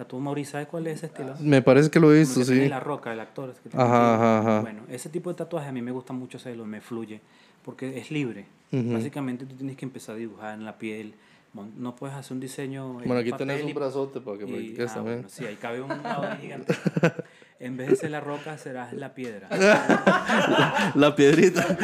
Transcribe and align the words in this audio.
Tatuó 0.00 0.18
Mauricio, 0.18 0.52
¿sabes 0.52 0.66
cuál 0.66 0.86
es 0.86 0.96
ese 0.96 1.06
estilo? 1.06 1.34
Me 1.40 1.60
parece 1.60 1.90
que 1.90 2.00
lo 2.00 2.10
he 2.10 2.20
visto, 2.20 2.42
sí. 2.42 2.70
La 2.70 2.80
roca, 2.80 3.12
el 3.12 3.20
actor. 3.20 3.50
es 3.50 3.60
que 3.60 3.68
Ajá, 3.76 4.14
ajá, 4.14 4.38
ajá. 4.38 4.60
Bueno, 4.62 4.84
ese 4.88 5.10
tipo 5.10 5.28
de 5.28 5.36
tatuaje 5.36 5.68
a 5.68 5.72
mí 5.72 5.82
me 5.82 5.90
gusta 5.90 6.14
mucho 6.14 6.38
hacerlo, 6.38 6.64
me 6.64 6.80
fluye, 6.80 7.20
porque 7.62 7.98
es 7.98 8.10
libre. 8.10 8.46
Básicamente 8.72 9.44
tú 9.44 9.56
tienes 9.56 9.76
que 9.76 9.84
empezar 9.84 10.14
a 10.14 10.18
dibujar 10.18 10.54
en 10.54 10.64
la 10.64 10.78
piel. 10.78 11.16
No 11.76 11.96
puedes 11.96 12.16
hacer 12.16 12.32
un 12.32 12.40
diseño. 12.40 13.02
en 13.02 13.08
Bueno, 13.08 13.18
aquí 13.18 13.30
tenés 13.32 13.62
un 13.62 13.74
brazote 13.74 14.22
para 14.22 14.38
que 14.38 14.46
practiques 14.46 14.90
ah, 14.90 14.94
también. 14.94 15.16
bueno, 15.16 15.28
sí, 15.28 15.44
ahí 15.44 15.56
cabe 15.56 15.82
un 15.82 15.88
lado 16.02 16.34
gigante. 16.40 16.74
En 17.62 17.76
vez 17.76 17.90
de 17.90 17.96
ser 17.96 18.10
la 18.10 18.20
roca, 18.20 18.56
serás 18.56 18.90
la 18.94 19.12
piedra. 19.12 19.46
La 20.94 21.14
piedrita. 21.14 21.76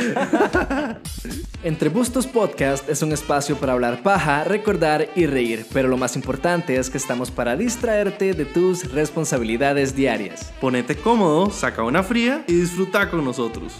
Entre 1.63 1.91
Bustos 1.91 2.27
Podcast 2.27 2.89
es 2.89 3.03
un 3.03 3.13
espacio 3.13 3.59
para 3.59 3.75
hablar 3.75 4.03
paja, 4.03 4.43
recordar 4.45 5.07
y 5.15 5.27
reír, 5.27 5.67
pero 5.75 5.89
lo 5.89 5.99
más 5.99 6.17
importante 6.17 6.77
es 6.77 6.89
que 6.89 6.97
estamos 6.97 7.31
para 7.31 7.57
distraerte 7.57 8.33
de 8.33 8.47
tus 8.47 8.91
responsabilidades 8.91 9.95
diarias. 9.95 10.51
Ponete 10.63 10.97
cómodo, 10.97 11.51
saca 11.51 11.83
una 11.83 12.03
fría 12.03 12.43
y 12.47 12.55
disfruta 12.55 13.11
con 13.11 13.23
nosotros. 13.23 13.75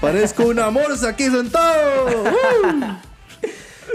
Parezco 0.00 0.46
una 0.46 0.68
morsa 0.70 1.10
aquí 1.10 1.30
sentado. 1.30 2.24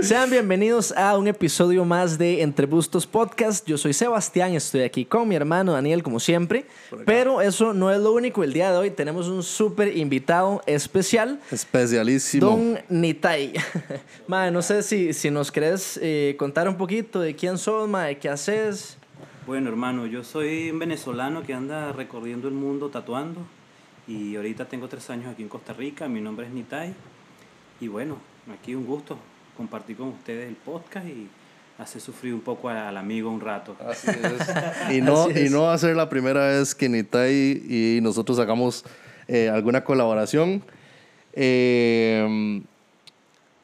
Sean 0.02 0.30
bienvenidos 0.30 0.92
a 0.96 1.18
un 1.18 1.28
episodio 1.28 1.84
más 1.84 2.20
de 2.20 2.44
Entre 2.44 2.68
Bustos 2.68 3.08
Podcast. 3.08 3.68
Yo 3.68 3.80
soy 3.80 3.94
Sebastián, 3.94 4.54
estoy 4.54 4.82
aquí 4.82 5.06
con 5.06 5.28
mi 5.28 5.36
hermano 5.36 5.74
Daniel 5.74 6.04
como 6.04 6.20
siempre, 6.20 6.68
pero 7.04 7.42
eso 7.42 7.74
no 7.74 7.92
es 7.92 8.00
lo 8.00 8.14
único. 8.14 8.44
El 8.44 8.54
día 8.54 8.72
de 8.72 8.78
hoy 8.78 8.92
tenemos 8.92 9.28
un 9.28 9.42
súper 9.42 9.98
invitado 9.98 10.62
especial. 10.68 11.40
Especialísimo. 11.50 12.46
Don 12.46 12.80
Nitai. 12.90 13.54
Mae, 14.28 14.52
no 14.52 14.62
sé 14.62 14.84
si, 14.84 15.14
si 15.14 15.32
nos 15.32 15.52
querés 15.52 16.00
eh, 16.02 16.36
contar 16.38 16.70
un 16.70 16.78
poquito 16.78 17.20
de 17.20 17.36
quién 17.36 17.58
sos, 17.58 17.90
mae, 17.90 18.20
qué 18.20 18.30
haces. 18.30 19.00
Bueno, 19.48 19.70
hermano, 19.70 20.06
yo 20.06 20.24
soy 20.24 20.70
un 20.70 20.78
venezolano 20.78 21.42
que 21.42 21.56
anda 21.56 21.92
recorriendo 21.92 22.48
el 22.48 22.54
mundo 22.54 22.90
tatuando. 22.90 23.42
Y 24.08 24.36
ahorita 24.36 24.66
tengo 24.66 24.88
tres 24.88 25.10
años 25.10 25.28
aquí 25.34 25.42
en 25.42 25.50
Costa 25.50 25.74
Rica. 25.74 26.08
Mi 26.08 26.22
nombre 26.22 26.46
es 26.46 26.54
Nitai. 26.54 26.94
Y 27.82 27.88
bueno, 27.88 28.18
aquí 28.54 28.76
un 28.76 28.86
gusto 28.86 29.18
compartir 29.58 29.98
con 29.98 30.10
ustedes 30.10 30.48
el 30.48 30.56
podcast 30.56 31.06
y 31.08 31.28
hacer 31.78 32.02
sufrir 32.02 32.34
un 32.34 32.42
poco 32.42 32.70
a- 32.70 32.88
al 32.90 32.98
amigo 32.98 33.30
un 33.30 33.42
rato. 33.42 33.76
Así 33.86 34.08
es. 34.10 34.94
Y 34.96 35.02
no, 35.02 35.24
Así 35.24 35.32
es. 35.40 35.50
y 35.50 35.54
no 35.54 35.64
va 35.64 35.74
a 35.74 35.78
ser 35.78 35.96
la 35.96 36.08
primera 36.10 36.48
vez 36.48 36.74
que 36.74 36.88
Nitai 36.88 37.62
y 37.68 38.00
nosotros 38.02 38.40
hagamos 38.40 38.86
eh, 39.28 39.50
alguna 39.50 39.84
colaboración. 39.84 40.64
Eh, 41.34 42.62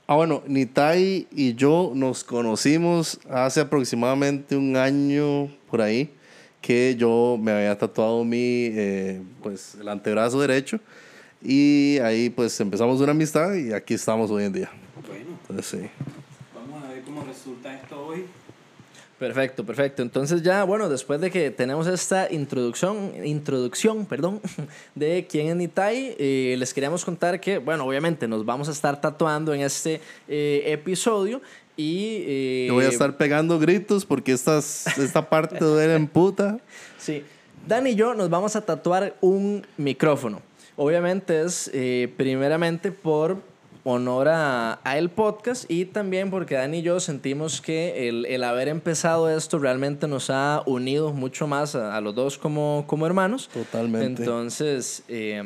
ah, 0.08 0.16
bueno, 0.16 0.44
Nitai 0.48 1.28
y 1.32 1.56
yo 1.56 1.92
nos 1.96 2.24
conocimos 2.24 3.20
hace 3.30 3.62
aproximadamente 3.62 4.56
un 4.56 4.76
año 4.78 5.48
por 5.72 5.82
ahí 5.82 6.12
que 6.62 6.96
yo 6.98 7.38
me 7.42 7.52
había 7.52 7.78
tatuado 7.78 8.24
mi, 8.24 8.38
eh, 8.72 9.22
pues, 9.42 9.76
el 9.76 9.90
antebrazo 9.90 10.40
derecho 10.40 10.80
y 11.42 11.98
ahí 12.00 12.30
pues 12.30 12.58
empezamos 12.62 13.02
una 13.02 13.12
amistad 13.12 13.54
y 13.56 13.74
aquí 13.74 13.96
estamos 13.96 14.32
hoy 14.32 14.46
en 14.46 14.54
día. 14.54 14.70
Bueno, 15.08 15.38
Entonces 15.42 15.66
sí. 15.82 15.90
vamos 16.54 16.84
a 16.84 16.90
ver 16.90 17.02
cómo 17.04 17.24
resulta 17.24 17.74
esto 17.74 18.06
hoy. 18.06 18.26
Perfecto, 19.20 19.66
perfecto. 19.66 20.02
Entonces 20.02 20.42
ya, 20.42 20.64
bueno, 20.66 20.90
después 20.90 21.22
de 21.22 21.32
que 21.32 21.50
tenemos 21.52 21.88
esta 21.88 22.32
introducción, 22.32 23.14
introducción, 23.24 24.06
perdón, 24.06 24.42
de 24.96 25.26
quién 25.30 25.48
es 25.48 25.56
Nitai, 25.56 26.16
eh, 26.20 26.56
les 26.58 26.74
queríamos 26.74 27.06
contar 27.06 27.40
que, 27.40 27.58
bueno, 27.58 27.86
obviamente 27.86 28.28
nos 28.28 28.44
vamos 28.46 28.68
a 28.68 28.72
estar 28.72 29.00
tatuando 29.00 29.54
en 29.54 29.62
este 29.62 30.02
eh, 30.28 30.64
episodio 30.66 31.42
y... 31.78 32.24
eh, 32.26 32.66
Yo 32.68 32.74
voy 32.74 32.86
a 32.86 32.90
estar 32.90 33.16
pegando 33.16 33.58
gritos 33.60 34.06
porque 34.06 34.34
estas, 34.34 34.88
esta 34.98 35.30
parte 35.30 35.58
duele 35.60 35.96
en 35.96 36.08
puta. 36.08 36.60
Sí. 37.00 37.22
Dan 37.68 37.86
y 37.88 37.96
yo 37.96 38.14
nos 38.14 38.30
vamos 38.30 38.56
a 38.56 38.62
tatuar 38.62 39.16
un 39.22 39.66
micrófono. 39.78 40.42
Obviamente 40.78 41.42
es 41.42 41.70
eh, 41.74 42.12
primeramente 42.18 42.92
por 42.92 43.38
honor 43.84 44.30
a, 44.30 44.80
a 44.84 44.98
el 44.98 45.10
podcast 45.10 45.70
y 45.70 45.86
también 45.86 46.30
porque 46.30 46.56
Dan 46.56 46.74
y 46.74 46.82
yo 46.82 47.00
sentimos 47.00 47.62
que 47.62 48.08
el, 48.08 48.26
el 48.26 48.44
haber 48.44 48.68
empezado 48.70 49.30
esto 49.30 49.60
realmente 49.60 50.08
nos 50.08 50.30
ha 50.30 50.64
unido 50.66 51.12
mucho 51.12 51.48
más 51.48 51.76
a, 51.76 51.96
a 51.96 52.02
los 52.02 52.16
dos 52.16 52.38
como, 52.38 52.86
como 52.88 53.06
hermanos. 53.06 53.50
Totalmente. 53.54 54.24
Entonces, 54.24 55.04
eh, 55.10 55.44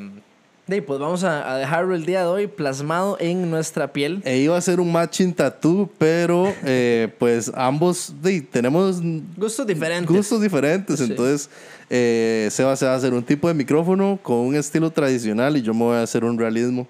de 0.68 0.81
pues 0.81 1.00
vamos 1.00 1.24
a, 1.24 1.53
a 1.53 1.58
dejarlo 1.58 1.96
el 1.96 2.06
día 2.06 2.22
de 2.22 2.28
hoy 2.28 2.48
plasmado 2.48 3.18
en 3.22 3.50
nuestra 3.50 3.94
piel. 3.94 4.22
E 4.25 4.38
iba 4.38 4.58
a 4.58 4.62
ser 4.62 4.81
un 4.81 4.92
matching 4.92 5.34
tattoo, 5.34 5.90
pero 5.98 6.54
eh, 6.66 7.08
pues 7.18 7.52
ambos 7.56 8.14
di, 8.22 8.42
tenemos 8.42 9.02
Gustos 9.38 9.66
diferentes. 9.66 10.14
gustos 10.16 10.42
diferentes. 10.42 11.00
Sí. 11.00 11.06
Entonces, 11.06 11.50
eh, 11.90 12.50
Seba 12.52 12.75
se 12.75 12.86
va 12.86 12.92
a 12.94 12.96
hacer 12.96 13.14
un 13.14 13.24
tipo 13.24 13.48
de 13.48 13.54
micrófono 13.54 14.19
con 14.22 14.40
un 14.40 14.56
estilo 14.56 14.92
tradicional 14.92 15.56
y 15.56 15.62
yo 15.62 15.74
me 15.74 15.86
voy 15.86 15.96
a 15.96 16.04
hacer 16.04 16.25
un 16.25 16.38
realismo. 16.38 16.86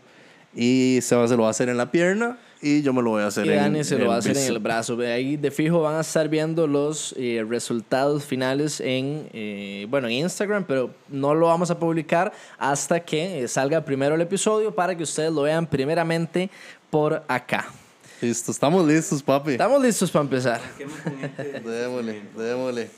Y 0.60 1.00
Seba 1.04 1.28
se 1.28 1.38
lo 1.38 1.44
va 1.44 1.50
a 1.50 1.52
hacer 1.52 1.70
en 1.70 1.78
la 1.78 1.92
pierna 1.92 2.40
y 2.62 2.82
yo 2.82 2.92
me 2.92 3.04
lo 3.04 3.12
voy 3.12 3.22
a 3.22 3.28
hacer 3.28 3.46
Y 3.46 3.50
en 3.50 3.58
Dani 3.58 3.84
se 3.84 3.96
lo 3.96 4.08
va 4.08 4.16
a 4.16 4.18
hacer 4.18 4.36
en 4.36 4.48
el 4.48 4.58
brazo. 4.58 4.98
Ahí 5.00 5.38
de 5.38 5.52
fijo 5.52 5.82
van 5.82 5.96
a 5.96 6.02
estar 6.02 6.28
viendo 6.28 6.66
los 6.66 7.14
eh, 7.16 7.46
resultados 7.48 8.24
finales 8.24 8.80
en, 8.80 9.30
eh, 9.34 9.86
bueno, 9.88 10.08
en 10.08 10.16
Instagram, 10.16 10.66
pero 10.68 10.90
no 11.10 11.36
lo 11.36 11.46
vamos 11.46 11.70
a 11.70 11.78
publicar 11.78 12.34
hasta 12.58 13.00
que 13.00 13.44
eh, 13.44 13.48
salga 13.48 13.86
primero 13.86 14.16
el 14.16 14.22
episodio 14.22 14.74
para 14.74 14.98
que 14.98 15.04
ustedes 15.04 15.32
lo 15.32 15.44
vean 15.44 15.68
primeramente 15.68 16.50
por 16.90 17.24
acá. 17.28 17.68
Listo, 18.20 18.52
estamos 18.52 18.84
listos, 18.88 19.22
papi. 19.22 19.52
Estamos 19.52 19.80
listos 19.80 20.10
para 20.10 20.24
empezar. 20.24 20.62
Démosle, 21.64 22.24
démosle. 22.36 22.90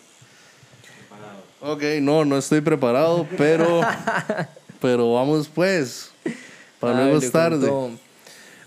Ok, 1.60 1.84
no, 2.00 2.24
no 2.24 2.38
estoy 2.38 2.62
preparado, 2.62 3.28
pero, 3.38 3.82
pero 4.82 5.12
vamos 5.12 5.50
pues. 5.54 6.14
Para 6.80 7.04
luego 7.04 7.18
es 7.18 7.32
tarde. 7.32 7.68
contó. 7.68 7.92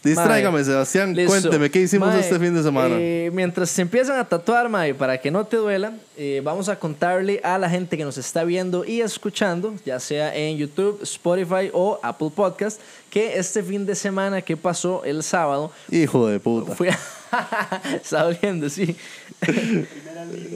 Distráigame, 0.05 0.65
Sebastián. 0.65 1.15
Listo. 1.15 1.31
Cuénteme, 1.31 1.71
¿qué 1.71 1.81
hicimos 1.83 2.09
Mae, 2.09 2.19
este 2.19 2.37
fin 2.41 2.53
de 2.53 2.62
semana? 2.65 2.97
eh, 2.99 3.31
mientras 3.33 3.71
se 3.71 3.83
empiezan 3.83 4.19
a 4.19 4.25
tatuar, 4.28 4.69
Mae, 4.69 4.95
para 4.95 5.17
que 5.21 5.31
no 5.31 5.45
te 5.47 5.56
duela, 5.56 5.93
eh, 6.17 6.41
vamos 6.43 6.69
a 6.69 6.77
contarle 6.77 7.41
a 7.45 7.56
la 7.56 7.71
gente 7.71 7.97
que 7.97 8.05
nos 8.05 8.19
está 8.19 8.43
viendo 8.43 8.84
y 8.84 9.00
escuchando, 9.00 9.75
ya 9.87 10.00
sea 10.00 10.34
en 10.34 10.56
YouTube, 10.56 10.99
Spotify 11.03 11.71
o 11.73 12.00
Apple 12.03 12.31
Podcast, 12.34 12.81
que 13.11 13.39
este 13.39 13.62
fin 13.62 13.87
de 13.87 13.95
semana 13.95 14.43
que 14.43 14.56
pasó 14.56 15.05
el 15.05 15.23
sábado 15.23 15.71
Hijo 15.89 16.27
de 16.27 16.41
puta. 16.41 16.75
fui 16.75 16.89
a... 16.89 16.99
Estaba 17.94 18.31
viendo, 18.31 18.69
sí. 18.69 18.97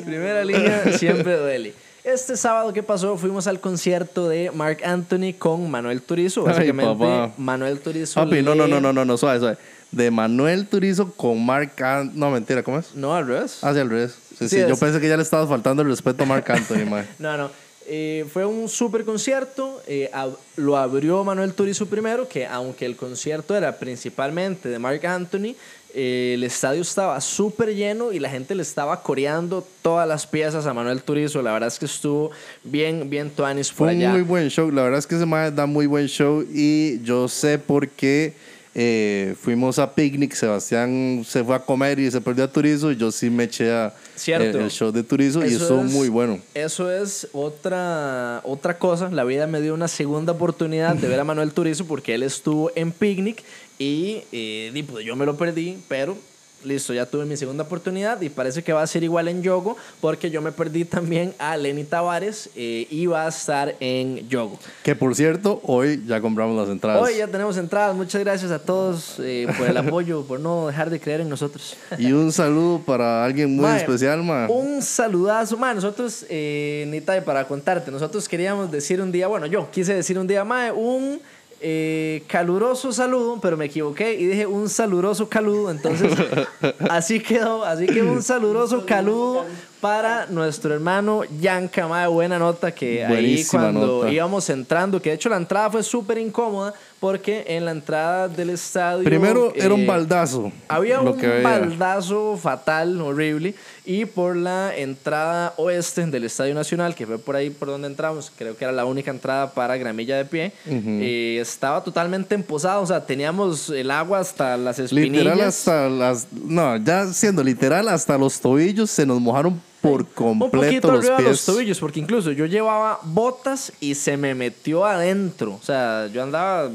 Primera 0.05 0.45
línea 0.45 0.93
siempre 0.99 1.37
duele. 1.37 1.73
Este 2.07 2.37
sábado 2.37 2.73
que 2.73 2.85
pasó 2.85 3.17
fuimos 3.19 3.49
al 3.49 3.59
concierto 3.59 4.29
de 4.29 4.53
Mark 4.53 4.79
Anthony 4.85 5.33
con 5.37 5.69
Manuel 5.69 6.01
Turizo. 6.01 6.43
Ay, 6.43 6.53
Básicamente, 6.55 6.93
papá. 6.95 7.33
Manuel 7.37 7.81
Turizo. 7.81 8.15
Papi, 8.23 8.43
no, 8.43 8.55
no, 8.55 8.69
no, 8.69 8.81
no, 8.81 8.93
no, 8.93 9.05
no, 9.05 9.17
suave, 9.17 9.41
suave. 9.41 9.57
De 9.91 10.09
Manuel 10.13 10.69
Turizo 10.69 11.11
con 11.15 11.45
Mark 11.45 11.73
An- 11.83 12.13
No, 12.15 12.31
mentira, 12.31 12.63
¿cómo 12.63 12.79
es? 12.79 12.95
No, 12.95 13.13
al 13.13 13.27
revés. 13.27 13.59
Hacia 13.65 13.83
el 13.83 13.91
revés. 13.91 14.13
Sí, 14.39 14.49
Sí, 14.49 14.49
sí, 14.51 14.65
yo 14.69 14.77
pensé 14.77 15.01
que 15.01 15.09
ya 15.09 15.17
le 15.17 15.25
estabas 15.25 15.49
faltando 15.49 15.83
el 15.83 15.89
respeto 15.89 16.23
a 16.23 16.27
Mark 16.27 16.45
Anthony, 16.49 16.85
mae. 16.89 17.05
No, 17.19 17.37
no. 17.37 17.51
Eh, 17.89 18.25
fue 18.33 18.45
un 18.47 18.69
súper 18.69 19.05
concierto. 19.05 19.83
eh, 19.89 20.09
ab- 20.13 20.37
lo 20.55 20.77
abrió 20.77 21.25
Manuel 21.25 21.55
Turizo 21.55 21.87
primero, 21.87 22.29
que 22.29 22.47
aunque 22.47 22.87
el 22.87 22.95
concierto 22.95 23.57
era 23.57 23.79
principalmente 23.79 24.69
de 24.69 24.79
Mark 24.79 25.05
Anthony, 25.07 25.57
eh, 25.99 26.33
el 26.35 26.45
estadio 26.45 26.83
estaba 26.83 27.19
súper 27.23 27.75
lleno 27.75 28.13
y 28.13 28.19
la 28.19 28.29
gente 28.29 28.55
le 28.55 28.61
estaba 28.63 29.03
coreando 29.03 29.67
todas 29.81 30.07
las 30.07 30.27
piezas 30.27 30.67
a 30.67 30.75
Manuel 30.75 31.03
Turizo. 31.03 31.41
La 31.41 31.53
verdad 31.53 31.69
es 31.69 31.79
que 31.79 31.87
estuvo 31.87 32.31
bien, 32.63 33.09
bien 33.09 33.31
tuanis 33.31 33.69
por 33.71 33.89
Fue 33.89 33.95
un 33.95 34.01
allá. 34.03 34.11
muy 34.13 34.21
buen 34.23 34.49
show. 34.51 34.71
La 34.71 34.83
verdad 34.83 34.99
es 34.99 35.07
que 35.07 35.17
mae 35.25 35.51
da 35.51 35.65
muy 35.65 35.87
buen 35.87 36.07
show 36.07 36.45
y 36.53 37.01
yo 37.03 37.29
sé 37.29 37.59
por 37.59 37.89
qué 37.89 38.35
eh, 38.79 39.35
fuimos 39.41 39.79
a 39.79 39.95
picnic. 39.95 40.35
Sebastián 40.35 41.25
se 41.27 41.43
fue 41.43 41.55
a 41.55 41.61
comer 41.61 41.99
y 41.99 42.11
se 42.11 42.21
perdió 42.21 42.45
a 42.45 42.49
Turizo 42.53 42.93
y 42.93 42.97
yo 42.97 43.11
sí 43.11 43.31
me 43.31 43.45
eché 43.45 43.73
a 43.73 43.95
Cierto. 44.17 44.59
el, 44.59 44.65
el 44.67 44.71
show 44.71 44.93
de 44.93 45.03
Turizo 45.03 45.43
y 45.47 45.49
Eso 45.49 45.63
estuvo 45.63 45.81
es- 45.83 45.91
muy 45.93 46.11
bueno. 46.11 46.41
Eso 46.53 46.93
es 46.93 47.27
otra, 47.33 48.43
otra 48.45 48.77
cosa. 48.79 49.09
La 49.11 49.25
vida 49.25 49.47
me 49.47 49.63
dio 49.63 49.73
una 49.73 49.89
segunda 49.89 50.33
oportunidad 50.33 50.95
de 50.95 51.09
ver 51.09 51.21
a 51.21 51.25
Manuel 51.25 51.53
Turizo 51.53 51.87
porque 51.87 52.15
él 52.15 52.23
estuvo 52.23 52.71
en 52.75 52.93
picnic 52.93 53.43
y, 53.79 54.23
eh, 54.33 54.71
di, 54.73 54.83
pues, 54.83 55.05
yo 55.05 55.17
me 55.17 55.27
lo 55.27 55.37
perdí, 55.37 55.79
pero 55.89 56.17
listo, 56.65 56.93
ya 56.93 57.07
tuve 57.07 57.25
mi 57.25 57.37
segunda 57.37 57.65
oportunidad 57.65 58.21
y 58.21 58.29
parece 58.29 58.63
que 58.63 58.73
va 58.73 58.83
a 58.83 58.87
ser 58.87 59.05
igual 59.05 59.29
en 59.29 59.43
Yogo 59.43 59.77
porque 60.01 60.31
yo 60.31 60.41
me 60.43 60.53
perdí 60.53 60.85
también 60.85 61.35
a 61.39 61.57
Lenny 61.57 61.85
Tavares 61.85 62.51
eh, 62.57 62.87
y 62.91 63.07
va 63.07 63.27
a 63.27 63.29
estar 63.29 63.75
en 63.81 64.29
Yogo. 64.29 64.59
Que 64.83 64.95
por 64.95 65.15
cierto, 65.15 65.61
hoy 65.65 66.03
ya 66.07 66.21
compramos 66.21 66.57
las 66.57 66.69
entradas. 66.69 67.03
Hoy 67.03 67.19
ya 67.19 67.29
tenemos 67.29 67.57
entradas. 67.57 67.95
Muchas 67.95 68.23
gracias 68.23 68.51
a 68.51 68.59
todos 68.59 69.17
eh, 69.21 69.47
por 69.57 69.69
el 69.69 69.77
apoyo, 69.77 70.25
por 70.25 70.41
no 70.41 70.67
dejar 70.67 70.91
de 70.91 71.01
creer 71.01 71.21
en 71.21 71.29
nosotros. 71.29 71.77
Y 71.99 72.13
un 72.13 72.33
saludo 72.33 72.81
para 72.81 73.25
alguien 73.25 73.55
muy 73.55 73.65
Mae, 73.65 73.79
especial, 73.79 74.23
ma. 74.23 74.49
Un 74.49 74.83
saludazo, 74.83 75.57
mae. 75.57 75.75
Nosotros, 75.75 76.27
eh, 76.29 76.87
Nita, 76.89 77.23
para 77.25 77.47
contarte, 77.47 77.91
nosotros 77.91 78.29
queríamos 78.29 78.71
decir 78.71 79.01
un 79.01 79.13
día, 79.13 79.27
bueno, 79.29 79.47
yo 79.47 79.71
quise 79.71 79.95
decir 79.95 80.19
un 80.19 80.27
día, 80.27 80.45
mae, 80.45 80.73
un 80.73 81.21
eh, 81.61 82.23
caluroso 82.27 82.93
saludo, 82.93 83.39
pero 83.41 83.57
me 83.57 83.67
equivoqué 83.67 84.15
y 84.15 84.27
dije 84.27 84.47
un 84.47 84.69
saludoso 84.69 85.29
caludo, 85.29 85.71
entonces 85.71 86.13
así 86.91 87.21
quedó, 87.21 87.65
así 87.65 87.87
que 87.87 88.03
un 88.03 88.23
saludoso 88.23 88.85
caludo 88.85 89.45
para 89.81 90.27
nuestro 90.27 90.75
hermano 90.75 91.23
Yanka, 91.41 91.87
de 91.87 92.09
buena 92.09 92.39
nota 92.39 92.75
que 92.75 93.05
ahí 93.05 93.13
Buenísima 93.13 93.63
cuando 93.65 93.87
nota. 93.99 94.11
íbamos 94.11 94.51
entrando, 94.51 95.01
que 95.01 95.11
de 95.11 95.17
hecho 95.17 95.29
la 95.29 95.37
entrada 95.37 95.71
fue 95.71 95.83
súper 95.83 96.19
incómoda 96.19 96.75
porque 97.01 97.45
en 97.49 97.65
la 97.65 97.73
entrada 97.73 98.29
del 98.29 98.51
estadio... 98.51 99.05
Primero 99.05 99.53
era 99.55 99.75
un 99.75 99.83
eh, 99.83 99.87
baldazo. 99.87 100.53
había 100.69 101.01
un 101.01 101.09
había. 101.09 101.41
baldazo 101.43 102.37
fatal, 102.37 103.01
horrible, 103.01 103.55
y 103.85 104.05
por 104.05 104.37
la 104.37 104.77
entrada 104.77 105.55
oeste 105.57 106.07
del 106.07 106.25
Estadio 106.25 106.55
Nacional, 106.55 106.95
que 106.95 107.07
fue 107.07 107.19
por 107.19 107.37
ahí 107.37 107.51
por 107.51 107.69
donde 107.69 107.89
entramos, 107.89 108.33
creo 108.37 108.57
que 108.57 108.65
era 108.65 108.73
la 108.73 108.85
única 108.85 109.11
entrada 109.11 109.53
para 109.53 109.77
gramilla 109.77 110.17
de 110.17 110.25
pie, 110.25 110.53
eh, 110.67 111.39
estaba 111.41 111.83
totalmente 111.85 112.35
emposado, 112.35 112.83
o 112.83 112.87
sea, 112.87 113.05
teníamos 113.05 113.71
el 113.71 113.91
agua 113.91 114.21
hasta 114.21 114.57
las 114.57 114.79
espinillas. 114.79 115.25
Literal 115.25 115.41
hasta 115.43 115.89
las... 115.89 116.27
No, 116.33 116.77
ya 116.79 117.07
siendo 117.13 117.45
literal, 117.45 117.89
hasta 117.89 118.17
los 118.17 118.41
tobillos 118.41 118.91
se 118.91 119.05
nos 119.07 119.21
mojaron 119.21 119.61
por 119.91 120.01
un 120.03 120.39
completo 120.39 120.65
poquito 120.67 120.89
los 120.93 120.99
arriba 121.01 121.17
de 121.17 121.23
pies. 121.25 121.31
los 121.31 121.45
tobillos, 121.57 121.79
porque 121.81 122.01
incluso 122.01 122.33
yo 122.33 122.47
llevaba 122.47 122.99
botas 123.03 123.73
y 123.81 123.95
se 123.95 124.17
me 124.17 124.35
metió 124.35 124.85
adentro. 124.85 125.55
O 125.55 125.63
sea, 125.63 126.07
yo 126.13 126.23
andaba 126.23 126.71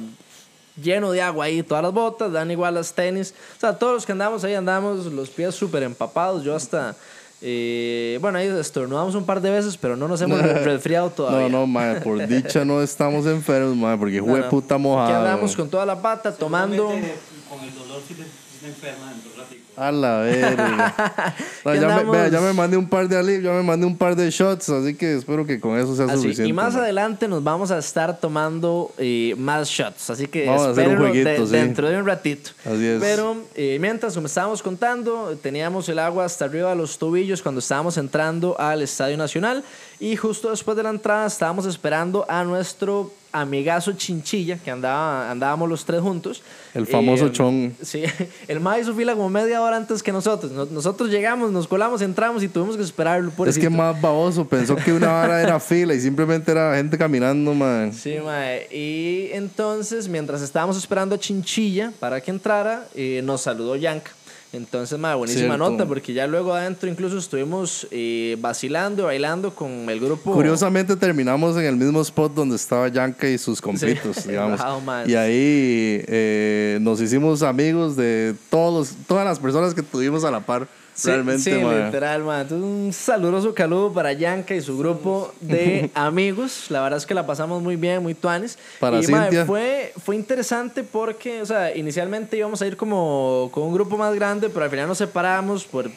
lleno 0.81 1.11
de 1.11 1.21
agua 1.21 1.45
ahí, 1.45 1.61
todas 1.63 1.83
las 1.83 1.93
botas, 1.93 2.31
dan 2.31 2.49
igual 2.51 2.73
las 2.75 2.93
tenis. 2.93 3.33
O 3.57 3.59
sea, 3.59 3.77
todos 3.77 3.93
los 3.93 4.05
que 4.05 4.11
andamos 4.13 4.43
ahí 4.43 4.53
andamos 4.53 5.05
los 5.07 5.29
pies 5.29 5.53
súper 5.53 5.83
empapados. 5.83 6.43
Yo 6.43 6.55
hasta, 6.55 6.95
eh, 7.41 8.17
bueno, 8.21 8.37
ahí 8.37 8.47
estornudamos 8.47 9.13
un 9.15 9.25
par 9.25 9.41
de 9.41 9.49
veces, 9.51 9.77
pero 9.77 9.95
no 9.95 10.07
nos 10.07 10.21
hemos 10.21 10.41
resfriado 10.63 11.09
todavía. 11.09 11.49
No, 11.49 11.59
no, 11.59 11.67
madre, 11.67 12.01
por 12.01 12.25
dicha 12.27 12.63
no 12.65 12.81
estamos 12.81 13.25
enfermos, 13.25 13.75
madre, 13.75 13.97
porque 13.97 14.19
No, 14.21 14.25
fue 14.27 14.39
no. 14.39 14.49
puta 14.49 14.75
Aquí 14.75 14.83
mojada. 14.83 15.19
andamos 15.33 15.55
con 15.55 15.69
toda 15.69 15.85
la 15.85 16.01
pata 16.01 16.33
tomando... 16.33 16.87
Con 16.87 16.95
el 17.63 17.75
dolor 17.75 18.01
si 18.07 18.13
te, 18.13 18.23
si 18.23 18.59
te 18.61 18.67
enfermas 18.67 19.09
dentro 19.09 19.29
de 19.30 19.30
un 19.30 19.30
ratico. 19.30 19.30
A 19.81 19.91
la 19.91 20.17
verga. 20.19 20.95
No, 21.65 21.71
¿Qué 21.73 21.79
ya, 21.79 21.87
me, 21.95 22.11
vea, 22.11 22.27
ya 22.27 22.41
me 22.41 22.53
mandé 22.53 22.75
un 22.75 22.89
par 22.89 23.07
de 23.07 23.15
alif, 23.17 23.43
ya 23.43 23.51
me 23.51 23.61
mandé 23.61 23.85
un 23.85 23.95
par 23.95 24.15
de 24.15 24.29
shots, 24.31 24.69
así 24.69 24.95
que 24.95 25.17
espero 25.17 25.45
que 25.45 25.59
con 25.59 25.77
eso 25.77 25.95
sea 25.95 26.05
Así, 26.05 26.15
suficiente. 26.23 26.49
y 26.49 26.53
más 26.53 26.75
adelante 26.75 27.27
nos 27.27 27.43
vamos 27.43 27.69
a 27.69 27.77
estar 27.77 28.19
tomando 28.19 28.91
eh, 28.97 29.35
más 29.37 29.67
shots. 29.69 30.09
Así 30.09 30.25
que 30.27 30.47
jueguito, 30.47 31.29
de- 31.29 31.45
sí. 31.45 31.51
dentro 31.51 31.87
de 31.87 31.97
un 31.99 32.05
ratito. 32.07 32.49
Así 32.65 32.85
es. 32.85 32.99
Pero 32.99 33.37
eh, 33.55 33.77
mientras, 33.79 34.15
como 34.15 34.25
estábamos 34.27 34.61
contando, 34.63 35.37
teníamos 35.41 35.87
el 35.89 35.99
agua 35.99 36.25
hasta 36.25 36.45
arriba 36.45 36.69
de 36.71 36.75
los 36.77 36.97
tobillos 36.97 37.41
cuando 37.43 37.59
estábamos 37.59 37.95
entrando 37.97 38.59
al 38.59 38.81
Estadio 38.81 39.17
Nacional. 39.17 39.63
Y 39.99 40.15
justo 40.15 40.49
después 40.49 40.75
de 40.77 40.83
la 40.83 40.89
entrada 40.89 41.27
estábamos 41.27 41.67
esperando 41.67 42.25
a 42.27 42.43
nuestro 42.43 43.11
amigazo 43.31 43.93
Chinchilla, 43.93 44.57
que 44.57 44.71
andaba, 44.71 45.29
andábamos 45.31 45.69
los 45.69 45.85
tres 45.85 46.01
juntos. 46.01 46.41
El 46.73 46.87
famoso 46.87 47.27
Eh, 47.27 47.31
chon. 47.31 47.75
Sí, 47.81 48.03
el 48.47 48.59
ma 48.59 48.79
hizo 48.79 48.93
fila 48.93 49.13
como 49.13 49.29
media 49.29 49.61
hora 49.61 49.77
antes 49.77 50.01
que 50.03 50.11
nosotros. 50.11 50.51
Nos- 50.51 50.71
Nosotros 50.71 51.09
llegamos, 51.09 51.51
nos 51.51 51.67
colamos, 51.67 52.01
entramos 52.01 52.43
y 52.43 52.47
tuvimos 52.47 52.77
que 52.77 52.83
esperarlo. 52.83 53.27
Es 53.29 53.33
que 53.33 53.37
pobrecito. 53.37 53.69
más 53.71 53.99
baboso, 54.01 54.45
pensó 54.47 54.75
que 54.75 54.93
una 54.93 55.07
vara 55.11 55.41
era 55.41 55.59
fila 55.59 55.93
y 55.93 55.99
simplemente 56.01 56.51
era 56.51 56.75
gente 56.75 56.97
caminando, 56.97 57.53
man. 57.53 57.93
Sí, 57.93 58.15
mae. 58.23 58.67
Y 58.75 59.29
entonces, 59.33 60.07
mientras 60.07 60.41
estábamos 60.41 60.77
esperando 60.77 61.15
a 61.15 61.17
Chinchilla 61.19 61.91
para 61.99 62.21
que 62.21 62.31
entrara, 62.31 62.85
eh, 62.95 63.21
nos 63.23 63.41
saludó 63.41 63.75
Yanka. 63.75 64.11
Entonces, 64.53 64.99
mae, 64.99 65.15
buenísima 65.15 65.55
Cierto. 65.55 65.69
nota, 65.69 65.85
porque 65.85 66.11
ya 66.13 66.27
luego 66.27 66.53
adentro 66.53 66.89
incluso 66.89 67.17
estuvimos 67.17 67.87
eh, 67.89 68.35
vacilando, 68.41 69.05
bailando 69.05 69.55
con 69.55 69.89
el 69.89 69.99
grupo. 69.99 70.33
Curiosamente 70.33 70.97
terminamos 70.97 71.55
en 71.55 71.63
el 71.63 71.77
mismo 71.77 72.01
spot 72.01 72.33
donde 72.33 72.57
estaba 72.57 72.89
Yanka 72.89 73.29
y 73.29 73.37
sus 73.37 73.61
compitos, 73.61 74.23
digamos. 74.27 74.59
Wow. 74.59 75.07
Y 75.07 75.15
ahí 75.15 76.03
eh, 76.07 76.79
nos 76.81 76.99
hicimos 76.99 77.43
amigos 77.43 77.95
de 77.95 78.35
todos, 78.49 78.93
todas 79.07 79.23
las 79.23 79.39
personas 79.39 79.73
que 79.73 79.83
tuvimos 79.83 80.25
a 80.25 80.31
la 80.31 80.41
par. 80.41 80.67
Sí, 80.93 81.07
realmente, 81.09 81.41
sí, 81.43 81.51
man. 81.63 81.85
literal, 81.85 82.23
man. 82.23 82.41
Entonces, 82.41 82.65
un 82.67 82.91
saludoso 82.93 83.53
caludo 83.53 83.91
para 83.93 84.13
Yanka 84.13 84.53
y 84.53 84.61
su 84.61 84.77
grupo 84.77 85.33
de 85.39 85.89
amigos. 85.95 86.65
La 86.69 86.81
verdad 86.81 86.97
es 86.97 87.05
que 87.05 87.13
la 87.13 87.25
pasamos 87.25 87.61
muy 87.63 87.75
bien, 87.77 88.03
muy 88.03 88.13
tuanes. 88.13 88.57
Para 88.79 88.99
y, 88.99 89.03
Cintia. 89.05 89.45
fue, 89.45 89.93
fue 90.03 90.15
interesante 90.15 90.83
porque, 90.83 91.41
o 91.41 91.45
sea, 91.45 91.75
inicialmente 91.75 92.37
íbamos 92.37 92.61
a 92.61 92.67
ir 92.67 92.75
como 92.77 93.49
con 93.53 93.63
un 93.63 93.73
grupo 93.73 93.97
más 93.97 94.13
grande, 94.15 94.49
pero 94.49 94.65
al 94.65 94.69
final 94.71 94.87
nos 94.87 94.97
separamos 94.97 95.63
por 95.65 95.89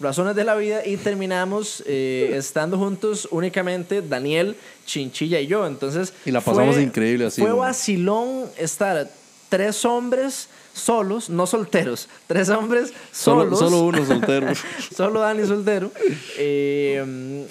razones 0.00 0.34
de 0.36 0.44
la 0.44 0.54
vida 0.54 0.84
y 0.86 0.96
terminamos 0.96 1.82
eh, 1.86 2.30
estando 2.36 2.78
juntos 2.78 3.28
únicamente 3.30 4.00
Daniel, 4.00 4.56
Chinchilla 4.86 5.40
y 5.40 5.46
yo. 5.46 5.66
Entonces, 5.66 6.12
Y 6.24 6.30
la 6.30 6.40
pasamos 6.40 6.74
fue- 6.76 6.84
increíble 6.84 7.26
así, 7.26 7.40
Fue 7.42 7.50
man. 7.50 7.58
vacilón 7.58 8.44
estar 8.56 9.08
tres 9.50 9.84
hombres 9.84 10.48
solos, 10.78 11.28
no 11.30 11.46
solteros, 11.46 12.08
tres 12.26 12.48
hombres 12.48 12.92
Solo, 13.12 13.56
solos. 13.56 13.58
solo 13.58 13.80
uno 13.82 14.06
soltero. 14.06 14.46
Solo 14.94 15.20
Dani 15.20 15.46
Soltero. 15.46 15.90
Eh, 16.38 17.46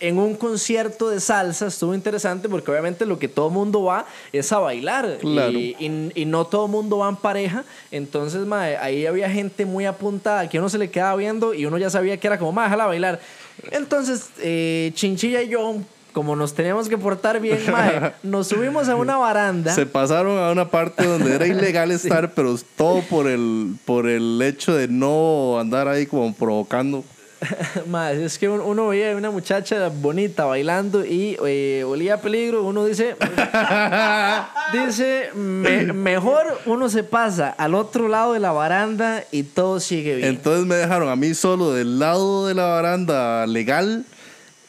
en 0.00 0.18
un 0.18 0.34
concierto 0.34 1.08
de 1.08 1.18
salsa 1.20 1.68
estuvo 1.68 1.94
interesante 1.94 2.48
porque 2.48 2.70
obviamente 2.70 3.06
lo 3.06 3.18
que 3.18 3.28
todo 3.28 3.48
mundo 3.48 3.84
va 3.84 4.04
es 4.32 4.52
a 4.52 4.58
bailar. 4.58 5.18
Claro. 5.20 5.52
Y, 5.52 5.76
y- 5.78 6.12
y 6.14 6.24
no 6.26 6.46
todo 6.46 6.68
mundo 6.68 6.98
va 6.98 7.08
en 7.08 7.16
pareja. 7.16 7.64
Entonces, 7.90 8.46
ahí 8.80 9.06
había 9.06 9.30
gente 9.30 9.64
muy 9.64 9.86
apuntada 9.86 10.48
que 10.48 10.58
uno 10.58 10.68
se 10.68 10.76
le 10.78 10.90
quedaba 10.90 11.16
viendo 11.16 11.54
y 11.54 11.64
uno 11.64 11.78
ya 11.78 11.88
sabía 11.88 12.18
que 12.18 12.26
era 12.26 12.38
como, 12.38 12.52
mae, 12.52 12.64
déjala 12.66 12.86
bailar. 12.86 13.20
Entonces, 13.70 14.28
eh, 14.40 14.90
Chinchilla 14.94 15.40
y 15.42 15.48
yo, 15.48 15.76
como 16.14 16.34
nos 16.36 16.54
teníamos 16.54 16.88
que 16.88 16.96
portar 16.96 17.40
bien, 17.40 17.58
mae, 17.70 18.12
nos 18.22 18.46
subimos 18.48 18.88
a 18.88 18.96
una 18.96 19.18
baranda. 19.18 19.74
Se 19.74 19.84
pasaron 19.84 20.38
a 20.38 20.50
una 20.52 20.70
parte 20.70 21.04
donde 21.06 21.34
era 21.34 21.46
ilegal 21.54 21.90
estar, 21.90 22.32
pero 22.32 22.56
todo 22.76 23.02
por 23.02 23.26
el, 23.26 23.74
por 23.84 24.06
el 24.08 24.40
hecho 24.40 24.74
de 24.74 24.88
no 24.88 25.58
andar 25.60 25.88
ahí 25.88 26.06
como 26.06 26.32
provocando. 26.34 27.04
Es 28.22 28.38
que 28.38 28.48
un- 28.48 28.60
uno 28.60 28.88
veía 28.88 29.14
una 29.14 29.30
muchacha 29.30 29.90
bonita 29.90 30.46
bailando 30.46 31.04
y 31.04 31.36
eh, 31.46 31.84
olía 31.86 32.14
a 32.14 32.20
peligro. 32.22 32.62
Uno 32.62 32.86
dice, 32.86 33.16
dice, 34.72 35.30
"Me- 35.34 35.92
mejor 35.92 36.58
uno 36.66 36.88
se 36.88 37.02
pasa 37.04 37.50
al 37.50 37.74
otro 37.74 38.08
lado 38.08 38.32
de 38.32 38.40
la 38.40 38.52
baranda 38.52 39.24
y 39.30 39.42
todo 39.42 39.78
sigue 39.80 40.16
bien. 40.16 40.28
Entonces 40.30 40.64
me 40.66 40.76
dejaron 40.76 41.08
a 41.10 41.16
mí 41.16 41.34
solo 41.34 41.72
del 41.72 41.98
lado 41.98 42.46
de 42.46 42.54
la 42.54 42.64
baranda 42.66 43.46
legal 43.46 44.04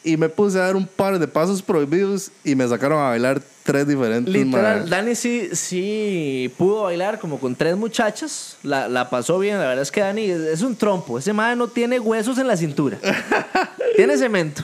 y 0.06 0.16
me 0.16 0.28
puse 0.28 0.58
a 0.58 0.62
dar 0.62 0.76
un 0.76 0.86
par 0.86 1.18
de 1.18 1.26
pasos 1.26 1.60
prohibidos 1.60 2.30
y 2.44 2.54
me 2.54 2.66
sacaron 2.68 3.00
a 3.00 3.08
bailar 3.08 3.42
tres 3.64 3.88
diferentes. 3.88 4.32
Literal. 4.32 4.88
Dani 4.88 5.16
sí, 5.16 5.48
sí 5.52 6.52
pudo 6.56 6.84
bailar 6.84 7.18
como 7.18 7.40
con 7.40 7.56
tres 7.56 7.76
muchachas. 7.76 8.56
La, 8.62 8.88
la 8.88 9.10
pasó 9.10 9.40
bien. 9.40 9.58
La 9.58 9.66
verdad 9.66 9.82
es 9.82 9.90
que 9.90 10.00
Dani 10.00 10.22
es, 10.22 10.40
es 10.40 10.62
un 10.62 10.76
trompo. 10.76 11.18
Ese 11.18 11.32
madre 11.32 11.56
no 11.56 11.66
tiene 11.66 11.98
huesos 11.98 12.38
en 12.38 12.46
la 12.46 12.56
cintura. 12.56 12.98
tiene 13.96 14.16
cemento. 14.16 14.62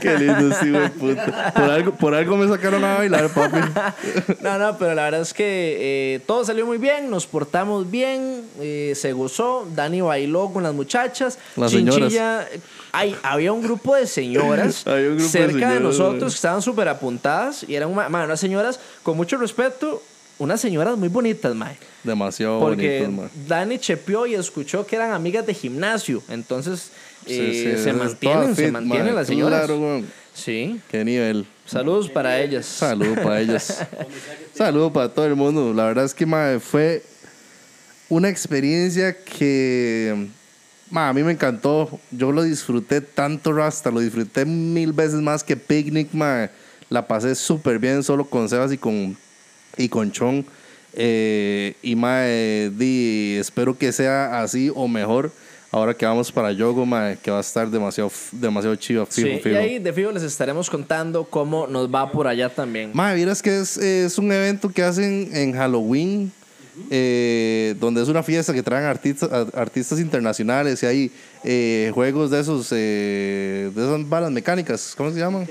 Qué 0.00 0.18
lindo, 0.18 0.56
sí, 0.60 0.70
güey, 0.70 0.90
puta. 0.90 1.52
Por 1.54 1.64
algo, 1.64 1.92
por 1.92 2.14
algo 2.14 2.36
me 2.36 2.48
sacaron 2.48 2.82
a 2.84 2.96
bailar, 2.96 3.28
papi. 3.28 3.58
No, 4.40 4.58
no, 4.58 4.76
pero 4.78 4.94
la 4.94 5.04
verdad 5.04 5.20
es 5.20 5.32
que 5.32 6.14
eh, 6.14 6.20
todo 6.26 6.44
salió 6.44 6.66
muy 6.66 6.78
bien, 6.78 7.10
nos 7.10 7.26
portamos 7.26 7.90
bien, 7.90 8.42
eh, 8.58 8.94
se 8.96 9.12
gozó, 9.12 9.68
Dani 9.74 10.00
bailó 10.00 10.50
con 10.52 10.62
las 10.62 10.74
muchachas, 10.74 11.38
Las 11.56 11.70
Chinchilla, 11.70 12.48
ay, 12.92 13.16
había 13.22 13.52
un 13.52 13.62
grupo 13.62 13.94
de 13.96 14.06
señoras 14.06 14.84
grupo 14.86 15.20
cerca 15.28 15.46
de, 15.46 15.52
señoras, 15.76 15.80
nosotros 15.82 16.32
que 16.32 16.36
estaban 16.36 16.62
súper 16.62 16.88
apuntadas 16.88 17.64
y 17.68 17.74
eran 17.74 17.90
una- 17.90 18.08
ma, 18.08 18.24
unas 18.24 18.40
señoras 18.40 18.80
con 19.02 19.16
mucho 19.16 19.36
respeto, 19.36 20.02
unas 20.38 20.60
señoras 20.60 20.96
muy 20.96 21.08
bonitas, 21.08 21.54
mae. 21.54 21.76
Demasiado 22.02 22.58
Porque 22.60 23.00
bonito, 23.02 23.22
mae. 23.22 23.30
Dani 23.46 23.78
chepeó 23.78 24.26
y 24.26 24.34
escuchó 24.34 24.86
que 24.86 24.96
eran 24.96 25.12
amigas 25.12 25.46
de 25.46 25.54
gimnasio, 25.54 26.22
entonces 26.28 26.90
Sí, 27.26 27.34
eh, 27.38 27.74
sí, 27.76 27.82
se 27.84 27.92
mantienen, 27.92 28.56
se 28.56 28.72
mantienen 28.72 29.14
las 29.14 29.26
señoras. 29.26 29.66
Claro. 29.66 30.02
Sí, 30.32 30.80
Qué 30.90 31.04
nivel. 31.04 31.44
saludos 31.66 32.08
para 32.08 32.40
ellas. 32.40 32.64
Saludos 32.64 33.18
para 33.18 33.40
ellas. 33.42 33.84
Saludos 34.54 34.90
para 34.92 35.10
todo 35.12 35.26
el 35.26 35.36
mundo. 35.36 35.74
La 35.74 35.84
verdad 35.84 36.06
es 36.06 36.14
que 36.14 36.24
mae, 36.24 36.58
fue 36.60 37.02
una 38.08 38.30
experiencia 38.30 39.14
que 39.22 40.28
mae, 40.90 41.10
a 41.10 41.12
mí 41.12 41.22
me 41.22 41.32
encantó. 41.32 42.00
Yo 42.10 42.32
lo 42.32 42.42
disfruté 42.42 43.00
tanto, 43.00 43.52
Rasta. 43.52 43.90
Lo 43.90 44.00
disfruté 44.00 44.44
mil 44.44 44.92
veces 44.92 45.20
más 45.20 45.42
que 45.42 45.56
Picnic. 45.56 46.12
mae. 46.12 46.50
La 46.88 47.06
pasé 47.06 47.34
súper 47.34 47.78
bien 47.78 48.02
solo 48.02 48.24
con 48.24 48.48
Sebas 48.48 48.72
y 48.72 48.78
con, 48.78 49.16
y 49.76 49.88
con 49.88 50.10
Chon. 50.10 50.44
Eh, 50.92 51.74
y 51.82 51.94
mae, 51.94 52.70
di, 52.70 53.36
espero 53.38 53.78
que 53.78 53.92
sea 53.92 54.42
así 54.42 54.72
o 54.74 54.88
mejor. 54.88 55.30
Ahora 55.72 55.94
que 55.94 56.04
vamos 56.04 56.32
para 56.32 56.50
Yogo, 56.50 56.84
mae, 56.84 57.16
que 57.16 57.30
va 57.30 57.38
a 57.38 57.42
estar 57.42 57.70
demasiado, 57.70 58.10
demasiado 58.32 58.74
chido, 58.74 59.06
fijo, 59.06 59.28
Sí, 59.40 59.50
y 59.50 59.54
ahí 59.54 59.78
de 59.78 59.92
fijo 59.92 60.10
les 60.10 60.24
estaremos 60.24 60.68
contando 60.68 61.22
cómo 61.22 61.68
nos 61.68 61.94
va 61.94 62.10
por 62.10 62.26
allá 62.26 62.48
también. 62.48 62.90
Mae, 62.92 63.14
vieras 63.14 63.40
que 63.40 63.60
es, 63.60 63.76
es 63.76 64.18
un 64.18 64.32
evento 64.32 64.68
que 64.68 64.82
hacen 64.82 65.30
en 65.32 65.52
Halloween, 65.52 66.32
eh, 66.90 67.74
donde 67.80 68.02
es 68.02 68.08
una 68.08 68.22
fiesta 68.22 68.52
que 68.52 68.62
traen 68.62 68.84
artistas, 68.84 69.30
a- 69.30 69.60
artistas 69.60 69.98
internacionales 70.00 70.82
y 70.82 70.86
hay 70.86 71.10
eh, 71.44 71.90
juegos 71.94 72.30
de 72.30 72.40
esos, 72.40 72.68
eh, 72.72 73.70
de 73.74 73.82
esas 73.84 74.08
balas 74.08 74.30
mecánicas, 74.30 74.94
¿cómo 74.96 75.10
se 75.10 75.18
llaman? 75.18 75.46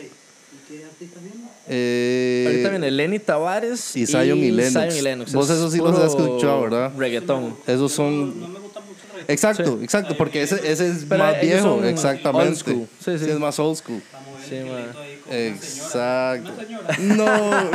Eh, 1.72 2.46
Ahorita 2.48 2.70
viene 2.70 2.90
Lenny 2.92 3.20
Tavares 3.20 3.96
y 3.96 4.08
Zion 4.08 4.40
y 4.40 4.50
Lennox. 4.52 4.74
Zion 4.88 4.98
y 4.98 5.02
Lennox. 5.02 5.34
Vos 5.34 5.50
Es 5.50 5.58
eso 5.58 5.70
sí 5.70 5.78
los 5.78 5.98
has 6.00 6.06
escuchado, 6.16 6.62
¿verdad? 6.64 6.92
Reggaetón. 6.98 7.56
Esos 7.68 7.92
son... 7.92 8.40
No 8.40 8.48
me 8.48 8.60
gusta 8.60 8.80
mucho 8.80 9.00
el 9.06 9.12
reggaetón. 9.12 9.26
Exacto, 9.34 9.78
Sí. 9.78 9.84
exacto, 9.84 10.18
porque 10.18 10.42
ese, 10.42 10.56
ese 10.68 10.90
es 10.90 11.06
Pero 11.08 11.24
más 11.24 11.40
viejo, 11.42 11.84
exactamente. 11.84 12.48
old 12.50 12.58
school. 12.58 12.88
Sí, 13.04 13.20
sí. 13.24 13.30
es 13.30 13.40
más 13.40 13.60
old 13.60 13.78
school. 13.78 14.02
Sí, 14.48 14.56
ahí 14.56 14.66
con 15.24 15.34
una 15.34 15.38
Exacto. 15.48 16.52
señora. 16.58 16.86
Una 16.86 16.96
señora. 16.96 17.16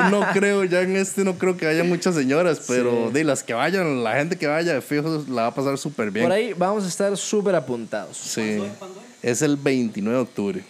No, 0.08 0.10
no 0.10 0.26
creo, 0.32 0.64
ya 0.64 0.80
en 0.82 0.96
este 0.96 1.24
no 1.24 1.34
creo 1.38 1.56
que 1.56 1.66
haya 1.66 1.84
muchas 1.84 2.14
señoras, 2.14 2.62
pero 2.66 3.08
Sí. 3.08 3.12
de 3.12 3.24
las 3.24 3.42
que 3.42 3.54
vayan, 3.54 4.02
la 4.04 4.14
gente 4.16 4.36
que 4.36 4.46
vaya 4.46 4.74
de 4.74 4.80
fijo 4.80 5.24
la 5.28 5.42
va 5.42 5.48
a 5.48 5.54
pasar 5.54 5.76
súper 5.78 6.10
bien. 6.10 6.24
Por 6.26 6.32
ahí 6.32 6.52
vamos 6.54 6.84
a 6.84 6.88
estar 6.88 7.16
súper 7.16 7.54
apuntados. 7.54 8.16
Sí. 8.16 8.62
¿Cuándo 8.78 9.00
es? 9.22 9.30
Es 9.32 9.42
el 9.42 9.56
29 9.56 10.16
de 10.18 10.22
octubre. 10.22 10.64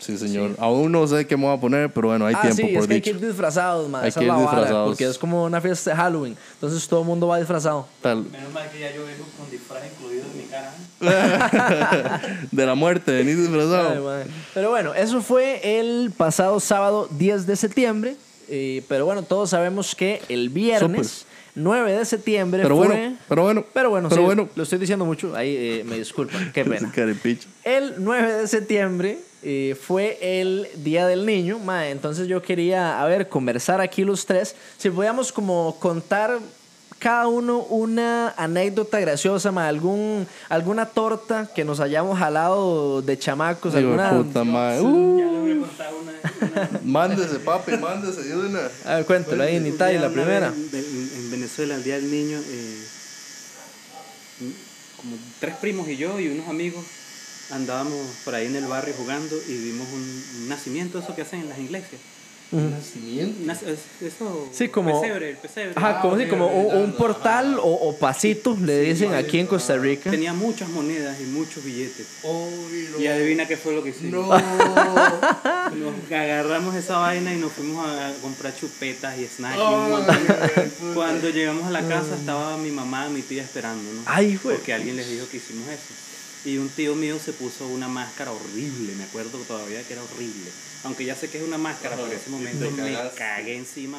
Sí, 0.00 0.16
señor. 0.18 0.56
Aún 0.58 0.90
no 0.90 1.06
sé 1.06 1.26
qué 1.26 1.36
me 1.36 1.44
voy 1.44 1.56
a 1.56 1.60
poner, 1.60 1.92
pero 1.92 2.08
bueno, 2.08 2.26
hay 2.26 2.34
ah, 2.36 2.40
tiempo 2.40 2.56
sí, 2.56 2.62
por 2.74 2.82
es 2.82 2.88
que 2.88 2.94
hay 2.94 3.00
que 3.00 3.12
dicho. 3.12 3.22
ir 3.24 3.28
disfrazados, 3.30 3.88
man. 3.88 4.02
Hay 4.02 4.08
Esa 4.08 4.20
que 4.20 4.26
es 4.26 4.32
la 4.32 4.38
ir 4.38 4.44
vara, 4.44 4.56
disfrazados. 4.58 4.88
porque 4.88 5.04
es 5.04 5.18
como 5.18 5.44
una 5.44 5.60
fiesta 5.60 5.90
de 5.90 5.96
Halloween. 5.96 6.36
Entonces 6.54 6.88
todo 6.88 7.00
el 7.00 7.06
mundo 7.06 7.28
va 7.28 7.38
disfrazado. 7.38 7.86
Tal, 8.00 8.24
Menos 8.24 8.52
mal 8.52 8.68
que 8.70 8.80
ya 8.80 8.94
yo 8.94 9.04
vengo 9.04 9.24
con 9.38 9.50
disfraz 9.50 9.82
incluido 9.92 10.24
en 10.32 10.38
mi 10.38 10.44
cara. 10.44 10.72
de 12.50 12.66
la 12.66 12.74
muerte, 12.74 13.12
venís 13.12 13.38
disfrazado. 13.38 14.10
Ay. 14.10 14.24
Pero 14.54 14.70
bueno, 14.70 14.94
eso 14.94 15.20
fue 15.20 15.78
el 15.78 16.12
pasado 16.16 16.58
sábado 16.60 17.08
10 17.12 17.46
de 17.46 17.56
septiembre. 17.56 18.16
Eh, 18.48 18.82
pero 18.88 19.04
bueno, 19.04 19.22
todos 19.22 19.50
sabemos 19.50 19.94
que 19.94 20.20
el 20.28 20.48
viernes 20.48 21.26
9 21.54 21.92
de 21.92 22.04
septiembre 22.04 22.62
pero 22.62 22.76
fue... 22.76 22.86
bueno, 22.88 23.16
pero 23.28 23.42
bueno. 23.42 23.64
Pero 23.72 23.90
bueno, 23.90 24.08
pero 24.08 24.20
sí, 24.22 24.24
bueno. 24.24 24.48
lo 24.54 24.62
estoy 24.62 24.78
diciendo 24.78 25.04
mucho. 25.04 25.36
Ahí 25.36 25.54
eh, 25.56 25.84
me 25.86 25.98
disculpan. 25.98 26.50
Qué 26.52 26.64
pena. 26.64 26.92
El 27.64 27.94
9 27.98 28.32
de 28.32 28.48
septiembre 28.48 29.18
eh, 29.42 29.76
fue 29.80 30.18
el 30.20 30.68
Día 30.76 31.06
del 31.06 31.24
Niño, 31.26 31.58
mae, 31.58 31.90
entonces 31.90 32.28
yo 32.28 32.42
quería, 32.42 33.02
a 33.02 33.06
ver, 33.06 33.28
conversar 33.28 33.80
aquí 33.80 34.04
los 34.04 34.26
tres, 34.26 34.54
si 34.78 34.90
podíamos 34.90 35.32
como 35.32 35.76
contar 35.80 36.38
cada 36.98 37.28
uno 37.28 37.60
una 37.60 38.34
anécdota 38.36 39.00
graciosa, 39.00 39.50
mae, 39.50 39.68
algún, 39.68 40.26
alguna 40.50 40.84
torta 40.84 41.48
que 41.54 41.64
nos 41.64 41.80
hayamos 41.80 42.18
jalado 42.18 43.00
de 43.00 43.18
chamacos, 43.18 43.74
alguna... 43.74 44.10
puta 44.10 44.44
madre. 44.44 44.76
Ya 44.82 44.82
Uh, 44.82 45.16
le 45.18 45.40
voy 45.40 45.52
a 45.52 45.66
contar 45.66 45.90
una. 45.94 46.12
una 46.62 46.80
mándese, 46.84 47.38
papi, 47.38 47.72
mándese 47.78 48.22
de 48.24 48.36
una. 48.36 48.60
A 48.84 48.96
ver, 48.96 49.06
cuéntelo 49.06 49.42
ahí, 49.42 49.56
un 49.56 49.62
Nitay, 49.64 49.92
día, 49.96 50.02
la 50.02 50.10
primera. 50.12 50.48
En, 50.48 50.68
en- 50.78 51.10
en 51.16 51.30
Venezuela, 51.30 51.74
el 51.76 51.82
Día 51.84 51.94
del 51.96 52.10
Niño, 52.10 52.38
eh, 52.46 52.84
como 55.00 55.16
tres 55.38 55.54
primos 55.56 55.88
y 55.88 55.96
yo 55.96 56.20
y 56.20 56.28
unos 56.28 56.48
amigos 56.48 56.84
andábamos 57.50 57.98
por 58.24 58.34
ahí 58.34 58.46
en 58.46 58.56
el 58.56 58.66
barrio 58.66 58.94
jugando 58.96 59.36
y 59.48 59.54
vimos 59.54 59.86
un, 59.92 60.24
un 60.42 60.48
nacimiento, 60.48 60.98
eso 60.98 61.14
que 61.14 61.22
hacen 61.22 61.40
en 61.40 61.48
las 61.48 61.58
iglesias. 61.58 62.00
Nacimiento. 62.52 63.44
Nac- 63.46 63.62
es- 63.64 64.02
Eso, 64.02 64.48
Sí, 64.52 64.66
como- 64.68 65.00
Pesebre, 65.00 65.30
el 65.30 65.36
pesebre. 65.36 65.72
Ajá, 65.76 66.00
como, 66.00 66.16
Ah, 66.16 66.28
como 66.28 66.46
un, 66.48 66.82
un 66.82 66.92
portal 66.96 67.60
o, 67.60 67.62
o 67.62 67.96
pasito, 67.96 68.56
le 68.60 68.80
dicen 68.80 69.14
aquí 69.14 69.38
en 69.38 69.46
Costa 69.46 69.76
Rica. 69.76 70.10
Tenía 70.10 70.32
muchas 70.32 70.68
monedas 70.70 71.20
y 71.20 71.24
muchos 71.26 71.62
billetes. 71.62 72.08
Y 72.98 73.06
adivina 73.06 73.46
qué 73.46 73.56
fue 73.56 73.72
lo 73.72 73.84
que 73.84 73.90
hicimos. 73.90 74.26
No. 74.26 74.36
Nos 75.76 75.94
agarramos 76.10 76.74
esa 76.74 76.98
vaina 76.98 77.32
y 77.32 77.36
nos 77.38 77.52
fuimos 77.52 77.86
a 77.86 78.12
comprar 78.20 78.52
chupetas 78.56 79.16
y 79.18 79.26
snacks. 79.26 79.56
y 79.56 80.88
un. 80.88 80.94
Cuando 80.94 81.30
llegamos 81.30 81.64
a 81.66 81.70
la 81.70 81.86
casa 81.86 82.16
estaba 82.18 82.56
mi 82.56 82.72
mamá, 82.72 83.08
mi 83.08 83.22
tía 83.22 83.44
esperando, 83.44 83.92
¿no? 83.92 84.02
Ay, 84.06 84.38
güey. 84.42 84.56
Porque 84.56 84.72
alguien 84.72 84.96
les 84.96 85.08
dijo 85.08 85.28
que 85.28 85.36
hicimos 85.36 85.68
eso. 85.68 85.94
Y 86.44 86.56
un 86.56 86.68
tío 86.70 86.94
mío 86.94 87.18
se 87.22 87.32
puso 87.32 87.66
una 87.66 87.88
máscara 87.88 88.32
horrible, 88.32 88.94
me 88.94 89.04
acuerdo 89.04 89.38
todavía 89.46 89.82
que 89.82 89.92
era 89.92 90.02
horrible. 90.02 90.50
Aunque 90.84 91.04
ya 91.04 91.14
sé 91.14 91.28
que 91.28 91.36
es 91.36 91.44
una 91.44 91.58
máscara, 91.58 91.94
pero 91.96 92.08
en 92.08 92.16
ese 92.16 92.30
momento 92.30 92.70
me 92.70 92.96
cagué 93.14 93.56
encima. 93.56 93.98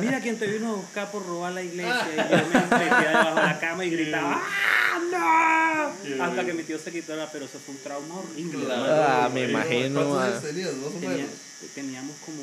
Mira 0.00 0.20
quién 0.20 0.36
te 0.36 0.48
vino 0.48 0.72
a 0.72 0.74
buscar 0.74 1.12
por 1.12 1.24
robar 1.24 1.52
la 1.52 1.62
iglesia. 1.62 2.08
Y 2.12 2.16
yo 2.16 2.48
me 2.48 2.60
metía 2.60 3.08
debajo 3.08 3.36
de 3.36 3.46
la 3.46 3.58
cama 3.60 3.84
y 3.84 3.90
gritaba, 3.90 4.42
¡Ah, 4.42 5.94
no! 6.02 6.24
Hasta 6.24 6.44
que 6.44 6.52
mi 6.54 6.64
tío 6.64 6.78
se 6.80 6.90
quitó 6.90 7.14
la, 7.14 7.30
pero 7.30 7.44
eso 7.44 7.60
fue 7.64 7.76
un 7.76 7.80
trauma 7.82 8.16
horrible. 8.16 8.66
Ah, 8.72 9.30
me 9.32 9.48
imagino. 9.48 10.04
¿Cuántos 10.04 10.44
ah. 10.44 11.68
teníamos 11.74 12.16
como 12.26 12.42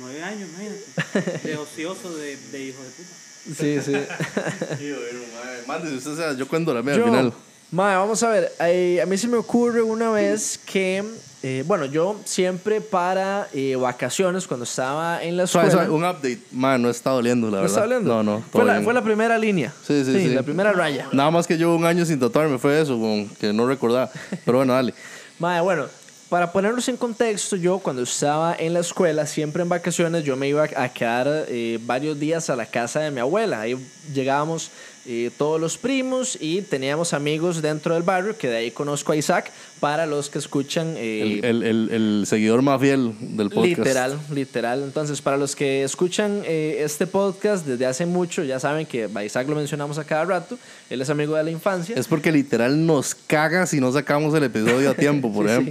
nueve 0.00 0.22
años, 0.24 0.48
imagínate. 0.48 1.38
De 1.48 1.56
ocioso, 1.56 2.16
de, 2.16 2.36
de 2.50 2.64
hijo 2.64 2.82
de 2.82 2.90
puta. 2.90 3.14
Sí, 3.44 3.78
sí. 3.80 3.92
Tío, 4.78 4.96
bueno, 4.96 5.20
madre. 5.34 5.62
Mándese 5.66 5.96
usted, 5.96 6.16
sea, 6.16 6.32
yo 6.32 6.48
cuento 6.48 6.72
la 6.74 6.82
mía 6.82 6.96
Yo- 6.96 7.04
al 7.04 7.10
final. 7.10 7.34
Mae, 7.74 7.96
vamos 7.96 8.22
a 8.22 8.28
ver. 8.28 8.52
eh, 8.60 9.00
a 9.02 9.06
mí 9.06 9.18
se 9.18 9.26
me 9.26 9.36
ocurre 9.36 9.82
una 9.82 10.08
vez 10.10 10.60
que, 10.64 11.02
eh, 11.42 11.64
bueno, 11.66 11.86
yo 11.86 12.20
siempre 12.24 12.80
para 12.80 13.48
eh, 13.52 13.74
vacaciones, 13.74 14.46
cuando 14.46 14.62
estaba 14.62 15.20
en 15.24 15.36
la 15.36 15.42
escuela. 15.42 15.70
suave, 15.72 15.90
un 15.90 16.04
update. 16.04 16.38
Man, 16.52 16.80
no 16.82 16.88
está 16.88 17.10
doliendo, 17.10 17.48
la 17.48 17.56
¿No 17.56 17.62
verdad. 17.62 17.70
está 17.70 17.82
hablando? 17.82 18.14
No, 18.14 18.22
no. 18.22 18.44
Fue 18.52 18.64
la, 18.64 18.80
fue 18.80 18.94
la 18.94 19.02
primera 19.02 19.36
línea. 19.36 19.72
Sí, 19.84 20.04
sí, 20.04 20.12
sí. 20.12 20.28
La 20.28 20.44
primera 20.44 20.70
raya. 20.72 21.08
Nada 21.10 21.32
más 21.32 21.48
que 21.48 21.56
llevo 21.58 21.74
un 21.74 21.84
año 21.84 22.04
sin 22.04 22.20
tatuarme, 22.20 22.58
fue 22.58 22.80
eso, 22.80 22.96
que 23.40 23.52
no 23.52 23.66
recordaba. 23.66 24.08
Pero 24.44 24.58
bueno, 24.58 24.72
dale. 24.72 24.94
Mae, 25.40 25.60
bueno, 25.60 25.86
para 26.34 26.50
ponernos 26.50 26.88
en 26.88 26.96
contexto, 26.96 27.54
yo 27.54 27.78
cuando 27.78 28.02
estaba 28.02 28.56
en 28.58 28.74
la 28.74 28.80
escuela, 28.80 29.24
siempre 29.24 29.62
en 29.62 29.68
vacaciones, 29.68 30.24
yo 30.24 30.34
me 30.34 30.48
iba 30.48 30.64
a 30.64 30.88
quedar 30.88 31.28
eh, 31.46 31.78
varios 31.82 32.18
días 32.18 32.50
a 32.50 32.56
la 32.56 32.66
casa 32.66 32.98
de 32.98 33.12
mi 33.12 33.20
abuela. 33.20 33.60
Ahí 33.60 33.76
llegábamos 34.12 34.72
eh, 35.06 35.30
todos 35.38 35.60
los 35.60 35.78
primos 35.78 36.36
y 36.40 36.62
teníamos 36.62 37.12
amigos 37.14 37.62
dentro 37.62 37.94
del 37.94 38.02
barrio, 38.02 38.36
que 38.36 38.48
de 38.48 38.56
ahí 38.56 38.70
conozco 38.72 39.12
a 39.12 39.16
Isaac, 39.16 39.52
para 39.78 40.06
los 40.06 40.28
que 40.28 40.38
escuchan... 40.40 40.94
eh, 40.96 41.40
El, 41.40 41.44
el, 41.44 41.62
el, 41.62 41.90
el 41.90 42.24
seguidor 42.26 42.62
más 42.62 42.80
fiel 42.80 43.12
del 43.20 43.50
podcast. 43.50 43.78
Literal, 43.78 44.18
literal. 44.32 44.82
Entonces, 44.82 45.22
para 45.22 45.36
los 45.36 45.54
que 45.54 45.84
escuchan 45.84 46.42
eh, 46.44 46.78
este 46.80 47.06
podcast 47.06 47.64
desde 47.64 47.86
hace 47.86 48.06
mucho, 48.06 48.42
ya 48.42 48.58
saben 48.58 48.86
que 48.86 49.08
a 49.14 49.24
Isaac 49.24 49.48
lo 49.48 49.54
mencionamos 49.54 49.98
a 49.98 50.04
cada 50.04 50.24
rato. 50.24 50.58
Él 50.90 51.00
es 51.00 51.08
amigo 51.10 51.36
de 51.36 51.44
la 51.44 51.52
infancia. 51.52 51.94
Es 51.96 52.08
porque 52.08 52.32
literal 52.32 52.84
nos 52.84 53.14
caga 53.14 53.66
si 53.66 53.78
no 53.78 53.92
sacamos 53.92 54.34
el 54.34 54.42
episodio 54.42 54.90
a 54.90 54.94
tiempo, 54.94 55.32
por 55.32 55.48
Sí, 55.48 55.70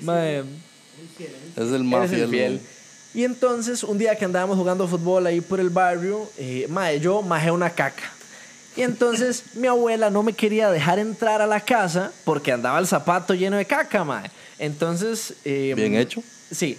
Mae, 0.00 0.42
Es 1.56 1.72
el 1.72 1.84
más 1.84 2.10
el 2.12 2.28
fiel. 2.28 2.54
¿no? 2.54 2.60
Y 3.14 3.24
entonces, 3.24 3.82
un 3.84 3.98
día 3.98 4.16
que 4.16 4.24
andábamos 4.24 4.56
jugando 4.56 4.88
fútbol 4.88 5.26
ahí 5.26 5.40
por 5.40 5.60
el 5.60 5.68
barrio, 5.68 6.30
eh, 6.38 6.66
mae, 6.70 6.98
yo 6.98 7.20
majé 7.20 7.50
una 7.50 7.68
caca. 7.70 8.10
Y 8.74 8.82
entonces 8.82 9.44
mi 9.54 9.66
abuela 9.66 10.08
no 10.08 10.22
me 10.22 10.32
quería 10.32 10.70
dejar 10.70 10.98
entrar 10.98 11.42
a 11.42 11.46
la 11.46 11.60
casa 11.60 12.10
porque 12.24 12.52
andaba 12.52 12.78
el 12.78 12.86
zapato 12.86 13.34
lleno 13.34 13.56
de 13.58 13.66
caca, 13.66 14.02
mae. 14.04 14.30
Entonces... 14.58 15.34
eh, 15.44 15.74
Bien 15.76 15.94
hecho. 15.94 16.22
Sí. 16.50 16.78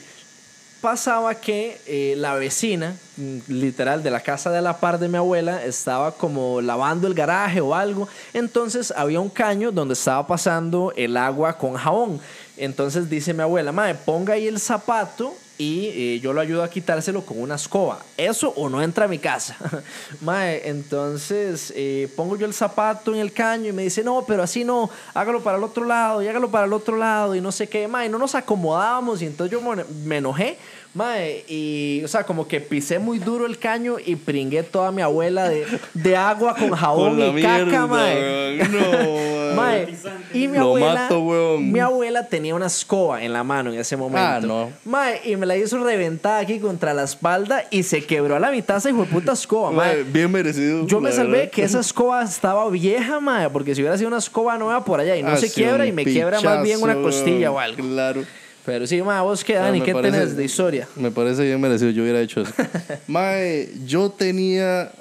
Pasaba 0.82 1.36
que 1.36 1.80
eh, 1.86 2.16
la 2.18 2.34
vecina, 2.36 2.98
mm, 3.16 3.38
literal, 3.48 4.04
de 4.04 4.12
la 4.12 4.20
casa 4.20 4.50
de 4.52 4.62
la 4.62 4.80
par 4.80 5.00
de 5.00 5.08
mi 5.08 5.18
abuela, 5.18 5.64
estaba 5.64 6.12
como 6.12 6.60
lavando 6.62 7.08
el 7.08 7.14
garaje 7.14 7.62
o 7.62 7.74
algo. 7.74 8.10
Entonces 8.34 8.92
había 8.98 9.20
un 9.22 9.30
caño 9.30 9.72
donde 9.72 9.94
estaba 9.94 10.26
pasando 10.28 10.92
el 10.98 11.16
agua 11.16 11.58
con 11.58 11.76
jabón. 11.76 12.20
Entonces 12.64 13.10
dice 13.10 13.34
mi 13.34 13.42
abuela, 13.42 13.72
madre, 13.72 13.96
ponga 13.96 14.34
ahí 14.36 14.48
el 14.48 14.60
zapato 14.60 15.36
y 15.58 15.88
eh, 15.94 16.20
yo 16.20 16.34
lo 16.34 16.42
ayudo 16.42 16.64
a 16.64 16.70
quitárselo 16.70 17.26
con 17.26 17.40
una 17.40 17.56
escoba. 17.56 18.00
Eso 18.18 18.50
o 18.56 18.70
no 18.70 18.82
entra 18.82 19.06
a 19.06 19.08
mi 19.08 19.20
casa. 19.20 19.56
Mae, 20.22 20.68
entonces 20.70 21.72
eh, 21.76 22.10
pongo 22.16 22.36
yo 22.38 22.46
el 22.46 22.54
zapato 22.54 23.14
en 23.14 23.20
el 23.20 23.32
caño 23.34 23.70
y 23.70 23.74
me 23.74 23.84
dice, 23.84 24.04
no, 24.04 24.24
pero 24.28 24.44
así 24.44 24.64
no, 24.64 24.90
hágalo 25.14 25.42
para 25.44 25.58
el 25.58 25.64
otro 25.64 25.86
lado 25.86 26.22
y 26.24 26.28
hágalo 26.28 26.50
para 26.50 26.66
el 26.66 26.74
otro 26.74 26.98
lado 26.98 27.36
y 27.36 27.42
no 27.42 27.52
sé 27.52 27.68
qué. 27.68 27.88
Mae, 27.88 28.10
no 28.10 28.18
nos 28.18 28.34
acomodábamos 28.36 29.22
y 29.22 29.26
entonces 29.28 29.52
yo 29.52 29.62
me- 29.62 29.84
me 30.06 30.18
enojé. 30.18 30.58
Mae, 30.96 31.44
y, 31.48 32.02
o 32.04 32.08
sea, 32.08 32.24
como 32.24 32.48
que 32.48 32.62
pisé 32.62 33.00
muy 33.00 33.18
duro 33.18 33.48
el 33.48 33.58
caño 33.58 33.96
y 34.04 34.16
pringué 34.16 34.62
toda 34.62 34.92
mi 34.92 35.02
abuela 35.02 35.50
de, 35.50 35.66
de 35.96 36.16
agua 36.16 36.56
con 36.56 36.70
jabón 36.70 37.18
Con 37.18 37.40
y 37.40 37.42
caca, 37.42 37.66
mierda, 37.66 37.88
mae. 37.88 38.68
No, 38.70 39.54
Mae, 39.56 39.88
y 40.34 40.48
mi 40.48 40.58
Lo 40.58 40.64
abuela, 40.66 40.94
mato, 40.94 41.20
weón. 41.22 41.72
mi 41.72 41.80
abuela 41.80 42.28
tenía 42.28 42.54
una 42.56 42.66
escoba 42.68 43.24
en 43.24 43.34
la 43.34 43.44
mano 43.44 43.72
en 43.74 43.80
ese 43.80 43.96
momento. 43.98 44.20
Ah, 44.28 44.40
no. 44.42 44.72
Mae, 44.86 45.22
y 45.26 45.36
me 45.36 45.46
la 45.46 45.56
hizo 45.58 45.84
reventada 45.84 46.40
aquí 46.40 46.60
contra 46.60 46.94
la 46.94 47.04
espalda 47.04 47.64
y 47.72 47.84
se 47.84 48.04
quebró 48.04 48.36
a 48.36 48.40
la 48.40 48.52
mitad 48.52 48.78
esa 48.78 48.90
hijo 48.90 49.02
de 49.06 49.12
puta 49.12 49.34
escoba, 49.34 49.72
mae. 49.72 49.96
Mae, 49.96 50.04
Bien 50.04 50.32
merecido. 50.32 50.86
Yo 50.88 51.02
me 51.02 51.12
salvé 51.12 51.38
verdad. 51.38 51.52
que 51.52 51.64
esa 51.64 51.80
escoba 51.80 52.24
estaba 52.24 52.70
vieja, 52.70 53.20
mae, 53.20 53.50
porque 53.50 53.74
si 53.76 53.82
hubiera 53.82 53.98
sido 53.98 54.08
una 54.10 54.18
escoba 54.20 54.58
nueva 54.58 54.84
por 54.86 55.00
allá 55.00 55.16
y 55.18 55.24
no 55.24 55.30
Ah, 55.30 55.38
se 55.38 55.50
sí, 55.50 55.56
quiebra 55.56 55.86
y 55.88 55.92
me 55.92 56.04
quiebra 56.04 56.40
más 56.42 56.62
bien 56.64 56.82
una 56.84 56.96
costilla 56.96 57.52
o 57.52 57.58
algo. 57.60 57.84
Claro. 57.84 58.24
Pero 58.66 58.88
sí, 58.88 59.02
mae, 59.02 59.22
vos 59.22 59.44
qué, 59.44 59.58
Ah, 59.58 59.64
Dani, 59.64 59.80
me 59.80 59.86
¿qué 59.86 59.94
parece- 59.94 60.18
tenés 60.18 60.36
de 60.38 60.44
historia? 60.46 60.88
Me 60.96 61.12
parece 61.12 61.44
bien 61.44 61.60
merecido, 61.60 61.90
yo 61.92 62.04
hubiera 62.04 62.22
hecho 62.22 62.42
eso. 62.42 62.54
Mae, 63.08 63.70
yo 63.86 64.10
tenía. 64.10 64.92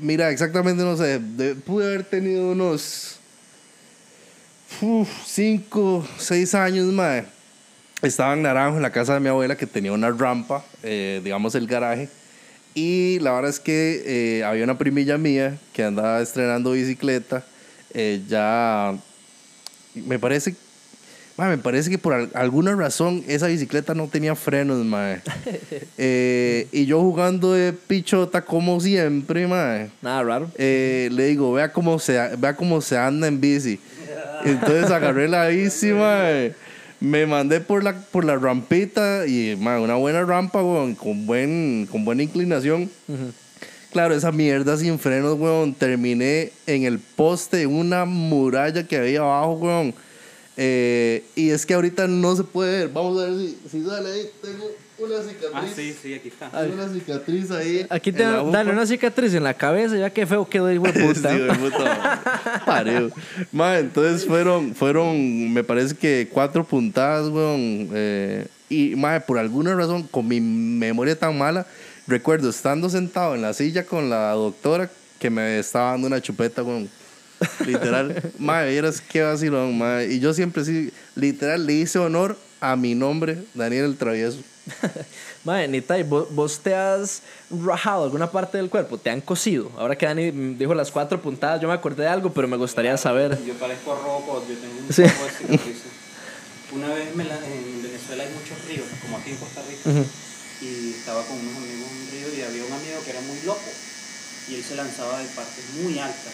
Mira, 0.00 0.30
exactamente 0.30 0.82
no 0.82 0.96
sé. 0.96 1.18
de- 1.20 1.54
pude 1.54 1.86
haber 1.86 2.04
tenido 2.04 2.50
unos. 2.52 3.16
5, 5.26 6.06
6 6.18 6.54
años, 6.54 6.86
mae. 6.92 7.24
Estaba 8.02 8.32
en 8.34 8.42
Naranjo, 8.42 8.76
en 8.76 8.82
la 8.82 8.92
casa 8.92 9.14
de 9.14 9.20
mi 9.20 9.28
abuela, 9.28 9.56
que 9.56 9.66
tenía 9.66 9.92
una 9.92 10.10
rampa, 10.10 10.64
eh, 10.82 11.20
digamos 11.22 11.54
el 11.54 11.66
garaje. 11.66 12.08
Y 12.74 13.18
la 13.18 13.32
verdad 13.32 13.50
es 13.50 13.60
que 13.60 14.02
eh, 14.38 14.44
había 14.44 14.64
una 14.64 14.78
primilla 14.78 15.18
mía 15.18 15.58
que 15.72 15.84
andaba 15.84 16.20
estrenando 16.22 16.72
bicicleta. 16.72 17.44
eh, 17.92 18.22
ya. 18.28 18.94
Me 19.94 20.18
parece 20.20 20.54
me 21.40 21.46
Ma, 21.46 21.56
me 21.56 21.62
parece 21.62 21.90
que 21.90 21.98
por 21.98 22.12
al- 22.12 22.30
alguna 22.34 22.74
razón 22.74 23.24
esa 23.26 23.46
bicicleta 23.46 23.94
no 23.94 24.06
tenía 24.08 24.34
frenos, 24.34 24.84
mae. 24.84 25.20
Eh, 26.02 26.66
y 26.72 26.86
yo 26.86 27.00
jugando 27.00 27.52
de 27.52 27.72
pichota 27.72 28.42
como 28.42 28.80
siempre, 28.80 29.46
mae. 29.46 29.90
Nada 30.02 30.22
raro. 30.22 30.50
eh, 30.56 31.08
le 31.12 31.26
digo, 31.26 31.52
vea 31.52 31.72
cómo 31.72 31.98
se, 31.98 32.18
vea 32.38 32.54
cómo 32.56 32.80
se 32.80 32.96
anda 32.96 33.26
en 33.28 33.40
bici. 33.40 33.78
Entonces 34.44 34.90
agarré 34.90 35.28
la 35.28 35.46
bici. 35.48 35.92
Me 37.00 37.24
mandé 37.26 37.60
por 37.60 37.82
la, 37.82 37.94
por 37.94 38.24
la 38.24 38.36
rampita 38.36 39.26
y 39.26 39.56
mae, 39.58 39.80
una 39.80 39.94
buena 39.94 40.22
rampa, 40.24 40.62
weón, 40.62 40.94
con, 40.94 41.26
buen, 41.26 41.86
con 41.90 42.04
buena 42.04 42.22
inclinación. 42.22 42.90
Claro, 43.92 44.14
esa 44.14 44.30
mierda 44.32 44.76
sin 44.76 44.98
frenos, 44.98 45.38
weón. 45.38 45.74
Terminé 45.74 46.52
en 46.66 46.84
el 46.84 46.98
poste, 46.98 47.66
una 47.66 48.04
muralla 48.04 48.86
que 48.86 48.96
había 48.98 49.20
abajo, 49.20 49.52
weón. 49.54 49.94
Eh, 50.56 51.24
y 51.36 51.50
es 51.50 51.64
que 51.64 51.74
ahorita 51.74 52.06
no 52.06 52.36
se 52.36 52.44
puede 52.44 52.80
ver. 52.80 52.88
Vamos 52.88 53.18
a 53.20 53.26
ver 53.26 53.34
si, 53.34 53.58
si 53.70 53.84
sale 53.84 54.12
ahí. 54.12 54.30
Tengo 54.42 54.70
una 54.98 55.22
cicatriz. 55.22 55.50
Ah, 55.54 55.64
sí, 55.74 55.94
sí, 56.02 56.14
aquí 56.14 56.28
está. 56.28 56.50
Tengo 56.50 56.74
una 56.74 56.88
cicatriz 56.92 57.50
ahí. 57.50 57.86
Aquí 57.88 58.12
te 58.12 58.22
dale 58.22 58.70
una 58.70 58.86
cicatriz 58.86 59.32
en 59.34 59.44
la 59.44 59.54
cabeza, 59.54 59.96
ya 59.96 60.10
que 60.10 60.26
feo 60.26 60.46
quedó, 60.48 60.70
hijo 60.70 60.84
de 60.84 60.92
puta. 60.92 61.30
Sí, 61.34 61.60
puta. 61.60 62.62
Pareo. 62.66 63.10
Ma, 63.52 63.78
entonces 63.78 64.26
fueron, 64.26 64.74
fueron, 64.74 65.52
me 65.52 65.64
parece 65.64 65.94
que 65.96 66.28
cuatro 66.30 66.64
puntadas, 66.64 67.28
weón. 67.28 67.88
eh, 67.94 68.46
y, 68.68 68.94
ma, 68.96 69.18
por 69.20 69.38
alguna 69.38 69.74
razón, 69.74 70.02
con 70.04 70.28
mi 70.28 70.40
memoria 70.40 71.18
tan 71.18 71.36
mala, 71.38 71.66
recuerdo 72.06 72.50
estando 72.50 72.90
sentado 72.90 73.34
en 73.34 73.42
la 73.42 73.54
silla 73.54 73.84
con 73.84 74.10
la 74.10 74.32
doctora 74.32 74.90
que 75.18 75.30
me 75.30 75.58
estaba 75.58 75.92
dando 75.92 76.06
una 76.06 76.20
chupeta, 76.20 76.62
weón. 76.62 76.88
Literal. 77.66 78.22
ma, 78.38 78.62
vieras 78.62 79.00
qué 79.00 79.22
vacilón, 79.22 79.76
ma. 79.78 80.02
Y 80.04 80.20
yo 80.20 80.32
siempre 80.34 80.64
sí, 80.64 80.92
literal, 81.14 81.66
le 81.66 81.74
hice 81.74 81.98
honor 81.98 82.36
a 82.60 82.76
mi 82.76 82.94
nombre, 82.94 83.38
Daniel 83.54 83.84
el 83.86 83.96
Travieso. 83.96 84.38
Madre, 85.44 85.68
Nitai, 85.68 86.02
¿vos, 86.02 86.28
vos 86.34 86.60
te 86.60 86.74
has 86.74 87.22
rajado 87.64 88.04
alguna 88.04 88.30
parte 88.30 88.58
del 88.58 88.68
cuerpo? 88.68 88.98
¿Te 88.98 89.08
han 89.10 89.20
cosido? 89.22 89.72
Ahora 89.78 89.96
que 89.96 90.04
Dani 90.06 90.30
mm, 90.30 90.58
dijo 90.58 90.74
las 90.74 90.90
cuatro 90.90 91.20
puntadas, 91.22 91.60
yo 91.62 91.66
me 91.68 91.74
acordé 91.74 92.02
de 92.02 92.08
algo, 92.10 92.30
pero 92.32 92.46
me 92.46 92.56
gustaría 92.58 92.96
saber. 92.98 93.38
Yo 93.46 93.54
parezco 93.54 93.94
roco, 93.94 94.44
yo 94.48 94.54
tengo 94.56 94.74
un 94.86 94.92
Sí. 94.92 95.02
poco 95.02 95.52
de. 95.52 95.74
Una 96.76 96.94
vez 96.94 97.16
me 97.16 97.24
la- 97.24 97.34
en 97.38 97.82
Venezuela 97.82 98.22
hay 98.22 98.28
muchos 98.30 98.64
ríos, 98.68 98.86
como 99.02 99.16
aquí 99.16 99.30
en 99.30 99.36
Costa 99.38 99.60
Rica, 99.68 100.06
y 100.60 100.90
estaba 100.90 101.22
con 101.24 101.36
unos 101.38 101.56
amigos 101.56 101.88
en 101.90 101.98
un 101.98 102.10
río 102.12 102.28
y 102.38 102.42
había 102.42 102.64
un 102.64 102.72
amigo 102.72 103.00
que 103.04 103.10
era 103.10 103.20
muy 103.22 103.38
loco 103.44 103.64
y 104.48 104.54
él 104.54 104.62
se 104.62 104.76
lanzaba 104.76 105.18
de 105.18 105.24
partes 105.34 105.64
muy 105.82 105.98
altas. 105.98 106.32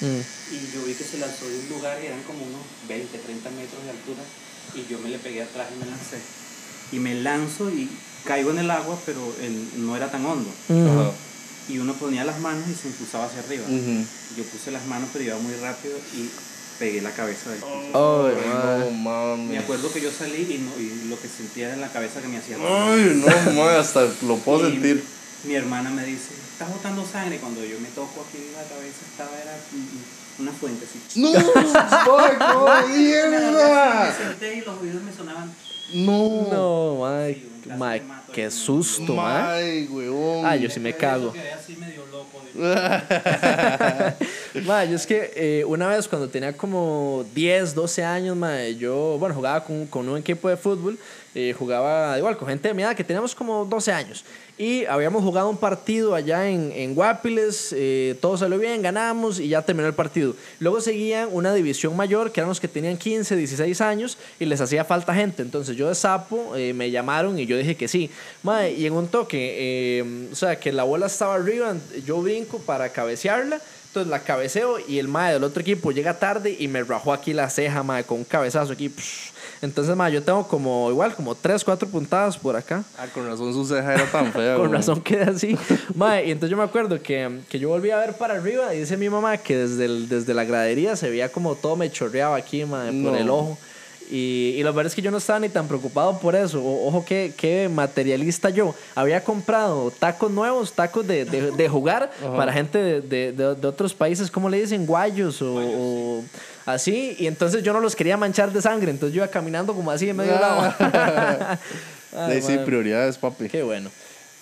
Mm. 0.00 0.20
Y 0.54 0.72
yo 0.74 0.84
vi 0.84 0.94
que 0.94 1.04
se 1.04 1.18
lanzó 1.18 1.46
de 1.48 1.58
un 1.58 1.68
lugar 1.70 1.98
y 2.02 2.06
eran 2.06 2.22
como 2.24 2.44
unos 2.44 2.60
20, 2.88 3.16
30 3.18 3.50
metros 3.50 3.82
de 3.84 3.90
altura. 3.90 4.22
Y 4.74 4.86
yo 4.90 4.98
me 4.98 5.08
le 5.10 5.18
pegué 5.18 5.42
atrás 5.42 5.68
y 5.74 5.78
me 5.84 5.86
lancé. 5.90 6.18
Y 6.92 6.98
me 6.98 7.14
lanzo 7.22 7.70
y 7.70 7.88
caigo 8.24 8.50
en 8.50 8.58
el 8.58 8.70
agua, 8.70 8.98
pero 9.06 9.20
el- 9.40 9.86
no 9.86 9.96
era 9.96 10.10
tan 10.10 10.24
hondo. 10.24 10.50
Y 11.68 11.78
uno 11.78 11.94
ponía 11.94 12.24
las 12.24 12.40
manos 12.40 12.68
y 12.68 12.74
se 12.74 12.88
impulsaba 12.88 13.24
hacia 13.26 13.40
arriba. 13.40 13.64
Yo 14.36 14.44
puse 14.44 14.70
las 14.70 14.84
manos, 14.86 15.08
pero 15.12 15.24
iba 15.24 15.38
muy 15.38 15.54
rápido 15.56 15.96
y 16.14 16.28
pegué 16.78 17.00
la 17.00 17.12
cabeza 17.12 17.50
del 17.50 17.60
piso. 17.60 17.90
Madre. 18.34 18.84
no 18.84 18.90
mames. 18.90 19.50
Me 19.50 19.58
acuerdo 19.58 19.90
que 19.92 20.00
yo 20.00 20.10
salí 20.10 20.42
y, 20.42 20.58
no- 20.58 20.78
y 20.82 21.08
lo 21.08 21.18
que 21.20 21.28
sentía 21.28 21.72
en 21.72 21.80
la 21.80 21.88
cabeza 21.90 22.20
que 22.20 22.28
me 22.28 22.36
hacía. 22.38 22.56
Ay, 22.60 23.22
no, 23.54 23.64
hasta 23.68 24.06
lo 24.22 24.36
puedo 24.38 24.68
sentir. 24.70 25.02
Mi 25.44 25.54
hermana 25.54 25.90
me 25.90 26.04
dice, 26.04 26.30
estás 26.54 26.70
botando 26.70 27.04
sangre. 27.04 27.38
Cuando 27.38 27.64
yo 27.64 27.78
me 27.80 27.88
toco 27.88 28.24
aquí 28.26 28.38
la 28.54 28.62
cabeza 28.62 29.04
estaba 29.10 29.30
era 29.42 29.56
una 30.38 30.52
fuente 30.52 30.86
así. 30.86 31.20
¡No! 31.20 31.30
¡Ay, 32.18 32.36
cómo 32.38 32.66
Me 32.88 32.96
mierda! 32.98 34.14
senté 34.16 34.54
y 34.56 34.60
los 34.62 34.80
oídos 34.80 35.02
me 35.02 35.12
sonaban. 35.12 35.52
¡No! 35.94 36.48
No, 36.50 37.00
madre, 37.00 37.44
Mato 37.78 38.02
qué 38.32 38.50
susto, 38.50 39.14
madre. 39.14 39.62
¡Ay, 39.64 39.88
weón! 39.90 40.44
Ah, 40.44 40.56
yo 40.56 40.68
sí 40.68 40.80
me 40.80 40.92
cago. 40.92 41.32
Quedé 41.32 41.52
así 41.52 41.76
medio 41.76 42.04
loco. 42.06 42.42
de- 42.52 42.54
Ma, 44.66 44.84
yo 44.84 44.96
es 44.96 45.06
que 45.06 45.32
eh, 45.34 45.64
una 45.66 45.88
vez 45.88 46.06
cuando 46.08 46.28
tenía 46.28 46.52
como 46.56 47.24
10, 47.34 47.74
12 47.74 48.04
años, 48.04 48.36
ma, 48.36 48.64
yo, 48.68 49.16
bueno, 49.18 49.34
jugaba 49.34 49.64
con, 49.64 49.86
con 49.86 50.08
un 50.08 50.18
equipo 50.18 50.48
de 50.48 50.56
fútbol, 50.56 50.98
eh, 51.34 51.54
jugaba 51.58 52.16
igual 52.18 52.36
con 52.36 52.48
gente 52.48 52.68
de 52.68 52.74
mi 52.74 52.82
edad 52.82 52.94
que 52.94 53.02
teníamos 53.04 53.34
como 53.34 53.64
12 53.64 53.92
años. 53.92 54.24
Y 54.56 54.84
habíamos 54.84 55.24
jugado 55.24 55.50
un 55.50 55.56
partido 55.56 56.14
allá 56.14 56.48
en, 56.48 56.70
en 56.70 56.94
Guapiles, 56.94 57.74
eh, 57.76 58.16
todo 58.20 58.38
salió 58.38 58.56
bien, 58.56 58.82
ganamos 58.82 59.40
y 59.40 59.48
ya 59.48 59.62
terminó 59.62 59.88
el 59.88 59.94
partido. 59.94 60.36
Luego 60.60 60.80
seguían 60.80 61.28
una 61.32 61.52
división 61.52 61.96
mayor, 61.96 62.30
que 62.30 62.38
eran 62.38 62.50
los 62.50 62.60
que 62.60 62.68
tenían 62.68 62.96
15, 62.96 63.34
16 63.34 63.80
años 63.80 64.16
y 64.38 64.44
les 64.44 64.60
hacía 64.60 64.84
falta 64.84 65.12
gente. 65.12 65.42
Entonces 65.42 65.76
yo 65.76 65.88
de 65.88 65.96
sapo 65.96 66.54
eh, 66.54 66.72
me 66.72 66.92
llamaron 66.92 67.36
y 67.36 67.46
yo 67.46 67.53
dije 67.56 67.76
que 67.76 67.88
sí. 67.88 68.10
Ma, 68.42 68.68
y 68.68 68.86
en 68.86 68.92
un 68.94 69.08
toque, 69.08 69.54
eh, 69.98 70.28
o 70.32 70.34
sea, 70.34 70.58
que 70.58 70.72
la 70.72 70.84
bola 70.84 71.06
estaba 71.06 71.34
arriba, 71.34 71.74
yo 72.06 72.20
brinco 72.22 72.58
para 72.58 72.88
cabecearla. 72.90 73.60
Entonces 73.88 74.10
la 74.10 74.18
cabeceo 74.24 74.78
y 74.88 74.98
el 74.98 75.06
mae 75.06 75.34
del 75.34 75.44
otro 75.44 75.60
equipo 75.60 75.92
llega 75.92 76.18
tarde 76.18 76.56
y 76.58 76.66
me 76.66 76.82
rajó 76.82 77.12
aquí 77.12 77.32
la 77.32 77.48
ceja, 77.48 77.84
mae, 77.84 78.02
con 78.02 78.18
un 78.18 78.24
cabezazo 78.24 78.72
aquí. 78.72 78.90
Entonces, 79.62 79.94
mae, 79.96 80.12
yo 80.12 80.20
tengo 80.22 80.46
como, 80.48 80.90
igual, 80.90 81.14
como 81.14 81.34
3, 81.36 81.62
4 81.62 81.88
puntadas 81.88 82.36
por 82.36 82.56
acá. 82.56 82.82
Ah, 82.98 83.06
con 83.14 83.24
razón 83.26 83.52
su 83.54 83.64
ceja 83.64 83.94
era 83.94 84.06
tan 84.10 84.32
fea. 84.32 84.56
Con 84.58 84.72
razón 84.72 85.00
quedé 85.00 85.22
así. 85.30 85.56
Mae, 85.94 86.26
y 86.26 86.32
entonces 86.32 86.50
yo 86.50 86.56
me 86.56 86.64
acuerdo 86.64 87.00
que, 87.00 87.38
que 87.48 87.58
yo 87.60 87.68
volví 87.68 87.90
a 87.92 87.98
ver 87.98 88.14
para 88.14 88.34
arriba 88.34 88.74
y 88.74 88.80
dice 88.80 88.96
mi 88.96 89.08
mamá 89.08 89.36
que 89.38 89.56
desde, 89.56 89.84
el- 89.84 90.08
desde 90.08 90.34
la 90.34 90.44
gradería 90.44 90.96
se 90.96 91.08
veía 91.08 91.30
como 91.30 91.54
todo 91.54 91.76
me 91.76 91.88
chorreaba 91.90 92.36
aquí, 92.36 92.64
mae, 92.64 92.86
por 92.88 93.12
No. 93.12 93.16
el 93.16 93.30
ojo. 93.30 93.56
Y, 94.10 94.54
y 94.56 94.62
lo 94.62 94.72
verdad 94.72 94.88
es 94.90 94.94
que 94.94 95.02
yo 95.02 95.10
no 95.10 95.16
estaba 95.18 95.40
ni 95.40 95.48
tan 95.48 95.66
preocupado 95.68 96.18
por 96.18 96.34
eso. 96.36 96.62
O- 96.62 96.88
ojo, 96.88 97.04
qué, 97.06 97.32
qué 97.36 97.68
materialista 97.68 98.50
yo. 98.50 98.74
Había 98.94 99.24
comprado 99.24 99.90
tacos 99.90 100.30
nuevos, 100.30 100.72
tacos 100.72 101.06
de, 101.06 101.24
de, 101.24 101.50
de 101.52 101.68
jugar 101.68 102.10
para 102.36 102.52
gente 102.52 103.00
de, 103.00 103.32
de, 103.32 103.66
otros 103.66 103.94
países, 103.94 104.30
¿cómo 104.30 104.48
le 104.48 104.60
dicen? 104.60 104.86
Guayos 104.86 105.40
o, 105.42 105.54
o 105.56 106.24
así. 106.66 107.16
Y 107.18 107.26
entonces 107.26 107.62
yo 107.62 107.72
no 107.72 107.80
los 107.80 107.96
quería 107.96 108.16
manchar 108.16 108.52
de 108.52 108.60
sangre. 108.62 108.90
Entonces 108.90 109.14
yo 109.14 109.22
iba 109.22 109.28
caminando 109.30 109.74
como 109.74 109.90
así 109.90 110.08
en 110.08 110.16
medio 110.16 110.32
del 110.34 110.44
agua. 110.44 110.76
Ay, 112.16 112.42
Sí, 112.42 112.56
prioridades, 112.64 113.18
papi. 113.18 113.48
Qué 113.48 113.62
bueno. 113.62 113.90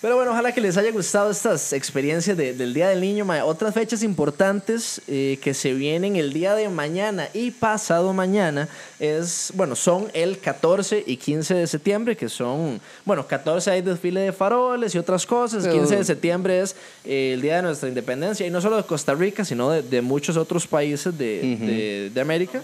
Pero 0.03 0.17
bueno, 0.17 0.31
ojalá 0.31 0.51
que 0.51 0.59
les 0.59 0.75
haya 0.75 0.91
gustado 0.91 1.31
estas 1.31 1.71
experiencias 1.71 2.35
de- 2.35 2.53
del 2.53 2.73
Día 2.73 2.89
del 2.89 2.99
Niño. 2.99 3.23
mae. 3.23 3.41
Otras 3.41 3.73
fechas 3.73 4.03
importantes 4.03 5.01
eh, 5.07 5.39
que 5.41 5.53
se 5.53 5.73
vienen 5.73 6.17
el 6.17 6.33
día 6.33 6.55
de 6.55 6.67
mañana 6.67 7.29
y 7.33 7.51
pasado 7.51 8.11
mañana 8.11 8.67
es, 8.99 9.53
bueno, 9.55 9.77
son 9.77 10.09
el 10.13 10.39
14 10.39 11.05
y 11.07 11.15
15 11.15 11.53
de 11.55 11.67
septiembre, 11.67 12.17
que 12.17 12.27
son, 12.27 12.81
bueno, 13.05 13.25
14 13.25 13.71
hay 13.71 13.81
desfile 13.81 14.19
de 14.19 14.33
faroles 14.33 14.93
y 14.93 14.97
otras 14.97 15.25
cosas. 15.25 15.63
Pero- 15.63 15.75
15 15.75 15.95
de 15.95 16.03
septiembre 16.03 16.59
es 16.59 16.75
eh, 17.05 17.31
el 17.35 17.41
día 17.41 17.55
de 17.55 17.61
nuestra 17.61 17.87
independencia, 17.87 18.45
y 18.45 18.49
no 18.49 18.59
solo 18.59 18.75
de 18.75 18.83
Costa 18.83 19.13
Rica, 19.15 19.45
sino 19.45 19.69
de, 19.69 19.83
de 19.83 20.01
muchos 20.01 20.35
otros 20.35 20.67
países 20.67 21.17
de, 21.17 21.39
de- 21.55 22.11
de 22.13 22.21
América. 22.21 22.61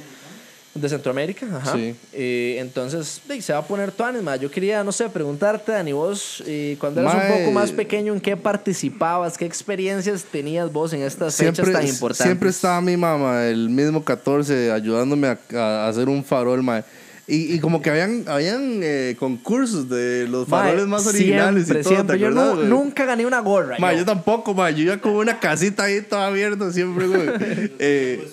De 0.75 0.88
Centroamérica, 0.88 1.47
ajá. 1.58 1.73
Sí. 1.73 1.95
Eh, 2.13 2.58
entonces, 2.60 3.21
se 3.41 3.53
va 3.53 3.60
a 3.60 3.65
poner 3.65 3.91
tu 3.91 4.03
ánima. 4.03 4.36
Yo 4.36 4.51
quería, 4.51 4.84
no 4.84 4.91
sé, 4.91 5.10
preguntarte, 5.10 5.71
Dani, 5.71 5.93
vos, 5.93 6.43
eh, 6.45 6.77
cuando 6.79 7.01
eras 7.01 7.15
un 7.15 7.39
poco 7.39 7.51
más 7.51 7.71
pequeño, 7.71 8.13
¿en 8.13 8.21
qué 8.21 8.38
participabas? 8.38 9.38
¿Qué 9.38 9.45
experiencias 9.45 10.23
tenías 10.23 10.71
vos 10.71 10.93
en 10.93 11.01
estas 11.01 11.36
fechas 11.36 11.55
Siempre, 11.55 11.73
tan 11.73 11.88
importantes? 11.88 12.25
siempre 12.25 12.49
estaba 12.49 12.79
mi 12.82 12.95
mamá 12.95 13.47
el 13.47 13.69
mismo 13.69 14.03
14 14.03 14.71
ayudándome 14.71 15.27
a, 15.27 15.39
a 15.55 15.88
hacer 15.88 16.08
un 16.08 16.23
farol, 16.23 16.62
mae. 16.62 16.84
Y, 17.30 17.54
y 17.54 17.60
como 17.60 17.80
que 17.80 17.92
habían, 17.92 18.24
habían 18.28 18.82
eh, 18.82 19.15
concursos 19.20 19.88
de 19.88 20.28
los 20.28 20.48
faroles 20.48 20.88
más 20.88 21.06
originales 21.06 21.65
siempre, 21.65 21.82
y 21.82 21.84
todo, 21.84 21.94
siempre. 21.94 22.18
¿te 22.18 22.22
Yo 22.24 22.32
nunca 22.32 23.06
gané 23.06 23.24
una 23.24 23.39
gorra. 23.39 23.78
Ma, 23.78 23.94
yo. 23.94 24.00
yo 24.00 24.06
tampoco, 24.06 24.56
ma. 24.56 24.72
Yo 24.72 24.84
iba 24.84 24.98
con 24.98 25.13
una 25.13 25.39
casita 25.39 25.84
ahí 25.84 26.02
toda 26.02 26.26
abierta 26.28 26.72
siempre, 26.72 27.08
güey. 27.08 27.30
Eh, 27.82 28.28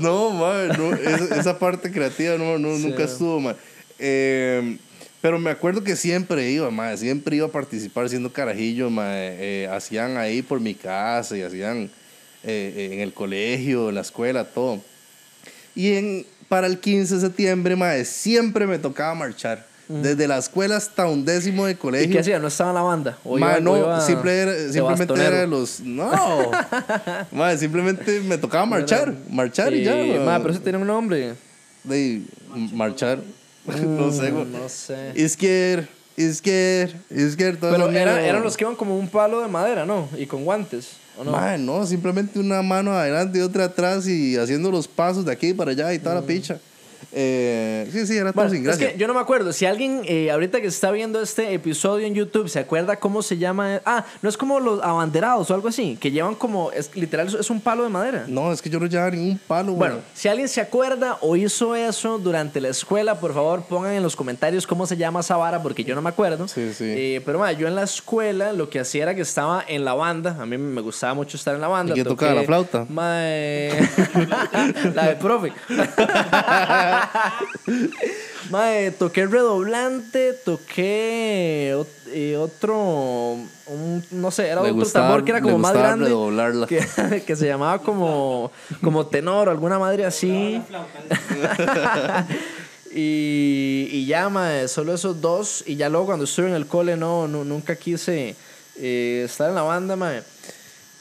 no, 0.00 0.30
ma, 0.30 0.64
no, 0.76 0.94
esa, 0.94 1.38
esa 1.38 1.58
parte 1.58 1.92
creativa 1.92 2.36
no, 2.38 2.58
no, 2.58 2.78
nunca 2.78 3.04
estuvo, 3.04 3.38
ma. 3.38 3.54
Eh, 3.98 4.78
pero 5.20 5.38
me 5.38 5.50
acuerdo 5.50 5.84
que 5.84 5.94
siempre 5.94 6.50
iba, 6.50 6.70
ma. 6.70 6.96
Siempre 6.96 7.36
iba 7.36 7.46
a 7.46 7.50
participar 7.50 8.08
siendo 8.08 8.32
carajillo, 8.32 8.88
ma. 8.88 9.10
Eh, 9.14 9.68
hacían 9.70 10.16
ahí 10.16 10.40
por 10.40 10.58
mi 10.58 10.74
casa 10.74 11.36
y 11.36 11.42
hacían 11.42 11.90
eh, 12.44 12.90
en 12.92 13.00
el 13.00 13.12
colegio, 13.12 13.90
en 13.90 13.96
la 13.96 14.00
escuela, 14.00 14.44
todo. 14.44 14.80
Y 15.74 15.92
en, 15.92 16.26
para 16.50 16.66
el 16.66 16.80
15 16.80 17.14
de 17.14 17.20
septiembre, 17.20 17.76
ma, 17.76 17.94
siempre 18.04 18.66
me 18.66 18.76
tocaba 18.78 19.14
marchar. 19.14 19.64
Desde 19.88 20.28
la 20.28 20.38
escuela 20.38 20.76
hasta 20.76 21.06
un 21.06 21.24
décimo 21.24 21.66
de 21.66 21.72
¿Y 21.72 21.74
colegio. 21.74 22.12
qué 22.12 22.18
hacía? 22.20 22.38
¿No 22.38 22.46
estaba 22.48 22.70
en 22.70 22.74
la 22.76 22.82
banda? 22.82 23.18
¿O 23.24 23.38
iba- 23.38 23.56
o 23.56 23.60
no, 23.60 23.76
iba 23.76 24.00
simple 24.00 24.36
era- 24.38 24.52
simplemente 24.72 25.04
bastonero? 25.06 25.28
era 25.30 25.40
de 25.40 25.46
los. 25.48 25.80
No. 25.80 26.10
Ma, 27.32 27.56
simplemente 27.56 28.20
me 28.20 28.38
tocaba 28.38 28.66
marchar. 28.66 29.12
Marchar 29.30 29.72
y 29.74 29.82
ya. 29.84 29.98
Eh, 30.00 30.18
ma. 30.20 30.24
ma, 30.26 30.38
pero 30.38 30.52
eso 30.54 30.62
tiene 30.62 30.78
un 30.78 30.86
nombre. 30.86 31.34
De 31.84 32.22
marchar. 32.72 33.18
no 33.66 34.12
sé. 34.12 34.30
Mm, 34.30 34.52
No 34.52 34.68
sé. 34.68 35.12
Izquier, 35.16 35.88
izquier, 36.16 36.94
izquier. 37.10 37.56
toda 37.56 37.72
Pero 37.72 37.90
era- 37.90 38.20
eran 38.24 38.42
los 38.44 38.56
que 38.56 38.62
iban 38.64 38.76
como 38.76 38.96
un 38.96 39.08
palo 39.08 39.40
de 39.40 39.48
madera, 39.48 39.86
¿no? 39.86 40.08
Y 40.16 40.26
con 40.26 40.44
guantes, 40.44 40.90
¿o 41.20 41.58
no? 41.58 41.86
Simplemente 41.86 42.38
una 42.38 42.62
mano 42.62 42.92
adelante 42.92 43.38
y 43.38 43.42
otra 43.42 43.64
atrás 43.64 44.06
y 44.06 44.36
haciendo 44.36 44.70
los 44.70 44.88
pasos 44.88 45.24
de 45.24 45.32
aquí 45.32 45.52
para 45.54 45.72
allá 45.72 45.92
y 45.92 45.98
toda 45.98 46.14
Mm. 46.16 46.18
la 46.20 46.26
picha. 46.26 46.58
Eh, 47.12 47.88
sí, 47.92 48.06
sí, 48.06 48.16
era 48.16 48.32
todo 48.32 48.42
Bueno, 48.44 48.50
sin 48.50 48.60
es 48.60 48.64
gracia. 48.66 48.92
que 48.92 48.98
yo 48.98 49.06
no 49.08 49.14
me 49.14 49.20
acuerdo. 49.20 49.52
Si 49.52 49.66
alguien 49.66 50.02
eh, 50.04 50.30
ahorita 50.30 50.60
que 50.60 50.68
está 50.68 50.90
viendo 50.90 51.20
este 51.20 51.52
episodio 51.54 52.06
en 52.06 52.14
YouTube 52.14 52.48
se 52.48 52.58
acuerda 52.60 52.96
cómo 52.96 53.22
se 53.22 53.36
llama. 53.38 53.80
Ah, 53.84 54.04
no 54.22 54.28
es 54.28 54.36
como 54.36 54.60
los 54.60 54.82
abanderados 54.82 55.50
o 55.50 55.54
algo 55.54 55.68
así, 55.68 55.96
que 56.00 56.10
llevan 56.10 56.34
como. 56.34 56.70
Es, 56.72 56.94
literal, 56.94 57.26
es 57.28 57.50
un 57.50 57.60
palo 57.60 57.82
de 57.82 57.88
madera. 57.88 58.24
No, 58.28 58.52
es 58.52 58.62
que 58.62 58.70
yo 58.70 58.78
no 58.78 58.86
llevaba 58.86 59.10
ningún 59.10 59.40
palo, 59.46 59.72
Bueno, 59.72 59.96
si 60.14 60.28
alguien 60.28 60.48
se 60.48 60.60
acuerda 60.60 61.18
o 61.20 61.36
hizo 61.36 61.74
eso 61.74 62.18
durante 62.18 62.60
la 62.60 62.68
escuela, 62.68 63.18
por 63.18 63.34
favor 63.34 63.62
pongan 63.62 63.94
en 63.94 64.02
los 64.02 64.14
comentarios 64.16 64.66
cómo 64.66 64.86
se 64.86 64.96
llama 64.96 65.20
esa 65.20 65.36
vara, 65.36 65.62
porque 65.62 65.82
yo 65.84 65.94
no 65.94 66.02
me 66.02 66.10
acuerdo. 66.10 66.46
Sí, 66.48 66.72
sí. 66.72 66.84
Eh, 66.86 67.22
pero 67.24 67.38
ma, 67.38 67.52
yo 67.52 67.66
en 67.66 67.74
la 67.74 67.82
escuela 67.82 68.52
lo 68.52 68.70
que 68.70 68.80
hacía 68.80 69.02
era 69.02 69.14
que 69.14 69.22
estaba 69.22 69.64
en 69.66 69.84
la 69.84 69.94
banda. 69.94 70.36
A 70.40 70.46
mí 70.46 70.56
me 70.58 70.80
gustaba 70.80 71.14
mucho 71.14 71.36
estar 71.36 71.54
en 71.54 71.60
la 71.60 71.68
banda. 71.68 71.92
¿Y 71.92 71.94
quién 71.94 72.06
tocaba 72.06 72.34
la 72.34 72.42
flauta? 72.44 72.86
Eh, 73.22 73.88
la 74.94 75.08
de 75.08 75.16
profe. 75.16 75.52
Ma, 78.50 78.76
eh, 78.78 78.90
toqué 78.90 79.26
redoblante, 79.26 80.32
toqué 80.44 81.76
eh, 82.08 82.36
otro, 82.36 83.36
un- 83.66 84.04
no 84.10 84.30
sé, 84.30 84.46
era 84.48 84.56
Le 84.62 84.70
otro 84.70 84.74
gustaba- 84.74 85.06
tambor 85.08 85.24
que 85.24 85.30
era 85.30 85.40
como 85.40 85.58
más 85.58 85.72
grande. 85.72 86.10
Que, 86.66 87.22
que 87.26 87.36
se 87.36 87.46
llamaba 87.46 87.78
como, 87.80 88.50
como 88.82 89.06
tenor 89.06 89.48
o 89.48 89.50
alguna 89.50 89.78
madre 89.78 90.04
así. 90.04 90.60
y, 92.92 93.88
y 93.92 94.06
ya, 94.06 94.28
mae, 94.28 94.68
solo 94.68 94.94
esos 94.94 95.20
dos. 95.20 95.62
Y 95.66 95.76
ya 95.76 95.88
luego 95.88 96.06
cuando 96.06 96.24
estuve 96.24 96.48
en 96.48 96.54
el 96.54 96.66
cole, 96.66 96.96
no, 96.96 97.28
no 97.28 97.44
nunca 97.44 97.76
quise 97.76 98.34
eh, 98.76 99.22
estar 99.26 99.48
en 99.48 99.54
la 99.54 99.62
banda, 99.62 99.96
mae. 99.96 100.22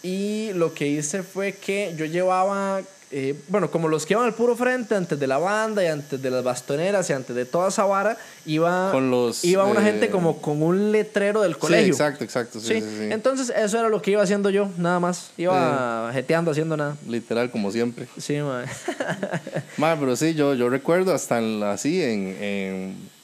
Y 0.04 0.52
lo 0.54 0.74
que 0.74 0.88
hice 0.88 1.24
fue 1.24 1.54
que 1.54 1.94
yo 1.98 2.06
llevaba, 2.06 2.82
eh, 3.12 3.36
bueno, 3.48 3.72
como 3.72 3.88
los 3.88 4.06
que 4.06 4.14
iban 4.14 4.26
al 4.26 4.34
puro 4.36 4.56
frente, 4.56 4.94
antes 4.96 5.20
de 5.20 5.26
la 5.26 5.38
banda 5.40 5.84
y 5.84 5.88
antes 5.88 6.22
de 6.22 6.30
las 6.30 6.44
bastoneras 6.44 7.10
y 7.10 7.14
antes 7.14 7.36
de 7.36 7.46
toda 7.46 7.70
esa 7.70 7.86
vara, 7.86 8.18
iba, 8.46 8.92
Con 8.92 9.10
los, 9.10 9.44
iba 9.44 9.66
una 9.66 9.82
eh, 9.82 9.92
gente 9.92 10.10
como 10.10 10.42
con 10.42 10.62
un 10.62 10.92
letrero 10.92 11.42
del 11.42 11.58
colegio. 11.58 11.86
Sí, 11.86 11.90
exacto, 11.92 12.24
exacto. 12.24 12.60
Sí, 12.60 12.68
Sí, 12.68 12.82
sí, 12.82 12.88
sí. 13.00 13.08
entonces 13.12 13.52
eso 13.56 13.80
era 13.80 13.90
lo 13.90 14.02
que 14.02 14.12
iba 14.12 14.22
haciendo 14.22 14.50
yo, 14.52 14.70
nada 14.78 15.00
más. 15.00 15.32
Iba 15.38 16.12
jeteando, 16.14 16.52
haciendo 16.52 16.78
nada. 16.78 16.96
Literal, 17.08 17.50
como 17.52 17.72
siempre. 17.72 18.08
Sí, 18.18 18.38
mae. 18.38 18.66
Ma, 19.78 19.96
pero 20.00 20.16
sí, 20.16 20.34
yo, 20.36 20.54
yo 20.54 20.70
recuerdo 20.70 21.14
hasta 21.14 21.40
en 21.40 21.64
así, 21.64 22.02
en, 22.04 22.38
en- 22.40 23.19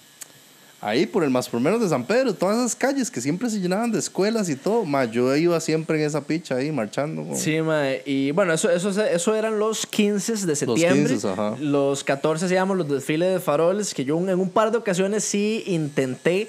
ahí 0.86 1.06
por 1.06 1.24
el 1.24 1.30
más 1.32 1.50
por 1.50 1.60
menos 1.60 1.82
de 1.82 1.90
San 1.90 2.06
Pedro, 2.06 2.34
todas 2.34 2.58
esas 2.58 2.76
calles 2.76 3.10
que 3.10 3.20
siempre 3.20 3.50
se 3.50 3.60
llenaban 3.60 3.92
de 3.92 4.00
escuelas 4.00 4.50
y 4.50 4.56
todo. 4.56 4.86
Ma, 4.86 5.06
yo 5.06 5.36
iba 5.36 5.60
siempre 5.60 6.00
en 6.00 6.06
esa 6.06 6.22
picha 6.22 6.56
ahí 6.56 6.72
marchando. 6.72 7.24
como- 7.24 7.36
Sí, 7.38 7.60
mae. 7.62 8.04
Y 8.06 8.32
bueno, 8.32 8.54
eso, 8.54 8.70
eso, 8.70 8.90
eso 8.90 9.36
eran 9.36 9.58
los 9.58 9.86
15 9.88 10.46
de 10.46 10.56
septiembre. 10.56 11.14
15, 11.14 11.28
ajá. 11.30 11.56
Los 11.60 12.04
14 12.04 12.48
se 12.48 12.54
llaman 12.54 12.78
los 12.78 12.88
desfiles 12.88 13.34
de 13.34 13.40
faroles, 13.40 13.94
que 13.94 14.06
yo 14.06 14.18
en 14.20 14.40
un 14.40 14.50
par 14.50 14.72
de 14.72 14.78
ocasiones 14.78 15.24
sí 15.24 15.64
intenté 15.66 16.48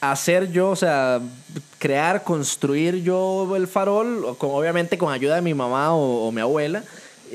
hacer 0.00 0.52
yo, 0.52 0.70
o 0.70 0.76
sea, 0.76 1.20
crear, 1.78 2.22
construir 2.24 3.02
yo 3.02 3.56
el 3.56 3.66
farol, 3.66 4.36
con, 4.38 4.50
obviamente 4.50 4.98
con 4.98 5.12
ayuda 5.12 5.36
de 5.36 5.40
mi 5.42 5.54
mamá 5.54 5.94
o, 5.94 6.28
o 6.28 6.32
mi 6.32 6.40
abuela. 6.42 6.84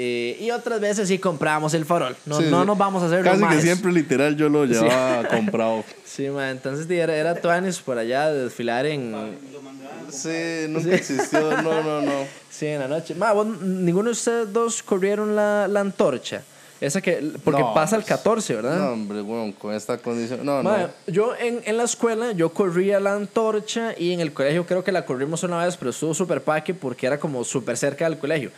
Eh, 0.02 0.38
y 0.40 0.50
otras 0.52 0.80
veces 0.80 1.10
sí 1.10 1.20
compramos 1.20 1.74
el 1.74 1.84
farol. 1.84 2.16
No, 2.26 2.38
Sí, 2.38 2.46
no 2.50 2.62
sí. 2.62 2.68
nos 2.68 2.78
vamos 2.78 3.04
a 3.04 3.08
hacer 3.08 3.22
Casi 3.22 3.42
más. 3.42 3.54
que 3.58 3.62
siempre 3.62 3.92
literal 3.92 4.34
yo 4.38 4.48
lo 4.48 4.64
llevaba 4.64 5.28
comprado. 5.30 5.84
Sí, 6.06 6.30
mae. 6.30 6.52
Entonces 6.52 6.90
era, 6.90 7.14
era 7.14 7.36
Tuanis 7.36 7.80
por 7.80 7.98
allá 7.98 8.32
de 8.32 8.44
desfilar 8.46 8.86
en, 8.86 9.14
Sí, 10.10 10.66
nunca 10.70 10.96
existió, 10.96 11.62
no, 11.62 11.84
no, 11.84 12.02
no. 12.02 12.12
Sí, 12.50 12.66
en 12.68 12.80
la 12.80 12.88
noche. 12.88 13.14
Ma, 13.16 13.32
vos- 13.34 13.46
ninguno 13.62 14.06
de 14.06 14.12
ustedes 14.14 14.52
dos 14.54 14.82
corrieron 14.84 15.36
la, 15.36 15.68
la 15.68 15.82
antorcha. 15.82 16.44
Esa 16.82 17.02
que, 17.02 17.34
porque 17.44 17.60
No, 17.62 17.74
pasa 17.74 17.98
el 17.98 18.04
pues, 18.04 18.10
14, 18.18 18.56
¿verdad? 18.56 18.78
No, 18.80 18.94
hombre, 18.94 19.20
bueno, 19.22 19.54
con 19.60 19.74
esta 19.74 19.98
condición. 19.98 20.46
No, 20.46 20.64
no. 20.64 20.90
Yo 21.08 21.36
en, 21.38 21.62
en 21.66 21.76
la 21.78 21.84
escuela, 21.84 22.32
yo 22.32 22.54
corría 22.54 23.00
la 23.02 23.14
antorcha 23.16 23.94
y 23.98 24.14
en 24.14 24.22
el 24.22 24.32
colegio 24.34 24.66
creo 24.66 24.82
que 24.84 24.92
la 24.94 25.06
corrimos 25.06 25.44
una 25.44 25.64
vez, 25.66 25.76
pero 25.76 25.92
estuvo 25.92 26.14
súper 26.14 26.42
paque 26.42 26.74
porque 26.74 27.06
era 27.08 27.20
como 27.20 27.44
súper 27.44 27.76
cerca 27.78 28.10
del 28.10 28.18
colegio. 28.18 28.52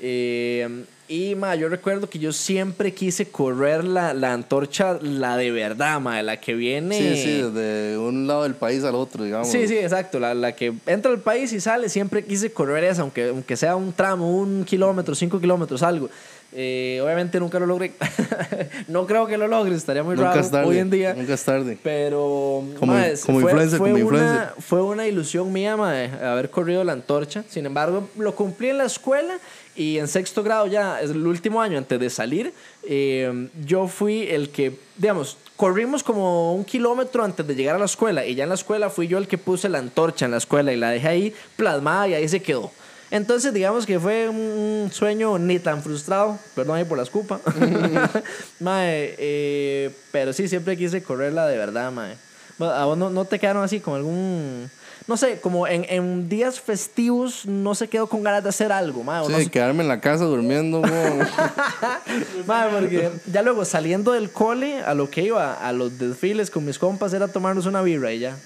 Eh, 0.00 0.84
y 1.08 1.36
ma, 1.36 1.54
yo 1.54 1.68
recuerdo 1.68 2.10
que 2.10 2.18
yo 2.18 2.32
siempre 2.32 2.92
quise 2.92 3.28
correr 3.28 3.84
la, 3.84 4.12
la 4.12 4.32
antorcha, 4.32 4.98
la 5.00 5.36
de 5.36 5.52
verdad, 5.52 6.00
ma, 6.00 6.20
la 6.22 6.40
que 6.40 6.54
viene. 6.54 6.98
Sí, 6.98 7.22
sí, 7.22 7.42
desde 7.42 7.96
un 7.96 8.26
lado 8.26 8.42
del 8.42 8.54
país 8.54 8.82
al 8.82 8.96
otro, 8.96 9.22
digamos. 9.22 9.48
Sí, 9.48 9.68
sí, 9.68 9.78
exacto. 9.78 10.18
La, 10.18 10.34
la 10.34 10.56
que 10.56 10.72
entra 10.86 11.12
al 11.12 11.20
país 11.20 11.52
y 11.52 11.60
sale, 11.60 11.88
siempre 11.88 12.24
quise 12.24 12.50
correr 12.50 12.82
esa, 12.82 13.02
aunque, 13.02 13.28
aunque 13.28 13.56
sea 13.56 13.76
un 13.76 13.92
tramo, 13.92 14.36
un 14.36 14.64
kilómetro, 14.64 15.14
cinco 15.14 15.38
kilómetros, 15.40 15.82
algo. 15.84 16.10
Eh, 16.52 17.00
obviamente 17.02 17.38
nunca 17.40 17.58
lo 17.58 17.66
logré. 17.66 17.92
no 18.88 19.06
creo 19.06 19.26
que 19.26 19.36
lo 19.36 19.46
logre, 19.48 19.74
estaría 19.74 20.02
muy 20.02 20.14
Nunca 20.16 20.28
raro 20.30 20.40
es 20.40 20.50
tarde. 20.50 20.66
hoy 20.68 20.78
en 20.78 20.90
día. 20.90 21.12
Nunca 21.14 21.34
es 21.34 21.44
tarde. 21.44 21.78
Pero 21.82 22.62
Como- 22.78 22.94
como 23.26 23.40
influencer, 23.40 23.78
fue 23.78 23.90
como 23.90 24.06
una, 24.06 24.18
influencer. 24.18 24.48
fue 24.60 24.82
una 24.82 25.06
ilusión 25.06 25.52
mía 25.52 25.76
mae, 25.76 26.06
haber 26.24 26.48
corrido 26.50 26.82
la 26.84 26.92
antorcha. 26.92 27.44
Sin 27.48 27.66
embargo, 27.66 28.08
lo 28.16 28.34
cumplí 28.34 28.68
en 28.70 28.78
la 28.78 28.84
escuela 28.84 29.38
y 29.74 29.98
en 29.98 30.08
sexto 30.08 30.42
grado 30.42 30.66
ya, 30.66 31.00
es 31.02 31.10
el 31.10 31.26
último 31.26 31.60
año 31.60 31.76
antes 31.76 32.00
de 32.00 32.08
salir, 32.08 32.54
eh, 32.88 33.48
yo 33.66 33.88
fui 33.88 34.22
el 34.22 34.48
que, 34.48 34.78
digamos, 34.96 35.36
corrimos 35.56 36.02
como 36.02 36.54
un 36.54 36.64
kilómetro 36.64 37.22
antes 37.24 37.46
de 37.46 37.54
llegar 37.54 37.76
a 37.76 37.78
la 37.78 37.84
escuela 37.84 38.24
y 38.24 38.34
ya 38.34 38.44
en 38.44 38.48
la 38.48 38.54
escuela 38.54 38.88
fui 38.88 39.06
yo 39.08 39.18
el 39.18 39.26
que 39.28 39.36
puse 39.36 39.68
la 39.68 39.78
antorcha 39.78 40.24
en 40.24 40.30
la 40.30 40.38
escuela 40.38 40.72
y 40.72 40.76
la 40.76 40.90
dejé 40.90 41.08
ahí 41.08 41.34
plasmada 41.56 42.08
y 42.08 42.14
ahí 42.14 42.28
se 42.28 42.40
quedó. 42.40 42.70
Entonces, 43.10 43.54
digamos 43.54 43.86
que 43.86 44.00
fue 44.00 44.28
un 44.28 44.90
sueño 44.92 45.38
ni 45.38 45.58
tan 45.58 45.82
frustrado, 45.82 46.38
perdón 46.54 46.76
ahí 46.76 46.84
por 46.84 46.98
la 46.98 47.04
escupa. 47.04 47.40
mae, 48.60 49.14
eh, 49.18 49.90
pero 50.12 50.32
sí, 50.32 50.48
siempre 50.48 50.76
quise 50.76 51.02
correrla 51.02 51.46
de 51.46 51.56
verdad, 51.56 51.92
mae. 51.92 52.16
Bueno, 52.58 52.74
¿A 52.74 52.84
vos 52.86 52.98
no, 52.98 53.10
no 53.10 53.24
te 53.24 53.38
quedaron 53.38 53.62
así 53.62 53.80
con 53.80 53.94
algún... 53.94 54.70
No 55.06 55.16
sé, 55.16 55.38
como 55.40 55.68
en, 55.68 55.86
en 55.88 56.28
días 56.28 56.60
festivos 56.60 57.46
no 57.46 57.76
se 57.76 57.86
quedó 57.86 58.08
con 58.08 58.24
ganas 58.24 58.42
de 58.42 58.48
hacer 58.48 58.72
algo, 58.72 59.04
o 59.06 59.26
Sí, 59.26 59.44
no 59.44 59.50
quedarme 59.52 59.82
en 59.84 59.88
la 59.88 60.00
casa 60.00 60.24
durmiendo, 60.24 60.82
porque 62.46 63.10
ya 63.30 63.42
luego 63.42 63.64
saliendo 63.64 64.10
del 64.12 64.32
cole, 64.32 64.80
a 64.80 64.94
lo 64.94 65.08
que 65.08 65.22
iba, 65.22 65.54
a 65.54 65.72
los 65.72 65.96
desfiles 66.00 66.50
con 66.50 66.64
mis 66.64 66.80
compas 66.80 67.12
era 67.12 67.28
tomarnos 67.28 67.66
una 67.66 67.82
birra 67.82 68.12
y 68.12 68.18
ya. 68.18 68.36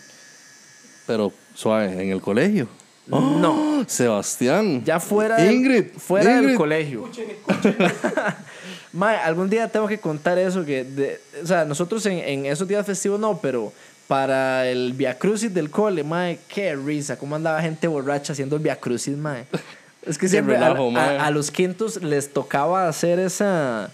Pero 1.06 1.32
suave, 1.54 1.92
en 2.02 2.10
el 2.10 2.20
colegio. 2.20 2.68
No, 3.10 3.84
Sebastián. 3.88 4.82
ya 4.84 5.00
fuera, 5.00 5.36
del- 5.36 5.52
Ingrid. 5.54 5.84
fuera 5.98 6.40
del 6.40 6.54
colegio. 6.54 7.08
Mae, 8.92 9.16
algún 9.18 9.48
día 9.48 9.68
tengo 9.68 9.86
que 9.86 9.98
contar 9.98 10.38
eso, 10.38 10.64
que, 10.64 10.84
de- 10.84 11.20
o 11.42 11.46
sea, 11.46 11.64
nosotros 11.64 12.04
en, 12.06 12.18
en 12.18 12.46
esos 12.46 12.66
días 12.66 12.84
festivos 12.84 13.20
no, 13.20 13.38
pero 13.38 13.72
para 14.08 14.68
el 14.68 14.92
Via 14.94 15.16
Crucis 15.16 15.54
del 15.54 15.70
cole, 15.70 16.02
mae, 16.02 16.40
qué 16.48 16.74
risa, 16.74 17.16
cómo 17.16 17.36
andaba 17.36 17.62
gente 17.62 17.86
borracha 17.86 18.32
haciendo 18.32 18.56
el 18.56 18.62
Via 18.62 18.74
Crucis, 18.76 19.16
mae. 19.16 19.44
Es 20.04 20.18
que 20.18 20.28
siempre 20.28 20.56
a- 20.56 20.60
relajo, 20.60 20.88
a, 20.88 20.90
mae. 20.90 21.18
a 21.18 21.30
los 21.30 21.50
quintos 21.52 22.02
les 22.02 22.32
tocaba 22.32 22.88
hacer 22.88 23.20
esa, 23.20 23.90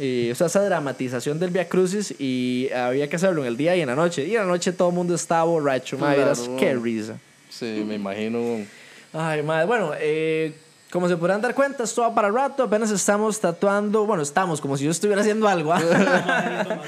eh, 0.00 0.30
o 0.32 0.34
sea, 0.34 0.48
esa 0.48 0.64
dramatización 0.64 1.38
del 1.38 1.50
Via 1.50 1.68
Crucis 1.68 2.12
y 2.18 2.68
había 2.74 3.08
que 3.08 3.14
hacerlo 3.16 3.42
en 3.42 3.48
el 3.48 3.56
día 3.56 3.76
y 3.76 3.80
en 3.82 3.86
la 3.88 3.94
noche. 3.94 4.26
Y 4.26 4.32
en 4.34 4.40
la 4.42 4.46
noche 4.48 4.72
todo 4.72 4.88
el 4.88 4.94
mundo 4.96 5.14
estaba 5.14 5.44
borracho, 5.44 5.96
mae, 5.98 6.16
Claro, 6.16 6.56
qué 6.58 6.74
risa. 6.74 7.14
Sí, 7.58 7.84
me 7.86 7.96
imagino. 7.96 8.64
Ay, 9.12 9.42
madre. 9.42 9.66
Bueno, 9.66 9.92
eh, 9.98 10.54
como 10.90 11.08
se 11.08 11.16
podrán 11.16 11.40
dar 11.40 11.54
cuenta, 11.54 11.84
esto 11.84 12.02
va 12.02 12.14
para 12.14 12.30
rato. 12.30 12.62
Apenas 12.62 12.90
estamos 12.90 13.38
tatuando. 13.40 14.06
Bueno, 14.06 14.22
estamos 14.22 14.60
como 14.60 14.76
si 14.76 14.84
yo 14.84 14.90
estuviera 14.90 15.20
haciendo 15.20 15.46
algo. 15.48 15.72
¿ah? 15.72 15.80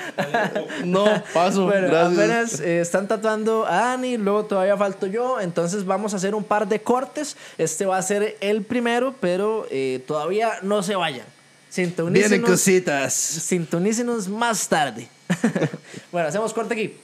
No, 0.84 1.04
paso. 1.32 1.64
bueno, 1.64 1.88
gracias. 1.88 2.18
apenas 2.18 2.60
eh, 2.60 2.80
están 2.80 3.08
tatuando 3.08 3.66
a 3.66 3.76
Dani. 3.76 4.16
Luego 4.16 4.44
todavía 4.44 4.76
falto 4.76 5.06
yo. 5.06 5.40
Entonces 5.40 5.84
vamos 5.84 6.12
a 6.14 6.16
hacer 6.16 6.34
un 6.34 6.44
par 6.44 6.66
de 6.68 6.80
cortes. 6.80 7.36
Este 7.58 7.86
va 7.86 7.98
a 7.98 8.02
ser 8.02 8.36
el 8.40 8.62
primero, 8.62 9.14
pero 9.20 9.66
eh, 9.70 10.02
todavía 10.06 10.52
no 10.62 10.82
se 10.82 10.96
vayan. 10.96 11.26
Vienen 11.76 11.90
Sintonícenos, 11.90 12.50
cositas. 12.50 13.14
sintonícenos 13.14 14.28
más 14.28 14.68
tarde. 14.68 15.08
bueno, 16.12 16.28
hacemos 16.28 16.52
corte 16.52 16.74
aquí. 16.74 16.94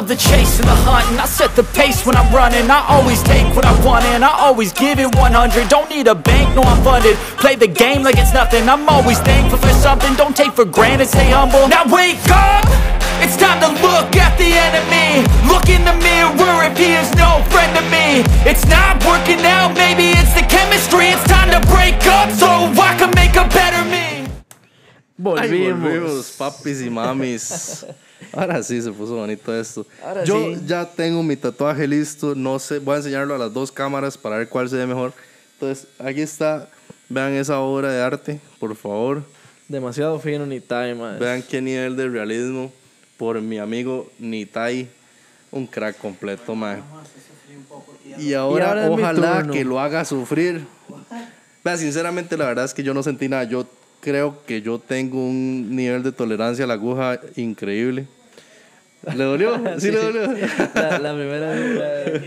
Love 0.00 0.08
the 0.08 0.16
chase 0.16 0.58
and 0.58 0.66
the 0.66 0.78
hunt 0.88 1.04
and 1.12 1.20
I 1.20 1.26
set 1.26 1.54
the 1.56 1.62
pace 1.76 2.06
when 2.06 2.16
I'm 2.16 2.32
running. 2.32 2.70
I 2.70 2.80
always 2.88 3.22
take 3.22 3.44
what 3.54 3.66
I 3.66 3.74
want 3.84 4.02
and 4.06 4.24
I 4.24 4.32
always 4.32 4.72
give 4.72 4.98
it 4.98 5.14
100 5.14 5.68
Don't 5.68 5.90
need 5.90 6.06
a 6.06 6.14
bank, 6.14 6.56
no 6.56 6.62
I'm 6.62 6.80
funded. 6.82 7.16
Play 7.36 7.56
the 7.56 7.68
game 7.68 8.02
like 8.02 8.16
it's 8.16 8.32
nothing. 8.32 8.66
I'm 8.66 8.88
always 8.88 9.20
thankful 9.20 9.58
for 9.58 9.74
something. 9.84 10.14
Don't 10.14 10.34
take 10.34 10.52
for 10.52 10.64
granted, 10.64 11.08
stay 11.08 11.28
humble. 11.28 11.68
Now 11.68 11.84
wake 11.84 12.16
up! 12.32 12.64
It's 13.20 13.36
time 13.36 13.60
to 13.60 13.68
look 13.84 14.16
at 14.16 14.32
the 14.40 14.48
enemy. 14.48 15.20
Look 15.52 15.68
in 15.68 15.84
the 15.84 15.92
mirror 16.00 16.64
if 16.64 16.78
he 16.80 16.96
is 16.96 17.12
no 17.20 17.44
friend 17.52 17.70
to 17.76 17.84
me. 17.92 18.24
It's 18.48 18.64
not 18.72 19.04
working 19.04 19.44
out, 19.44 19.76
maybe 19.76 20.16
it's 20.16 20.32
the 20.32 20.46
chemistry. 20.48 21.12
It's 21.12 21.26
time 21.28 21.52
to 21.52 21.60
break 21.68 22.00
up 22.08 22.32
so 22.32 22.48
I 22.48 22.96
can 22.96 23.12
make 23.20 23.36
a 23.36 23.44
better 23.52 23.84
me. 23.84 24.24
Ay, 24.24 25.44
Volvimos. 25.44 25.76
volvimos, 25.76 26.36
papis 26.38 26.80
y 26.80 26.88
mamis. 26.88 27.84
Ahora 28.32 28.62
sí 28.62 28.80
se 28.80 28.90
puso 28.92 29.16
bonito 29.16 29.54
esto. 29.58 29.86
Ahora 30.04 30.24
Yo 30.24 30.54
sí. 30.54 30.62
ya 30.66 30.84
tengo 30.84 31.22
mi 31.22 31.36
tatuaje 31.36 31.86
listo. 31.86 32.34
No 32.34 32.58
sé, 32.58 32.78
voy 32.78 32.94
a 32.94 32.96
enseñarlo 32.98 33.34
a 33.34 33.38
las 33.38 33.52
dos 33.52 33.72
cámaras 33.72 34.16
para 34.18 34.38
ver 34.38 34.48
cuál 34.48 34.68
se 34.68 34.76
ve 34.76 34.86
mejor. 34.86 35.12
Entonces, 35.54 35.86
aquí 35.98 36.20
está. 36.20 36.68
Vean 37.08 37.32
esa 37.32 37.58
obra 37.58 37.90
de 37.92 38.00
arte, 38.02 38.40
por 38.58 38.74
favor. 38.76 39.22
Demasiado 39.68 40.18
fino 40.20 40.46
Nitai, 40.46 40.94
mae. 40.94 41.18
Vean 41.18 41.42
qué 41.42 41.60
nivel 41.60 41.96
de 41.96 42.08
realismo 42.08 42.72
por 43.16 43.40
mi 43.40 43.58
amigo 43.58 44.10
Nitai. 44.18 44.88
Un 45.50 45.66
crack 45.66 45.98
completo, 45.98 46.54
man. 46.54 46.82
Y 48.18 48.34
ahora, 48.34 48.68
ahora 48.68 48.84
es 48.84 48.90
mi 48.90 49.02
ojalá 49.02 49.48
que 49.50 49.64
lo 49.64 49.80
haga 49.80 50.04
sufrir. 50.04 50.64
Vea, 51.64 51.76
sinceramente, 51.76 52.36
la 52.36 52.46
verdad 52.46 52.64
es 52.64 52.74
que 52.74 52.82
yo 52.82 52.94
no 52.94 53.02
sentí 53.02 53.28
nada. 53.28 53.44
Yo 53.44 53.66
creo 54.00 54.36
que 54.46 54.62
yo 54.62 54.78
tengo 54.78 55.24
un 55.24 55.74
nivel 55.74 56.02
de 56.02 56.12
tolerancia 56.12 56.64
a 56.64 56.68
la 56.68 56.74
aguja 56.74 57.20
increíble. 57.36 58.06
¿Le 59.14 59.24
dolió? 59.24 59.60
¿Sí, 59.78 59.90
le 59.90 59.98
dolió? 59.98 60.22
La, 60.74 60.98
la 60.98 61.14
primera 61.14 61.50
vez, 61.52 62.22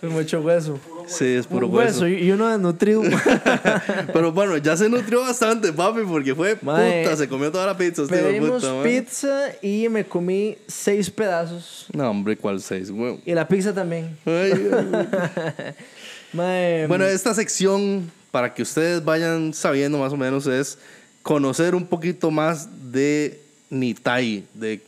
fue 0.00 0.08
mucho 0.08 0.40
hueso. 0.40 0.78
Sí, 1.06 1.26
es 1.26 1.46
puro 1.46 1.68
Un 1.68 1.74
hueso. 1.74 2.08
y 2.08 2.14
y 2.24 2.30
uno 2.32 2.48
desnutrido. 2.48 3.02
Pero 4.12 4.32
bueno, 4.32 4.56
ya 4.56 4.76
se 4.76 4.88
nutrió 4.88 5.20
bastante, 5.20 5.72
papi, 5.72 6.00
porque 6.06 6.34
fue 6.34 6.56
puta, 6.56 7.16
se 7.16 7.28
comió 7.28 7.50
toda 7.50 7.66
la 7.66 7.76
pizza. 7.76 8.02
este 8.02 8.18
Pedimos 8.18 8.64
puta, 8.64 8.82
pizza 8.82 9.52
y 9.62 9.88
me 9.88 10.04
comí 10.04 10.58
seis 10.66 11.10
pedazos. 11.10 11.86
No, 11.92 12.10
hombre, 12.10 12.36
¿cuál 12.36 12.60
seis? 12.60 12.92
Y 13.24 13.32
la 13.32 13.46
pizza 13.46 13.72
también. 13.72 14.16
Ay, 14.26 14.70
Bueno, 16.88 17.04
esta 17.04 17.34
sección, 17.34 18.10
para 18.30 18.52
que 18.54 18.62
ustedes 18.62 19.04
vayan 19.04 19.52
sabiendo 19.52 19.98
más 19.98 20.12
o 20.12 20.16
menos, 20.16 20.46
es 20.46 20.78
conocer 21.22 21.74
un 21.74 21.86
poquito 21.86 22.30
más 22.30 22.68
de 22.92 23.40
Nitai, 23.70 24.44
de 24.54 24.80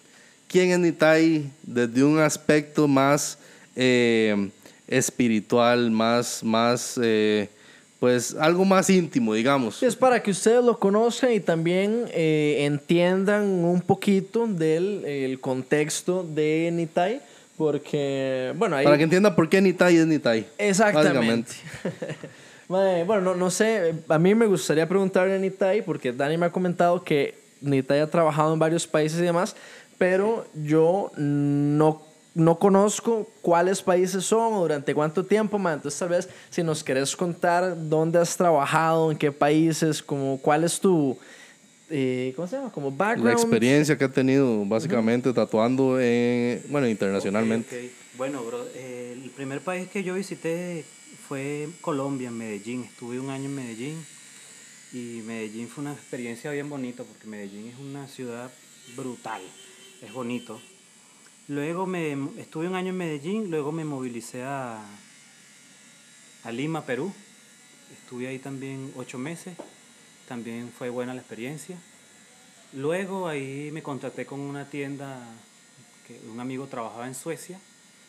quién 0.48 0.70
es 0.70 0.78
Nitai 0.78 1.50
desde 1.62 2.04
un 2.04 2.18
aspecto 2.18 2.86
más 2.86 3.38
eh, 3.76 4.50
espiritual, 4.86 5.90
más, 5.90 6.42
más 6.42 6.98
eh, 7.02 7.48
pues 7.98 8.36
algo 8.38 8.64
más 8.64 8.90
íntimo, 8.90 9.34
digamos. 9.34 9.82
es 9.82 9.96
para 9.96 10.22
que 10.22 10.30
ustedes 10.30 10.62
lo 10.62 10.78
conozcan 10.78 11.32
y 11.32 11.40
también 11.40 12.04
eh, 12.12 12.58
entiendan 12.60 13.44
un 13.44 13.80
poquito 13.80 14.46
del 14.46 15.04
el 15.04 15.40
contexto 15.40 16.22
de 16.22 16.70
Nitai. 16.72 17.20
Porque, 17.56 18.52
bueno, 18.56 18.74
ahí... 18.74 18.84
Para 18.84 18.98
que 18.98 19.04
entiendan 19.04 19.36
por 19.36 19.48
qué 19.48 19.60
Nitai 19.60 19.96
es 19.96 20.06
Nitai. 20.06 20.44
Exactamente. 20.58 21.52
Mae, 22.68 23.04
bueno, 23.04 23.22
no, 23.22 23.34
no 23.34 23.50
sé, 23.50 23.94
a 24.08 24.18
mí 24.18 24.34
me 24.34 24.46
gustaría 24.46 24.88
preguntarle 24.88 25.34
a 25.34 25.38
Nitai, 25.38 25.82
porque 25.82 26.12
Dani 26.12 26.36
me 26.36 26.46
ha 26.46 26.50
comentado 26.50 27.02
que 27.04 27.34
Nitai 27.60 28.00
ha 28.00 28.10
trabajado 28.10 28.52
en 28.52 28.58
varios 28.58 28.86
países 28.86 29.20
y 29.20 29.22
demás, 29.22 29.54
pero 29.98 30.46
yo 30.54 31.10
no, 31.16 32.02
no 32.34 32.58
conozco 32.58 33.28
cuáles 33.42 33.82
países 33.82 34.24
son 34.24 34.54
o 34.54 34.60
durante 34.62 34.94
cuánto 34.94 35.24
tiempo, 35.24 35.58
mae. 35.58 35.74
entonces 35.74 35.98
tal 35.98 36.08
vez 36.08 36.28
si 36.50 36.62
nos 36.62 36.82
querés 36.82 37.14
contar 37.14 37.76
dónde 37.88 38.18
has 38.18 38.36
trabajado, 38.36 39.10
en 39.10 39.18
qué 39.18 39.30
países, 39.30 40.02
como 40.02 40.38
cuál 40.38 40.64
es 40.64 40.80
tu, 40.80 41.18
eh, 41.90 42.32
¿cómo 42.34 42.48
se 42.48 42.56
llama? 42.56 42.72
Como 42.72 42.90
background. 42.90 43.26
La 43.26 43.32
experiencia 43.32 43.98
que 43.98 44.04
ha 44.04 44.10
tenido 44.10 44.64
básicamente 44.64 45.32
tatuando, 45.32 46.00
en, 46.00 46.62
bueno, 46.70 46.88
internacionalmente. 46.88 47.76
Ok, 47.76 47.84
ok. 47.84 48.16
Bueno, 48.16 48.44
bro, 48.44 48.64
eh, 48.74 49.18
el 49.22 49.30
primer 49.30 49.60
país 49.60 49.88
que 49.88 50.02
yo 50.02 50.14
visité 50.14 50.84
fue 51.28 51.68
Colombia, 51.80 52.28
en 52.28 52.36
Medellín. 52.36 52.84
Estuve 52.84 53.18
un 53.18 53.30
año 53.30 53.46
en 53.46 53.54
Medellín 53.54 54.06
y 54.92 55.22
Medellín 55.24 55.68
fue 55.68 55.82
una 55.82 55.92
experiencia 55.92 56.50
bien 56.50 56.68
bonita 56.68 57.02
porque 57.02 57.26
Medellín 57.26 57.68
es 57.68 57.78
una 57.78 58.06
ciudad 58.06 58.52
brutal, 58.94 59.42
es 60.02 60.12
bonito. 60.12 60.60
Luego 61.48 61.86
me 61.86 62.12
estuve 62.38 62.68
un 62.68 62.74
año 62.74 62.90
en 62.90 62.96
Medellín, 62.96 63.50
luego 63.50 63.72
me 63.72 63.84
movilicé 63.84 64.42
a, 64.42 64.84
a 66.44 66.52
Lima, 66.52 66.84
Perú. 66.84 67.12
Estuve 67.92 68.28
ahí 68.28 68.38
también 68.38 68.92
ocho 68.96 69.18
meses, 69.18 69.56
también 70.28 70.70
fue 70.76 70.90
buena 70.90 71.14
la 71.14 71.20
experiencia. 71.20 71.78
Luego 72.74 73.28
ahí 73.28 73.70
me 73.72 73.82
contacté 73.82 74.26
con 74.26 74.40
una 74.40 74.68
tienda 74.68 75.20
que 76.06 76.20
un 76.30 76.40
amigo 76.40 76.66
trabajaba 76.66 77.06
en 77.06 77.14
Suecia 77.14 77.58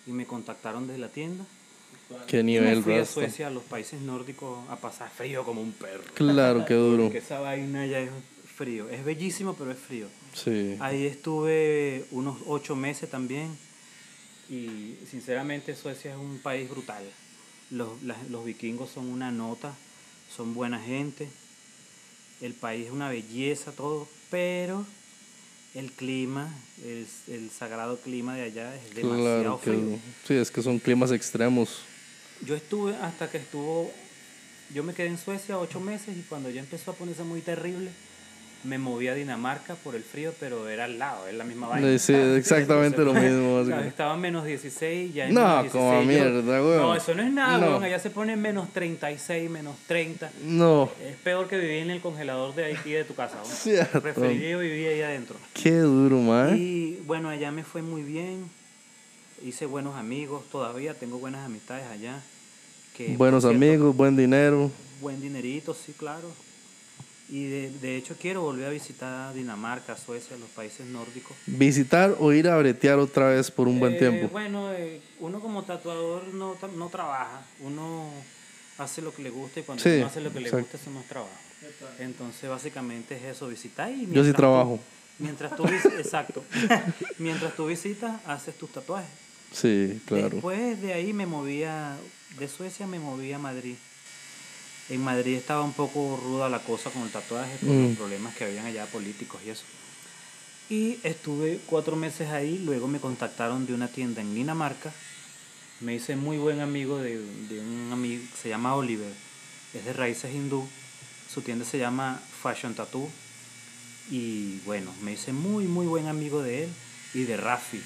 y 0.05 0.11
me 0.11 0.25
contactaron 0.25 0.87
desde 0.87 0.99
la 0.99 1.09
tienda. 1.09 1.45
Qué 2.27 2.43
nivel, 2.43 2.83
fui 2.83 2.93
a. 2.95 3.05
Suecia, 3.05 3.47
a 3.47 3.49
los 3.49 3.63
países 3.63 3.99
nórdicos, 4.01 4.67
a 4.69 4.75
pasar 4.77 5.09
frío 5.09 5.43
como 5.43 5.61
un 5.61 5.71
perro. 5.71 6.03
Claro, 6.13 6.65
qué 6.65 6.73
duro. 6.75 7.03
Porque 7.03 7.17
esa 7.19 7.39
vaina 7.39 7.85
ya 7.85 7.99
es 7.99 8.09
frío. 8.55 8.89
Es 8.89 9.03
bellísimo, 9.03 9.55
pero 9.55 9.71
es 9.71 9.77
frío. 9.79 10.07
Sí. 10.33 10.75
Ahí 10.79 11.05
estuve 11.05 12.05
unos 12.11 12.37
ocho 12.45 12.75
meses 12.75 13.09
también. 13.09 13.49
Y 14.49 14.95
sinceramente 15.09 15.75
Suecia 15.75 16.11
es 16.11 16.17
un 16.17 16.39
país 16.39 16.69
brutal. 16.69 17.03
Los, 17.71 18.01
las- 18.03 18.29
los 18.29 18.45
vikingos 18.45 18.91
son 18.91 19.07
una 19.07 19.31
nota, 19.31 19.73
son 20.35 20.53
buena 20.53 20.79
gente. 20.79 21.27
El 22.41 22.53
país 22.53 22.85
es 22.87 22.91
una 22.91 23.09
belleza, 23.09 23.71
todo. 23.71 24.07
Pero 24.29 24.85
el 25.73 25.91
clima, 25.91 26.53
el, 26.83 27.07
el 27.27 27.49
sagrado 27.49 27.97
clima 27.99 28.35
de 28.35 28.43
allá 28.43 28.75
es 28.75 28.93
demasiado 28.95 29.41
Claro, 29.41 29.57
frío. 29.57 29.99
Sí, 30.27 30.35
es 30.35 30.51
que 30.51 30.61
son 30.61 30.77
climas 30.79 31.11
extremos. 31.11 31.79
Yo 32.45 32.55
estuve 32.55 32.95
hasta 32.97 33.29
que 33.29 33.37
estuvo, 33.37 33.91
yo 34.73 34.83
me 34.83 34.93
quedé 34.93 35.07
en 35.07 35.17
Suecia 35.17 35.57
ocho 35.57 35.79
meses 35.79 36.15
y 36.17 36.21
cuando 36.21 36.49
ya 36.49 36.59
empezó 36.61 36.91
a 36.91 36.93
ponerse 36.93 37.23
muy 37.23 37.41
terrible, 37.41 37.89
me 38.63 38.79
moví 38.79 39.07
a 39.07 39.13
Dinamarca 39.13 39.75
por 39.75 39.93
el 39.95 40.01
frío, 40.03 40.33
pero 40.39 40.67
era 40.67 40.85
al 40.85 40.97
lado, 40.97 41.27
es 41.27 41.35
la 41.35 41.43
misma 41.43 41.67
vaina. 41.67 41.97
Sí, 41.99 42.13
exactamente 42.13 42.97
lo 43.03 43.13
mismo, 43.13 43.61
estaba 43.61 44.15
en 44.15 44.21
menos 44.21 44.43
16, 44.43 45.13
ya 45.13 45.27
en 45.27 45.35
No, 45.35 45.41
menos 45.41 45.61
16 45.63 45.71
como 45.71 46.01
yo- 46.01 46.07
mierda, 46.07 46.63
weón. 46.63 46.81
No, 46.81 46.95
eso 46.95 47.13
no 47.13 47.21
es 47.23 47.31
nada, 47.31 47.57
No. 47.59 47.77
allá 47.79 47.99
se 47.99 48.09
pone 48.09 48.35
menos 48.35 48.73
36, 48.73 49.49
menos 49.51 49.75
30. 49.87 50.31
No, 50.43 50.89
Es 51.03 51.15
peor 51.17 51.47
que 51.47 51.57
vivir 51.59 51.77
en 51.83 51.91
el 51.91 52.01
congelador 52.01 52.55
de 52.55 52.65
Haití 52.65 52.91
de 52.91 53.03
tu 53.03 53.13
casa. 53.13 53.37
Preferiría 54.01 54.57
vivir 54.57 54.87
ahí 54.89 55.01
adentro. 55.01 55.35
qué 55.53 55.71
duro, 55.77 56.17
man. 56.19 56.57
Y 56.57 56.95
bueno, 57.05 57.29
allá 57.29 57.51
me 57.51 57.63
fue 57.63 57.83
muy 57.83 58.01
bien. 58.01 58.49
Hice 59.43 59.65
buenos 59.65 59.95
amigos, 59.95 60.43
todavía 60.51 60.93
tengo 60.93 61.17
buenas 61.19 61.45
amistades 61.45 61.85
allá. 61.87 62.21
que, 62.95 63.15
Buenos 63.17 63.43
cierto, 63.43 63.55
amigos, 63.57 63.95
buen 63.95 64.15
dinero. 64.15 64.71
Buen 65.01 65.21
dinerito, 65.21 65.73
sí, 65.73 65.93
claro. 65.93 66.31
Y 67.27 67.45
de, 67.45 67.69
de 67.81 67.97
hecho 67.97 68.15
quiero 68.19 68.41
volver 68.41 68.67
a 68.67 68.69
visitar 68.69 69.33
Dinamarca, 69.33 69.97
Suecia, 69.97 70.37
los 70.37 70.47
países 70.49 70.85
nórdicos. 70.87 71.35
Visitar 71.47 72.15
o 72.19 72.31
ir 72.31 72.47
a 72.47 72.57
bretear 72.57 72.97
otra 72.99 73.29
vez 73.29 73.51
por 73.51 73.67
un 73.67 73.79
buen 73.79 73.95
Eh, 73.95 73.97
tiempo. 73.99 74.29
Bueno, 74.29 74.71
eh, 74.71 75.01
uno 75.19 75.39
como 75.39 75.63
tatuador 75.63 76.25
no, 76.33 76.55
no 76.75 76.89
trabaja, 76.89 77.43
uno 77.61 78.09
hace 78.77 79.01
lo 79.01 79.13
que 79.13 79.23
le 79.23 79.31
gusta 79.31 79.59
y 79.59 79.63
cuando 79.63 79.83
Sí, 79.83 79.97
uno 79.97 80.05
hace 80.05 80.21
lo 80.21 80.31
que 80.31 80.39
le 80.39 80.51
gusta 80.51 80.77
eso 80.77 80.89
no 80.91 80.99
es 81.01 81.07
trabajo. 81.07 81.33
Entonces 81.99 82.49
básicamente 82.49 83.15
es 83.17 83.23
eso, 83.23 83.47
visitar 83.47 83.89
y 83.91 84.01
Yo 84.01 84.05
sí 84.05 84.07
mientras 84.11 84.35
tú- 84.35 84.41
trabajo. 84.41 84.79
mientras 85.19 85.55
tú 85.55 85.65
exacto. 85.97 86.43
mientras 87.17 87.55
tú 87.55 87.65
visitas, 87.65 88.21
haces 88.27 88.55
tus 88.57 88.69
tatuajes. 88.71 89.09
Sí, 89.55 90.01
claro. 90.05 90.29
Después 90.31 90.81
de 90.81 90.93
ahí 90.93 91.13
me 91.13 91.25
movía, 91.25 91.97
de 92.37 92.47
Suecia 92.47 92.85
me 92.87 92.99
moví 92.99 93.31
a 93.31 93.39
Madrid. 93.39 93.75
En 94.89 95.01
Madrid 95.03 95.35
estaba 95.37 95.63
un 95.63 95.73
poco 95.73 96.19
ruda 96.21 96.49
la 96.49 96.59
cosa 96.59 96.89
con 96.89 97.03
el 97.03 97.09
tatuaje 97.09 97.55
por 97.57 97.69
Mm. 97.69 97.87
los 97.87 97.97
problemas 97.97 98.35
que 98.35 98.43
habían 98.43 98.65
allá 98.65 98.85
políticos 98.85 99.41
y 99.45 99.49
eso. 99.49 99.63
Y 100.69 100.97
estuve 101.03 101.59
cuatro 101.67 101.95
meses 101.95 102.29
ahí, 102.29 102.59
luego 102.65 102.87
me 102.87 102.99
contactaron 102.99 103.65
de 103.65 103.73
una 103.73 103.87
tienda 103.87 104.21
en 104.21 104.35
Dinamarca. 104.35 104.91
Me 105.79 105.95
hice 105.95 106.15
muy 106.15 106.37
buen 106.37 106.59
amigo 106.59 106.97
de, 106.97 107.17
de 107.19 107.59
un 107.59 107.89
amigo, 107.93 108.23
se 108.41 108.49
llama 108.49 108.75
Oliver, 108.75 109.11
es 109.73 109.85
de 109.85 109.93
raíces 109.93 110.33
hindú. 110.33 110.67
Su 111.33 111.41
tienda 111.41 111.65
se 111.65 111.77
llama 111.77 112.21
Fashion 112.41 112.73
Tattoo. 112.75 113.09
Y 114.11 114.59
bueno, 114.65 114.93
me 115.01 115.13
hice 115.13 115.33
muy, 115.33 115.65
muy 115.65 115.85
buen 115.87 116.07
amigo 116.07 116.41
de 116.43 116.63
él 116.65 116.69
y 117.13 117.23
de 117.23 117.37
Rafi, 117.37 117.81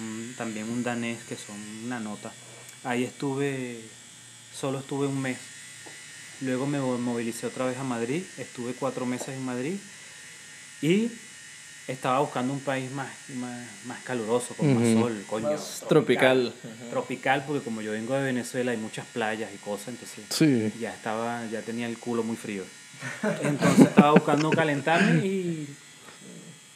un- 0.00 0.34
también 0.36 0.68
un 0.70 0.82
danés 0.82 1.18
que 1.28 1.36
son 1.36 1.56
una 1.84 2.00
nota. 2.00 2.32
Ahí 2.84 3.04
estuve, 3.04 3.80
solo 4.54 4.78
estuve 4.80 5.06
un 5.06 5.20
mes. 5.20 5.38
Luego 6.40 6.66
me 6.66 6.80
mo- 6.80 6.98
movilicé 6.98 7.46
otra 7.46 7.66
vez 7.66 7.78
a 7.78 7.84
Madrid, 7.84 8.22
estuve 8.38 8.72
cuatro 8.74 9.06
meses 9.06 9.28
en 9.28 9.44
Madrid 9.44 9.76
y 10.80 11.10
estaba 11.86 12.18
buscando 12.20 12.52
un 12.52 12.60
país 12.60 12.90
más, 12.90 13.08
más, 13.36 13.60
más 13.86 14.02
caluroso, 14.02 14.54
con 14.54 14.74
más 14.74 15.00
sol, 15.00 15.24
coño. 15.28 15.50
Más 15.52 15.84
tropical. 15.88 16.52
Tropical, 16.90 17.44
porque 17.46 17.62
como 17.64 17.80
yo 17.82 17.92
vengo 17.92 18.14
de 18.14 18.22
Venezuela 18.24 18.72
hay 18.72 18.78
muchas 18.78 19.06
playas 19.06 19.50
y 19.54 19.58
cosas, 19.58 19.88
entonces 19.88 20.24
Sí. 20.30 20.72
ya 20.80 20.92
estaba, 20.94 21.44
ya 21.46 21.60
tenía 21.62 21.86
el 21.86 21.98
culo 21.98 22.22
muy 22.24 22.36
frío. 22.36 22.64
Entonces 23.42 23.86
estaba 23.88 24.12
buscando 24.12 24.50
calentarme 24.50 25.26
y 25.26 25.68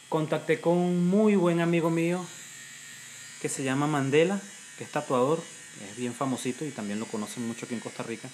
contacté 0.09 0.59
con 0.61 0.77
un 0.77 1.07
muy 1.07 1.35
buen 1.35 1.59
amigo 1.61 1.89
mío 1.89 2.25
que 3.47 3.53
se 3.53 3.63
llama 3.63 3.87
Mandela, 3.87 4.39
que 4.77 4.83
es 4.83 4.91
tatuador, 4.91 5.39
es 5.89 5.95
bien 5.97 6.13
famosito 6.13 6.65
y 6.65 6.69
también 6.71 6.99
lo 6.99 7.05
conocen 7.05 7.47
mucho 7.47 7.65
aquí 7.65 7.75
en 7.75 7.79
Costa 7.79 8.03
Rica. 8.03 8.27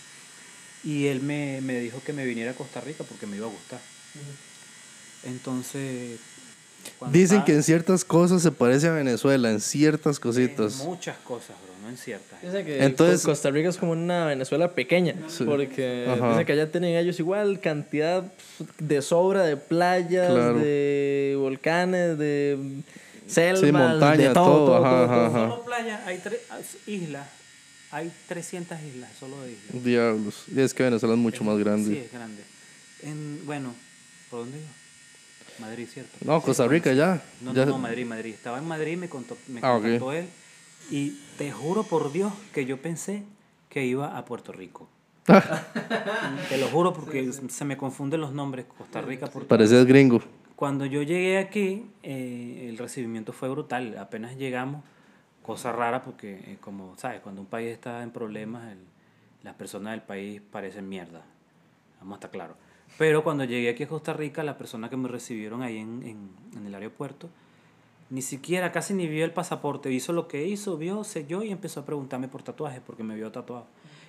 Y 0.84 1.06
él 1.06 1.22
me, 1.22 1.62
me 1.62 1.80
dijo 1.80 2.02
que 2.04 2.14
me 2.14 2.26
viniera 2.26 2.52
a 2.52 2.56
Costa 2.56 2.82
Rica 2.82 3.04
porque 3.08 3.28
me 3.28 3.38
iba 3.38 3.46
a 3.46 3.50
gustar. 3.52 3.80
Entonces 5.24 6.20
Dicen 7.12 7.24
estaba- 7.38 7.46
que 7.46 7.54
en 7.54 7.64
ciertas 7.64 8.04
cosas 8.04 8.42
se 8.42 8.52
parece 8.52 8.88
a 8.88 8.92
Venezuela, 8.92 9.52
en 9.52 9.62
ciertas 9.62 10.18
en 10.18 10.22
cositas. 10.24 10.76
muchas 10.78 11.18
cosas, 11.20 11.56
bro, 11.64 11.74
no 11.84 11.90
en 11.90 11.98
ciertas. 11.98 12.42
Dicen 12.42 12.66
que 12.66 12.84
Entonces- 12.84 13.22
Co- 13.22 13.28
Costa 13.32 13.52
Rica 13.52 13.70
es 13.70 13.78
como 13.78 13.92
una 13.94 14.26
Venezuela 14.26 14.74
pequeña, 14.74 15.16
porque 15.46 16.08
Ajá. 16.10 16.30
dicen 16.32 16.46
que 16.46 16.52
allá 16.54 16.72
tienen 16.72 16.96
ellos 16.98 17.20
igual 17.20 17.60
cantidad 17.62 18.24
de 18.80 19.02
sobra 19.02 19.44
de 19.44 19.56
playas, 19.58 20.30
Claro. 20.32 20.58
de 20.60 21.36
volcanes, 21.38 22.18
de 22.18 22.58
selvas, 23.28 23.60
Sí, 23.62 23.72
montaña, 23.72 24.28
de 24.30 24.34
todo, 24.34 24.46
todo, 24.46 24.66
todo, 24.66 24.76
ajá, 24.86 24.90
todo, 24.90 25.04
ajá, 25.06 25.16
todo. 25.16 25.26
ajá. 25.44 25.50
Solo 25.50 25.66
playa, 25.66 26.04
hay 26.06 26.18
tres 26.20 26.40
islas, 26.88 27.28
hay 27.92 28.12
300 28.28 28.78
islas 28.82 29.10
solo 29.20 29.42
de 29.42 29.52
islas. 29.54 29.84
Diablos. 29.84 30.44
Y 30.54 30.60
es 30.62 30.74
que 30.74 30.84
Venezuela 30.84 31.16
es 31.16 31.20
mucho 31.22 31.44
más 31.44 31.58
Sí, 31.58 31.64
grande. 31.64 32.06
es 32.06 32.12
grande. 32.12 32.44
En, 33.04 33.46
bueno, 33.46 33.74
¿por 34.30 34.40
dónde 34.42 34.58
iba? 34.60 34.68
Madrid, 35.60 35.88
¿cierto? 35.92 36.18
No, 36.26 36.42
Costa 36.42 36.68
Rica 36.68 36.94
ya. 36.94 37.22
No, 37.42 37.54
ya. 37.54 37.66
no, 37.66 37.74
no, 37.74 37.78
Madrid, 37.78 38.06
Madrid. 38.06 38.34
Estaba 38.34 38.58
en 38.58 38.68
Madrid, 38.68 38.98
me, 38.98 39.08
contó, 39.10 39.38
me 39.48 39.60
Ah, 39.62 39.80
él. 39.84 40.28
Y 40.90 41.20
te 41.38 41.52
juro 41.52 41.84
por 41.84 42.12
Dios 42.12 42.34
que 42.54 42.66
yo 42.66 42.82
pensé 42.82 43.24
que 43.70 43.86
iba 43.86 44.18
a 44.18 44.26
Puerto 44.26 44.52
Rico. 44.52 44.90
te 46.50 46.58
lo 46.58 46.68
juro 46.68 46.94
porque 46.94 47.32
se 47.50 47.66
me 47.66 47.78
confunden 47.78 48.20
los 48.20 48.34
nombres. 48.34 48.66
Costa 48.78 49.02
Rica, 49.02 49.28
Puerto 49.28 49.48
Parecías 49.48 49.86
gringo. 49.86 50.22
Cuando 50.56 50.86
yo 50.86 51.02
llegué 51.02 51.38
aquí, 51.40 51.90
eh, 52.04 52.68
el 52.70 52.78
recibimiento 52.78 53.34
fue 53.34 53.50
brutal. 53.50 53.98
Apenas 53.98 54.38
llegamos, 54.38 54.84
cosa 55.42 55.72
rara 55.72 56.04
porque, 56.04 56.34
eh, 56.54 56.58
como 56.62 56.96
sabes, 56.98 57.22
cuando 57.22 57.42
un 57.42 57.48
país 57.48 57.72
está 57.72 58.04
en 58.04 58.12
problemas, 58.12 58.72
el- 58.72 58.86
las 59.44 59.56
personas 59.56 59.92
del 59.92 60.02
país 60.02 60.42
parecen 60.52 60.88
mierda. 60.88 61.24
Vamos 62.00 62.14
a 62.14 62.18
estar 62.18 62.32
claros. 62.32 62.56
Pero 62.98 63.24
cuando 63.24 63.44
llegué 63.44 63.70
aquí 63.70 63.84
a 63.84 63.88
Costa 63.88 64.14
Rica, 64.14 64.44
las 64.44 64.56
personas 64.56 64.90
que 64.90 64.98
me 64.98 65.10
recibieron 65.10 65.64
ahí 65.64 65.78
en, 65.78 66.04
en, 66.04 66.30
en 66.56 66.66
el 66.68 66.76
aeropuerto, 66.76 67.30
ni 68.10 68.22
siquiera, 68.22 68.72
casi 68.72 68.94
ni 68.94 69.08
vio 69.08 69.26
el 69.26 69.32
pasaporte. 69.32 69.92
Hizo 69.92 70.14
lo 70.14 70.28
que 70.28 70.46
hizo, 70.46 70.78
vio, 70.78 71.04
selló 71.04 71.42
y 71.44 71.52
empezó 71.52 71.80
a 71.80 71.86
preguntarme 71.86 72.28
por 72.28 72.44
tatuajes 72.44 72.82
porque 72.86 73.04
me 73.04 73.16
vio 73.16 73.32
tatuado. 73.32 73.66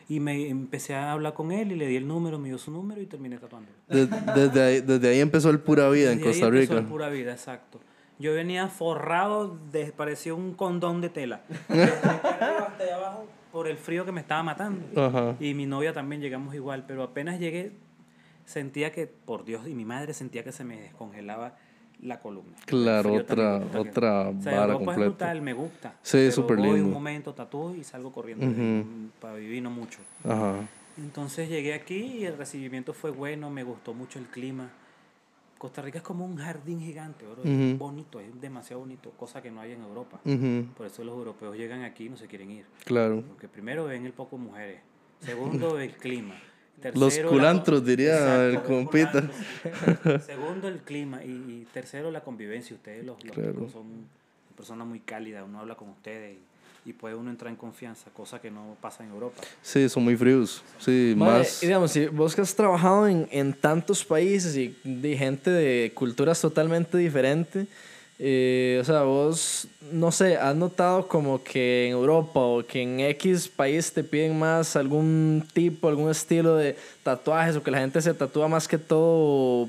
Y 0.08 0.20
me 0.20 0.48
empecé 0.48 0.94
a 0.94 1.12
hablar 1.12 1.32
con 1.34 1.50
él 1.50 1.72
y 1.72 1.76
le 1.76 1.86
di 1.86 1.96
el 1.96 2.06
número, 2.06 2.38
me 2.38 2.48
dio 2.48 2.58
su 2.58 2.70
número 2.70 3.00
y 3.00 3.06
terminé 3.06 3.38
tatuando. 3.38 3.70
De- 3.88 4.06
desde, 4.06 4.62
ahí, 4.62 4.80
desde 4.82 5.08
ahí 5.08 5.20
empezó 5.20 5.48
el 5.50 5.60
pura 5.60 5.88
vida 5.88 6.12
en 6.12 6.18
Desde 6.18 6.28
ahí 6.30 6.32
Costa 6.40 6.46
empezó 6.48 6.72
Rica. 6.74 6.80
el 6.80 6.86
pura 6.86 7.08
vida, 7.08 7.32
exacto. 7.32 7.80
Yo 8.18 8.32
venía 8.34 8.68
forrado, 8.68 9.58
de, 9.72 9.92
parecía 9.92 10.34
un 10.34 10.52
condón 10.54 11.00
de 11.00 11.08
tela. 11.08 11.40
Desde 11.68 11.82
arriba 11.84 12.66
hasta 12.68 12.84
allá 12.84 12.96
abajo, 12.96 13.26
por 13.50 13.66
el 13.66 13.76
frío 13.78 14.04
que 14.04 14.12
me 14.12 14.20
estaba 14.20 14.42
matando. 14.42 14.84
Ajá. 15.02 15.36
Y 15.40 15.54
mi 15.54 15.64
novia 15.66 15.92
también 15.94 16.20
llegamos 16.20 16.54
igual, 16.54 16.84
pero 16.86 17.02
apenas 17.02 17.40
llegué, 17.40 17.72
sentía 18.44 18.92
que, 18.92 19.06
por 19.06 19.44
Dios, 19.44 19.66
y 19.66 19.74
mi 19.74 19.84
madre 19.86 20.12
sentía 20.12 20.44
que 20.44 20.52
se 20.52 20.64
me 20.64 20.78
descongelaba 20.80 21.56
la 22.02 22.20
columna. 22.20 22.56
Claro, 22.66 23.14
otra- 23.14 23.62
otra 23.76 24.28
o 24.28 24.42
sea, 24.42 24.60
vara 24.60 24.72
es 24.72 24.78
completa. 24.78 25.00
brutal, 25.08 25.42
me 25.42 25.52
gusta. 25.52 25.94
Sí, 26.02 26.30
súper 26.30 26.56
voy 26.58 26.68
lindo. 26.72 26.84
un 26.86 26.92
momento, 26.92 27.32
tatúo 27.34 27.74
y 27.74 27.84
salgo 27.84 28.12
corriendo. 28.12 28.46
Para 29.20 29.34
vivir 29.34 29.62
no 29.62 29.70
mucho. 29.70 29.98
Ajá. 30.24 30.56
Entonces 30.98 31.48
llegué 31.48 31.74
aquí 31.74 31.96
y 32.18 32.24
el 32.24 32.36
recibimiento 32.36 32.92
fue 32.92 33.10
bueno, 33.10 33.50
me 33.50 33.62
gustó 33.64 33.94
mucho 33.94 34.18
el 34.18 34.26
clima. 34.26 34.70
Costa 35.58 35.80
Rica 35.80 35.98
es 35.98 36.04
como 36.04 36.26
un 36.26 36.36
jardín 36.36 36.78
gigante, 36.80 37.24
bro. 37.24 37.42
es 37.42 37.78
bonito, 37.78 38.20
es 38.20 38.38
demasiado 38.40 38.80
bonito, 38.80 39.10
cosa 39.16 39.40
que 39.40 39.50
no 39.50 39.60
hay 39.62 39.72
en 39.72 39.82
Europa. 39.82 40.20
Por 40.76 40.86
eso 40.86 41.02
los 41.04 41.16
europeos 41.16 41.56
llegan 41.56 41.82
aquí 41.84 42.04
y 42.06 42.08
no 42.10 42.16
se 42.18 42.26
quieren 42.26 42.50
ir. 42.50 42.66
Claro. 42.84 43.22
Porque 43.26 43.48
primero 43.48 43.86
ven 43.86 44.04
el 44.04 44.12
poco 44.12 44.36
mujeres, 44.36 44.80
segundo 45.20 45.78
el 45.80 45.92
clima. 45.96 46.34
Los 46.82 46.92
tercero, 47.14 47.30
la- 47.30 47.36
culantros, 47.36 47.84
diría 47.86 48.46
el 48.46 48.54
los 48.54 48.62
compita. 48.64 49.22
Segundo 50.26 50.68
el 50.68 50.78
clima 50.80 51.24
y, 51.24 51.28
y 51.30 51.66
tercero 51.72 52.10
la 52.10 52.20
convivencia. 52.20 52.76
Ustedes 52.76 53.04
los, 53.04 53.22
los 53.24 53.34
Claro. 53.34 53.68
son 53.72 53.84
personas 54.56 54.86
muy 54.86 55.00
cálidas, 55.00 55.44
uno 55.46 55.60
habla 55.60 55.74
con 55.76 55.88
ustedes 55.88 56.36
y, 56.84 56.90
y 56.90 56.92
puede 56.92 57.14
uno 57.14 57.30
entrar 57.30 57.50
en 57.50 57.56
confianza, 57.56 58.10
cosa 58.12 58.40
que 58.40 58.50
no 58.50 58.76
pasa 58.80 59.02
en 59.02 59.10
Europa. 59.10 59.42
Sí, 59.62 59.88
son 59.88 60.04
muy 60.04 60.16
fríos. 60.16 60.62
Sí, 60.78 61.14
Madre, 61.16 61.38
más. 61.38 61.62
y 61.62 61.66
digamos, 61.66 61.90
si 61.90 62.06
vos 62.06 62.34
que 62.34 62.42
has 62.42 62.54
trabajado 62.54 63.08
en, 63.08 63.26
en 63.32 63.52
tantos 63.54 64.04
países 64.04 64.56
y 64.56 64.76
de 64.84 65.16
gente 65.16 65.50
de 65.50 65.90
culturas 65.94 66.40
totalmente 66.40 66.98
diferentes, 66.98 67.66
eh, 68.18 68.78
o 68.80 68.84
sea, 68.84 69.02
vos, 69.02 69.66
no 69.90 70.12
sé, 70.12 70.36
has 70.36 70.54
notado 70.54 71.08
como 71.08 71.42
que 71.42 71.86
en 71.86 71.92
Europa 71.92 72.38
o 72.40 72.64
que 72.64 72.80
en 72.80 73.00
X 73.00 73.48
país 73.48 73.92
te 73.92 74.04
piden 74.04 74.38
más 74.38 74.76
algún 74.76 75.44
tipo, 75.52 75.88
algún 75.88 76.10
estilo 76.10 76.54
de 76.56 76.76
tatuajes 77.02 77.56
o 77.56 77.62
que 77.62 77.70
la 77.70 77.78
gente 77.78 78.00
se 78.00 78.14
tatúa 78.14 78.46
más 78.46 78.68
que 78.68 78.78
todo 78.78 79.68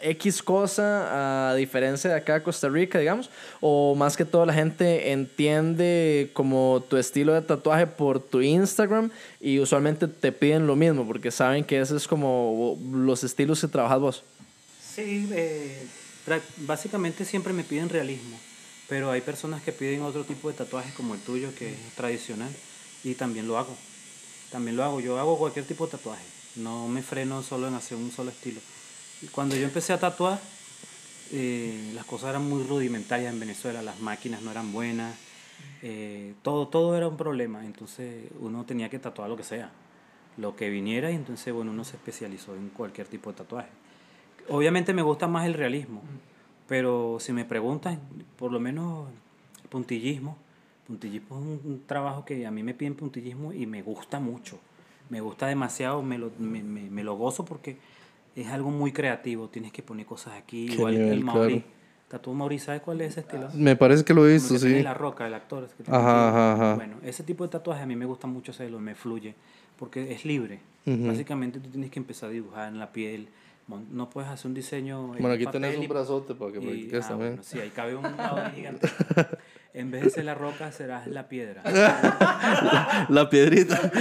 X 0.00 0.42
cosa 0.42 1.50
a 1.50 1.54
diferencia 1.54 2.10
de 2.10 2.16
acá 2.16 2.42
Costa 2.42 2.68
Rica, 2.68 2.98
digamos, 2.98 3.30
o 3.60 3.94
más 3.94 4.16
que 4.16 4.24
todo 4.24 4.44
la 4.44 4.54
gente 4.54 5.12
entiende 5.12 6.30
como 6.32 6.84
tu 6.88 6.96
estilo 6.96 7.32
de 7.32 7.42
tatuaje 7.42 7.86
por 7.86 8.20
tu 8.20 8.40
Instagram 8.40 9.10
y 9.40 9.60
usualmente 9.60 10.08
te 10.08 10.32
piden 10.32 10.66
lo 10.66 10.76
mismo 10.76 11.06
porque 11.06 11.30
saben 11.30 11.64
que 11.64 11.80
ese 11.80 11.96
es 11.96 12.08
como 12.08 12.76
los 12.92 13.22
estilos 13.22 13.60
que 13.60 13.68
trabajas 13.68 14.00
vos. 14.00 14.24
Sí, 14.80 15.28
eh, 15.32 15.86
básicamente 16.58 17.24
siempre 17.24 17.52
me 17.52 17.64
piden 17.64 17.88
realismo, 17.88 18.38
pero 18.88 19.10
hay 19.10 19.20
personas 19.20 19.62
que 19.62 19.72
piden 19.72 20.02
otro 20.02 20.24
tipo 20.24 20.48
de 20.48 20.54
tatuajes 20.54 20.92
como 20.94 21.14
el 21.14 21.20
tuyo, 21.20 21.54
que 21.54 21.72
es 21.72 21.94
tradicional, 21.94 22.50
y 23.04 23.14
también 23.14 23.46
lo 23.46 23.58
hago. 23.58 23.76
También 24.50 24.76
lo 24.76 24.84
hago. 24.84 25.00
Yo 25.00 25.18
hago 25.18 25.38
cualquier 25.38 25.66
tipo 25.66 25.86
de 25.86 25.92
tatuaje. 25.92 26.24
No 26.56 26.88
me 26.88 27.02
freno 27.02 27.42
solo 27.42 27.68
en 27.68 27.74
hacer 27.74 27.96
un 27.96 28.10
solo 28.10 28.30
estilo. 28.30 28.60
Cuando 29.32 29.56
yo 29.56 29.64
empecé 29.64 29.92
a 29.92 30.00
tatuar, 30.00 30.40
eh, 31.32 31.92
las 31.94 32.06
cosas 32.06 32.30
eran 32.30 32.48
muy 32.48 32.62
rudimentarias 32.64 33.32
en 33.32 33.40
Venezuela, 33.40 33.82
las 33.82 34.00
máquinas 34.00 34.40
no 34.42 34.50
eran 34.50 34.72
buenas, 34.72 35.14
eh, 35.82 36.34
todo, 36.42 36.68
todo 36.68 36.96
era 36.96 37.06
un 37.06 37.16
problema, 37.16 37.64
entonces 37.64 38.24
uno 38.40 38.64
tenía 38.64 38.88
que 38.88 38.98
tatuar 38.98 39.28
lo 39.28 39.36
que 39.36 39.42
sea, 39.42 39.70
lo 40.36 40.56
que 40.56 40.70
viniera 40.70 41.10
y 41.10 41.14
entonces 41.16 41.52
bueno, 41.52 41.72
uno 41.72 41.84
se 41.84 41.96
especializó 41.96 42.54
en 42.54 42.70
cualquier 42.70 43.08
tipo 43.08 43.30
de 43.30 43.36
tatuaje. 43.38 43.68
Obviamente 44.50 44.94
me 44.94 45.02
gusta 45.02 45.26
más 45.28 45.46
el 45.46 45.54
realismo, 45.54 46.02
pero 46.66 47.18
si 47.20 47.32
me 47.32 47.44
preguntan, 47.44 48.00
por 48.38 48.52
lo 48.52 48.60
menos 48.60 49.08
el 49.62 49.68
puntillismo, 49.68 50.36
puntillismo 50.86 51.36
es 51.38 51.42
un, 51.64 51.72
un 51.72 51.82
trabajo 51.86 52.24
que 52.24 52.46
a 52.46 52.50
mí 52.50 52.62
me 52.62 52.74
piden 52.74 52.94
puntillismo 52.94 53.52
y 53.52 53.66
me 53.66 53.82
gusta 53.82 54.20
mucho, 54.20 54.58
me 55.10 55.20
gusta 55.20 55.46
demasiado, 55.46 56.02
me 56.02 56.18
lo, 56.18 56.30
me, 56.38 56.62
me- 56.62 56.88
me 56.90 57.04
lo 57.04 57.16
gozo 57.16 57.44
porque 57.44 57.76
es 58.36 58.46
algo 58.48 58.70
muy 58.70 58.92
creativo, 58.92 59.48
tienes 59.48 59.72
que 59.72 59.82
poner 59.82 60.06
cosas 60.06 60.34
aquí, 60.34 60.66
igual 60.72 60.94
el 60.94 61.24
Maori. 61.24 61.60
claro. 61.60 61.78
Tatu 62.08 62.32
Maori, 62.32 62.58
¿sabes 62.58 62.80
cuál 62.80 63.02
es 63.02 63.10
ese 63.12 63.20
estilo? 63.20 63.50
Me 63.52 63.76
parece 63.76 64.02
que 64.02 64.14
lo 64.14 64.26
he 64.26 64.32
visto, 64.32 64.58
sí. 64.58 64.82
La 64.82 64.94
Roca, 64.94 65.26
el 65.26 65.34
actor. 65.34 65.68
que 65.68 65.82
Ajá, 65.90 66.28
ajá, 66.30 66.52
ajá. 66.54 66.74
Bueno, 66.74 66.96
ese 67.02 67.22
tipo 67.22 67.44
de 67.44 67.50
tatuajes 67.50 67.82
a 67.82 67.86
mí 67.86 67.96
me 67.96 68.06
gusta 68.06 68.26
mucho 68.26 68.52
hacerlo, 68.52 68.78
me 68.80 68.94
fluye, 68.94 69.34
porque 69.78 70.10
es 70.12 70.24
libre. 70.24 70.60
Básicamente 70.86 71.60
tú 71.60 71.68
tienes 71.68 71.90
que 71.90 71.98
empezar 71.98 72.30
a 72.30 72.32
dibujar 72.32 72.68
en 72.68 72.78
la 72.78 72.92
piel. 72.92 73.28
No 73.68 74.08
puedes 74.08 74.30
hacer 74.30 74.46
un 74.46 74.54
diseño. 74.54 75.14
en 75.14 75.20
Bueno, 75.20 75.34
aquí 75.34 75.44
papel 75.44 75.60
tenés 75.60 75.78
un 75.78 75.88
brazote 75.88 76.34
para 76.34 76.52
que 76.52 76.60
practiques 76.60 77.04
ah, 77.04 77.08
también. 77.08 77.30
bueno, 77.32 77.42
sí, 77.42 77.60
ahí 77.60 77.70
cabe 77.70 77.94
un 77.96 78.02
Maori 78.16 78.50
gigante. 78.56 78.88
En 79.74 79.90
vez 79.90 80.04
de 80.04 80.10
ser 80.10 80.24
la 80.24 80.34
roca, 80.34 80.72
serás 80.72 81.06
la 81.06 81.28
piedra. 81.28 81.62
La 83.10 83.28
piedrita. 83.28 83.92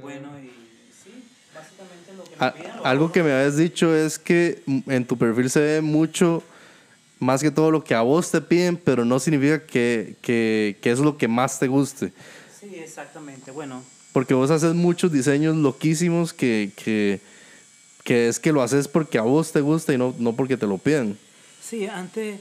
bueno, 0.00 0.28
y 0.40 0.50
sí, 0.90 1.22
básicamente 1.54 2.14
lo 2.16 2.24
que 2.24 2.30
me 2.30 2.52
piden. 2.52 2.76
lo 2.78 2.86
algo 2.86 3.12
que 3.12 3.22
me 3.22 3.32
habías 3.32 3.56
dicho 3.58 3.94
es 3.94 4.18
que 4.18 4.62
en 4.66 5.06
tu 5.06 5.18
perfil 5.18 5.50
se 5.50 5.60
ve 5.60 5.80
mucho 5.82 6.42
más 7.18 7.42
que 7.42 7.50
todo 7.50 7.70
lo 7.70 7.84
que 7.84 7.94
a 7.94 8.00
vos 8.00 8.30
te 8.30 8.40
piden, 8.40 8.76
pero 8.76 9.04
no 9.04 9.18
significa 9.18 9.64
que, 9.64 10.16
que, 10.22 10.78
que 10.80 10.90
es 10.90 10.98
lo 10.98 11.16
que 11.18 11.28
más 11.28 11.58
te 11.58 11.68
guste. 11.68 12.12
Sí, 12.58 12.74
exactamente. 12.76 13.50
Bueno, 13.50 13.82
Porque 14.12 14.34
vos 14.34 14.50
haces 14.50 14.74
muchos 14.74 15.10
diseños 15.10 15.56
loquísimos 15.56 16.32
que, 16.32 16.70
que, 16.76 17.20
que 18.04 18.28
es 18.28 18.38
que 18.38 18.52
lo 18.52 18.62
haces 18.62 18.88
porque 18.88 19.18
a 19.18 19.22
vos 19.22 19.52
te 19.52 19.60
gusta 19.60 19.94
y 19.94 19.98
no, 19.98 20.14
no 20.18 20.34
porque 20.34 20.56
te 20.56 20.66
lo 20.66 20.78
piden. 20.78 21.18
Sí, 21.62 21.86
antes, 21.86 22.38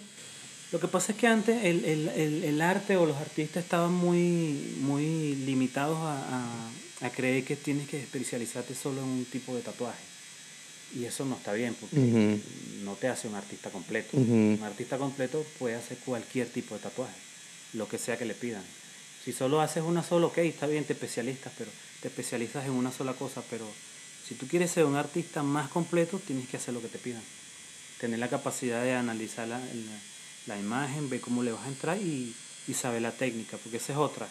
lo 0.72 0.80
que 0.80 0.88
pasa 0.88 1.14
es 1.14 1.18
que 1.18 1.28
antes 1.28 1.64
el, 1.64 1.86
el, 1.86 2.10
el, 2.10 2.44
el 2.44 2.62
arte 2.62 2.98
o 2.98 3.06
los 3.06 3.18
artistas 3.18 3.64
estaban 3.64 3.94
muy, 3.94 4.76
muy 4.82 5.36
limitados 5.36 5.98
a, 5.98 6.18
a, 7.02 7.06
a 7.06 7.10
creer 7.10 7.46
que 7.46 7.56
tienes 7.56 7.88
que 7.88 8.02
especializarte 8.02 8.76
solo 8.76 9.02
en 9.02 9.08
un 9.08 9.26
tipo 9.26 9.56
de 9.56 9.62
tatuaje. 9.62 10.12
Y 10.94 11.06
eso 11.06 11.24
no 11.24 11.36
está 11.38 11.54
bien, 11.54 11.74
porque 11.80 12.38
no 12.84 12.96
te 12.96 13.08
hace 13.08 13.30
un 13.30 13.36
artista 13.36 13.70
completo. 13.70 14.18
Un 14.18 14.60
artista 14.62 14.98
completo 14.98 15.46
puede 15.58 15.76
hacer 15.76 15.98
cualquier 16.00 16.50
tipo 16.50 16.76
de 16.76 16.82
tatuaje, 16.82 17.16
lo 17.76 17.88
que 17.88 17.98
sea 17.98 18.18
que 18.18 18.26
le 18.26 18.34
pidan. 18.34 18.64
Si 19.24 19.34
solo 19.34 19.62
haces 19.62 19.84
una 19.84 20.04
sola, 20.04 20.28
ok, 20.28 20.40
está 20.40 20.68
bien, 20.68 20.84
te 20.84 20.94
especialistas, 20.94 21.54
pero 21.58 21.70
te 22.02 22.08
especializas 22.08 22.66
en 22.66 22.72
una 22.72 22.92
sola 22.92 23.14
cosa, 23.14 23.44
pero 23.50 23.66
si 24.28 24.36
tú 24.36 24.48
quieres 24.48 24.72
ser 24.72 24.86
un 24.86 24.96
artista 24.96 25.44
más 25.44 25.70
completo, 25.70 26.20
tienes 26.26 26.48
que 26.48 26.58
hacer 26.58 26.74
lo 26.74 26.82
que 26.82 26.88
te 26.88 26.98
pidan. 26.98 27.22
Tener 28.00 28.18
la 28.20 28.30
capacidad 28.30 28.82
de 28.84 28.94
analizar 28.94 29.48
la, 29.48 29.60
la, 29.60 30.00
la 30.48 30.60
imagen, 30.60 31.10
ver 31.10 31.22
cómo 31.22 31.44
le 31.44 31.52
vas 31.52 31.66
a 31.66 31.68
entrar 31.68 31.98
y, 31.98 32.34
y 32.68 32.74
saber 32.74 33.02
la 33.04 33.12
técnica, 33.12 33.58
porque 33.58 33.78
esa 33.78 33.94
es 33.94 34.00
otra. 34.00 34.28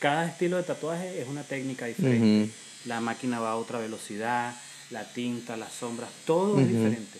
Cada 0.00 0.26
estilo 0.26 0.58
de 0.58 0.64
tatuaje 0.64 1.20
es 1.22 1.26
una 1.28 1.42
técnica 1.42 1.86
diferente. 1.86 2.52
La 2.84 3.00
máquina 3.00 3.40
va 3.40 3.52
a 3.52 3.56
otra 3.56 3.78
velocidad, 3.78 4.54
la 4.90 5.10
tinta, 5.12 5.56
las 5.56 5.72
sombras, 5.72 6.10
todo 6.26 6.60
es 6.60 6.68
diferente. 6.68 7.18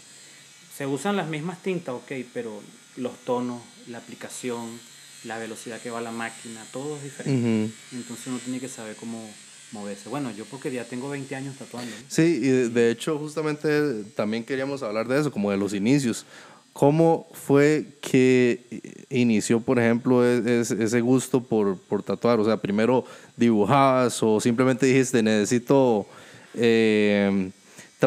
se 0.77 0.87
usan 0.87 1.17
las 1.17 1.29
mismas 1.29 1.62
tintas, 1.62 1.95
ok, 1.95 2.12
pero 2.35 2.62
los 2.97 3.17
tonos, 3.25 3.62
la 3.89 3.99
aplicación, 3.99 4.79
la 5.27 5.39
velocidad 5.39 5.81
que 5.81 5.91
va 5.91 6.01
la 6.01 6.12
máquina, 6.12 6.64
todo 6.72 6.97
es 6.97 7.03
diferente. 7.05 7.70
Entonces 7.93 8.27
uno 8.29 8.39
tiene 8.39 8.61
que 8.61 8.68
saber 8.68 8.97
cómo 8.97 9.29
moverse. 9.72 10.09
Bueno, 10.09 10.31
yo 10.37 10.45
porque 10.45 10.70
ya 10.72 10.85
tengo 10.85 11.09
20 11.09 11.35
años 11.35 11.57
tatuando. 11.57 11.91
¿no? 11.91 12.03
Sí, 12.09 12.22
y 12.43 12.49
de, 12.70 12.91
hecho 12.91 13.18
justamente 13.18 14.05
también 14.14 14.45
queríamos 14.45 14.83
hablar 14.83 15.09
de 15.09 15.20
eso, 15.20 15.31
como 15.33 15.51
de 15.51 15.57
los 15.57 15.74
inicios. 15.74 16.24
¿Cómo 16.72 17.27
fue 17.33 17.87
que 18.03 18.61
inició, 19.09 19.61
por 19.61 19.79
ejemplo, 19.79 20.24
e- 20.27 20.61
es- 20.61 20.70
ese 20.70 21.01
gusto 21.01 21.43
por, 21.43 21.79
por 21.79 22.03
tatuar? 22.03 22.39
O 22.39 22.45
sea, 22.45 22.59
primero 22.59 23.05
dibujabas 23.37 24.22
o 24.22 24.41
simplemente 24.41 24.85
dijiste, 24.87 25.22
necesito 25.22 26.07
eh, 26.55 27.51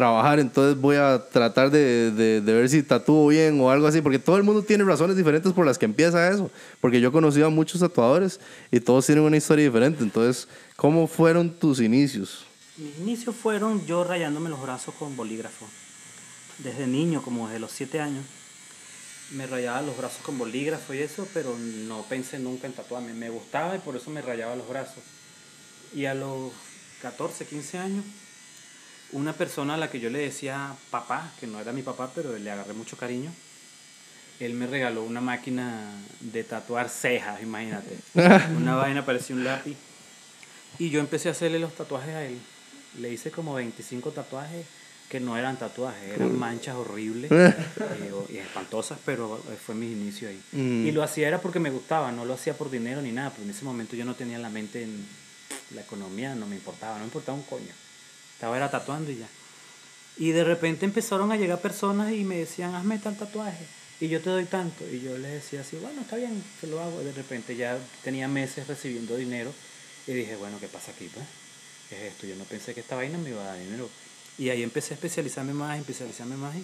trabajar, 0.00 0.40
entonces 0.40 0.80
voy 0.80 0.96
a 0.96 1.22
tratar 1.30 1.70
de, 1.70 2.10
de- 2.10 2.40
de 2.40 2.52
ver 2.54 2.68
si 2.70 2.82
tatúo 2.82 3.26
bien 3.28 3.60
o 3.60 3.70
algo 3.70 3.86
así, 3.86 4.00
porque 4.00 4.18
todo 4.18 4.36
el 4.38 4.42
mundo 4.42 4.62
tiene 4.62 4.82
razones 4.84 5.14
diferentes 5.16 5.52
por 5.52 5.66
las 5.66 5.76
que 5.78 5.84
empieza 5.84 6.28
eso. 6.30 6.50
Porque 6.80 7.00
yo 7.00 7.10
he 7.10 7.12
conocido 7.12 7.46
a 7.46 7.50
muchos 7.50 7.80
tatuadores 7.80 8.40
y 8.70 8.80
todos 8.80 9.04
tienen 9.06 9.24
una 9.24 9.36
historia 9.36 9.64
diferente. 9.64 10.02
Entonces, 10.02 10.48
¿cómo 10.76 11.06
fueron 11.06 11.50
tus 11.50 11.80
inicios? 11.80 12.46
Mis 12.78 12.96
inicios 12.98 13.36
fueron 13.36 13.84
yo 13.86 14.02
rayándome 14.04 14.48
los 14.48 14.62
brazos 14.62 14.94
con 14.94 15.14
bolígrafo. 15.16 15.66
Desde 16.58 16.86
niño, 16.86 17.20
como 17.22 17.46
desde 17.48 17.60
los 17.60 17.70
7 17.72 18.00
años, 18.00 18.24
me 19.32 19.46
rayaba 19.46 19.82
los 19.82 19.96
brazos 19.96 20.22
con 20.22 20.38
bolígrafo 20.38 20.92
y 20.94 20.98
eso, 20.98 21.26
pero 21.34 21.54
no 21.58 22.02
pensé 22.08 22.38
nunca 22.38 22.66
en 22.66 22.72
tatuarme. 22.72 23.12
Me 23.12 23.28
gustaba 23.30 23.76
y 23.76 23.78
por 23.80 23.96
eso 23.96 24.10
me 24.10 24.22
rayaba 24.22 24.56
los 24.56 24.66
brazos. 24.68 25.02
Y 25.94 26.06
a 26.06 26.14
los 26.14 26.52
14, 27.02 27.44
15 27.46 27.78
años, 27.78 28.04
una 29.12 29.32
persona 29.32 29.74
a 29.74 29.76
la 29.76 29.90
que 29.90 30.00
yo 30.00 30.10
le 30.10 30.20
decía 30.20 30.74
papá, 30.90 31.32
que 31.40 31.46
no 31.46 31.60
era 31.60 31.72
mi 31.72 31.82
papá, 31.82 32.10
pero 32.14 32.36
le 32.36 32.50
agarré 32.50 32.72
mucho 32.72 32.96
cariño, 32.96 33.32
él 34.40 34.54
me 34.54 34.66
regaló 34.66 35.02
una 35.04 35.20
máquina 35.20 35.92
de 36.20 36.44
tatuar 36.44 36.88
cejas, 36.88 37.42
imagínate. 37.42 37.98
una 38.56 38.74
vaina 38.74 39.04
parecía 39.04 39.36
un 39.36 39.44
lápiz. 39.44 39.76
Y 40.78 40.90
yo 40.90 41.00
empecé 41.00 41.28
a 41.28 41.32
hacerle 41.32 41.58
los 41.58 41.74
tatuajes 41.74 42.14
a 42.14 42.24
él. 42.24 42.38
Le 42.98 43.12
hice 43.12 43.30
como 43.30 43.54
25 43.54 44.10
tatuajes 44.12 44.64
que 45.10 45.20
no 45.20 45.36
eran 45.36 45.58
tatuajes, 45.58 46.14
eran 46.14 46.38
manchas 46.38 46.76
horribles 46.76 47.30
eh, 47.32 48.12
y 48.28 48.36
espantosas, 48.38 48.98
pero 49.04 49.42
fue 49.66 49.74
mi 49.74 49.90
inicio 49.90 50.28
ahí. 50.28 50.40
Mm. 50.52 50.86
Y 50.86 50.92
lo 50.92 51.02
hacía 51.02 51.26
era 51.26 51.40
porque 51.40 51.58
me 51.58 51.70
gustaba, 51.70 52.12
no 52.12 52.24
lo 52.24 52.34
hacía 52.34 52.54
por 52.54 52.70
dinero 52.70 53.02
ni 53.02 53.10
nada, 53.10 53.30
porque 53.30 53.42
en 53.42 53.50
ese 53.50 53.64
momento 53.64 53.96
yo 53.96 54.04
no 54.04 54.14
tenía 54.14 54.38
la 54.38 54.50
mente 54.50 54.84
en 54.84 55.04
la 55.74 55.80
economía, 55.80 56.36
no 56.36 56.46
me 56.46 56.54
importaba, 56.54 56.94
no 56.94 57.00
me 57.00 57.06
importaba 57.06 57.36
un 57.36 57.42
coño. 57.42 57.72
Estaba 58.40 58.56
era 58.56 58.70
tatuando 58.70 59.12
y 59.12 59.18
ya. 59.18 59.28
Y 60.16 60.30
de 60.30 60.44
repente 60.44 60.86
empezaron 60.86 61.30
a 61.30 61.36
llegar 61.36 61.60
personas 61.60 62.10
y 62.10 62.24
me 62.24 62.38
decían, 62.38 62.74
hazme 62.74 62.96
tal 62.96 63.14
tatuaje. 63.14 63.66
Y 64.00 64.08
yo 64.08 64.22
te 64.22 64.30
doy 64.30 64.46
tanto. 64.46 64.82
Y 64.88 65.02
yo 65.02 65.18
les 65.18 65.32
decía 65.32 65.60
así, 65.60 65.76
bueno, 65.76 66.00
está 66.00 66.16
bien, 66.16 66.42
te 66.58 66.66
lo 66.66 66.80
hago. 66.80 67.02
Y 67.02 67.04
de 67.04 67.12
repente 67.12 67.54
ya 67.54 67.78
tenía 68.02 68.28
meses 68.28 68.66
recibiendo 68.66 69.14
dinero. 69.14 69.52
Y 70.06 70.12
dije, 70.14 70.36
bueno, 70.36 70.56
¿qué 70.58 70.68
pasa 70.68 70.92
aquí? 70.92 71.10
Pues? 71.12 71.26
¿Qué 71.90 71.96
es 71.96 72.12
esto? 72.14 72.26
Yo 72.26 72.34
no 72.36 72.44
pensé 72.44 72.72
que 72.72 72.80
esta 72.80 72.96
vaina 72.96 73.18
me 73.18 73.28
iba 73.28 73.42
a 73.42 73.44
dar 73.44 73.58
dinero. 73.58 73.90
Y 74.38 74.48
ahí 74.48 74.62
empecé 74.62 74.94
a 74.94 74.96
especializarme 74.96 75.52
más, 75.52 75.78
especializarme 75.78 76.36
más. 76.36 76.56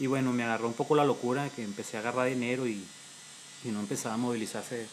Y, 0.00 0.08
bueno, 0.08 0.32
me 0.32 0.42
agarró 0.42 0.66
un 0.66 0.74
poco 0.74 0.96
la 0.96 1.04
locura 1.04 1.48
que 1.54 1.62
empecé 1.62 1.98
a 1.98 2.00
agarrar 2.00 2.28
dinero 2.28 2.66
y, 2.66 2.84
y 3.62 3.68
no 3.68 3.78
empezaba 3.78 4.16
a 4.16 4.18
movilizarse 4.18 4.86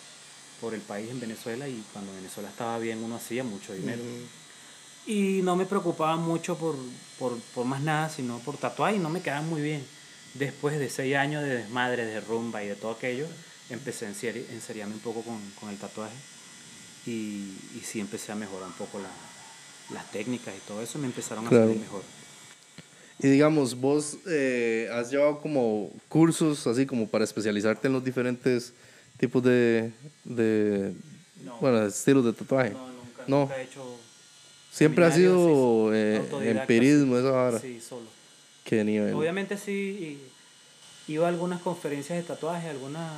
por 0.61 0.75
el 0.75 0.81
país 0.81 1.09
en 1.09 1.19
Venezuela. 1.19 1.67
Y 1.67 1.83
cuando 1.91 2.13
Venezuela 2.13 2.49
estaba 2.49 2.77
bien, 2.77 3.03
uno 3.03 3.15
hacía 3.15 3.43
mucho 3.43 3.73
dinero. 3.73 4.03
Y 5.05 5.41
no 5.43 5.55
me 5.55 5.65
preocupaba 5.65 6.15
mucho 6.15 6.57
por, 6.57 6.75
por, 7.19 7.37
por 7.53 7.65
más 7.65 7.81
nada, 7.81 8.09
sino 8.09 8.39
por 8.39 8.57
tatuar 8.57 8.93
y 8.95 8.99
no 8.99 9.09
me 9.09 9.21
quedaba 9.21 9.41
muy 9.41 9.61
bien. 9.61 9.83
Después 10.33 10.79
de 10.79 10.89
seis 10.89 11.15
años 11.15 11.43
de 11.43 11.57
desmadre, 11.57 12.05
de 12.05 12.21
rumba 12.21 12.63
y 12.63 12.67
de 12.67 12.75
todo 12.75 12.91
aquello, 12.91 13.27
empecé 13.69 14.07
a 14.07 14.11
enseri- 14.11 14.45
enseriarme 14.51 14.93
un 14.95 15.01
poco 15.01 15.21
con, 15.21 15.39
con 15.59 15.69
el 15.69 15.77
tatuaje. 15.77 16.15
Y, 17.05 17.11
y 17.75 17.81
sí 17.83 17.99
empecé 17.99 18.31
a 18.31 18.35
mejorar 18.35 18.67
un 18.67 18.73
poco 18.73 18.97
la- 18.99 19.93
las 19.93 20.09
técnicas 20.11 20.53
y 20.55 20.67
todo 20.67 20.81
eso, 20.81 20.97
me 20.97 21.05
empezaron 21.07 21.45
a 21.45 21.49
Claro. 21.49 21.65
salir 21.65 21.79
mejor. 21.81 22.01
Y 23.19 23.27
digamos, 23.27 23.75
vos 23.75 24.17
eh, 24.27 24.89
has 24.91 25.11
llevado 25.11 25.39
como 25.41 25.91
cursos 26.07 26.65
así 26.65 26.85
como 26.85 27.07
para 27.07 27.25
especializarte 27.25 27.87
en 27.87 27.93
los 27.93 28.03
diferentes 28.03 28.73
tipos 29.17 29.43
de, 29.43 29.91
de 30.23 30.93
No. 31.43 31.57
bueno, 31.59 31.85
estilos 31.85 32.23
de 32.25 32.33
tatuaje. 32.33 32.71
No, 32.71 32.87
nunca, 32.87 33.23
No. 33.27 33.39
nunca 33.41 33.57
he 33.57 33.63
hecho. 33.63 33.83
Siempre 34.73 35.05
ha 35.05 35.11
sido 35.11 35.93
eh, 35.93 36.15
empirismo, 36.43 37.17
esa 37.17 37.29
vara. 37.29 37.59
Sí, 37.59 37.79
solo. 37.79 38.07
Qué 38.63 38.83
nivel. 38.83 39.13
Obviamente 39.13 39.55
sí, 39.57 40.19
iba 41.07 41.27
a 41.27 41.29
algunas 41.29 41.61
conferencias 41.61 42.17
de 42.17 42.23
tatuaje, 42.23 42.69
algunas 42.69 43.11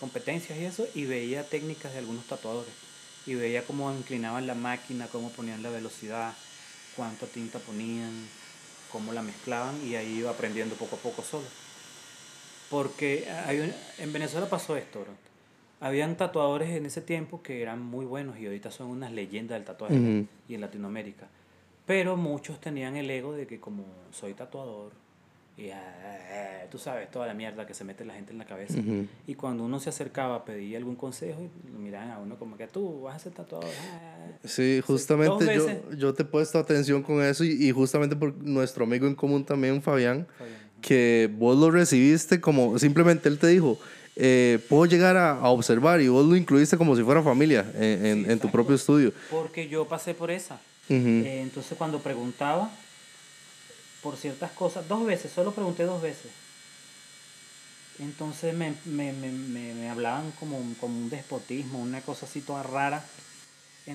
competencias 0.00 0.58
y 0.58 0.64
eso, 0.64 0.86
y 0.94 1.04
veía 1.04 1.44
técnicas 1.44 1.92
de 1.92 1.98
algunos 1.98 2.24
tatuadores. 2.26 2.72
Y 3.26 3.34
veía 3.34 3.62
cómo 3.64 3.92
inclinaban 3.92 4.46
la 4.46 4.54
máquina, 4.54 5.06
cómo 5.12 5.30
ponían 5.30 5.62
la 5.62 5.68
velocidad, 5.68 6.32
cuánta 6.96 7.26
tinta 7.26 7.58
ponían, 7.58 8.10
cómo 8.90 9.12
la 9.12 9.20
mezclaban, 9.22 9.86
y 9.86 9.96
ahí 9.96 10.18
iba 10.20 10.30
aprendiendo 10.30 10.76
poco 10.76 10.96
a 10.96 10.98
poco 10.98 11.22
solo. 11.22 11.44
Porque 12.70 13.28
hay 13.46 13.60
un- 13.60 13.74
en 13.98 14.12
Venezuela 14.14 14.48
pasó 14.48 14.76
esto. 14.78 15.04
Habían 15.82 16.16
tatuadores 16.16 16.70
en 16.70 16.86
ese 16.86 17.00
tiempo 17.00 17.42
que 17.42 17.60
eran 17.60 17.82
muy 17.82 18.06
buenos 18.06 18.38
y 18.38 18.46
ahorita 18.46 18.70
son 18.70 18.86
unas 18.86 19.10
leyendas 19.10 19.56
del 19.56 19.64
tatuaje 19.64 19.94
Ujú. 19.96 20.26
y 20.48 20.54
en 20.54 20.60
Latinoamérica. 20.60 21.26
Pero 21.86 22.16
muchos 22.16 22.60
tenían 22.60 22.94
el 22.96 23.10
ego 23.10 23.32
de 23.32 23.48
que 23.48 23.58
como 23.58 23.84
soy 24.12 24.34
tatuador, 24.34 24.92
y 25.58 25.70
ah, 25.70 25.82
ah, 25.82 26.66
tú 26.70 26.78
sabes, 26.78 27.10
toda 27.10 27.26
la 27.26 27.34
mierda 27.34 27.66
que 27.66 27.74
se 27.74 27.82
mete 27.84 28.04
la 28.04 28.14
gente 28.14 28.32
en 28.32 28.38
la 28.38 28.44
cabeza. 28.46 28.78
Ujú. 28.78 29.06
Y 29.26 29.34
cuando 29.34 29.64
uno 29.64 29.80
se 29.80 29.90
acercaba 29.90 30.36
a 30.36 30.44
pedir 30.44 30.76
algún 30.76 30.94
consejo, 30.94 31.40
lo 31.72 31.78
miraban 31.80 32.12
a 32.12 32.18
uno 32.20 32.36
como 32.38 32.56
que 32.56 32.68
tú 32.68 33.02
vas 33.02 33.16
a 33.16 33.18
ser 33.18 33.32
tatuador. 33.32 33.68
ah". 33.92 34.28
Sí, 34.44 34.80
justamente 34.86 35.52
yo, 35.54 35.66
yo 35.96 36.14
te 36.14 36.22
he 36.22 36.26
puesto 36.26 36.60
atención 36.60 37.02
con 37.02 37.22
eso 37.22 37.42
y, 37.44 37.50
y 37.68 37.72
justamente 37.72 38.14
por 38.14 38.34
nuestro 38.36 38.84
amigo 38.84 39.08
en 39.08 39.16
común 39.16 39.44
también, 39.44 39.82
Fabián, 39.82 40.26
Fabián. 40.38 40.56
que 40.80 41.28
vos 41.36 41.58
lo 41.58 41.70
recibiste 41.72 42.40
como, 42.40 42.78
simplemente 42.78 43.28
él 43.28 43.38
te 43.38 43.48
dijo, 43.48 43.78
eh, 44.16 44.58
puedo 44.68 44.86
llegar 44.86 45.16
a, 45.16 45.32
a 45.32 45.48
observar 45.48 46.00
y 46.00 46.08
vos 46.08 46.26
lo 46.26 46.36
incluiste 46.36 46.76
como 46.76 46.94
si 46.96 47.02
fuera 47.02 47.22
familia 47.22 47.70
en, 47.74 48.06
en- 48.06 48.24
Sí, 48.26 48.30
en 48.32 48.38
tu 48.40 48.50
propio 48.50 48.74
estudio. 48.76 49.12
Porque 49.30 49.68
yo 49.68 49.86
pasé 49.86 50.14
por 50.14 50.30
esa. 50.30 50.60
Eh, 50.88 51.40
entonces 51.42 51.76
cuando 51.78 52.00
preguntaba 52.00 52.70
por 54.02 54.16
ciertas 54.16 54.50
cosas, 54.52 54.86
dos 54.88 55.06
veces, 55.06 55.32
solo 55.32 55.52
pregunté 55.52 55.84
dos 55.84 56.02
veces. 56.02 56.30
Entonces 57.98 58.54
me, 58.54 58.74
me, 58.84 59.12
me, 59.12 59.30
me, 59.30 59.74
me 59.74 59.88
hablaban 59.90 60.32
como, 60.40 60.58
como 60.80 60.98
un 60.98 61.08
despotismo, 61.10 61.78
una 61.78 62.00
cosa 62.00 62.26
así 62.26 62.40
toda 62.40 62.62
rara. 62.62 63.04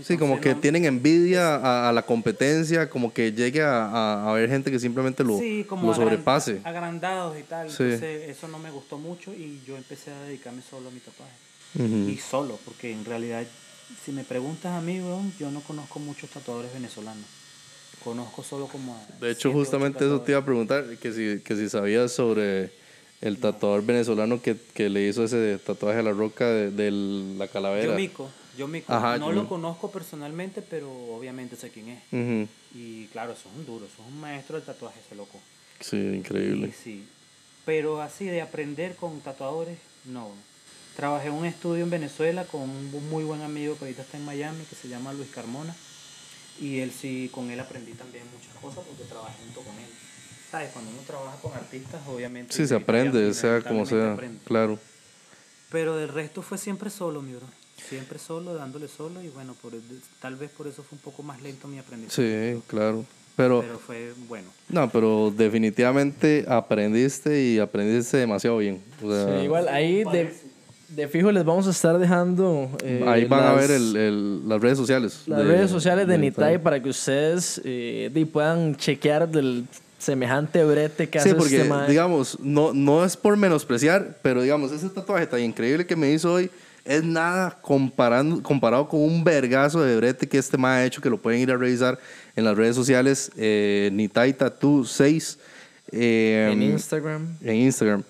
Sí, 0.03 0.17
como 0.17 0.39
que 0.41 0.53
no- 0.53 0.59
tienen 0.59 0.85
envidia 0.85 1.55
a, 1.55 1.89
a 1.89 1.93
la 1.93 2.01
competencia, 2.05 2.89
como 2.89 3.13
que 3.13 3.31
llegue 3.31 3.61
a, 3.61 3.85
a, 3.85 4.13
a 4.25 4.29
haber 4.31 4.49
gente 4.49 4.69
que 4.69 4.79
simplemente 4.79 5.23
lo, 5.23 5.39
sí, 5.39 5.65
como 5.67 5.87
lo 5.87 5.93
sobrepase. 5.93 6.61
agrandados 6.63 7.37
y 7.39 7.43
tal. 7.43 7.69
Sí. 7.69 7.83
Entonces 7.83 8.29
eso 8.29 8.47
no 8.47 8.59
me 8.59 8.69
gustó 8.69 8.97
mucho 8.97 9.33
y 9.33 9.61
yo 9.65 9.77
empecé 9.77 10.11
a 10.11 10.21
dedicarme 10.23 10.61
solo 10.61 10.89
a 10.89 10.91
mi 10.91 10.99
tatuaje. 10.99 11.33
Y 12.09 12.17
solo, 12.17 12.59
porque 12.65 12.91
en 12.91 13.05
realidad, 13.05 13.45
si 14.03 14.11
me 14.11 14.23
preguntas 14.23 14.73
a 14.73 14.81
mí, 14.81 14.99
weón, 14.99 15.31
yo 15.39 15.51
no 15.51 15.61
conozco 15.61 15.99
muchos 15.99 16.29
tatuadores 16.31 16.73
venezolanos. 16.73 17.25
Conozco 18.03 18.43
solo 18.43 18.67
como 18.67 18.93
a 18.95 19.19
De 19.19 19.31
hecho, 19.31 19.51
justamente 19.51 20.05
eso 20.05 20.21
te 20.21 20.31
iba 20.31 20.39
a 20.39 20.45
preguntar, 20.45 20.85
que 20.97 21.11
si, 21.11 21.41
que 21.43 21.55
si 21.55 21.69
sabías 21.69 22.11
sobre 22.11 22.71
el 23.21 23.37
tatuador 23.39 23.83
venezolano 23.85 24.41
que, 24.41 24.55
que 24.73 24.89
le 24.89 25.07
hizo 25.07 25.23
ese 25.23 25.57
tatuaje 25.59 25.99
a 25.99 26.03
la 26.03 26.11
roca 26.11 26.45
de, 26.47 26.71
de 26.71 26.91
la 27.37 27.47
calavera. 27.47 27.85
Yo 27.93 27.95
mico, 27.95 28.29
yo. 28.57 28.67
Ajá, 28.87 29.17
no 29.17 29.27
yo- 29.29 29.43
lo 29.43 29.47
conozco 29.47 29.91
personalmente, 29.91 30.61
pero 30.61 30.91
obviamente 31.15 31.55
sé 31.55 31.69
quién 31.69 31.89
es. 31.89 32.01
Y 32.75 33.05
claro, 33.07 33.31
eso 33.33 33.47
es 33.49 33.55
un 33.55 33.65
duro, 33.65 33.85
eso 33.85 33.95
es 34.01 34.07
un 34.07 34.19
maestro 34.19 34.57
del 34.57 34.65
tatuaje, 34.65 34.99
ese 35.05 35.15
loco. 35.15 35.39
Sí, 35.79 35.95
Y 35.97 36.15
increíble. 36.15 36.73
sí. 36.73 37.07
Pero 37.65 38.01
así 38.01 38.25
de 38.25 38.41
aprender 38.41 38.95
con 38.95 39.19
tatuadores, 39.21 39.77
no. 40.05 40.31
Trabajé 40.95 41.27
en 41.27 41.33
un 41.35 41.45
estudio 41.45 41.83
en 41.83 41.89
Venezuela 41.91 42.45
con 42.45 42.61
un 42.61 43.09
muy 43.09 43.23
buen 43.23 43.41
amigo 43.41 43.77
que 43.77 43.85
ahorita 43.85 44.01
está 44.01 44.17
en 44.17 44.25
Miami, 44.25 44.63
que 44.65 44.75
se 44.75 44.87
llama 44.87 45.13
Luis 45.13 45.29
Carmona. 45.29 45.75
Y 46.59 46.79
él 46.79 46.91
sí, 46.91 47.29
con 47.31 47.51
él 47.51 47.59
aprendí 47.59 47.91
también 47.91 48.23
muchas 48.33 48.55
cosas 48.61 48.83
porque 48.87 49.03
trabajé 49.03 49.35
junto 49.43 49.61
con 49.61 49.75
él. 49.77 49.89
¿Sabes? 50.49 50.71
Cuando 50.71 50.89
uno 50.91 51.01
trabaja 51.05 51.37
con 51.41 51.53
artistas, 51.53 52.01
obviamente. 52.07 52.53
Sí, 52.55 52.65
se 52.65 52.73
aprende, 52.75 53.33
sea 53.33 53.61
como 53.61 53.85
sea, 53.85 54.13
aprende. 54.13 54.39
claro. 54.45 54.79
Pero 55.69 55.97
del 55.97 56.07
resto 56.09 56.41
fue 56.41 56.57
siempre 56.57 56.89
solo, 56.89 57.21
mi 57.21 57.33
bro. 57.33 57.45
Siempre 57.89 58.19
solo, 58.19 58.53
dándole 58.55 58.87
solo. 58.87 59.21
Y 59.21 59.29
bueno, 59.29 59.55
por, 59.61 59.71
tal 60.21 60.35
vez 60.35 60.49
por 60.51 60.67
eso 60.67 60.83
fue 60.83 60.97
un 60.97 61.01
poco 61.01 61.23
más 61.23 61.41
lento 61.41 61.67
mi 61.67 61.79
aprendizaje. 61.79 62.55
Sí, 62.55 62.61
claro. 62.67 63.05
Pero, 63.35 63.61
Pero 63.61 63.77
fue 63.77 64.13
bueno. 64.27 64.47
no, 64.69 64.89
pero 64.89 65.31
definitivamente 65.35 66.43
aprendiste 66.47 67.39
y 67.43 67.59
aprendiste 67.59 68.17
demasiado 68.17 68.57
bien. 68.57 68.81
O 69.03 69.11
sea, 69.11 69.37
Sí, 69.39 69.43
igual 69.45 69.67
ahí 69.67 70.03
de, 70.05 70.33
de 70.89 71.07
fijo 71.07 71.31
les 71.31 71.45
vamos 71.45 71.67
a 71.67 71.69
estar 71.69 71.99
dejando. 71.99 72.69
eh, 72.83 73.03
ahí 73.07 73.25
van 73.25 73.43
a 73.45 73.53
ver 73.53 73.69
el, 73.69 73.95
el- 73.95 74.49
las 74.49 74.59
redes 74.59 74.79
sociales. 74.79 75.21
Las 75.27 75.37
de- 75.39 75.45
redes 75.45 75.69
sociales 75.69 76.07
de 76.07 76.13
de 76.13 76.17
Nitai 76.19 76.57
para 76.61 76.81
que 76.81 76.89
ustedes 76.89 77.61
eh, 77.63 78.25
puedan 78.33 78.75
chequear 78.75 79.29
del 79.29 79.67
semejante 79.99 80.63
brete 80.65 81.07
que 81.07 81.19
Sí, 81.19 81.29
hace 81.29 81.35
porque, 81.37 81.57
este 81.57 81.69
mae. 81.69 81.87
digamos, 81.89 82.39
no, 82.39 82.73
no 82.73 83.05
es 83.05 83.15
por 83.15 83.37
menospreciar, 83.37 84.17
pero 84.23 84.41
digamos, 84.41 84.71
ese 84.71 84.89
tatuaje 84.89 85.27
tan 85.27 85.41
increíble 85.41 85.85
que 85.85 85.95
me 85.95 86.11
hizo 86.11 86.33
hoy 86.33 86.49
es 86.87 87.03
nada 87.03 87.57
comparando, 87.61 88.41
comparado 88.41 88.87
con 88.87 89.01
un 89.01 89.23
vergazo 89.23 89.81
de 89.83 89.95
brete 89.97 90.27
que 90.27 90.37
este 90.37 90.57
mae 90.57 90.81
ha 90.81 90.85
hecho, 90.85 91.01
que 91.01 91.09
lo 91.09 91.17
pueden 91.17 91.41
ir 91.41 91.51
a 91.51 91.57
revisar 91.57 91.99
en 92.35 92.43
las 92.45 92.55
redes 92.57 92.75
sociales, 92.75 93.31
eh, 93.37 93.89
Nitai 93.93 94.33
Tattoo 94.33 94.85
6. 94.85 95.37
eh, 95.91 96.49
en 96.51 96.61
Instagram. 96.63 97.27
en 97.41 97.55
Instagram. 97.55 98.03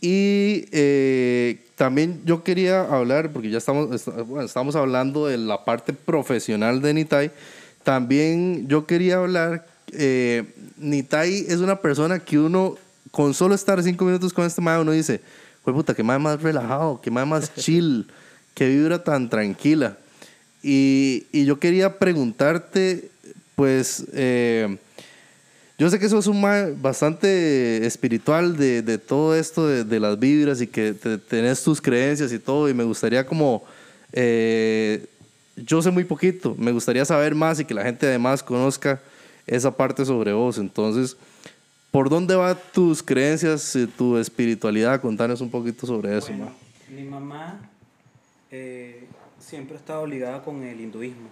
Y 0.00 0.64
eh, 0.72 1.58
también 1.76 2.22
yo 2.24 2.42
quería 2.42 2.82
hablar, 2.82 3.30
porque 3.32 3.50
ya 3.50 3.58
estamos, 3.58 3.94
est- 3.94 4.08
bueno, 4.26 4.42
estamos 4.42 4.74
hablando 4.76 5.26
de 5.26 5.36
la 5.38 5.64
parte 5.64 5.92
profesional 5.92 6.80
de 6.80 6.94
Nitai, 6.94 7.30
también 7.82 8.66
yo 8.68 8.86
quería 8.86 9.16
hablar, 9.16 9.66
eh, 9.92 10.44
Nitai 10.76 11.46
es 11.48 11.58
una 11.58 11.76
persona 11.80 12.18
que 12.18 12.38
uno, 12.38 12.76
con 13.10 13.32
solo 13.34 13.54
estar 13.54 13.82
cinco 13.82 14.04
minutos 14.04 14.32
con 14.32 14.44
este 14.46 14.60
mae, 14.60 14.80
uno 14.80 14.92
dice, 14.92 15.20
pues 15.64 15.74
puta, 15.74 15.94
que 15.94 16.02
mae 16.02 16.18
más 16.18 16.40
relajado, 16.42 17.00
que 17.00 17.10
mae 17.10 17.24
más 17.26 17.54
chill, 17.56 18.06
que 18.58 18.68
vibra 18.68 19.04
tan 19.04 19.28
tranquila. 19.30 19.96
Y, 20.62 21.26
y 21.32 21.44
yo 21.44 21.58
quería 21.60 21.98
preguntarte, 21.98 23.08
pues... 23.54 24.04
eh, 24.12 24.76
yo 25.80 25.88
sé 25.88 26.00
que 26.00 26.08
sos 26.08 26.26
un 26.26 26.40
mae 26.40 26.72
bastante 26.72 27.86
espiritual 27.86 28.56
de, 28.56 28.82
de 28.82 28.98
todo 28.98 29.36
esto, 29.36 29.68
de, 29.68 29.84
de 29.84 30.00
las 30.00 30.18
vibras 30.18 30.60
y 30.60 30.66
que 30.66 30.92
te- 30.92 31.18
tenés 31.18 31.62
tus 31.62 31.80
creencias 31.80 32.32
y 32.32 32.40
todo, 32.40 32.68
y 32.68 32.74
me 32.74 32.82
gustaría 32.82 33.24
como... 33.24 33.62
eh, 34.12 35.06
yo 35.56 35.80
sé 35.80 35.92
muy 35.92 36.02
poquito, 36.04 36.56
me 36.58 36.72
gustaría 36.72 37.04
saber 37.04 37.34
más 37.36 37.60
y 37.60 37.64
que 37.64 37.74
la 37.74 37.84
gente 37.84 38.06
además 38.08 38.42
conozca 38.42 39.00
esa 39.46 39.70
parte 39.76 40.04
sobre 40.04 40.32
vos. 40.32 40.58
Entonces, 40.58 41.16
¿por 41.92 42.08
dónde 42.10 42.34
van 42.34 42.56
tus 42.72 43.00
creencias 43.02 43.74
y 43.76 43.86
tu 43.86 44.16
espiritualidad? 44.18 45.00
Contanos 45.00 45.40
un 45.40 45.50
poquito 45.50 45.86
sobre 45.86 46.16
eso, 46.18 46.28
Bueno, 46.32 46.52
mae. 46.90 47.02
mi 47.02 47.08
mamá 47.08 47.67
eh, 48.50 49.06
siempre 49.38 49.76
ha 49.76 49.78
estado 49.78 50.06
ligada 50.06 50.42
con 50.42 50.62
el 50.62 50.80
hinduismo, 50.80 51.28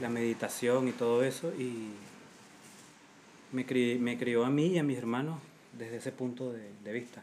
la 0.00 0.08
meditación 0.08 0.88
y 0.88 0.92
todo 0.92 1.22
eso, 1.22 1.52
y 1.58 1.90
me, 3.52 3.66
cri- 3.66 3.98
me 3.98 4.18
crió 4.18 4.44
a 4.44 4.50
mí 4.50 4.66
y 4.68 4.78
a 4.78 4.82
mis 4.82 4.98
hermanos 4.98 5.38
desde 5.78 5.96
ese 5.96 6.12
punto 6.12 6.52
de, 6.52 6.70
de 6.84 6.92
vista. 6.92 7.22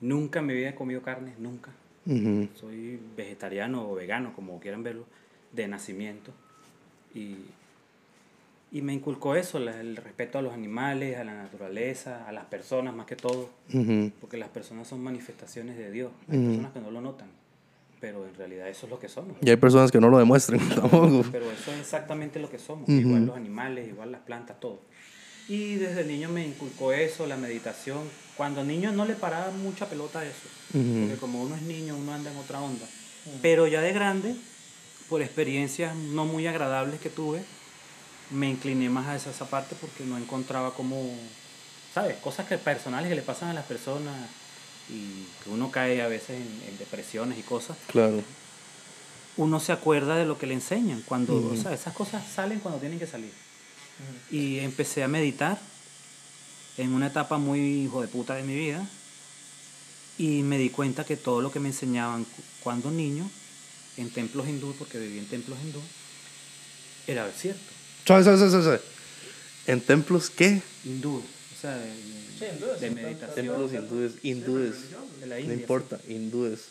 Nunca 0.00 0.42
me 0.42 0.52
había 0.52 0.74
comido 0.74 1.02
carne, 1.02 1.34
nunca. 1.38 1.70
Ujú. 2.06 2.48
Soy 2.54 3.00
vegetariano 3.16 3.90
o 3.90 3.94
vegano, 3.94 4.34
como 4.34 4.60
quieran 4.60 4.82
verlo, 4.82 5.06
de 5.52 5.66
nacimiento. 5.68 6.32
Y, 7.14 7.36
y 8.72 8.82
me 8.82 8.92
inculcó 8.92 9.36
eso, 9.36 9.58
el 9.58 9.96
respeto 9.96 10.38
a 10.38 10.42
los 10.42 10.52
animales, 10.52 11.16
a 11.16 11.24
la 11.24 11.34
naturaleza, 11.34 12.28
a 12.28 12.32
las 12.32 12.44
personas 12.46 12.94
más 12.94 13.06
que 13.06 13.16
todo 13.16 13.48
Ujú. 13.72 14.10
porque 14.20 14.36
las 14.36 14.48
personas 14.50 14.88
son 14.88 15.02
manifestaciones 15.02 15.76
de 15.78 15.90
Dios. 15.90 16.10
Hay 16.28 16.38
Ujú. 16.38 16.46
personas 16.48 16.72
que 16.72 16.80
no 16.80 16.90
lo 16.90 17.00
notan, 17.00 17.28
pero 18.04 18.26
en 18.28 18.34
realidad 18.34 18.68
eso 18.68 18.84
es 18.84 18.90
lo 18.90 18.98
que 18.98 19.08
somos. 19.08 19.34
Y 19.40 19.48
hay 19.48 19.56
personas 19.56 19.90
que 19.90 19.98
no 19.98 20.10
lo 20.10 20.18
demuestran 20.18 20.60
tampoco. 20.74 21.24
Pero 21.32 21.50
eso 21.50 21.72
es 21.72 21.80
exactamente 21.80 22.38
lo 22.38 22.50
que 22.50 22.58
somos, 22.58 22.82
Ujú. 22.86 22.98
igual 22.98 23.24
los 23.24 23.34
animales, 23.34 23.88
igual 23.88 24.12
las 24.12 24.20
plantas, 24.20 24.60
todo. 24.60 24.78
Y 25.48 25.76
desde 25.76 26.04
niño 26.04 26.28
me 26.28 26.46
inculcó 26.46 26.92
eso, 26.92 27.26
la 27.26 27.38
meditación. 27.38 28.00
Cuando 28.36 28.62
niño 28.62 28.92
no 28.92 29.06
le 29.06 29.14
paraba 29.14 29.50
mucha 29.52 29.88
pelota 29.88 30.18
a 30.18 30.26
eso, 30.26 30.48
Ujú. 30.74 31.00
porque 31.00 31.16
como 31.18 31.42
uno 31.42 31.56
es 31.56 31.62
niño, 31.62 31.96
uno 31.96 32.12
anda 32.12 32.30
en 32.30 32.36
otra 32.36 32.60
onda. 32.60 32.84
Pero 33.40 33.66
ya 33.66 33.80
de 33.80 33.94
grande, 33.94 34.36
por 35.08 35.22
experiencias 35.22 35.96
no 35.96 36.26
muy 36.26 36.46
agradables 36.46 37.00
que 37.00 37.08
tuve, 37.08 37.42
me 38.30 38.50
incliné 38.50 38.90
más 38.90 39.06
a 39.06 39.16
esa, 39.16 39.30
esa 39.30 39.46
parte 39.46 39.74
porque 39.80 40.04
no 40.04 40.18
encontraba 40.18 40.74
como, 40.74 41.02
¿sabes? 41.94 42.16
Cosas 42.18 42.46
que 42.46 42.58
personales 42.58 43.08
que 43.08 43.14
le 43.14 43.22
pasan 43.22 43.48
a 43.48 43.54
las 43.54 43.64
personas 43.64 44.14
y 44.90 45.24
que 45.42 45.50
uno 45.50 45.70
cae 45.70 46.02
a 46.02 46.08
veces 46.08 46.30
en, 46.30 46.62
en 46.68 46.78
depresiones 46.78 47.38
y 47.38 47.42
cosas 47.42 47.76
Claro. 47.88 48.22
uno 49.36 49.58
se 49.60 49.72
acuerda 49.72 50.16
de 50.16 50.26
lo 50.26 50.38
que 50.38 50.46
le 50.46 50.54
enseñan. 50.54 51.02
Cuando, 51.02 51.34
o 51.50 51.56
sea, 51.56 51.72
esas 51.72 51.94
cosas 51.94 52.22
salen 52.34 52.60
cuando 52.60 52.80
tienen 52.80 52.98
que 52.98 53.06
salir. 53.06 53.32
Y 54.30 54.58
empecé 54.58 55.02
a 55.04 55.08
meditar 55.08 55.58
en 56.76 56.92
una 56.92 57.06
etapa 57.08 57.38
muy 57.38 57.60
hijo 57.84 58.00
de 58.02 58.08
puta 58.08 58.34
de 58.34 58.42
mi 58.42 58.54
vida. 58.54 58.86
Y 60.18 60.42
me 60.42 60.58
di 60.58 60.70
cuenta 60.70 61.04
que 61.04 61.16
todo 61.16 61.40
lo 61.40 61.50
que 61.50 61.58
me 61.60 61.68
enseñaban 61.70 62.24
cu- 62.24 62.42
cuando 62.62 62.90
niño, 62.90 63.28
en 63.96 64.10
templos 64.10 64.46
hindú, 64.48 64.72
porque 64.78 64.98
viví 64.98 65.18
en 65.18 65.26
templos 65.26 65.58
hindú, 65.64 65.80
era 67.06 67.28
cierto. 67.32 67.62
¿En 69.66 69.80
templos 69.80 70.30
qué? 70.30 70.62
Hindú, 70.84 71.16
o 71.16 71.60
sea, 71.60 71.76
de, 72.40 72.80
de 72.80 72.90
meditación. 72.90 73.34
Templos 73.46 73.72
hindúes. 73.72 74.12
Hindúes. 74.22 74.74
De 75.20 75.26
la 75.26 75.34
No 75.36 75.40
India, 75.40 75.54
importa, 75.54 75.98
hindúes. 76.08 76.68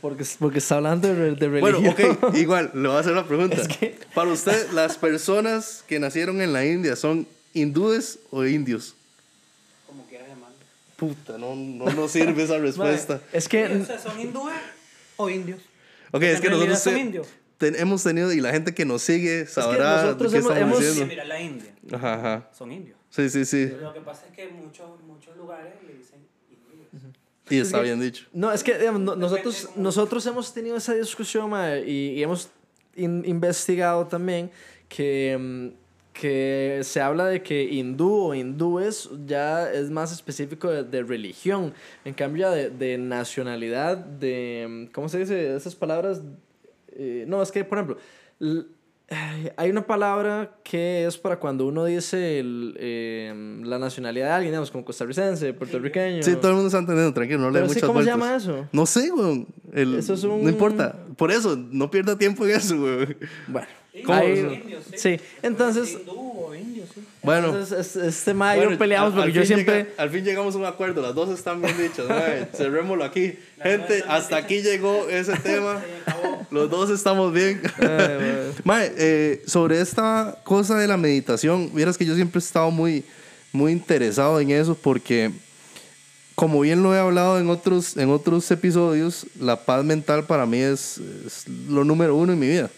Porque, 0.00 0.24
porque 0.38 0.58
está 0.58 0.76
hablando 0.76 1.08
de, 1.08 1.14
re- 1.14 1.34
de 1.34 1.48
religión. 1.48 1.94
Bueno, 1.94 2.18
ok, 2.28 2.34
igual, 2.36 2.70
le 2.74 2.88
voy 2.88 2.96
a 2.96 3.00
hacer 3.00 3.12
una 3.12 3.26
pregunta. 3.26 3.56
Es 3.60 3.68
que- 3.68 3.98
Para 4.14 4.30
usted, 4.30 4.70
¿las 4.72 4.96
personas 4.96 5.84
que 5.86 5.98
nacieron 5.98 6.40
en 6.40 6.52
la 6.52 6.64
India 6.64 6.96
son 6.96 7.26
hindúes 7.52 8.18
o 8.30 8.44
indios? 8.46 8.94
Como 9.86 10.06
quieras 10.06 10.28
llamarlo. 10.28 10.56
Puta, 10.96 11.36
no, 11.38 11.54
no 11.56 11.84
nos 11.92 12.10
sirve 12.12 12.42
esa 12.44 12.58
respuesta. 12.58 13.20
Es 13.32 13.48
que 13.48 13.66
O 13.66 13.84
sea, 13.84 13.98
¿son 13.98 14.18
hindúes 14.20 14.54
o 15.16 15.28
indios? 15.28 15.60
Ok, 16.12 16.22
es 16.22 16.40
que 16.40 16.48
nosotros 16.50 16.78
son 16.78 16.94
te- 16.94 17.00
indios. 17.00 17.26
ten- 17.58 17.76
hemos 17.76 18.02
tenido, 18.02 18.32
y 18.32 18.40
la 18.40 18.52
gente 18.52 18.72
que 18.72 18.84
nos 18.84 19.02
sigue 19.02 19.46
sabrá 19.46 19.98
de 19.98 20.04
nosotros 20.06 20.32
qué 20.32 20.38
hemos- 20.38 20.52
estamos 20.52 20.72
hemos- 20.72 20.78
Sí, 20.78 20.84
diciendo. 20.86 21.10
mira, 21.10 21.24
la 21.24 21.40
India. 21.40 21.70
Ajá, 21.92 22.14
ajá. 22.14 22.48
Son 22.56 22.70
indios. 22.72 22.96
Sí, 23.10 23.28
sí, 23.28 23.44
sí. 23.44 23.66
Lo 23.80 23.92
que 23.92 24.00
pasa 24.00 24.26
es 24.26 24.32
que 24.32 24.48
muchos, 24.48 25.02
muchos 25.02 25.36
lugares 25.36 25.74
le 25.86 25.94
dicen 25.94 26.20
indios. 26.48 27.14
Y 27.50 27.58
está 27.58 27.80
bien 27.80 28.00
dicho. 28.00 28.26
No, 28.32 28.52
es 28.52 28.62
que 28.62 28.78
digamos, 28.78 29.00
no- 29.00 29.16
nosotros, 29.16 29.70
nosotros 29.76 30.24
hemos 30.26 30.54
tenido 30.54 30.76
esa 30.76 30.94
discusión 30.94 31.50
mae, 31.50 31.84
y, 31.84 32.10
y 32.10 32.22
hemos 32.22 32.50
in- 32.94 33.24
investigado 33.26 34.06
también 34.06 34.50
que, 34.88 35.36
mm, 35.38 35.68
que 36.12 36.80
se 36.84 37.00
habla 37.00 37.26
de 37.26 37.42
que 37.42 37.64
hindú 37.64 38.12
o 38.26 38.34
hindúes 38.34 39.08
ya 39.26 39.70
es 39.72 39.90
más 39.90 40.12
específico 40.12 40.70
de, 40.70 40.84
de 40.84 41.02
religión. 41.02 41.72
En 42.04 42.14
cambio, 42.14 42.42
ya 42.42 42.50
de, 42.52 42.70
de 42.70 42.96
nacionalidad, 42.98 43.96
de. 43.96 44.66
mm, 44.68 44.92
¿Cómo 44.92 45.08
se 45.08 45.18
dice 45.18 45.56
esas 45.56 45.74
palabras? 45.74 46.20
Eh, 46.92 47.24
no, 47.26 47.42
es 47.42 47.50
que, 47.50 47.64
por 47.64 47.78
ejemplo, 47.78 47.98
hay 49.56 49.70
una 49.70 49.86
palabra 49.86 50.52
que 50.62 51.04
es 51.04 51.18
para 51.18 51.38
cuando 51.40 51.66
uno 51.66 51.84
dice 51.84 52.38
el, 52.38 52.76
eh, 52.78 53.60
la 53.64 53.78
nacionalidad 53.78 54.26
de 54.26 54.32
alguien, 54.32 54.52
digamos, 54.52 54.70
como 54.70 54.84
costarricense, 54.84 55.52
puertorriqueño. 55.52 56.22
Sí, 56.22 56.36
todo 56.36 56.48
el 56.48 56.54
mundo 56.54 56.68
está 56.68 56.78
entendiendo, 56.78 57.12
tranquilo, 57.12 57.40
no 57.40 57.50
le 57.50 57.60
dé 57.60 57.68
sí, 57.68 57.74
muchas 57.74 57.86
¿cómo 57.88 58.02
se 58.02 58.10
vueltas. 58.12 58.44
llama 58.46 58.60
eso? 58.60 58.68
No 58.72 58.86
sé, 58.86 59.10
weón. 59.12 59.46
El- 59.72 59.96
Eso 59.96 60.14
es 60.14 60.22
un- 60.24 60.42
No 60.44 60.48
importa. 60.48 60.96
Por 61.16 61.32
eso, 61.32 61.56
no 61.56 61.90
pierda 61.90 62.16
tiempo 62.16 62.44
en 62.44 62.52
eso, 62.52 62.76
weón. 62.76 63.16
Bueno, 63.48 63.66
¿Cómo? 64.06 64.18
hay- 64.18 64.76
sí. 64.94 65.18
Entonces, 65.42 65.98
Sí. 66.94 67.00
Bueno. 67.22 67.48
entonces 67.48 67.96
es- 67.96 67.96
este 67.96 68.34
ma 68.34 68.54
y 68.54 68.58
Bueno, 68.58 68.72
yo 68.72 68.78
peleamos 68.78 69.14
porque 69.14 69.32
yo 69.32 69.44
siempre. 69.44 69.84
llega- 69.84 69.90
al 70.02 70.10
fin 70.10 70.24
llegamos 70.24 70.54
a 70.54 70.58
un 70.58 70.64
acuerdo, 70.64 71.02
las 71.02 71.14
dos 71.14 71.30
están 71.30 71.60
bien 71.62 71.76
dichas. 71.76 72.06
mae. 72.08 72.48
Cerrémoslo 72.56 73.04
aquí. 73.04 73.28
Dos 73.56 73.64
Gente, 73.66 74.04
hasta 74.08 74.36
aquí 74.36 74.62
llegó 74.62 75.08
ese 75.08 75.32
tema. 75.42 75.82
Los 76.50 76.70
dos 76.70 76.88
estamos 76.90 77.32
bien. 77.32 77.60
Ay, 77.78 78.52
Mae, 78.64 78.92
eh, 78.96 79.42
sobre 79.46 79.80
esta 79.80 80.38
cosa 80.44 80.76
de 80.78 80.86
la 80.88 80.96
meditación, 80.96 81.70
vieras 81.74 81.98
que 81.98 82.06
yo 82.06 82.14
siempre 82.14 82.38
he 82.38 82.42
estado 82.42 82.70
muy, 82.70 83.04
muy 83.52 83.72
interesado 83.72 84.40
en 84.40 84.50
eso 84.50 84.74
porque, 84.74 85.30
como 86.34 86.60
bien 86.60 86.82
lo 86.82 86.94
he 86.94 86.98
hablado 86.98 87.38
en 87.38 87.50
otros, 87.50 87.96
en 87.98 88.08
otros 88.08 88.50
episodios, 88.50 89.26
la 89.38 89.56
paz 89.64 89.84
mental 89.84 90.24
para 90.24 90.46
mí 90.46 90.58
es, 90.58 90.98
es 91.26 91.46
lo 91.68 91.84
número 91.84 92.16
uno 92.16 92.32
en 92.32 92.38
mi 92.38 92.48
vida. 92.48 92.70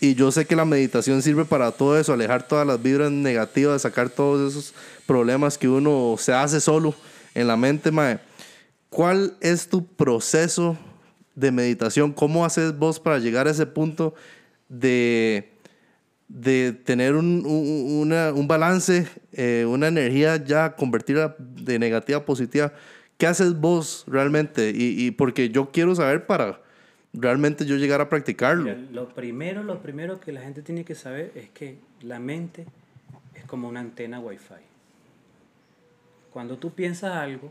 Y 0.00 0.14
yo 0.14 0.30
sé 0.30 0.44
que 0.46 0.56
la 0.56 0.64
meditación 0.66 1.22
sirve 1.22 1.44
para 1.46 1.72
todo 1.72 1.98
eso, 1.98 2.12
alejar 2.12 2.46
todas 2.46 2.66
las 2.66 2.82
vibras 2.82 3.10
negativas, 3.10 3.82
sacar 3.82 4.10
todos 4.10 4.50
esos 4.52 4.74
problemas 5.06 5.56
que 5.56 5.68
uno 5.68 6.16
se 6.18 6.32
hace 6.34 6.60
solo 6.60 6.94
en 7.34 7.46
la 7.46 7.56
mente, 7.56 7.90
mae. 7.90 8.18
¿Cuál 8.90 9.34
es 9.40 9.68
tu 9.68 9.86
proceso 9.86 10.76
de 11.34 11.50
meditación? 11.50 12.12
¿Cómo 12.12 12.44
haces 12.44 12.76
vos 12.78 13.00
para 13.00 13.18
llegar 13.18 13.46
a 13.48 13.50
ese 13.52 13.66
punto 13.66 14.14
de, 14.68 15.50
de 16.28 16.72
tener 16.72 17.14
un, 17.14 17.42
un- 17.46 18.12
un 18.12 18.48
balance, 18.48 19.06
eh, 19.32 19.64
una 19.68 19.88
energía 19.88 20.36
ya 20.36 20.76
convertida 20.76 21.36
de 21.38 21.78
negativa 21.78 22.18
a 22.18 22.24
positiva? 22.26 22.72
¿Qué 23.16 23.26
haces 23.26 23.58
vos 23.58 24.04
realmente? 24.06 24.72
Y 24.76 25.10
porque 25.12 25.48
yo 25.48 25.70
quiero 25.70 25.94
saber 25.94 26.26
para 26.26 26.60
realmente 27.16 27.64
yo 27.64 27.76
llegar 27.76 28.00
a 28.00 28.08
practicarlo. 28.08 28.64
Mira, 28.64 28.78
lo 28.92 29.08
primero, 29.08 29.62
lo 29.62 29.80
primero 29.80 30.20
que 30.20 30.32
la 30.32 30.42
gente 30.42 30.62
tiene 30.62 30.84
que 30.84 30.94
saber 30.94 31.32
es 31.34 31.48
que 31.50 31.78
la 32.02 32.18
mente 32.20 32.66
es 33.34 33.44
como 33.44 33.68
una 33.68 33.80
antena 33.80 34.20
wifi. 34.20 34.54
Cuando 36.32 36.58
tú 36.58 36.72
piensas 36.72 37.16
algo, 37.16 37.50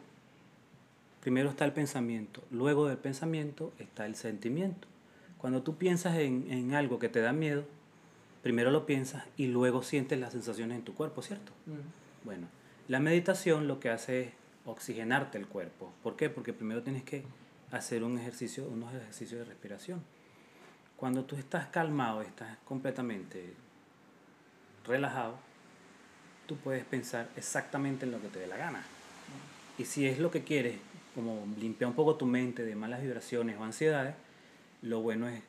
primero 1.22 1.50
está 1.50 1.66
el 1.66 1.74
pensamiento, 1.74 2.44
luego 2.52 2.88
del 2.88 2.98
pensamiento 2.98 3.74
está 3.80 4.06
el 4.06 4.16
sentimiento. 4.16 4.88
Cuando 5.40 5.64
tú 5.64 5.76
piensas 5.76 6.18
en, 6.18 6.46
en 6.52 6.74
algo 6.74 7.00
que 7.00 7.10
te 7.10 7.20
da 7.20 7.34
miedo, 7.34 7.66
primero 8.44 8.70
lo 8.70 8.86
piensas 8.86 9.24
y 9.38 9.48
luego 9.48 9.82
sientes 9.82 10.20
las 10.20 10.34
sensaciones 10.34 10.78
en 10.78 10.84
tu 10.84 10.94
cuerpo, 10.94 11.24
¿cierto? 11.24 11.52
Bueno, 12.24 12.48
la 12.88 13.00
meditación 13.00 13.68
lo 13.68 13.80
que 13.80 13.90
hace 13.90 14.22
es 14.22 14.30
oxigenarte 14.66 15.40
el 15.40 15.48
cuerpo. 15.48 15.92
¿Por 16.04 16.16
qué? 16.16 16.30
Porque 16.30 16.54
primero 16.54 16.84
tienes 16.84 17.04
que 17.04 17.24
hacer 17.78 18.04
un 18.04 18.18
ejercicio, 18.18 18.66
unos 18.66 18.94
ejercicios 18.94 19.40
de 19.40 19.46
respiración. 19.46 20.02
Cuando 20.96 21.26
tú 21.26 21.36
estás 21.36 21.68
calmado, 21.68 22.22
estás 22.22 22.58
completamente 22.66 23.54
relajado, 24.86 25.38
tú 26.46 26.58
puedes 26.58 26.86
pensar 26.86 27.30
exactamente 27.36 28.06
en 28.06 28.12
lo 28.12 28.22
que 28.22 28.28
te 28.30 28.40
dé 28.40 28.48
la 28.48 28.58
gana. 28.58 28.84
Y 29.78 29.86
si 29.86 30.06
es 30.06 30.20
lo 30.20 30.32
que 30.32 30.44
quieres, 30.44 30.78
como 31.14 31.46
limpiar 31.60 31.90
un 31.90 31.96
poco 31.96 32.16
tu 32.16 32.26
mente 32.26 32.64
de 32.64 32.76
malas 32.76 33.02
vibraciones 33.02 33.58
o 33.60 33.64
ansiedades, 33.64 34.16
lo 34.82 35.02
bueno 35.02 35.28
es 35.28 35.42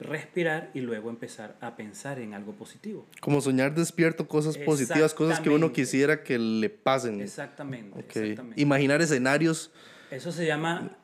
respirar 0.00 0.70
y 0.74 0.80
luego 0.80 1.10
empezar 1.10 1.56
a 1.60 1.76
pensar 1.76 2.18
en 2.20 2.34
algo 2.34 2.52
positivo. 2.52 3.06
Como 3.20 3.40
soñar 3.40 3.74
despierto, 3.74 4.28
cosas 4.28 4.56
positivas, 4.58 5.14
cosas 5.14 5.40
que 5.40 5.50
uno 5.50 5.72
quisiera 5.72 6.22
que 6.22 6.38
le 6.38 6.70
pasen. 6.70 7.20
Exactamente. 7.20 7.98
Exactamente. 7.98 8.60
Imaginar 8.60 9.02
escenarios. 9.02 9.70
Eso 10.10 10.32
se 10.32 10.46
llama, 10.46 10.96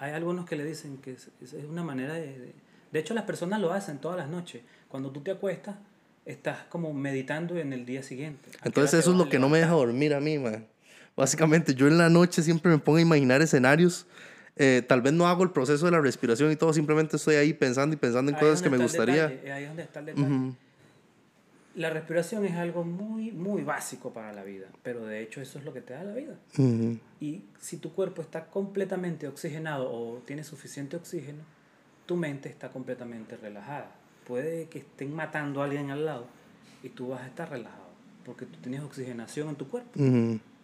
hay 0.00 0.12
algunos 0.12 0.46
que 0.46 0.56
le 0.56 0.64
dicen 0.64 0.96
que 0.96 1.12
es, 1.12 1.28
es 1.40 1.64
una 1.68 1.84
manera 1.84 2.14
de, 2.14 2.26
de... 2.38 2.54
de 2.90 2.98
hecho, 2.98 3.14
las 3.14 3.24
personas 3.24 3.60
lo 3.60 3.72
hacen 3.72 3.98
todas 3.98 4.16
las 4.16 4.28
noches. 4.28 4.62
Cuando 4.88 5.10
tú 5.10 5.20
te 5.20 5.30
acuestas, 5.30 5.76
estás 6.24 6.64
como 6.70 6.92
meditando 6.94 7.56
en 7.58 7.72
el 7.72 7.84
día 7.84 8.02
siguiente. 8.02 8.48
¿A 8.48 8.50
qué 8.50 8.58
hora 8.58 8.66
Entonces 8.66 9.00
eso 9.00 9.12
es 9.12 9.18
lo 9.18 9.28
que 9.28 9.38
no 9.38 9.48
me 9.50 9.58
deja 9.58 9.72
dormir 9.72 10.14
a 10.14 10.20
mí, 10.20 10.38
man. 10.38 10.66
Básicamente, 11.14 11.74
yo 11.74 11.86
en 11.86 11.98
la 11.98 12.08
noche 12.08 12.42
siempre 12.42 12.72
me 12.72 12.78
pongo 12.78 12.96
a 12.98 13.02
imaginar 13.02 13.42
escenarios. 13.42 14.06
Eh, 14.56 14.82
tal 14.86 15.02
vez 15.02 15.12
no 15.12 15.28
hago 15.28 15.42
el 15.42 15.50
proceso 15.50 15.84
de 15.84 15.92
la 15.92 16.00
respiración 16.00 16.50
y 16.50 16.56
todo, 16.56 16.72
simplemente 16.72 17.16
estoy 17.16 17.36
ahí 17.36 17.52
pensando 17.52 17.94
y 17.94 17.96
pensando 17.98 18.30
en 18.30 18.36
Ahí 18.36 18.40
cosas 18.42 18.62
que 18.62 18.70
me 18.70 18.78
gustaría. 18.78 19.28
detalle, 19.28 19.52
Ahí 19.52 19.62
es 19.64 19.68
donde 19.68 19.82
está 19.82 20.00
el 20.00 20.06
detalle. 20.06 20.52
La 21.74 21.90
respiración 21.90 22.44
es 22.44 22.56
algo 22.56 22.84
muy, 22.84 23.30
muy 23.30 23.62
básico 23.62 24.12
para 24.12 24.32
la 24.32 24.42
vida, 24.42 24.66
pero 24.82 25.06
de 25.06 25.22
hecho 25.22 25.40
eso 25.40 25.58
es 25.58 25.64
lo 25.64 25.72
que 25.72 25.80
te 25.80 25.94
da 25.94 26.02
la 26.02 26.14
vida. 26.14 26.36
Y 27.20 27.44
si 27.60 27.76
tu 27.76 27.92
cuerpo 27.92 28.22
está 28.22 28.46
completamente 28.46 29.28
oxigenado 29.28 29.90
o 29.90 30.18
tiene 30.26 30.42
suficiente 30.42 30.96
oxígeno, 30.96 31.42
tu 32.06 32.16
mente 32.16 32.48
está 32.48 32.70
completamente 32.70 33.36
relajada. 33.36 33.92
Puede 34.26 34.68
que 34.68 34.80
estén 34.80 35.14
matando 35.14 35.62
a 35.62 35.64
alguien 35.64 35.90
al 35.90 36.04
lado 36.04 36.26
y 36.82 36.88
tú 36.88 37.08
vas 37.08 37.22
a 37.22 37.26
estar 37.28 37.48
relajado 37.50 37.90
porque 38.24 38.46
tú 38.46 38.58
tienes 38.60 38.82
oxigenación 38.82 39.48
en 39.48 39.56
tu 39.56 39.68
cuerpo. 39.68 39.98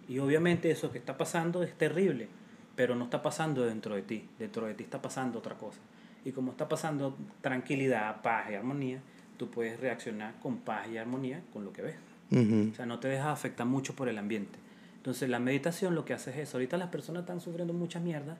Y 0.08 0.18
obviamente 0.18 0.70
eso 0.70 0.92
que 0.92 0.98
está 0.98 1.16
pasando 1.16 1.62
es 1.62 1.72
terrible, 1.74 2.28
pero 2.76 2.94
no 2.94 3.04
está 3.04 3.22
pasando 3.22 3.64
dentro 3.64 3.94
de 3.94 4.02
ti. 4.02 4.28
Dentro 4.38 4.66
de 4.66 4.74
ti 4.74 4.84
está 4.84 5.02
pasando 5.02 5.38
otra 5.38 5.56
cosa. 5.56 5.78
Y 6.24 6.32
como 6.32 6.52
está 6.52 6.68
pasando 6.68 7.16
tranquilidad, 7.40 8.22
paz 8.22 8.50
y 8.50 8.54
armonía, 8.54 9.00
tú 9.36 9.48
puedes 9.50 9.78
reaccionar 9.80 10.34
con 10.40 10.58
paz 10.58 10.88
y 10.88 10.96
armonía 10.98 11.42
con 11.52 11.64
lo 11.64 11.72
que 11.72 11.82
ves. 11.82 11.96
O 12.32 12.74
sea, 12.74 12.86
no 12.86 12.98
te 12.98 13.08
dejas 13.08 13.28
afectar 13.28 13.66
mucho 13.66 13.94
por 13.94 14.08
el 14.08 14.18
ambiente. 14.18 14.58
Entonces, 14.96 15.28
la 15.28 15.38
meditación 15.38 15.94
lo 15.94 16.04
que 16.04 16.14
hace 16.14 16.30
es 16.30 16.36
eso. 16.38 16.56
Ahorita 16.56 16.76
las 16.76 16.88
personas 16.88 17.22
están 17.22 17.40
sufriendo 17.40 17.72
mucha 17.72 18.00
mierda 18.00 18.36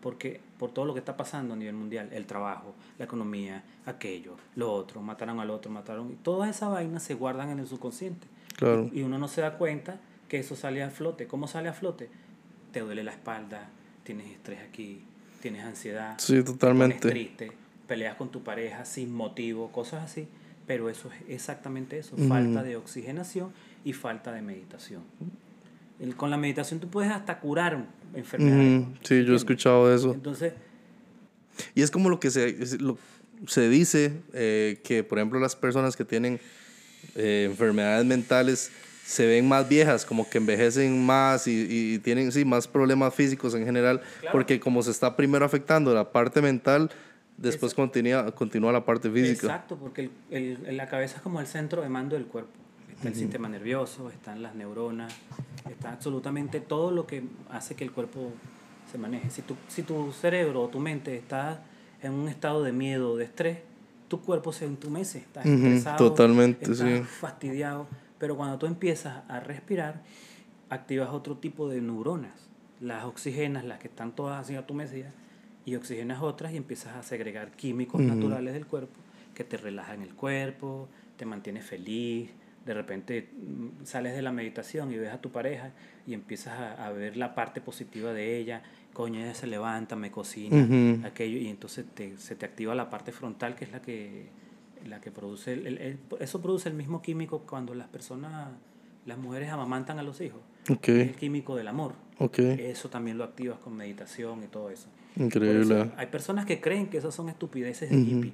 porque 0.00 0.40
por 0.58 0.72
todo 0.72 0.84
lo 0.84 0.94
que 0.94 1.00
está 1.00 1.16
pasando 1.16 1.54
a 1.54 1.56
nivel 1.56 1.74
mundial, 1.74 2.08
el 2.12 2.26
trabajo, 2.26 2.74
la 2.98 3.04
economía, 3.04 3.62
aquello, 3.86 4.36
lo 4.54 4.72
otro, 4.72 5.02
mataron 5.02 5.40
al 5.40 5.50
otro, 5.50 5.70
mataron, 5.70 6.12
y 6.12 6.14
todas 6.14 6.50
esas 6.50 6.70
vainas 6.70 7.02
se 7.02 7.14
guardan 7.14 7.50
en 7.50 7.58
el 7.58 7.66
subconsciente. 7.66 8.26
Claro. 8.56 8.90
Y 8.92 9.02
uno 9.02 9.18
no 9.18 9.28
se 9.28 9.40
da 9.40 9.58
cuenta 9.58 10.00
que 10.28 10.38
eso 10.38 10.56
sale 10.56 10.82
a 10.82 10.90
flote. 10.90 11.26
¿Cómo 11.26 11.48
sale 11.48 11.68
a 11.68 11.72
flote? 11.72 12.10
Te 12.72 12.80
duele 12.80 13.02
la 13.02 13.12
espalda, 13.12 13.68
tienes 14.04 14.30
estrés 14.30 14.60
aquí, 14.68 15.02
tienes 15.40 15.64
ansiedad, 15.64 16.14
Sí, 16.18 16.34
te 16.34 16.42
totalmente. 16.44 16.98
pones 16.98 17.12
triste, 17.12 17.52
peleas 17.86 18.16
con 18.16 18.30
tu 18.30 18.42
pareja 18.42 18.84
sin 18.84 19.12
motivo, 19.12 19.72
cosas 19.72 20.04
así. 20.04 20.28
Pero 20.68 20.88
eso 20.88 21.08
es 21.10 21.34
exactamente 21.34 21.98
eso, 21.98 22.16
falta 22.28 22.62
de 22.62 22.76
oxigenación 22.76 23.50
y 23.84 23.92
falta 23.94 24.30
de 24.32 24.42
meditación. 24.42 25.02
El- 25.98 26.14
con 26.14 26.30
la 26.30 26.36
meditación 26.36 26.78
tú 26.78 26.88
puedes 26.88 27.10
hasta 27.10 27.40
curar 27.40 27.86
enfermedades. 28.14 28.82
Ujú. 28.82 28.94
Sí, 29.02 29.24
yo 29.24 29.32
he 29.32 29.36
escuchado 29.36 29.92
eso. 29.92 30.12
Entonces, 30.14 30.52
Y 31.74 31.82
es 31.82 31.90
como 31.90 32.08
lo 32.08 32.20
que 32.20 32.30
se, 32.30 32.78
lo- 32.78 32.96
se 33.48 33.68
dice, 33.68 34.12
eh, 34.32 34.78
que 34.84 35.02
por 35.02 35.18
ejemplo 35.18 35.40
las 35.40 35.56
personas 35.56 35.96
que 35.96 36.04
tienen 36.04 36.38
eh, 37.16 37.48
enfermedades 37.50 38.04
mentales 38.06 38.70
se 39.04 39.26
ven 39.26 39.48
más 39.48 39.68
viejas, 39.68 40.04
como 40.04 40.28
que 40.28 40.38
envejecen 40.38 41.04
más 41.04 41.46
y, 41.48 41.94
y 41.94 41.98
tienen 41.98 42.30
sí, 42.30 42.44
más 42.44 42.68
problemas 42.68 43.12
físicos 43.14 43.54
en 43.54 43.64
general, 43.64 44.02
porque 44.32 44.60
como 44.60 44.82
se 44.82 44.90
está 44.92 45.16
primero 45.16 45.44
afectando 45.46 45.92
la 45.94 46.12
parte 46.12 46.42
mental, 46.42 46.90
después 47.38 47.72
continúa, 47.74 48.30
continúa 48.32 48.72
la 48.72 48.84
parte 48.84 49.10
física. 49.10 49.46
Exacto, 49.46 49.76
porque 49.76 50.10
el, 50.30 50.58
el- 50.66 50.76
la 50.76 50.86
cabeza 50.88 51.16
es 51.16 51.22
como 51.22 51.40
el 51.40 51.46
centro 51.46 51.82
de 51.82 51.88
mando 51.88 52.14
del 52.16 52.26
cuerpo. 52.26 52.50
Está 52.92 53.08
el 53.08 53.14
sistema 53.14 53.48
nervioso, 53.48 54.10
están 54.10 54.42
las 54.42 54.54
neuronas, 54.56 55.14
está 55.70 55.92
absolutamente 55.92 56.60
todo 56.60 56.90
lo 56.90 57.06
que 57.06 57.22
hace 57.50 57.74
que 57.76 57.84
el 57.84 57.92
cuerpo 57.92 58.32
se 58.90 58.98
maneje. 58.98 59.30
Si 59.30 59.42
tu, 59.42 59.54
si 59.68 59.82
tu 59.82 60.12
cerebro 60.12 60.62
o 60.64 60.68
tu 60.68 60.80
mente 60.80 61.16
está 61.16 61.62
en 62.02 62.12
un 62.12 62.28
estado 62.28 62.62
de 62.64 62.72
miedo 62.72 63.12
o 63.12 63.16
de 63.16 63.24
estrés, 63.24 63.58
tu 64.08 64.20
cuerpo 64.22 64.52
se 64.52 64.64
entumece, 64.64 65.18
estás 65.18 65.46
Ujú, 65.46 65.54
estresado, 65.56 65.96
totalmente, 65.98 66.72
estás 66.72 66.78
sí. 66.78 67.04
fastidiado. 67.20 67.86
Pero 68.18 68.36
cuando 68.36 68.58
tú 68.58 68.66
empiezas 68.66 69.22
a 69.28 69.38
respirar, 69.40 70.02
activas 70.70 71.10
otro 71.10 71.36
tipo 71.36 71.68
de 71.68 71.80
neuronas. 71.80 72.32
Las 72.80 73.04
oxigenas, 73.04 73.64
las 73.64 73.78
que 73.78 73.88
están 73.88 74.12
todas 74.12 74.40
así 74.40 74.54
adormecidas, 74.56 75.12
y 75.68 75.76
oxigenas 75.76 76.22
otras 76.22 76.52
y 76.52 76.56
empiezas 76.56 76.96
a 76.96 77.02
segregar 77.02 77.50
químicos 77.52 78.00
naturales 78.08 78.54
del 78.54 78.66
cuerpo 78.66 78.94
que 79.34 79.44
te 79.44 79.56
relajan 79.56 80.02
el 80.02 80.14
cuerpo, 80.14 80.88
te 81.16 81.24
mantiene 81.24 81.60
feliz. 81.62 82.30
De 82.66 82.74
repente 82.74 83.28
mm, 83.32 83.84
sales 83.84 84.14
de 84.14 84.20
la 84.22 84.30
meditación 84.32 84.92
y 84.92 84.96
ves 84.98 85.12
a 85.12 85.20
tu 85.20 85.30
pareja 85.30 85.70
y 86.06 86.12
empiezas 86.14 86.58
a, 86.58 86.86
a 86.86 86.90
ver 86.92 87.16
la 87.16 87.34
parte 87.34 87.60
positiva 87.60 88.12
de 88.12 88.36
ella. 88.38 88.62
Coño, 88.92 89.20
ella 89.20 89.34
se 89.34 89.46
levanta, 89.46 89.94
me 89.96 90.10
cocina, 90.10 90.56
aquello, 91.04 91.38
y 91.38 91.48
entonces 91.48 91.86
te, 91.94 92.16
se 92.18 92.34
te 92.34 92.44
activa 92.46 92.74
la 92.74 92.90
parte 92.90 93.12
frontal 93.12 93.54
que 93.54 93.64
es 93.64 93.72
la 93.72 93.80
que, 93.80 94.26
la 94.86 95.00
que 95.00 95.10
produce. 95.12 95.52
el- 95.52 95.66
el- 95.66 95.78
el- 95.78 95.98
eso 96.20 96.42
produce 96.42 96.68
el 96.68 96.74
mismo 96.74 97.00
químico 97.00 97.40
cuando 97.48 97.74
las 97.74 97.86
personas, 97.88 98.48
las 99.06 99.18
mujeres 99.18 99.50
amamantan 99.50 99.98
a 99.98 100.02
los 100.02 100.20
hijos. 100.20 100.40
Es 101.02 101.08
el 101.08 101.14
químico 101.16 101.54
del 101.56 101.68
amor. 101.68 101.94
Eso 102.58 102.90
también 102.90 103.16
lo 103.18 103.24
activas 103.24 103.58
con 103.60 103.74
meditación 103.76 104.42
y 104.42 104.48
todo 104.48 104.68
eso. 104.70 104.88
Increíble. 105.18 105.80
eso 105.82 105.92
hay 105.96 106.06
personas 106.06 106.44
que 106.46 106.60
creen 106.60 106.88
que 106.88 106.98
esas 106.98 107.14
son 107.14 107.28
estupideces 107.28 107.90
de 107.90 107.96
Ujú. 107.96 108.06
hippie. 108.10 108.32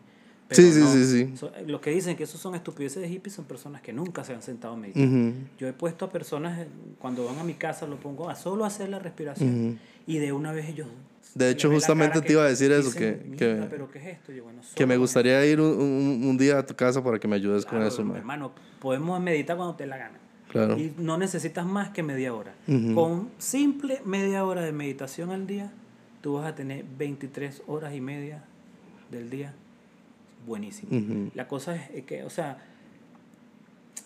Sí, 0.51 0.71
sí, 0.73 0.83
sí, 0.87 1.05
sí. 1.07 1.37
So- 1.39 1.51
los 1.67 1.81
que 1.81 1.91
dicen 1.91 2.17
que 2.17 2.25
esos 2.25 2.39
son 2.39 2.55
estupideces 2.55 3.01
de 3.03 3.09
hippie 3.09 3.33
son 3.33 3.47
personas 3.47 3.81
que 3.81 3.93
nunca 3.95 4.25
se 4.25 4.35
han 4.35 4.43
sentado 4.43 4.75
a 4.75 4.77
meditar. 4.77 5.03
Ujú. 5.07 5.33
Yo 5.59 5.67
he 5.69 5.73
puesto 5.73 6.05
a 6.05 6.11
personas, 6.13 6.59
eh, 6.61 6.67
cuando 6.99 7.25
van 7.25 7.39
a 7.39 7.45
mi 7.45 7.55
casa, 7.55 7.87
lo 7.87 7.97
pongo 7.97 8.29
a 8.29 8.35
solo 8.35 8.65
hacer 8.67 8.91
la 8.91 8.99
respiración. 8.99 9.69
Ujú. 9.69 9.79
Y 10.07 10.19
de 10.19 10.33
una 10.33 10.53
vez 10.53 10.69
ellos... 10.69 10.87
De 11.35 11.49
hecho, 11.51 11.71
justamente 11.71 12.21
te 12.21 12.33
iba 12.35 12.43
a 12.45 12.49
decir 12.49 12.71
eso, 12.71 12.93
que- 12.93 13.19
que- 13.37 13.55
"Mierda, 13.55 13.69
pero 13.71 13.91
¿qué 13.91 13.99
es 13.99 14.07
esto? 14.19 14.33
Yo, 14.33 14.45
bueno, 14.45 14.61
Que 14.77 14.87
me 14.87 14.97
gustaría 14.99 15.45
ir 15.47 15.61
un, 15.61 15.67
un- 15.81 16.25
un 16.29 16.37
día 16.39 16.59
a 16.59 16.67
tu 16.67 16.77
casa 16.77 17.03
para 17.03 17.19
que 17.19 17.27
me 17.27 17.35
ayudes 17.37 17.65
con 17.65 17.79
Claro, 17.79 17.89
eso, 17.89 18.05
man. 18.05 18.19
hermano, 18.19 18.53
podemos 18.81 19.21
meditar 19.21 19.57
cuando 19.57 19.75
te 19.75 19.87
la 19.87 19.97
gana. 19.97 20.19
Claro. 20.51 20.79
Y 20.79 20.93
no 20.99 21.17
necesitas 21.19 21.67
más 21.67 21.89
que 21.89 22.05
media 22.05 22.33
hora. 22.35 22.55
Ujú. 22.69 22.95
Con 22.95 23.31
simple 23.39 24.01
media 24.05 24.45
hora 24.45 24.61
de 24.63 24.71
meditación 24.71 25.31
al 25.31 25.47
día, 25.49 25.73
tú 26.25 26.33
vas 26.33 26.47
a 26.47 26.55
tener 26.55 26.87
23 26.97 27.65
horas 27.67 27.93
y 27.93 28.01
media 28.01 28.43
del 29.11 29.29
día. 29.29 29.53
Buenísimo. 30.47 31.31
La 31.35 31.47
cosa 31.49 31.77
es 31.77 32.07
que, 32.07 32.25
o 32.25 32.31
sea, 32.31 32.65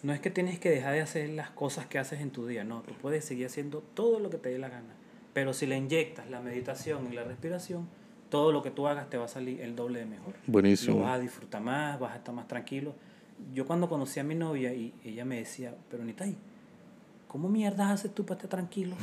no 0.02 0.12
es 0.12 0.18
que 0.18 0.28
tienes 0.28 0.58
que 0.58 0.68
dejar 0.68 0.94
de 0.94 1.00
hacer 1.00 1.28
las 1.28 1.50
cosas 1.50 1.86
que 1.86 1.96
haces 1.96 2.20
en 2.20 2.32
tu 2.32 2.44
día, 2.44 2.64
no, 2.64 2.80
tú 2.80 2.94
puedes 3.00 3.24
seguir 3.24 3.46
haciendo 3.46 3.84
todo 3.94 4.18
lo 4.18 4.30
que 4.30 4.36
te 4.36 4.48
dé 4.48 4.58
la 4.58 4.68
gana. 4.68 4.96
Pero 5.32 5.52
si 5.52 5.66
le 5.66 5.76
inyectas 5.76 6.28
la 6.28 6.40
meditación 6.40 7.06
y 7.08 7.14
la 7.14 7.22
respiración, 7.22 7.86
todo 8.30 8.50
lo 8.50 8.64
que 8.64 8.72
tú 8.72 8.88
hagas 8.88 9.08
te 9.08 9.16
va 9.16 9.26
a 9.26 9.28
salir 9.28 9.60
el 9.60 9.76
doble 9.76 10.00
de 10.00 10.06
mejor. 10.06 10.34
Buenísimo. 10.48 10.98
Lo 10.98 11.04
vas 11.04 11.18
a 11.18 11.20
disfrutar 11.20 11.62
más, 11.62 12.00
vas 12.00 12.14
a 12.14 12.16
estar 12.16 12.34
más 12.34 12.48
tranquilo. 12.48 12.96
Yo 13.54 13.64
cuando 13.64 13.88
conocí 13.88 14.18
a 14.18 14.24
mi 14.24 14.34
novia 14.34 14.74
y 14.74 14.92
ella 15.04 15.24
me 15.24 15.36
decía, 15.36 15.72
pero 15.88 16.04
Nitai, 16.04 16.34
¿cómo 17.28 17.48
mierdas 17.48 17.92
haces 17.92 18.12
tú 18.12 18.24
para 18.24 18.38
estar 18.38 18.50
tranquilo 18.50 18.96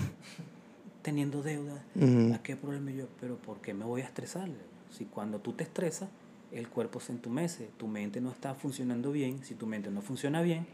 teniendo 1.06 1.44
deuda? 1.44 1.84
Ujú. 1.94 2.34
¿A 2.34 2.40
qué 2.40 2.56
problema 2.56 2.90
yo? 2.90 3.06
Pero 3.22 3.36
¿por 3.38 3.62
qué 3.62 3.76
me 3.76 3.86
voy 3.86 4.02
a 4.02 4.06
estresar? 4.06 4.50
Si 4.90 5.06
cuando 5.06 5.38
tú 5.40 5.54
te 5.54 5.64
estresas, 5.64 6.10
el 6.52 6.68
cuerpo 6.68 7.00
se 7.00 7.12
entumece, 7.12 7.70
tu 7.78 7.88
mente 7.88 8.22
no 8.22 8.32
está 8.32 8.56
funcionando 8.56 9.12
bien, 9.12 9.44
si 9.44 9.54
tu 9.54 9.68
mente 9.68 9.92
no 9.92 10.02
funciona 10.02 10.42
bien, 10.42 10.66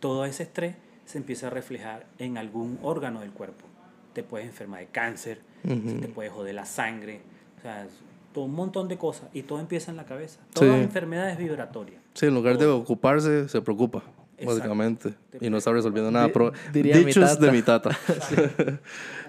todo 0.00 0.24
ese 0.24 0.44
estrés 0.44 0.74
se 1.04 1.18
empieza 1.18 1.48
a 1.48 1.50
reflejar 1.50 2.06
en 2.18 2.38
algún 2.38 2.78
órgano 2.82 3.20
del 3.20 3.30
cuerpo. 3.32 3.66
Te 4.14 4.22
puedes 4.22 4.46
enfermar 4.46 4.80
de 4.80 4.86
cáncer, 4.86 5.42
Ujú. 5.64 6.00
te 6.00 6.08
puedes 6.08 6.32
joder 6.32 6.54
la 6.54 6.64
sangre, 6.64 7.20
o 7.58 7.60
sea, 7.62 7.86
todo 8.32 8.44
un 8.44 8.54
montón 8.54 8.88
de 8.88 8.96
cosas 8.96 9.28
y 9.34 9.42
todo 9.42 9.60
empieza 9.60 9.90
en 9.90 9.98
la 9.98 10.06
cabeza. 10.06 10.40
Toda 10.54 10.76
Sí. 10.76 10.80
enfermedad 10.82 11.28
es 11.30 11.36
vibratoria. 11.36 11.98
Sí, 12.14 12.24
en 12.26 12.34
lugar 12.34 12.56
de 12.56 12.66
ocuparse, 12.66 13.48
se 13.48 13.60
preocupa, 13.60 13.98
Exacto. 14.38 14.46
básicamente. 14.46 15.14
Te 15.30 15.44
Y 15.46 15.50
no 15.50 15.58
está 15.58 15.72
resolviendo 15.72 16.10
nada. 16.10 16.28
Pro- 16.32 16.52
diría 16.72 16.96
mi 16.96 17.04
dichos 17.06 17.24
tata. 17.34 17.44
de 17.46 17.52
mi 17.52 17.62
tata. 17.62 17.90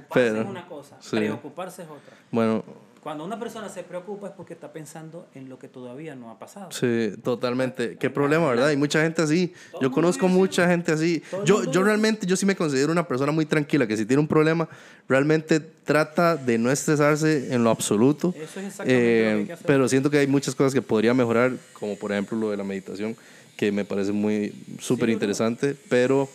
Ocuparse 0.09 0.29
Pero, 0.31 0.41
es 0.41 0.47
una 0.47 0.67
cosa, 0.67 0.97
sí. 0.99 1.17
preocuparse 1.17 1.81
es 1.83 1.87
otra. 1.87 2.17
Bueno, 2.31 2.63
Cuando 3.01 3.23
una 3.23 3.39
persona 3.39 3.69
se 3.69 3.83
preocupa 3.83 4.27
es 4.27 4.33
porque 4.33 4.53
está 4.53 4.73
pensando 4.73 5.27
en 5.35 5.47
lo 5.47 5.57
que 5.59 5.67
todavía 5.67 6.15
no 6.15 6.31
ha 6.31 6.39
pasado. 6.39 6.71
Sí, 6.71 7.13
totalmente. 7.23 7.95
Qué 7.97 8.09
problema, 8.09 8.49
¿verdad? 8.49 8.67
Hay 8.67 8.77
mucha 8.77 9.01
gente 9.01 9.21
así. 9.21 9.53
Todo 9.71 9.81
Yo 9.81 9.91
conozco 9.91 10.27
mucha 10.27 10.67
gente 10.67 10.91
así. 10.91 11.21
Todo 11.31 11.45
Yo, 11.45 11.71
yo 11.71 11.83
realmente, 11.83 12.25
yo 12.25 12.35
sí 12.35 12.45
me 12.45 12.55
considero 12.55 12.91
una 12.91 13.07
persona 13.07 13.31
muy 13.31 13.45
tranquila, 13.45 13.87
que 13.87 13.95
si 13.95 14.05
tiene 14.05 14.19
un 14.19 14.27
problema, 14.27 14.67
realmente 15.07 15.59
trata 15.59 16.35
de 16.35 16.57
no 16.57 16.71
estresarse 16.71 17.53
en 17.53 17.63
lo 17.63 17.69
absoluto. 17.69 18.33
Eso 18.35 18.59
es 18.59 18.67
exactamente 18.67 18.93
lo 18.93 19.35
que 19.35 19.39
hay 19.39 19.45
que 19.45 19.53
hacer. 19.53 19.67
Pero 19.67 19.87
siento 19.87 20.09
que 20.09 20.17
hay 20.17 20.27
muchas 20.27 20.55
cosas 20.55 20.73
que 20.73 20.81
podría 20.81 21.13
mejorar, 21.13 21.53
como 21.73 21.95
por 21.97 22.11
ejemplo 22.11 22.37
lo 22.37 22.51
de 22.51 22.57
la 22.57 22.63
meditación, 22.63 23.15
que 23.55 23.71
me 23.71 23.85
parece 23.85 24.11
muy 24.11 24.53
súper 24.79 25.09
interesante. 25.09 25.75
Pero 25.87 26.27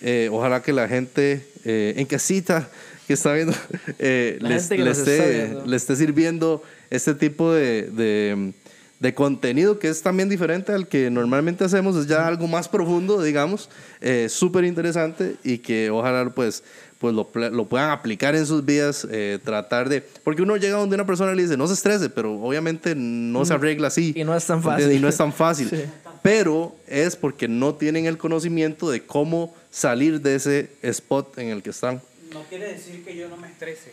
eh, 0.00 0.28
ojalá 0.32 0.62
que 0.62 0.72
la 0.72 0.88
gente 0.88 1.46
eh, 1.64 1.94
en 1.96 2.06
casita 2.06 2.68
que 3.12 3.14
está 3.14 3.34
viendo 3.34 3.52
eh, 3.98 4.38
le, 4.40 4.56
esté, 4.56 4.76
viendo. 4.76 5.66
le 5.66 5.76
esté 5.76 5.96
sirviendo 5.96 6.62
este 6.88 7.14
tipo 7.14 7.52
de, 7.52 7.90
de, 7.90 8.52
de 9.00 9.14
contenido 9.14 9.78
que 9.78 9.88
es 9.88 10.00
también 10.00 10.30
diferente 10.30 10.72
al 10.72 10.88
que 10.88 11.10
normalmente 11.10 11.62
hacemos, 11.62 11.94
es 11.96 12.06
ya 12.06 12.26
algo 12.26 12.46
más 12.46 12.68
profundo, 12.68 13.22
digamos, 13.22 13.68
eh, 14.00 14.28
súper 14.30 14.64
interesante 14.64 15.36
y 15.44 15.58
que 15.58 15.90
ojalá 15.90 16.30
pues, 16.30 16.64
pues 16.98 17.14
lo, 17.14 17.28
lo 17.34 17.66
puedan 17.66 17.90
aplicar 17.90 18.34
en 18.34 18.46
sus 18.46 18.64
vidas, 18.64 19.06
eh, 19.10 19.38
tratar 19.44 19.90
de... 19.90 20.00
Porque 20.24 20.40
uno 20.40 20.56
llega 20.56 20.78
donde 20.78 20.94
una 20.94 21.04
persona 21.04 21.34
le 21.34 21.42
dice, 21.42 21.58
no 21.58 21.66
se 21.66 21.74
estrese, 21.74 22.08
pero 22.08 22.40
obviamente 22.40 22.94
no 22.94 23.44
se 23.44 23.52
arregla 23.52 23.88
así. 23.88 24.14
Y 24.16 24.24
no 24.24 24.34
es 24.34 24.46
tan 24.46 24.62
fácil. 24.62 24.90
Y 24.90 24.98
no 24.98 25.08
es 25.08 25.16
tan 25.18 25.34
fácil. 25.34 25.68
Sí. 25.68 25.82
Pero 26.22 26.74
es 26.86 27.16
porque 27.16 27.46
no 27.46 27.74
tienen 27.74 28.06
el 28.06 28.16
conocimiento 28.16 28.88
de 28.88 29.02
cómo 29.04 29.54
salir 29.70 30.22
de 30.22 30.36
ese 30.36 30.70
spot 30.80 31.36
en 31.36 31.48
el 31.48 31.62
que 31.62 31.70
están. 31.70 32.00
No 32.32 32.42
quiere 32.44 32.72
decir 32.72 33.04
que 33.04 33.14
yo 33.16 33.28
no 33.28 33.36
me 33.36 33.48
estrese. 33.48 33.92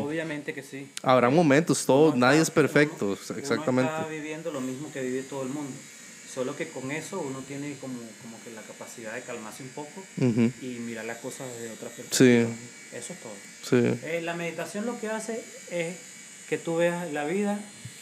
Obviamente 0.00 0.54
que 0.54 0.62
sí. 0.62 0.88
Habrá 1.02 1.30
momentos, 1.30 1.84
todo, 1.86 2.08
Uno 2.08 2.16
nadie 2.26 2.40
es 2.40 2.50
perfecto, 2.50 3.06
uno- 3.06 3.18
uno 3.28 3.38
exactamente. 3.38 3.90
está 3.92 4.06
viviendo 4.08 4.50
lo 4.52 4.60
mismo 4.60 4.90
que 4.92 5.02
vive 5.02 5.22
todo 5.22 5.42
el 5.42 5.48
mundo. 5.48 5.72
Solo 6.32 6.56
que 6.56 6.68
con 6.68 6.90
eso 6.90 7.20
uno 7.20 7.40
tiene 7.40 7.76
como, 7.80 7.98
como 8.22 8.42
que 8.42 8.50
la 8.52 8.62
capacidad 8.62 9.12
de 9.14 9.20
calmarse 9.22 9.62
un 9.64 9.68
poco 9.70 10.02
Ujú. 10.18 10.50
y 10.62 10.78
mirar 10.80 11.04
las 11.04 11.18
cosas 11.18 11.46
desde 11.58 11.72
otra 11.74 11.88
perspectiva. 11.90 12.48
Sí. 12.48 12.96
Eso 12.96 13.12
es 13.12 13.20
todo. 13.20 13.32
Sí, 13.62 13.98
Eh, 14.04 14.20
la 14.22 14.34
meditación 14.34 14.86
lo 14.86 14.98
que 14.98 15.08
hace 15.08 15.42
es 15.70 15.96
que 16.48 16.56
tú 16.58 16.76
veas 16.76 17.10
la 17.12 17.24
vida 17.24 17.58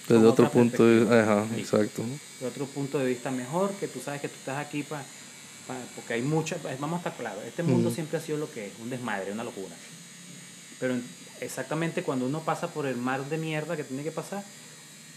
desde 0.08 0.26
otro 0.26 0.50
punto 0.50 0.86
de 0.86 1.04
perspectiva. 1.06 1.40
Ajá, 1.44 1.56
exacto. 1.58 2.04
de 2.40 2.46
otro 2.46 2.66
punto 2.66 2.98
de 2.98 3.06
vista 3.06 3.30
mejor, 3.30 3.72
que 3.80 3.88
tú 3.88 4.00
sabes 4.00 4.20
que 4.20 4.28
tú 4.28 4.34
estás 4.38 4.58
aquí 4.64 4.82
para... 4.84 5.04
porque 5.94 6.14
hay 6.14 6.22
mucha... 6.22 6.56
Vamos 6.78 6.96
a 6.96 7.08
estar 7.08 7.14
claros, 7.16 7.44
este 7.44 7.62
mundo 7.62 7.90
siempre 7.90 8.18
ha 8.18 8.20
sido 8.20 8.38
lo 8.38 8.50
que 8.50 8.66
es, 8.68 8.72
un 8.80 8.90
desmadre, 8.90 9.32
una 9.32 9.44
locura. 9.44 9.74
Pero 10.78 10.94
en- 10.94 11.04
exactamente 11.40 12.02
cuando 12.02 12.26
uno 12.26 12.40
pasa 12.40 12.68
por 12.68 12.86
el 12.86 12.96
mar 12.96 13.24
de 13.28 13.38
mierda 13.38 13.76
que 13.76 13.84
tiene 13.84 14.02
que 14.02 14.12
pasar, 14.12 14.42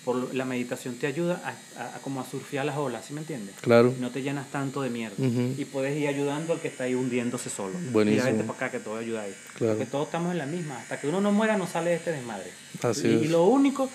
por 0.06 0.36
la 0.36 0.44
meditación 0.44 0.96
te 0.96 1.08
ayuda 1.08 1.42
a, 1.46 1.82
a- 1.82 1.96
a 1.96 2.00
como 2.00 2.20
a 2.20 2.26
surfear 2.26 2.66
las 2.66 2.76
olas, 2.78 3.06
¿sí 3.06 3.14
me 3.14 3.22
entiendes? 3.22 3.56
Claro. 3.62 3.94
No 4.00 4.10
te 4.10 4.22
llenas 4.22 4.50
tanto 4.52 4.82
de 4.82 4.90
mierda. 4.90 5.16
Y 5.18 5.64
puedes 5.66 5.98
ir 5.98 6.08
ayudando 6.10 6.52
al 6.54 6.60
que 6.60 6.68
está 6.68 6.84
ahí 6.84 6.94
hundiéndose 6.94 7.50
solo. 7.50 7.78
Buenísimo. 7.92 8.24
Mira, 8.26 8.26
vente 8.26 8.44
para 8.44 8.58
acá 8.68 8.72
que 8.72 8.80
te 8.84 8.90
voy 8.90 8.98
a 8.98 9.02
ayudar 9.02 9.26
ahí. 9.26 9.36
Claro. 9.56 9.76
Porque 9.76 9.90
todos 9.90 10.06
estamos 10.08 10.32
en 10.34 10.40
la 10.40 10.46
misma. 10.46 10.78
Hasta 10.80 11.00
que 11.00 11.08
uno 11.08 11.22
no 11.22 11.32
muera 11.32 11.56
no 11.58 11.68
sale 11.68 11.92
de 11.92 11.96
este 11.96 12.12
desmadre. 12.12 12.52
Así 12.82 13.08
y, 13.08 13.16
es. 13.16 13.22
y 13.24 13.28
lo 13.30 13.46
único, 13.46 13.90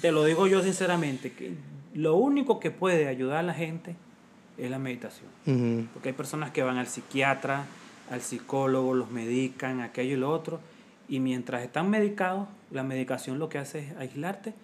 te 0.00 0.12
lo 0.12 0.24
digo 0.24 0.46
yo 0.46 0.62
sinceramente, 0.62 1.32
que 1.32 1.52
lo 1.94 2.14
único 2.14 2.60
que 2.60 2.70
puede 2.70 3.08
ayudar 3.08 3.38
a 3.38 3.42
la 3.42 3.54
gente 3.54 3.96
es 4.58 4.70
la 4.70 4.78
meditación. 4.78 5.28
Porque 5.92 6.10
hay 6.10 6.14
personas 6.14 6.50
que 6.50 6.62
van 6.62 6.76
al 6.78 6.86
psiquiatra, 6.86 7.64
al 8.10 8.20
psicólogo, 8.20 8.94
los 8.94 9.10
medican, 9.10 9.80
aquello 9.80 10.14
y 10.14 10.20
lo 10.20 10.30
otro. 10.30 10.60
Y 11.08 11.20
mientras 11.20 11.62
están 11.62 11.90
medicados, 11.90 12.48
la 12.70 12.82
medicación 12.82 13.38
lo 13.38 13.48
que 13.48 13.58
hace 13.58 13.80
es 13.80 13.96
aislarte 13.96 14.54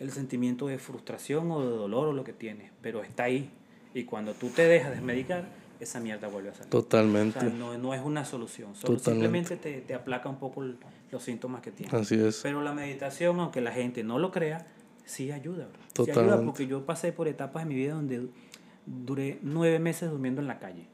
el 0.00 0.10
sentimiento 0.12 0.66
de 0.68 0.78
frustración 0.78 1.50
o 1.50 1.60
de 1.60 1.70
dolor 1.76 2.08
o 2.08 2.12
lo 2.12 2.24
que 2.24 2.32
tienes. 2.32 2.70
Pero 2.82 3.02
está 3.02 3.24
ahí. 3.24 3.50
Y 3.94 4.04
cuando 4.04 4.32
tú 4.34 4.48
te 4.50 4.62
dejas 4.62 4.94
de 4.94 5.00
medicar, 5.00 5.44
esa 5.80 5.98
mierda 6.00 6.28
vuelve 6.28 6.50
a 6.50 6.54
salir. 6.54 6.66
O 6.68 6.70
Totalmente. 6.82 7.40
sea, 7.40 7.48
no, 7.48 7.76
no 7.78 7.94
es 7.94 8.02
una 8.04 8.24
solución. 8.24 8.74
Solo 8.74 8.96
Totalmente. 8.98 9.38
simplemente 9.48 9.56
te, 9.56 9.80
te 9.86 9.94
aplaca 9.94 10.28
un 10.28 10.36
poco 10.36 10.62
el- 10.62 10.76
los 11.10 11.22
síntomas 11.22 11.62
que 11.62 11.70
tienes. 11.72 11.94
Así 11.94 12.14
es. 12.16 12.40
Pero 12.42 12.62
la 12.62 12.72
meditación, 12.74 13.40
aunque 13.40 13.60
la 13.60 13.72
gente 13.72 14.04
no 14.04 14.18
lo 14.18 14.30
crea, 14.30 14.66
sí 15.04 15.32
ayuda. 15.32 15.66
bro. 15.68 15.78
Sí 15.94 16.02
ayuda 16.10 16.14
Totalmente. 16.14 16.44
porque 16.46 16.66
yo 16.66 16.84
pasé 16.84 17.12
por 17.12 17.28
etapas 17.28 17.62
en 17.62 17.68
mi 17.70 17.74
vida 17.76 17.94
donde 17.94 18.28
duré 18.88 19.38
nueve 19.42 19.78
meses 19.78 20.10
durmiendo 20.10 20.40
en 20.40 20.48
la 20.48 20.58
calle. 20.58 20.86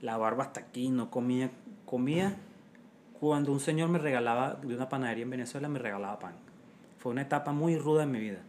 La 0.00 0.16
barba 0.16 0.44
hasta 0.44 0.60
aquí, 0.60 0.88
no 0.88 1.10
comía. 1.10 1.50
Comía 1.84 2.36
cuando 3.18 3.52
un 3.52 3.60
señor 3.60 3.88
me 3.88 3.98
regalaba, 3.98 4.54
de 4.54 4.74
una 4.74 4.88
panadería 4.88 5.24
en 5.24 5.30
Venezuela, 5.30 5.68
me 5.68 5.78
regalaba 5.78 6.18
pan. 6.18 6.34
Fue 6.98 7.12
una 7.12 7.22
etapa 7.22 7.52
muy 7.52 7.76
ruda 7.76 8.04
en 8.04 8.10
mi 8.10 8.20
vida. 8.20 8.40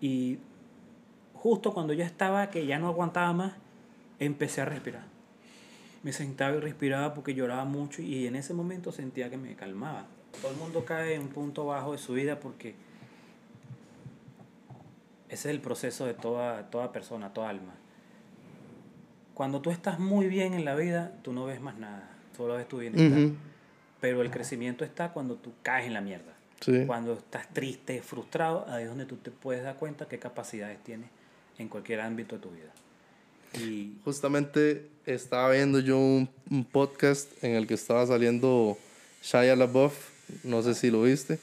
Y 0.00 0.38
justo 1.34 1.72
cuando 1.72 1.92
yo 1.92 2.04
estaba, 2.04 2.50
que 2.50 2.66
ya 2.66 2.78
no 2.78 2.88
aguantaba 2.88 3.32
más, 3.32 3.54
empecé 4.20 4.60
a 4.60 4.64
respirar. 4.64 5.04
Me 6.04 6.12
sentaba 6.12 6.56
y 6.56 6.60
respiraba 6.60 7.14
porque 7.14 7.34
lloraba 7.34 7.64
mucho 7.64 8.02
y 8.02 8.26
en 8.26 8.36
ese 8.36 8.54
momento 8.54 8.92
sentía 8.92 9.30
que 9.30 9.36
me 9.36 9.56
calmaba. 9.56 10.06
Todo 10.40 10.52
el 10.52 10.56
mundo 10.56 10.84
cae 10.84 11.14
en 11.14 11.22
un 11.22 11.28
punto 11.28 11.66
bajo 11.66 11.92
de 11.92 11.98
su 11.98 12.12
vida 12.12 12.38
porque 12.38 12.76
ese 15.28 15.48
es 15.48 15.54
el 15.54 15.60
proceso 15.60 16.06
de 16.06 16.14
toda, 16.14 16.70
toda 16.70 16.92
persona, 16.92 17.32
toda 17.32 17.50
alma. 17.50 17.74
Cuando 19.34 19.60
tú 19.60 19.70
estás 19.70 19.98
muy 19.98 20.26
bien 20.26 20.54
en 20.54 20.64
la 20.64 20.74
vida, 20.74 21.12
tú 21.22 21.32
no 21.32 21.44
ves 21.44 21.60
más 21.60 21.78
nada, 21.78 22.10
solo 22.36 22.54
ves 22.54 22.66
tu 22.66 22.78
bienestar. 22.78 23.18
Ujú. 23.18 23.34
Pero 24.00 24.22
el 24.22 24.30
crecimiento 24.30 24.84
está 24.84 25.12
cuando 25.12 25.36
tú 25.36 25.52
caes 25.62 25.86
en 25.86 25.94
la 25.94 26.00
mierda. 26.00 26.32
Sí. 26.60 26.84
Cuando 26.86 27.12
estás 27.14 27.48
triste, 27.52 28.02
frustrado, 28.02 28.66
ahí 28.68 28.82
es 28.84 28.88
donde 28.88 29.06
tú 29.06 29.16
te 29.16 29.30
puedes 29.30 29.62
dar 29.62 29.76
cuenta 29.76 30.08
qué 30.08 30.18
capacidades 30.18 30.82
tienes 30.82 31.08
en 31.58 31.68
cualquier 31.68 32.00
ámbito 32.00 32.36
de 32.36 32.42
tu 32.42 32.50
vida. 32.50 32.72
Y 33.54 33.96
Justamente 34.04 34.88
estaba 35.06 35.50
viendo 35.50 35.78
yo 35.80 35.98
un, 35.98 36.28
un 36.50 36.64
podcast 36.64 37.32
en 37.42 37.54
el 37.54 37.66
que 37.66 37.74
estaba 37.74 38.06
saliendo 38.06 38.76
Shia 39.22 39.56
LaBeouf, 39.56 39.94
no 40.44 40.62
sé 40.62 40.74
si 40.74 40.90
lo 40.90 41.02
viste, 41.02 41.34
él, 41.34 41.40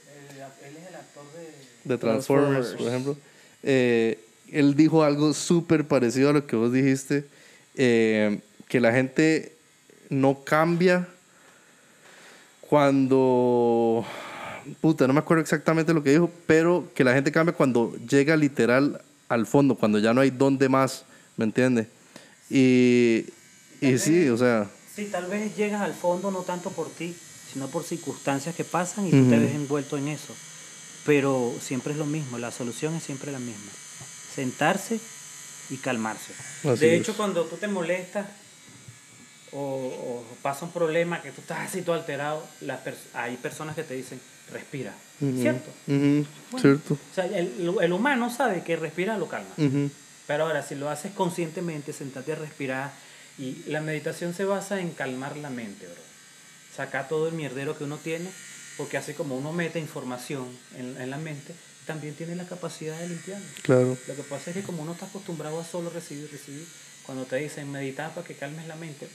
es 0.77 0.87
el 0.89 0.95
actor 0.95 1.23
de... 1.33 1.89
de 1.89 1.97
Transformers, 1.97 2.75
Transformers. 2.75 2.75
por 2.77 2.87
ejemplo. 2.87 3.34
Eh, 3.65 4.17
él 4.51 4.75
dijo 4.75 5.03
algo 5.03 5.33
súper 5.33 5.85
parecido 5.85 6.29
a 6.29 6.33
lo 6.33 6.47
que 6.47 6.55
vos 6.55 6.71
dijiste, 6.71 7.25
eh, 7.75 8.39
que 8.69 8.79
la 8.79 8.93
gente 8.93 9.51
no 10.09 10.43
cambia 10.45 11.09
cuando... 12.61 14.05
Puta, 14.79 15.05
no 15.07 15.13
me 15.13 15.19
acuerdo 15.19 15.41
exactamente 15.41 15.93
lo 15.93 16.01
que 16.01 16.11
dijo, 16.11 16.31
pero 16.47 16.87
que 16.95 17.03
la 17.03 17.13
gente 17.13 17.31
cambia 17.31 17.53
cuando 17.53 17.93
llega 18.09 18.37
literal 18.37 19.01
al 19.27 19.45
fondo, 19.45 19.75
cuando 19.75 19.99
ya 19.99 20.13
no 20.13 20.21
hay 20.21 20.29
dónde 20.29 20.69
más, 20.69 21.03
¿me 21.35 21.45
entiendes? 21.45 21.87
Y, 22.49 23.25
y 23.81 23.97
sí, 23.97 24.29
o 24.29 24.37
sea, 24.37 24.69
Sí, 24.95 25.09
tal 25.11 25.25
vez 25.25 25.53
llegas 25.57 25.81
al 25.81 25.93
fondo 25.93 26.31
no 26.31 26.43
tanto 26.43 26.69
por 26.69 26.89
ti, 26.89 27.13
sino 27.51 27.67
por 27.67 27.83
circunstancias 27.83 28.55
que 28.55 28.63
pasan 28.63 29.07
y 29.07 29.11
tú 29.11 29.29
te 29.29 29.37
ves 29.37 29.53
envuelto 29.53 29.97
en 29.97 30.07
eso. 30.07 30.33
Pero 31.05 31.53
siempre 31.61 31.93
es 31.93 31.99
lo 31.99 32.05
mismo, 32.05 32.37
la 32.39 32.51
solución 32.51 32.95
es 32.95 33.03
siempre 33.03 33.31
la 33.31 33.39
misma. 33.39 33.71
Sentarse 34.33 34.99
y 35.69 35.77
calmarse. 35.77 36.33
Así 36.63 36.79
de 36.85 36.95
es. 36.95 37.01
hecho, 37.01 37.15
cuando 37.15 37.45
tú 37.45 37.57
te 37.57 37.67
molestas 37.67 38.25
o, 39.51 39.59
o 39.59 40.25
pasa 40.41 40.65
un 40.65 40.71
problema 40.71 41.21
que 41.21 41.31
tú 41.31 41.41
estás 41.41 41.69
así 41.69 41.81
todo 41.81 41.95
alterado, 41.95 42.45
las 42.61 42.83
pers- 42.83 43.07
hay 43.13 43.37
personas 43.37 43.75
que 43.75 43.83
te 43.83 43.93
dicen, 43.93 44.19
respira. 44.51 44.93
ujú, 45.21 45.41
¿Cierto? 45.41 45.69
ujú, 45.87 46.25
Bueno. 46.51 46.59
cierto. 46.61 46.93
O 46.95 47.15
sea, 47.15 47.25
el, 47.25 47.73
el 47.81 47.93
humano 47.93 48.29
sabe 48.33 48.63
que 48.63 48.75
respira 48.75 49.17
lo 49.17 49.27
calma. 49.27 49.49
ujú, 49.57 49.89
Pero 50.27 50.45
ahora, 50.45 50.63
si 50.63 50.75
lo 50.75 50.89
haces 50.89 51.11
conscientemente, 51.13 51.93
sentarte 51.93 52.33
a 52.33 52.35
respirar, 52.35 52.91
y 53.37 53.63
la 53.67 53.81
meditación 53.81 54.33
se 54.33 54.45
basa 54.45 54.79
en 54.79 54.91
calmar 54.91 55.37
la 55.37 55.49
mente, 55.49 55.85
bro. 55.85 56.01
Sacar 56.75 57.07
todo 57.07 57.27
el 57.27 57.33
mierdero 57.35 57.77
que 57.77 57.83
uno 57.85 57.97
tiene, 57.97 58.29
porque 58.77 58.97
así 58.97 59.13
como 59.13 59.37
uno 59.37 59.53
mete 59.53 59.79
información 59.79 60.45
en, 60.77 60.99
en 61.01 61.09
la 61.09 61.17
mente, 61.17 61.53
también 61.85 62.15
tiene 62.15 62.35
la 62.35 62.45
capacidad 62.45 62.99
de 62.99 63.09
limpiarlo. 63.09 63.45
Claro, 63.61 63.97
Lo 64.07 64.15
que 64.15 64.23
pasa 64.23 64.49
es 64.49 64.57
que 64.57 64.63
como 64.63 64.83
uno 64.83 64.93
está 64.93 65.05
acostumbrado 65.05 65.59
a 65.59 65.65
solo 65.65 65.89
recibir, 65.89 66.29
recibir, 66.31 66.65
cuando 67.05 67.25
te 67.25 67.37
dicen 67.37 67.71
meditar 67.71 68.13
para 68.13 68.25
que 68.25 68.33
calmes 68.33 68.67
la 68.67 68.75
mente, 68.75 69.07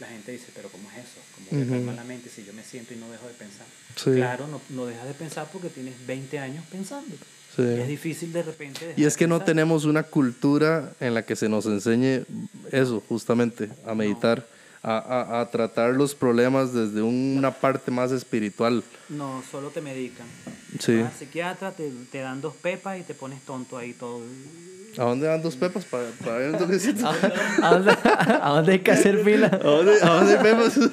la 0.00 0.06
gente 0.06 0.32
dice, 0.32 0.46
pero 0.54 0.68
¿cómo 0.68 0.88
es 0.90 0.98
eso? 0.98 1.20
¿Cómo 1.34 1.46
voy 1.50 1.62
a 1.62 1.70
calmar 1.70 1.94
la 1.94 2.04
mente 2.04 2.30
si 2.30 2.44
yo 2.44 2.52
me 2.52 2.62
siento 2.62 2.94
y 2.94 2.96
no 2.96 3.10
dejo 3.10 3.26
de 3.26 3.34
pensar? 3.34 3.66
Sí. 3.96 4.12
Claro, 4.12 4.46
no, 4.46 4.60
no 4.70 4.86
dejas 4.86 5.06
de 5.06 5.14
pensar 5.14 5.48
porque 5.52 5.70
tienes 5.70 5.94
20 6.06 6.38
años 6.38 6.64
pensando. 6.70 7.16
Sí. 7.56 7.62
Es 7.62 7.88
difícil 7.88 8.32
de 8.32 8.42
repente 8.42 8.86
dejar 8.86 9.00
Y 9.00 9.04
es 9.04 9.14
de 9.14 9.18
que 9.18 9.26
no 9.26 9.42
tenemos 9.42 9.84
una 9.84 10.04
cultura 10.04 10.92
en 11.00 11.14
la 11.14 11.24
que 11.24 11.34
se 11.34 11.48
nos 11.48 11.66
enseñe 11.66 12.24
eso, 12.70 13.02
justamente, 13.08 13.70
a 13.86 13.94
meditar, 13.94 14.46
a, 14.82 14.98
a- 14.98 15.40
a 15.40 15.50
tratar 15.50 15.94
los 15.94 16.14
problemas 16.14 16.72
desde 16.72 17.02
una 17.02 17.50
parte 17.50 17.90
más 17.90 18.12
espiritual. 18.12 18.82
No, 19.08 19.42
solo 19.50 19.70
te 19.70 19.80
medican. 19.80 20.26
Sí. 20.78 20.96
Vas 20.96 21.12
al 21.12 21.18
psiquiatra, 21.18 21.72
te, 21.72 21.90
te 22.12 22.18
dan 22.18 22.40
dos 22.40 22.54
pepas 22.54 22.98
y 23.00 23.02
te 23.02 23.14
pones 23.14 23.40
tonto 23.42 23.76
ahí 23.78 23.92
todo. 23.92 24.20
¿A 24.98 25.04
dónde 25.04 25.28
van 25.28 25.40
dos 25.42 25.54
pepas 25.54 25.84
para, 25.84 26.04
para 26.24 26.38
ver 26.38 26.50
un 26.50 26.58
toquecito? 26.58 27.06
¿A 27.06 27.14
¿A 27.62 27.70
dónde, 27.74 27.92
a 28.04 28.50
dónde 28.56 28.72
hay 28.72 28.78
que 28.80 28.90
hacer 28.90 29.22
fila? 29.22 29.48
dónde, 29.48 29.92
a 30.02 30.08
dónde 30.08 30.36
hay 30.36 30.42
pepas? 30.42 30.78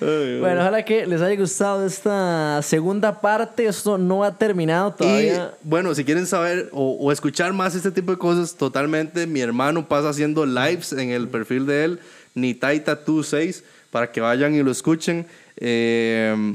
Bueno, 0.00 0.40
Bueno, 0.40 0.60
ojalá 0.62 0.84
que 0.84 1.06
les 1.06 1.20
haya 1.20 1.38
gustado 1.40 1.86
esta 1.86 2.60
segunda 2.62 3.20
parte. 3.20 3.66
Esto 3.66 3.98
no 3.98 4.24
ha 4.24 4.36
terminado 4.36 4.94
Y 4.98 5.02
todavía. 5.02 5.54
bueno, 5.62 5.94
si 5.94 6.04
quieren 6.04 6.26
saber 6.26 6.68
o, 6.72 6.92
o 7.00 7.12
escuchar 7.12 7.52
más 7.52 7.74
este 7.74 7.90
tipo 7.90 8.10
de 8.12 8.18
cosas, 8.18 8.54
totalmente 8.54 9.26
mi 9.26 9.40
hermano 9.40 9.86
pasa 9.88 10.08
haciendo 10.10 10.44
lives 10.46 10.92
en 10.92 11.10
el 11.10 11.28
perfil 11.28 11.66
de 11.66 11.84
él, 11.84 12.00
Nitai 12.34 12.80
Tattoo 12.84 13.22
6, 13.22 13.64
para 13.90 14.10
que 14.10 14.20
vayan 14.20 14.54
y 14.54 14.62
lo 14.62 14.70
escuchen. 14.70 15.26
Eh, 15.56 16.54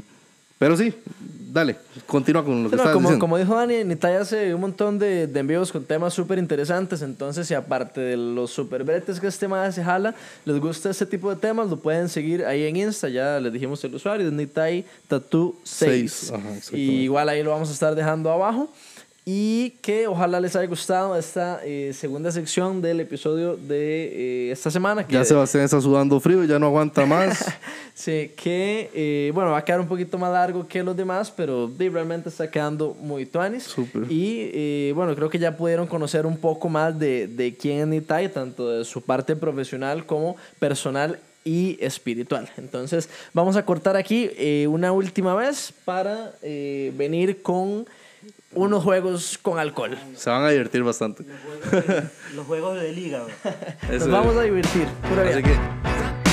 pero 0.58 0.76
sí, 0.76 0.94
dale, 1.54 1.76
continúa 2.04 2.44
con 2.44 2.64
lo 2.64 2.68
que 2.68 2.74
no, 2.74 2.82
como, 2.82 2.98
diciendo. 2.98 3.18
como 3.20 3.38
dijo 3.38 3.54
Dani, 3.54 3.84
Nitay 3.84 4.16
hace 4.16 4.52
un 4.52 4.60
montón 4.60 4.98
de, 4.98 5.28
de 5.28 5.40
envíos 5.40 5.70
con 5.70 5.84
temas 5.84 6.12
súper 6.12 6.38
interesantes. 6.38 7.00
Entonces, 7.00 7.46
si 7.46 7.54
aparte 7.54 8.00
de 8.00 8.16
los 8.16 8.50
super 8.50 8.82
bretes 8.82 9.20
que 9.20 9.28
este 9.28 9.46
tema 9.46 9.70
se 9.70 9.84
jala, 9.84 10.16
les 10.44 10.58
gusta 10.58 10.90
este 10.90 11.06
tipo 11.06 11.30
de 11.30 11.36
temas, 11.36 11.70
lo 11.70 11.76
pueden 11.76 12.08
seguir 12.08 12.44
ahí 12.44 12.64
en 12.64 12.76
Insta. 12.76 13.08
Ya 13.08 13.38
les 13.38 13.52
dijimos 13.52 13.82
el 13.84 13.94
usuario, 13.94 14.26
es 14.26 14.32
Nitay 14.32 14.84
Tattoo 15.06 15.54
6. 15.62 16.12
Seis, 16.12 16.30
ajá, 16.32 16.56
exactamente. 16.56 16.76
y 16.76 17.02
igual 17.02 17.28
ahí 17.28 17.42
lo 17.44 17.50
vamos 17.50 17.70
a 17.70 17.72
estar 17.72 17.94
dejando 17.94 18.32
abajo. 18.32 18.68
Y 19.26 19.70
que 19.80 20.06
ojalá 20.06 20.38
les 20.38 20.54
haya 20.54 20.66
gustado 20.66 21.16
esta 21.16 21.60
eh, 21.64 21.92
segunda 21.94 22.30
sección 22.30 22.82
del 22.82 23.00
episodio 23.00 23.56
de 23.56 24.48
eh, 24.48 24.52
esta 24.52 24.70
semana. 24.70 25.06
Que 25.06 25.14
Ya 25.14 25.24
Sebastián 25.24 25.64
está 25.64 25.80
sudando 25.80 26.20
frío, 26.20 26.44
ya 26.44 26.58
no 26.58 26.66
aguanta 26.66 27.06
más. 27.06 27.44
Sí, 27.96 28.32
que 28.36 28.90
eh, 28.92 29.30
bueno, 29.32 29.52
va 29.52 29.58
a 29.58 29.64
quedar 29.64 29.78
un 29.78 29.86
poquito 29.86 30.18
más 30.18 30.32
largo 30.32 30.66
que 30.66 30.82
los 30.82 30.96
demás, 30.96 31.30
pero 31.30 31.70
realmente 31.78 32.28
está 32.28 32.50
quedando 32.50 32.96
muy 33.00 33.24
tuanis. 33.24 33.72
Y 34.10 34.50
eh, 34.52 34.92
bueno, 34.96 35.14
creo 35.14 35.30
que 35.30 35.38
ya 35.38 35.56
pudieron 35.56 35.86
conocer 35.86 36.26
un 36.26 36.36
poco 36.36 36.68
más 36.68 36.98
de, 36.98 37.28
de 37.28 37.54
quién 37.54 37.78
es 37.78 37.86
Nitai, 37.86 38.32
tanto 38.32 38.68
de 38.68 38.84
su 38.84 39.00
parte 39.00 39.36
profesional 39.36 40.04
como 40.06 40.34
personal 40.58 41.20
y 41.44 41.76
espiritual. 41.80 42.50
Entonces, 42.56 43.08
vamos 43.32 43.56
a 43.56 43.64
cortar 43.64 43.96
aquí 43.96 44.30
eh, 44.36 44.66
una 44.68 44.92
última 44.92 45.34
vez 45.34 45.72
para 45.84 46.32
eh, 46.42 46.92
venir 46.96 47.42
con 47.42 47.86
unos 48.54 48.82
juegos 48.82 49.38
con 49.40 49.58
alcohol. 49.58 49.96
Se 50.16 50.30
van 50.30 50.44
a 50.44 50.50
divertir 50.50 50.82
bastante. 50.82 51.24
Los 52.34 52.46
juegos 52.46 52.80
del 52.80 52.98
hígado. 52.98 53.26
Nos 53.82 53.90
Eso 54.02 54.10
vamos 54.10 54.34
es. 54.34 54.40
a 54.40 54.42
divertir. 54.42 54.86
pura 55.08 55.22
Así 55.22 55.42
vida. 55.42 55.42
que 55.42 56.23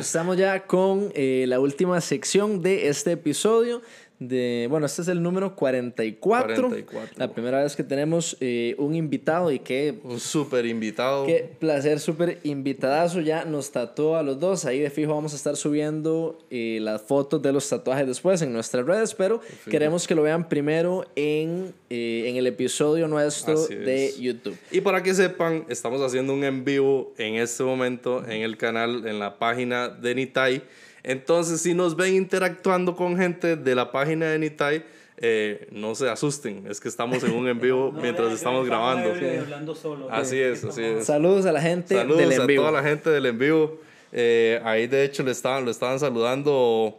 Estamos 0.00 0.36
ya 0.36 0.66
con 0.66 1.12
eh, 1.14 1.44
la 1.48 1.60
última 1.60 2.00
sección 2.00 2.62
de 2.62 2.88
este 2.88 3.12
episodio. 3.12 3.82
De, 4.28 4.66
bueno, 4.70 4.86
este 4.86 5.02
es 5.02 5.08
el 5.08 5.22
número 5.22 5.56
44. 5.56 6.54
44. 6.54 7.14
La 7.16 7.32
primera 7.32 7.62
vez 7.62 7.76
que 7.76 7.84
tenemos 7.84 8.36
eh, 8.40 8.74
un 8.78 8.94
invitado 8.94 9.50
y 9.50 9.58
qué, 9.58 9.98
Un 10.04 10.20
súper 10.20 10.66
invitado. 10.66 11.26
qué 11.26 11.50
placer, 11.58 12.00
súper 12.00 12.38
invitadazo. 12.44 13.20
Ya 13.20 13.44
nos 13.44 13.72
tatuó 13.72 14.16
a 14.16 14.22
los 14.22 14.38
dos. 14.38 14.64
Ahí 14.64 14.78
de 14.80 14.90
fijo 14.90 15.14
vamos 15.14 15.32
a 15.32 15.36
estar 15.36 15.56
subiendo 15.56 16.38
eh, 16.50 16.78
las 16.80 17.02
fotos 17.02 17.42
de 17.42 17.52
los 17.52 17.68
tatuajes 17.68 18.06
después 18.06 18.42
en 18.42 18.52
nuestras 18.52 18.86
redes, 18.86 19.14
pero 19.14 19.40
queremos 19.70 20.06
que 20.06 20.14
lo 20.14 20.22
vean 20.22 20.48
primero 20.48 21.04
en, 21.16 21.74
eh, 21.90 22.24
en 22.28 22.36
el 22.36 22.46
episodio 22.46 23.08
nuestro 23.08 23.54
Así 23.54 23.74
de 23.74 24.06
es. 24.06 24.18
YouTube. 24.18 24.56
Y 24.70 24.80
para 24.80 25.02
que 25.02 25.14
sepan, 25.14 25.64
estamos 25.68 26.00
haciendo 26.00 26.32
un 26.34 26.44
en 26.44 26.64
vivo 26.64 27.12
en 27.18 27.34
este 27.34 27.62
momento 27.62 28.24
en 28.24 28.42
el 28.42 28.56
canal, 28.56 29.06
en 29.06 29.18
la 29.18 29.38
página 29.38 29.88
de 29.88 30.14
Nitai. 30.14 30.62
Entonces, 31.04 31.60
si 31.60 31.74
nos 31.74 31.96
ven 31.96 32.14
interactuando 32.14 32.94
con 32.94 33.16
gente 33.16 33.56
de 33.56 33.74
la 33.74 33.90
página 33.90 34.26
de 34.30 34.38
Nitai, 34.38 34.84
eh, 35.16 35.68
no 35.72 35.94
se 35.94 36.08
asusten. 36.08 36.64
Es 36.68 36.80
que 36.80 36.88
estamos 36.88 37.22
en 37.24 37.32
un 37.32 37.48
en 37.48 37.60
vivo 37.60 37.92
mientras 38.00 38.32
estamos 38.32 38.66
grabando. 38.66 39.10
hablando 39.12 39.74
solo. 39.74 40.08
Así 40.10 40.38
es, 40.38 40.64
así 40.64 40.82
es. 40.82 41.06
Saludos 41.06 41.46
a 41.46 41.52
la 41.52 41.60
gente 41.60 41.94
Saludos 41.96 42.18
del 42.20 42.32
a 42.32 42.34
en 42.36 42.46
vivo. 42.46 42.62
toda 42.62 42.80
la 42.82 42.88
gente 42.88 43.10
del 43.10 43.26
en 43.26 43.38
vivo. 43.38 43.80
Eh, 44.12 44.60
ahí, 44.64 44.86
de 44.86 45.04
hecho, 45.04 45.22
le 45.22 45.30
estaban, 45.32 45.64
lo 45.64 45.70
estaban 45.70 45.98
saludando. 45.98 46.96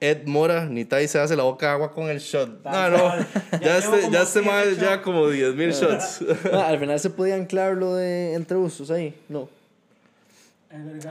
Ed 0.00 0.26
Mora, 0.26 0.66
Nitai 0.66 1.06
se 1.06 1.20
hace 1.20 1.36
la 1.36 1.44
boca 1.44 1.72
agua 1.72 1.92
con 1.92 2.10
el 2.10 2.18
shot. 2.18 2.64
No, 2.64 2.90
no, 2.90 2.98
cual. 2.98 3.26
ya, 3.52 3.58
Ya 3.60 3.78
este, 3.78 4.00
ya 4.00 4.08
como 4.10 4.18
este 4.22 4.42
mal, 4.42 4.76
ya 4.76 4.82
shots. 4.90 5.02
como 5.04 5.28
10 5.28 5.54
mil 5.54 5.70
shots. 5.70 6.24
Ah, 6.52 6.68
al 6.68 6.78
final 6.80 6.98
se 6.98 7.10
podía 7.10 7.36
anclar 7.36 7.76
lo 7.76 7.94
de 7.94 8.34
entre 8.34 8.56
usos 8.56 8.90
ahí. 8.90 9.14
No. 9.28 9.48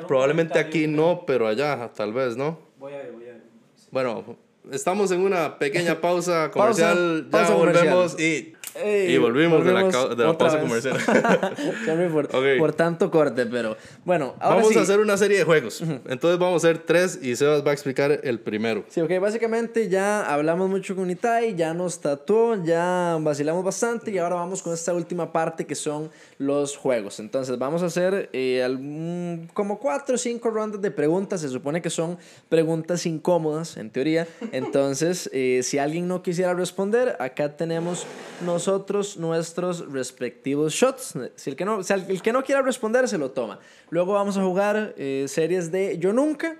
Probablemente 0.08 0.60
aquí 0.60 0.88
no, 0.88 1.24
pero 1.26 1.48
allá 1.48 1.92
tal 1.94 2.14
vez, 2.14 2.36
¿no? 2.36 2.60
Voy 2.80 2.94
a 2.94 2.98
ver, 2.98 3.12
voy 3.12 3.24
a 3.24 3.28
ver. 3.28 3.42
Bueno, 3.92 4.38
estamos 4.72 5.12
en 5.12 5.22
una 5.22 5.58
pequeña 5.60 6.02
pausa 6.02 6.52
comercial. 6.52 7.28
pausa 7.30 7.50
ya 7.50 7.56
volvemos 7.56 8.14
comercial. 8.14 8.22
y, 8.22 8.56
Ey, 8.76 9.14
y 9.14 9.18
volvimos, 9.18 9.66
de 9.66 9.74
la, 9.74 9.84
de 9.84 10.24
la 10.24 10.38
pausa 10.38 10.58
vez. 10.58 10.64
comercial. 10.66 10.98
Sorry 11.86 12.08
por, 12.10 12.26
Ok. 12.28 12.46
por 12.58 12.74
tanto 12.74 13.12
corte, 13.12 13.46
pero 13.46 13.76
bueno, 14.06 14.34
ahora 14.40 14.58
vamos 14.58 14.72
sí. 14.74 14.80
a 14.80 14.82
hacer 14.84 15.00
una 15.00 15.18
serie 15.18 15.40
de 15.40 15.44
juegos. 15.44 15.82
Entonces 15.82 16.40
vamos 16.40 16.64
a 16.64 16.68
hacer 16.70 16.78
tres 16.80 17.20
y 17.22 17.36
Sebas 17.36 17.66
va 17.66 17.72
a 17.72 17.74
explicar 17.74 18.22
el 18.24 18.40
primero. 18.40 18.86
Sí, 18.88 19.02
ok, 19.02 19.12
básicamente 19.20 19.90
ya 19.90 20.32
hablamos 20.34 20.70
mucho 20.70 20.96
con 20.96 21.10
Itai, 21.12 21.56
ya 21.56 21.74
nos 21.74 22.00
tatuó, 22.00 22.64
ya 22.64 23.18
vacilamos 23.20 23.64
bastante 23.66 24.12
y 24.12 24.18
ahora 24.20 24.36
vamos 24.36 24.62
con 24.62 24.74
esta 24.74 24.94
última 24.94 25.34
parte 25.34 25.66
que 25.66 25.76
son 25.76 26.10
los 26.38 26.78
juegos. 26.78 27.20
Entonces 27.20 27.58
vamos 27.60 27.84
a 27.84 27.88
hacer 27.88 28.30
eh, 28.32 28.64
algún- 28.64 29.50
como 29.54 29.80
cuatro 29.80 30.16
o 30.16 30.18
cinco 30.18 30.50
rondas 30.50 30.82
de 30.82 30.92
preguntas, 30.92 31.42
se 31.42 31.50
supone 31.50 31.82
que 31.82 31.90
son 31.90 32.18
preguntas 32.48 33.06
incómodas 33.06 33.76
en 33.76 33.90
teoría. 33.90 34.28
Entonces, 34.54 35.30
eh, 35.34 35.60
si 35.64 35.78
alguien 35.78 36.08
no 36.08 36.24
quisiera 36.24 36.54
responder, 36.54 37.18
acá 37.20 37.58
tenemos 37.58 38.06
nosotros 38.46 38.61
nuestros 39.18 39.92
respectivos 39.92 40.74
shots. 40.74 41.14
Si 41.36 41.50
el 41.50 41.56
que 41.56 41.66
no, 41.66 41.84
si 41.84 41.94
el 41.94 42.22
que 42.22 42.34
no 42.34 42.44
quiera 42.44 42.62
responder, 42.62 43.08
se 43.08 43.18
lo 43.18 43.32
toma. 43.32 43.60
Luego 43.90 44.14
vamos 44.14 44.38
a 44.38 44.44
jugar 44.44 44.94
eh, 44.98 45.26
series 45.28 45.72
de 45.72 45.98
Yo 45.98 46.14
Nunca. 46.14 46.58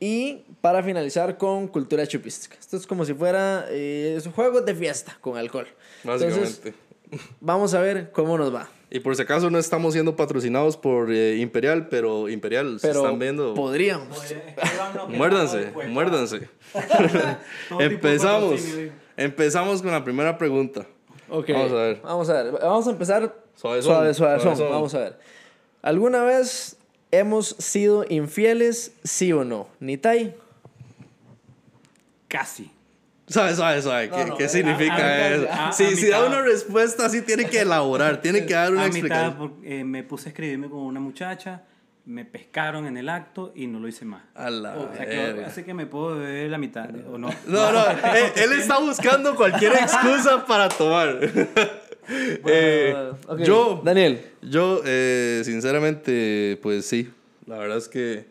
Y 0.00 0.44
para 0.60 0.82
finalizar 0.82 1.38
con 1.38 1.68
cultura 1.68 2.06
chupística. 2.06 2.56
Esto 2.58 2.76
es 2.76 2.86
como 2.86 3.04
si 3.04 3.14
fuera 3.14 3.66
eh, 3.70 4.20
juegos 4.34 4.66
de 4.66 4.74
fiesta 4.74 5.16
con 5.20 5.38
alcohol. 5.38 5.68
Entonces, 6.02 6.36
Básicamente. 6.36 6.74
vamos 7.40 7.72
a 7.74 7.80
ver 7.80 8.10
cómo 8.10 8.36
nos 8.36 8.52
va. 8.54 8.68
Y 8.90 9.00
por 9.00 9.16
si 9.16 9.22
acaso 9.22 9.50
no 9.50 9.58
estamos 9.58 9.94
siendo 9.94 10.14
patrocinados 10.14 10.76
por 10.76 11.10
eh, 11.10 11.38
Imperial, 11.38 11.88
pero 11.88 12.28
Imperial, 12.28 12.78
se 12.80 12.88
Pero 12.88 13.00
están 13.00 13.18
viendo. 13.18 13.54
podríamos. 13.54 14.18
Muérdanse, 15.08 15.72
muérdanse. 15.88 16.48
empezamos. 17.78 18.60
Empezamos 19.16 19.80
con 19.80 19.92
la 19.92 20.04
primera 20.04 20.36
pregunta. 20.36 20.86
Ok. 21.28 21.48
Vamos 21.50 21.72
a 21.72 21.74
ver. 21.74 22.00
Vamos 22.02 22.28
a 22.30 22.42
ver. 22.42 22.52
Vamos 22.52 22.86
a 22.86 22.90
empezar 22.90 23.34
Suavezón, 23.56 23.92
suave, 23.94 24.14
suave, 24.14 24.40
suavezón. 24.40 24.70
Vamos 24.70 24.94
a 24.94 24.98
ver. 24.98 25.18
¿Alguna 25.82 26.22
vez 26.22 26.76
hemos 27.10 27.48
sido 27.58 28.04
infieles, 28.08 28.92
sí 29.04 29.32
o 29.32 29.44
no? 29.44 29.68
Nitai. 29.80 30.34
Casi. 32.28 32.70
¿Sabes, 33.26 33.56
sabes, 33.56 33.84
sabes? 33.84 34.10
¿Qué, 34.10 34.24
no, 34.26 34.36
qué 34.36 34.44
a- 34.44 34.48
significa 34.48 34.96
a- 34.96 35.34
eso? 35.34 35.46
a- 35.50 35.68
a 35.68 35.72
si, 35.72 35.96
si 35.96 36.08
da 36.08 36.18
mitad. 36.18 36.26
una 36.26 36.42
respuesta 36.42 37.06
así, 37.06 37.22
tiene 37.22 37.46
que 37.48 37.60
elaborar, 37.60 38.20
tiene 38.20 38.44
que 38.44 38.52
dar 38.52 38.70
una 38.72 38.82
a 38.84 38.88
mitad 38.88 38.98
explicación. 38.98 39.36
por- 39.36 39.52
eh, 39.66 39.82
me 39.84 40.02
puse 40.02 40.28
a 40.28 40.30
escribirme 40.30 40.68
con 40.68 40.80
una 40.80 41.00
muchacha, 41.00 41.62
me 42.06 42.24
pescaron 42.24 42.86
en 42.86 42.96
el 42.96 43.08
acto 43.08 43.52
y 43.54 43.66
no 43.66 43.80
lo 43.80 43.88
hice 43.88 44.04
más. 44.04 44.22
A 44.34 44.50
la 44.50 44.76
O 44.76 44.94
sea, 44.94 45.06
que, 45.06 45.44
así 45.44 45.62
que 45.62 45.72
me 45.72 45.86
puedo 45.86 46.18
beber 46.18 46.50
la 46.50 46.58
mitad, 46.58 46.88
¿o 47.10 47.18
no? 47.18 47.30
No, 47.46 47.72
no, 47.72 47.90
él, 47.90 48.32
él 48.36 48.52
está 48.52 48.78
buscando 48.78 49.34
cualquier 49.34 49.72
excusa 49.72 50.44
para 50.46 50.68
tomar. 50.68 51.18
Eh, 52.06 53.12
ok. 53.28 53.40
Yo, 53.44 53.80
Daniel. 53.82 54.20
yo 54.42 54.82
eh, 54.84 55.40
sinceramente, 55.42 56.58
pues 56.62 56.84
sí, 56.84 57.10
la 57.46 57.56
verdad 57.56 57.78
es 57.78 57.88
que 57.88 58.26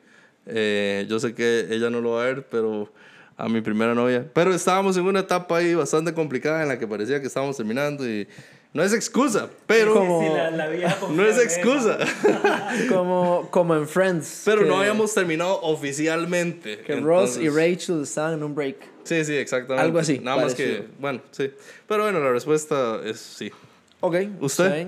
eh, 0.45 1.07
yo 1.09 1.19
sé 1.19 1.33
que 1.33 1.65
ella 1.71 1.89
no 1.89 1.99
lo 1.99 2.11
va 2.11 2.21
a 2.21 2.25
ver, 2.25 2.47
pero 2.51 2.93
a 3.35 3.49
mi 3.49 3.61
primera 3.61 3.95
novia. 3.95 4.29
Pero 4.33 4.53
estábamos 4.53 4.95
en 4.97 5.05
una 5.05 5.21
etapa 5.21 5.57
ahí 5.57 5.73
bastante 5.73 6.13
complicada 6.13 6.61
en 6.61 6.67
la 6.67 6.77
que 6.77 6.87
parecía 6.87 7.19
que 7.19 7.25
estábamos 7.25 7.57
terminando 7.57 8.07
y 8.07 8.27
no 8.73 8.83
es 8.83 8.93
excusa, 8.93 9.49
pero 9.67 9.93
Como- 9.93 10.21
Sí, 10.21 10.29
la- 10.35 10.51
la 10.51 10.67
vieja 10.67 10.97
no 11.11 11.25
es 11.25 11.37
excusa. 11.37 11.99
Como, 12.89 13.47
como 13.51 13.75
en 13.75 13.87
Friends. 13.87 14.41
Pero 14.45 14.61
que- 14.63 14.67
no 14.67 14.79
habíamos 14.79 15.13
terminado 15.13 15.59
oficialmente. 15.61 16.79
Que 16.79 16.95
Ross 16.99 17.37
y 17.37 17.49
Rachel 17.49 18.01
estaban 18.03 18.33
en 18.33 18.43
un 18.43 18.55
break. 18.55 18.77
Sí, 19.03 19.23
sí, 19.25 19.35
exactamente. 19.35 19.83
Algo 19.83 19.99
así, 19.99 20.19
Nada 20.19 20.37
más 20.43 20.55
que, 20.55 20.85
bueno, 20.99 21.21
sí. 21.31 21.51
Pero 21.87 22.03
bueno, 22.03 22.19
la 22.19 22.31
respuesta 22.31 22.99
es 23.05 23.19
sí. 23.19 23.51
Ok. 23.99 24.15
¿Usted? 24.39 24.87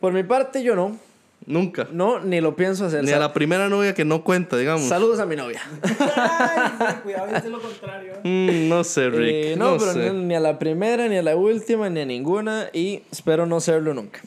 Por 0.00 0.12
mi 0.12 0.22
parte, 0.22 0.62
yo 0.62 0.74
no. 0.76 0.98
Nunca. 1.46 1.86
No, 1.92 2.18
ni 2.18 2.40
lo 2.40 2.56
pienso 2.56 2.86
hacer. 2.86 3.04
Ni 3.04 3.12
a 3.12 3.20
la 3.20 3.32
primera 3.32 3.68
novia 3.68 3.94
que 3.94 4.04
no 4.04 4.24
cuenta, 4.24 4.56
digamos. 4.56 4.88
Saludos 4.88 5.20
a 5.20 5.26
mi 5.26 5.36
novia. 5.36 5.60
Cuidado, 7.04 7.36
es 7.36 7.44
lo 7.44 7.60
contrario. 7.60 8.14
Mm, 8.24 8.68
no 8.68 8.82
sé, 8.82 9.08
Rick. 9.10 9.30
Eh, 9.32 9.54
no, 9.56 9.72
no, 9.72 9.78
pero 9.78 9.92
sé. 9.92 10.12
ni, 10.12 10.24
ni 10.24 10.34
a 10.34 10.40
la 10.40 10.58
primera, 10.58 11.06
ni 11.06 11.16
a 11.16 11.22
la 11.22 11.36
última, 11.36 11.88
ni 11.88 12.00
a 12.00 12.04
ninguna. 12.04 12.68
Y 12.72 13.02
espero 13.12 13.46
no 13.46 13.60
serlo 13.60 13.94
nunca. 13.94 14.20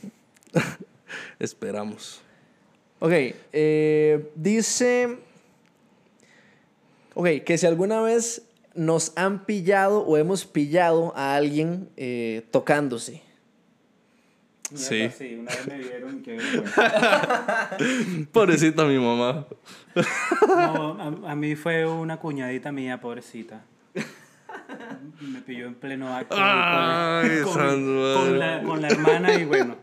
Esperamos. 1.40 2.22
Ok, 3.00 3.12
eh, 3.52 4.32
dice. 4.36 5.18
Ok, 7.16 7.28
que 7.46 7.58
si 7.58 7.66
alguna 7.66 8.02
vez 8.02 8.44
nos 8.76 9.12
han 9.18 9.46
pillado 9.46 10.06
o 10.06 10.16
hemos 10.16 10.46
pillado 10.46 11.12
a 11.18 11.36
alguien 11.36 11.90
eh, 11.98 12.44
tocándose. 12.52 13.22
Sí. 14.76 15.10
Sí, 15.18 15.36
una 15.40 15.52
vez 15.52 15.68
me 15.68 15.78
vieron 15.80 16.22
vergüenza. 16.24 16.72
Pobrecita 18.32 18.86
mi 18.86 18.98
mamá. 18.98 19.46
No, 20.48 21.24
a, 21.26 21.32
a 21.32 21.36
mí 21.36 21.56
fue 21.56 21.86
una 21.86 22.18
cuñadita 22.18 22.72
mía, 22.72 23.00
pobrecita. 23.02 23.64
Me 25.22 25.42
pilló 25.42 25.66
en 25.68 25.76
pleno 25.76 26.16
acto. 26.16 26.36
Ay, 26.40 27.42
con, 27.44 27.54
santo 27.54 28.14
con 28.16 28.38
madre. 28.38 28.38
la, 28.38 28.64
con 28.64 28.82
la 28.82 28.88
hermana 28.88 29.34
y 29.36 29.46
bueno. 29.46 29.76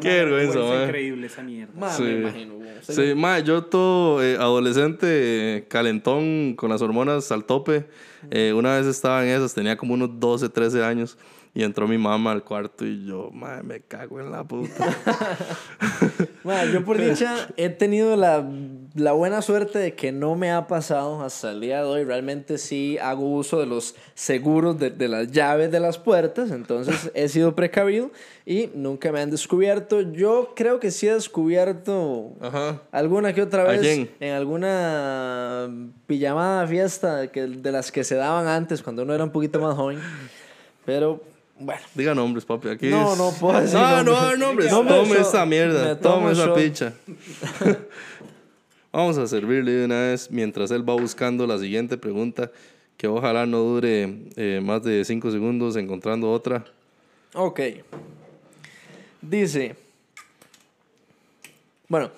Qué 0.00 0.24
vergüenza, 0.24 0.58
man. 0.60 0.84
increíble 0.84 1.26
esa 1.26 1.42
mierda. 1.42 1.72
Ma, 1.76 1.90
Sí. 1.90 2.02
me 2.02 2.12
imagino. 2.20 2.54
Sí, 2.82 3.14
ma, 3.14 3.38
yo 3.40 3.64
todo 3.64 4.22
eh, 4.22 4.36
adolescente, 4.36 5.66
calentón, 5.68 6.54
con 6.56 6.70
las 6.70 6.80
hormonas 6.80 7.30
al 7.32 7.44
tope. 7.44 7.86
eh, 8.30 8.52
una 8.54 8.76
vez 8.76 8.86
estaba 8.86 9.22
en 9.24 9.30
esas, 9.30 9.52
tenía 9.54 9.76
como 9.76 9.94
unos 9.94 10.18
12, 10.18 10.48
13 10.48 10.82
años. 10.84 11.18
Y 11.54 11.64
entró 11.64 11.88
mi 11.88 11.98
mamá 11.98 12.30
al 12.30 12.44
cuarto 12.44 12.86
y 12.86 13.04
yo, 13.04 13.30
ma, 13.32 13.60
me 13.64 13.80
cago 13.80 14.20
en 14.20 14.30
la 14.30 14.44
puta. 14.44 14.86
Ma, 16.44 16.64
yo 16.64 16.84
por 16.84 16.96
dicha 16.96 17.48
he 17.56 17.68
tenido 17.68 18.16
la, 18.16 18.48
la 18.94 19.12
buena 19.12 19.42
suerte 19.42 19.78
de 19.78 19.94
que 19.94 20.10
no 20.12 20.36
me 20.36 20.52
ha 20.52 20.66
pasado 20.68 21.22
hasta 21.22 21.50
el 21.50 21.60
día 21.60 21.78
de 21.78 21.84
hoy. 21.84 22.04
Realmente 22.04 22.56
sí 22.56 22.98
hago 22.98 23.28
uso 23.28 23.58
de 23.58 23.66
los 23.66 23.94
seguros 24.14 24.78
de, 24.78 24.90
de 24.90 25.08
las 25.08 25.32
llaves 25.32 25.70
de 25.70 25.80
las 25.80 25.98
puertas, 25.98 26.50
entonces 26.50 27.10
he 27.14 27.28
sido 27.28 27.54
precavido 27.54 28.10
y 28.46 28.70
nunca 28.74 29.12
me 29.12 29.20
han 29.20 29.30
descubierto. 29.30 30.00
Yo 30.00 30.52
creo 30.54 30.80
que 30.80 30.90
sí 30.90 31.08
he 31.08 31.14
descubierto 31.14 32.32
Ajá. 32.40 32.80
alguna 32.92 33.34
que 33.34 33.42
otra 33.42 33.62
¿A 33.62 33.66
vez 33.66 34.08
en 34.20 34.32
alguna 34.32 35.68
pijamada 36.06 36.66
fiesta 36.66 37.26
que, 37.32 37.46
de 37.48 37.72
las 37.72 37.92
que 37.92 38.04
se 38.04 38.14
daban 38.14 38.46
antes 38.46 38.82
cuando 38.82 39.02
uno 39.02 39.14
era 39.14 39.24
un 39.24 39.30
poquito 39.30 39.60
más 39.60 39.74
joven. 39.74 39.98
Pero 40.86 41.22
bueno. 41.60 41.82
Diga 41.94 42.14
nombres, 42.14 42.44
papi. 42.44 42.68
Aquí 42.68 42.88
No, 42.88 43.12
es- 43.12 43.18
no 43.18 43.32
puedo 43.38 43.60
decir 43.60 43.78
No, 43.78 44.02
no, 44.02 44.12
nombres. 44.12 44.38
no, 44.38 44.46
nombres. 44.46 44.70
No 44.72 44.82
me 44.82 44.88
Tome 44.90 45.20
esa 45.20 45.46
mierda. 45.46 45.98
Tome 46.00 46.32
esa 46.32 46.52
picha. 46.54 46.92
Vamos 48.92 49.18
a 49.18 49.26
servirle 49.28 49.70
de 49.72 49.84
una 49.84 50.00
vez 50.00 50.30
mientras 50.30 50.70
él 50.72 50.88
va 50.88 50.94
buscando 50.94 51.46
la 51.46 51.58
siguiente 51.58 51.96
pregunta, 51.96 52.50
que 52.96 53.06
ojalá 53.06 53.46
no 53.46 53.58
dure 53.60 54.18
eh, 54.36 54.60
más 54.62 54.82
de 54.82 55.04
5 55.04 55.30
segundos 55.30 55.76
encontrando 55.76 56.30
otra. 56.30 56.64
Ok. 57.34 57.60
Dice. 59.22 59.76
Bueno, 61.88 62.10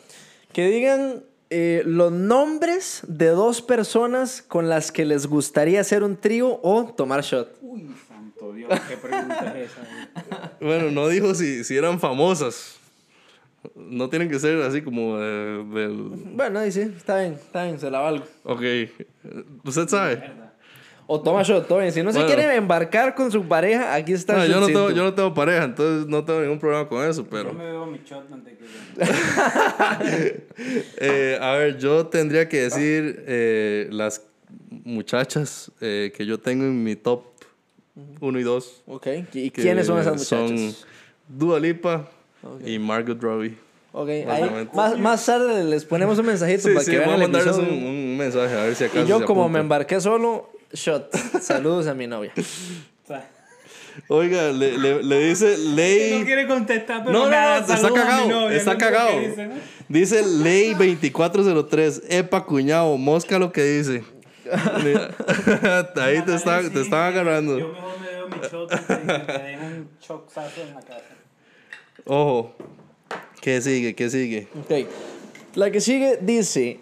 que 0.53 0.67
digan 0.69 1.23
eh, 1.51 1.83
los 1.85 2.11
nombres 2.13 3.03
de 3.07 3.29
dos 3.29 3.61
personas 3.63 4.43
con 4.43 4.69
las 4.69 4.93
que 4.93 5.05
les 5.05 5.27
gustaría 5.27 5.81
hacer 5.81 6.03
un 6.03 6.17
trío 6.17 6.59
o 6.63 6.85
tomar 6.85 7.23
shot. 7.23 7.55
Uy, 7.61 7.91
Dios, 8.67 8.81
qué 8.89 8.97
pregunta 8.97 9.55
es 9.57 9.71
esa. 9.71 10.53
Bueno, 10.61 10.91
no 10.91 11.09
dijo 11.09 11.35
si, 11.35 11.65
si 11.65 11.77
eran 11.77 11.99
famosas. 11.99 12.79
No 13.77 14.09
tienen 14.09 14.29
que 14.29 14.39
ser 14.39 14.61
así 14.63 14.83
como 14.83 15.19
eh, 15.21 15.65
del... 15.73 15.93
Bueno, 16.35 16.61
dice, 16.63 16.83
está 16.97 17.21
bien, 17.21 17.35
está 17.35 17.65
bien, 17.65 17.79
se 17.79 17.91
la 17.91 18.01
valgo. 18.01 18.25
Ok. 18.45 18.63
¿Usted 19.65 19.89
sabe? 19.89 20.23
O 21.07 21.21
toma 21.21 21.43
shot, 21.43 21.67
todo 21.67 21.79
bien. 21.81 21.93
Si 21.93 22.03
no 22.03 22.13
se 22.13 22.25
quiere 22.25 22.55
embarcar 22.57 23.15
con 23.15 23.31
su 23.31 23.47
pareja, 23.47 23.95
aquí 23.95 24.13
está 24.13 24.35
No, 24.35 24.43
el 24.45 24.51
yo, 24.51 24.61
no 24.61 24.67
tengo, 24.67 24.91
yo 24.91 25.03
no 25.05 25.15
tengo 25.15 25.35
pareja, 25.35 25.65
entonces 25.65 26.09
no 26.09 26.25
tengo 26.25 26.41
ningún 26.41 26.59
problema 26.59 26.89
con 26.89 27.05
eso, 27.05 27.23
Yo 27.23 27.31
pero... 27.31 27.53
me 27.53 27.65
bebo 27.65 27.87
mi 27.87 27.99
shot 27.99 28.33
antes 28.33 28.57
que 28.57 28.65
Eh, 30.97 31.39
a 31.41 31.53
ver, 31.53 31.79
yo 31.79 32.07
tendría 32.07 32.49
que 32.49 32.63
decir 32.63 33.25
eh, 33.27 33.89
las 33.91 34.23
muchachas 34.85 35.71
eh, 35.81 36.13
que 36.17 36.25
yo 36.25 36.39
tengo 36.39 36.65
en 36.65 36.83
mi 36.83 36.97
top 36.97 37.32
1 38.21 38.39
y 38.39 38.43
2. 38.43 38.83
Ok, 38.87 39.07
¿y 39.35 39.51
quiénes 39.51 39.87
son 39.87 39.99
esas 40.01 40.15
muchachas? 40.15 40.61
Son 40.61 40.75
Dua 41.29 41.61
Lipa 41.61 42.09
y 42.65 42.79
Margot 42.79 43.21
Robbie. 43.21 43.57
Ok, 43.95 44.09
ahí, 44.09 44.69
más, 44.73 44.99
más 44.99 45.27
tarde 45.27 45.65
les 45.65 45.85
ponemos 45.85 46.19
un 46.19 46.25
mensajito 46.25 46.63
Sí, 46.69 46.69
para 46.71 46.85
sí, 46.85 46.91
que 46.93 46.99
voy 46.99 47.07
vean 47.09 47.21
a 47.21 47.25
el 47.25 47.31
mandarles 47.31 47.57
un, 47.59 47.69
un 47.69 48.17
mensaje 48.17 48.55
a 48.55 48.65
ver 48.65 48.75
si 48.75 48.85
acaso 48.85 49.05
Y 49.05 49.07
yo 49.07 49.19
se 49.19 49.25
como 49.27 49.49
me 49.51 49.61
embarqué 49.61 50.01
solo, 50.01 50.51
shot. 50.73 51.15
Saludos 51.41 51.87
a 51.87 51.95
mi 51.95 52.07
novia. 52.07 52.33
Oiga, 54.09 54.51
le, 54.53 54.79
le, 54.79 55.03
le 55.03 55.19
dice 55.29 55.59
Ley... 55.59 56.21
no 56.21 56.25
quiere 56.25 56.47
contestar, 56.47 57.05
pero 57.05 57.13
No, 57.13 57.25
no, 57.25 57.31
me 57.31 57.37
da 57.37 57.61
no, 57.61 57.75
está 57.75 57.87
a 57.87 57.93
cagado, 57.93 58.29
novia, 58.29 58.57
está 58.57 58.73
no 58.73 58.79
cagado. 58.79 59.21
dice, 59.21 59.47
¿no? 59.47 59.55
Dice 59.89 60.27
Ley 60.27 60.71
2403, 60.71 62.03
epa 62.09 62.45
cuñado, 62.47 62.97
mosca 62.97 63.39
lo 63.39 63.53
que 63.53 63.63
dice. 63.63 64.03
Ahí 66.01 66.23
te, 66.23 66.35
está, 66.35 66.61
te 66.71 66.81
están 66.83 67.13
agarrando. 67.13 67.59
Yo 67.59 67.69
mejor 67.69 68.01
me 68.01 68.07
bebo 68.09 68.29
mi 68.29 68.37
shot 68.49 68.73
antes 68.73 68.89
de 68.89 69.27
que 69.27 69.33
me 69.33 69.43
den 69.43 69.61
un 69.65 69.89
chocazo 70.01 70.61
en 70.63 70.75
la 70.75 70.81
casa. 70.81 71.05
Ojo. 72.05 72.55
¿Qué 73.41 73.61
sigue? 73.61 73.95
¿Qué 73.95 74.09
sigue? 74.11 74.49
Ok. 74.61 74.89
La 75.55 75.71
que 75.71 75.81
sigue 75.81 76.19
dice 76.21 76.81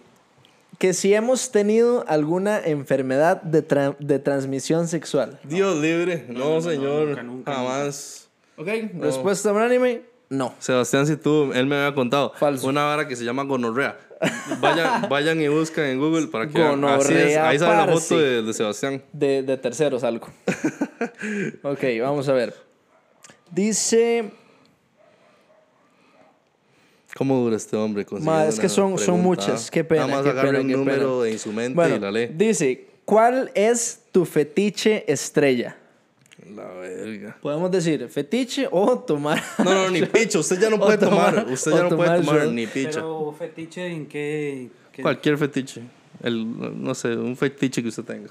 que 0.79 0.93
si 0.95 1.13
hemos 1.15 1.51
tenido 1.51 2.05
alguna 2.09 2.59
enfermedad 2.65 3.43
de, 3.43 3.67
tra- 3.67 3.97
de 3.99 4.19
transmisión 4.19 4.89
sexual. 4.89 5.39
Dios 5.45 5.77
libre. 5.79 6.25
No, 6.29 6.61
señor. 6.61 7.09
nunca, 7.09 7.23
nunca, 7.23 7.53
Jamás. 7.55 8.29
Ok. 8.57 8.69
Respuesta 9.01 9.53
unánime, 9.53 10.03
no. 10.31 10.55
Sebastián, 10.61 11.09
si 11.09 11.17
tú, 11.17 11.53
él 11.53 11.67
me 11.67 11.75
había 11.75 11.93
contado. 11.93 12.33
Falso. 12.37 12.69
Una 12.69 12.85
vara 12.85 13.09
que 13.09 13.17
se 13.17 13.25
llama 13.25 13.43
gonorrea. 13.43 13.99
Vayan, 14.61 15.09
vayan 15.11 15.41
y 15.41 15.49
buscan 15.49 15.87
en 15.87 15.99
Google 15.99 16.29
para 16.29 16.47
que 16.47 16.57
vean. 16.57 16.85
Así 16.85 17.03
es. 17.03 17.09
Gonorrea, 17.09 17.49
Ahí 17.49 17.59
sale 17.59 17.87
la 17.87 17.99
foto 17.99 18.17
de, 18.17 18.43
de 18.43 18.55
Sebastián. 18.55 19.03
De, 19.13 19.43
de 19.43 19.57
terceros 19.57 20.05
algo. 20.05 20.29
ok, 21.65 21.83
vamos 22.01 22.29
a 22.29 22.33
ver. 22.33 22.55
Dice... 23.51 24.31
¿Cómo 27.17 27.37
dura 27.43 27.57
este 27.57 27.77
hombre? 27.77 28.07
Ma, 28.21 28.47
es 28.47 28.61
que 28.61 28.69
son, 28.69 28.97
son 28.99 29.21
muchas. 29.21 29.69
Qué 29.69 29.83
pena. 29.83 30.07
Nada 30.07 30.15
más 30.15 30.23
qué 30.23 30.31
agarre 30.31 30.59
pena, 30.59 30.61
un 30.61 30.71
número 30.71 31.21
pena. 31.23 31.33
en 31.33 31.39
su 31.41 31.53
mente 31.53 31.75
Bueno, 31.75 31.97
y 31.97 31.99
la 31.99 32.13
lee. 32.13 32.29
Dice, 32.33 32.87
¿cuál 33.05 33.51
es 33.57 34.03
tu 34.13 34.25
fetiche 34.25 35.05
estrella? 35.13 35.77
La 36.57 36.65
verga. 36.75 37.37
Podemos 37.41 37.71
decir 37.71 38.09
fetiche 38.09 38.69
o 38.71 38.99
tomar. 38.99 39.43
No, 39.59 39.65
no, 39.65 39.91
ni 39.91 40.03
picho. 40.07 40.41
Usted 40.41 40.61
ya 40.61 40.71
no 40.71 40.79
puede 40.79 40.99
tomar. 40.99 41.35
tomar- 41.35 41.53
Usted 41.53 41.73
ya 41.73 41.83
no 41.85 41.97
puede 41.97 42.21
tomar 42.23 42.47
ni 42.49 42.67
picha. 42.67 42.91
Pero 42.95 43.35
fetiche 43.39 43.87
en 43.87 44.07
qué... 44.07 44.69
qué- 44.93 45.03
Cualquier 45.03 45.39
fetiche. 45.39 45.83
El, 46.23 46.83
no 46.83 46.95
sé, 46.95 47.09
un 47.17 47.37
fetiche 47.37 47.83
que 47.83 47.89
usted 47.89 48.05
tenga. 48.05 48.31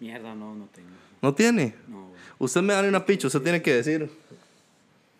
Mierda, 0.00 0.34
no, 0.34 0.54
no 0.54 0.68
tengo. 0.74 0.88
¿No 1.22 1.34
tiene? 1.34 1.74
No, 1.88 2.08
güey. 2.08 2.20
Usted 2.38 2.62
me 2.62 2.74
da 2.74 2.82
una 2.86 3.04
picha, 3.04 3.26
usted 3.26 3.40
tiene 3.40 3.62
que 3.62 3.74
decir. 3.74 4.10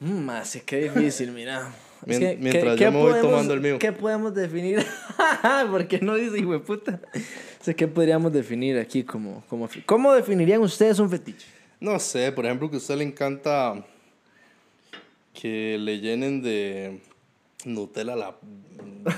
Mm, 0.01 0.29
así 0.31 0.61
que 0.61 0.91
difícil, 0.91 1.33
mira. 1.33 1.73
Es 2.07 2.19
Mien- 2.19 2.21
que, 2.21 2.37
mientras 2.43 2.77
¿qué- 2.77 2.85
yo 2.85 2.91
qué 2.91 2.91
me 2.91 2.99
voy 3.03 3.11
podemos- 3.13 3.31
tomando 3.31 3.55
el 3.55 3.61
mío. 3.61 3.79
¿Qué 3.79 3.93
podemos 3.93 4.35
definir? 4.35 4.85
¿Por 5.71 5.89
qué 5.89 5.99
no 6.01 6.15
dice 6.15 6.39
hijo 6.39 6.53
de 6.53 6.59
puta? 6.61 7.01
O 7.61 7.65
sea, 7.65 7.75
¿qué 7.75 7.89
podríamos 7.89 8.33
definir 8.33 8.79
aquí 8.79 9.03
como, 9.03 9.43
como... 9.49 9.69
¿Cómo 9.87 10.13
definirían 10.13 10.61
ustedes 10.61 10.99
un 10.99 11.09
fetiche? 11.11 11.47
No 11.81 11.99
sé, 11.99 12.33
por 12.33 12.45
ejemplo, 12.47 12.69
que 12.71 12.77
a 12.77 12.79
usted 12.79 12.97
le 12.97 13.05
encanta 13.05 13.85
que 15.35 15.77
le 15.79 16.01
llenen 16.01 16.43
de 16.43 17.01
Nutella 17.65 18.17
la 18.17 18.35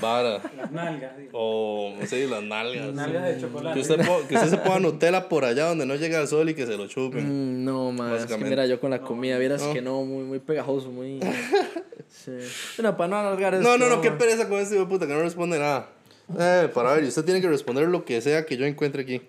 vara. 0.01 0.41
Las 0.57 0.71
nalgas, 0.71 1.17
digo. 1.17 1.29
o, 1.33 1.95
no 1.99 2.05
sé, 2.05 2.27
las 2.27 2.43
nalgas. 2.43 2.93
Nalgas 2.93 3.23
de 3.35 3.41
chocolate. 3.41 3.73
Que 3.75 3.81
usted, 3.81 4.05
po- 4.05 4.27
que 4.27 4.35
usted 4.35 4.49
se 4.49 4.57
ponga 4.57 4.79
Nutella 4.79 5.29
por 5.29 5.45
allá 5.45 5.65
donde 5.69 5.85
no 5.85 5.95
llega 5.95 6.19
el 6.21 6.27
sol 6.27 6.49
y 6.49 6.53
que 6.53 6.65
se 6.65 6.75
lo 6.77 6.87
chupen. 6.87 7.61
Mm, 7.61 7.63
no, 7.65 7.91
más. 7.91 8.21
Es 8.21 8.25
que 8.25 8.37
mira, 8.43 8.65
yo 8.65 8.79
con 8.79 8.91
la 8.91 8.99
comida, 9.01 9.37
vieras 9.37 9.61
No. 9.61 9.73
que 9.73 9.81
no, 9.81 10.03
muy, 10.03 10.23
muy 10.25 10.39
pegajoso, 10.39 10.91
muy... 10.91 11.19
sí. 12.09 12.31
Bueno, 12.77 12.97
para 12.97 13.07
no 13.07 13.15
alargar 13.17 13.53
esto. 13.55 13.67
No, 13.67 13.77
no, 13.77 13.93
no, 13.95 14.01
qué 14.01 14.11
pereza 14.11 14.47
con 14.49 14.59
este 14.59 14.75
hijo 14.75 14.83
de 14.83 14.89
puta 14.89 15.07
que 15.07 15.13
no 15.13 15.21
responde 15.21 15.57
nada. 15.59 15.89
Eh, 16.37 16.69
para 16.73 16.93
ver, 16.93 17.03
y 17.05 17.07
usted 17.07 17.23
tiene 17.23 17.41
que 17.41 17.47
responder 17.47 17.87
lo 17.87 18.03
que 18.05 18.19
sea 18.21 18.45
que 18.45 18.55
yo 18.57 18.65
encuentre 18.65 19.01
aquí. 19.03 19.21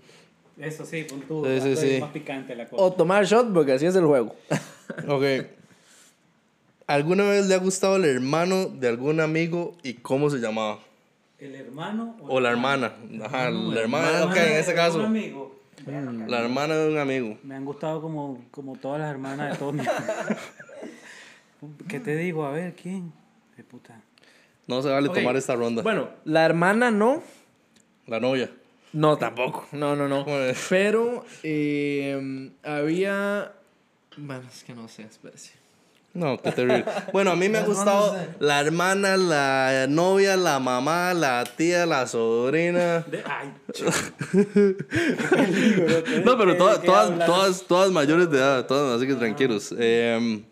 Eso 0.60 0.84
sí, 0.84 1.04
pon 1.04 1.20
tú. 1.22 1.44
Sí, 1.76 1.98
más 2.00 2.10
picante 2.10 2.54
la 2.54 2.68
cosa. 2.68 2.82
O 2.82 2.92
tomar 2.92 3.24
shot, 3.24 3.52
porque 3.52 3.72
así 3.72 3.86
es 3.86 3.94
el 3.96 4.04
juego. 4.04 4.34
Ok. 5.08 5.24
¿Alguna 6.86 7.22
vez 7.24 7.46
le 7.46 7.54
ha 7.54 7.58
gustado 7.58 7.94
el 7.96 8.04
hermano 8.04 8.66
de 8.66 8.88
algún 8.88 9.20
amigo 9.20 9.76
y 9.84 9.94
cómo 9.94 10.28
se 10.28 10.38
llamaba? 10.38 10.80
¿El 11.38 11.54
hermano 11.54 12.16
O 12.28 12.40
la 12.40 12.50
hermana. 12.50 12.92
Ajá, 13.24 13.50
No, 13.50 13.72
la 13.72 13.80
hermana. 13.80 14.08
hermana 14.08 14.24
Ok, 14.26 14.36
en 14.36 14.44
de 14.44 14.58
ese 14.60 14.70
un 14.72 14.76
caso. 14.76 15.00
amigo. 15.06 15.56
La 16.26 16.40
hermana 16.40 16.74
de 16.76 16.88
un 16.90 16.98
amigo. 16.98 17.38
Me 17.44 17.54
han 17.54 17.64
gustado 17.64 18.02
como, 18.02 18.44
como 18.50 18.76
todas 18.76 19.00
las 19.00 19.10
hermanas 19.12 19.52
de 19.52 19.58
todos 19.58 19.72
mis... 19.74 19.88
¿Qué 21.88 22.00
te 22.00 22.16
digo? 22.16 22.44
A 22.44 22.50
ver, 22.50 22.74
¿quién? 22.74 23.12
qué 23.56 23.62
puta. 23.62 24.00
No 24.66 24.82
se 24.82 24.88
vale 24.88 25.08
Ok. 25.08 25.14
tomar 25.14 25.36
esta 25.36 25.54
ronda. 25.54 25.82
Bueno, 25.82 26.08
la 26.24 26.44
hermana 26.44 26.90
no. 26.90 27.22
La 28.06 28.18
novia. 28.20 28.50
No, 28.92 29.16
tampoco. 29.16 29.66
No, 29.72 29.94
no, 29.96 30.08
no. 30.08 30.24
Bueno. 30.24 30.52
Pero 30.68 31.24
eh, 31.42 32.50
había. 32.64 33.52
Bueno, 34.16 34.42
es 34.52 34.64
que 34.64 34.74
no 34.74 34.88
sé, 34.88 35.02
espérese. 35.02 35.52
No, 36.12 36.38
qué 36.42 36.50
terrible. 36.50 36.84
Bueno, 37.12 37.30
a 37.30 37.36
mí 37.36 37.48
me 37.48 37.58
ha 37.58 37.64
gustado 37.64 38.16
la 38.40 38.60
hermana, 38.60 39.16
la 39.16 39.86
novia, 39.88 40.36
la 40.36 40.58
mamá, 40.58 41.14
la 41.14 41.44
tía, 41.56 41.86
la 41.86 42.04
sobrina. 42.08 43.00
De- 43.02 43.22
ay, 43.24 43.52
No, 46.24 46.36
pero 46.36 46.52
¿Qué- 46.52 46.58
todas, 46.58 46.82
todas, 46.82 47.26
todas, 47.26 47.62
todas 47.62 47.90
mayores 47.92 48.28
de 48.30 48.38
edad, 48.38 48.66
todas, 48.66 48.96
así 48.96 49.06
que 49.06 49.14
tranquilos. 49.14 49.72
Eh, 49.78 50.42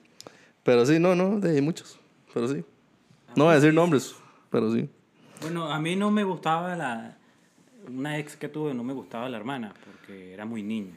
pero 0.62 0.86
sí, 0.86 1.00
no, 1.00 1.16
no, 1.16 1.40
de 1.40 1.60
muchos. 1.60 1.98
Pero 2.32 2.46
sí. 2.48 2.64
No 3.34 3.44
voy 3.44 3.52
a 3.52 3.56
decir 3.56 3.74
nombres, 3.74 4.14
pero 4.50 4.72
sí. 4.72 4.88
Bueno, 5.40 5.72
a 5.72 5.78
mí 5.80 5.96
no 5.96 6.10
me 6.12 6.22
gustaba 6.24 6.76
la... 6.76 7.16
Una 7.88 8.18
ex 8.18 8.36
que 8.36 8.48
tuve 8.48 8.74
no 8.74 8.82
me 8.84 8.92
gustaba 8.92 9.28
la 9.28 9.36
hermana 9.38 9.72
porque 9.84 10.32
era 10.34 10.44
muy 10.44 10.62
niña. 10.62 10.94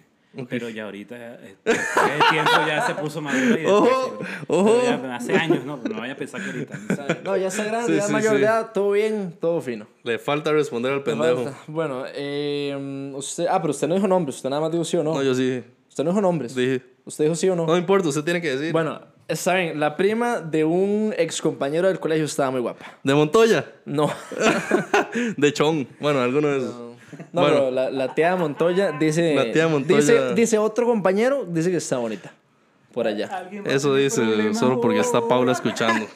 Pero 0.50 0.70
ya 0.70 0.86
ahorita, 0.86 1.16
después 1.18 1.66
de 1.66 2.24
tiempo 2.30 2.52
ya 2.66 2.88
se 2.88 2.96
puso 2.96 3.22
madura 3.22 3.60
y 3.60 3.66
Ojo, 3.66 4.18
después, 4.18 4.30
ojo. 4.48 4.82
Ya 4.82 5.16
hace 5.18 5.36
años, 5.36 5.66
no, 5.66 5.76
no 5.76 6.00
vaya 6.00 6.14
a 6.14 6.16
pensar 6.16 6.42
que 6.42 6.52
ahorita. 6.52 6.80
No, 7.26 7.36
ya 7.36 7.48
está 7.48 7.66
grande, 7.66 7.88
Sí, 7.88 7.94
ya 7.96 8.00
es 8.00 8.06
sí, 8.08 8.14
mayor 8.14 8.32
sí. 8.36 8.38
de 8.38 8.44
edad, 8.46 8.72
todo 8.74 8.92
bien, 8.92 9.36
todo 9.42 9.60
fino. 9.60 9.88
Le 10.04 10.20
falta 10.20 10.54
responder 10.54 10.94
al 10.94 11.04
pendejo. 11.04 11.54
Bueno, 11.68 12.04
eh, 12.16 13.12
usted. 13.14 13.48
Ah, 13.50 13.62
pero 13.62 13.72
usted 13.72 13.90
no 13.90 13.96
dijo 13.96 14.08
nombres, 14.08 14.38
usted 14.38 14.50
nada 14.50 14.62
más 14.62 14.72
dijo 14.72 14.86
sí 14.86 14.96
o 14.96 15.04
no. 15.04 15.14
No, 15.16 15.22
yo 15.22 15.36
sí 15.36 15.62
Usted 15.90 16.06
no 16.06 16.12
dijo 16.12 16.22
nombres. 16.22 16.56
dije. 16.56 16.82
Usted 17.04 17.26
dijo 17.26 17.36
sí 17.36 17.50
o 17.50 17.56
no. 17.58 17.66
No 17.68 17.76
importa, 17.76 18.08
usted 18.08 18.24
tiene 18.24 18.40
que 18.42 18.56
decir. 18.56 18.72
Bueno, 18.72 19.02
está 19.32 19.56
bien. 19.56 19.80
La 19.80 19.96
prima 19.98 20.40
de 20.42 20.64
un 20.64 21.14
ex 21.18 21.42
compañero 21.42 21.88
del 21.88 22.00
colegio 22.00 22.26
estaba 22.26 22.52
muy 22.52 22.62
guapa. 22.62 22.98
De 23.04 23.14
Montoya. 23.14 23.66
No. 23.86 24.12
De 25.38 25.54
Chong. 25.54 25.86
Bueno, 26.00 26.20
alguno 26.22 26.48
de 26.50 26.58
esos. 26.60 26.76
No, 27.34 27.42
Bueno. 27.42 27.56
pero 27.58 27.72
la, 27.72 27.90
la 27.92 28.14
tía 28.16 28.36
Montoya 28.36 28.92
dice. 29.00 29.36
La 29.36 29.52
tía 29.52 29.68
Montoya- 29.68 29.98
Dice, 29.98 30.34
dice 30.36 30.58
otro 30.58 30.86
compañero, 30.86 31.46
dice 31.46 31.70
que 31.72 31.78
está 31.78 31.98
bonita. 31.98 32.32
Por 32.94 33.08
allá. 33.08 33.50
Eso 33.66 33.96
dice 33.96 34.54
solo 34.54 34.80
porque 34.82 35.00
está 35.00 35.22
Paula 35.28 35.52
escuchando. 35.52 36.08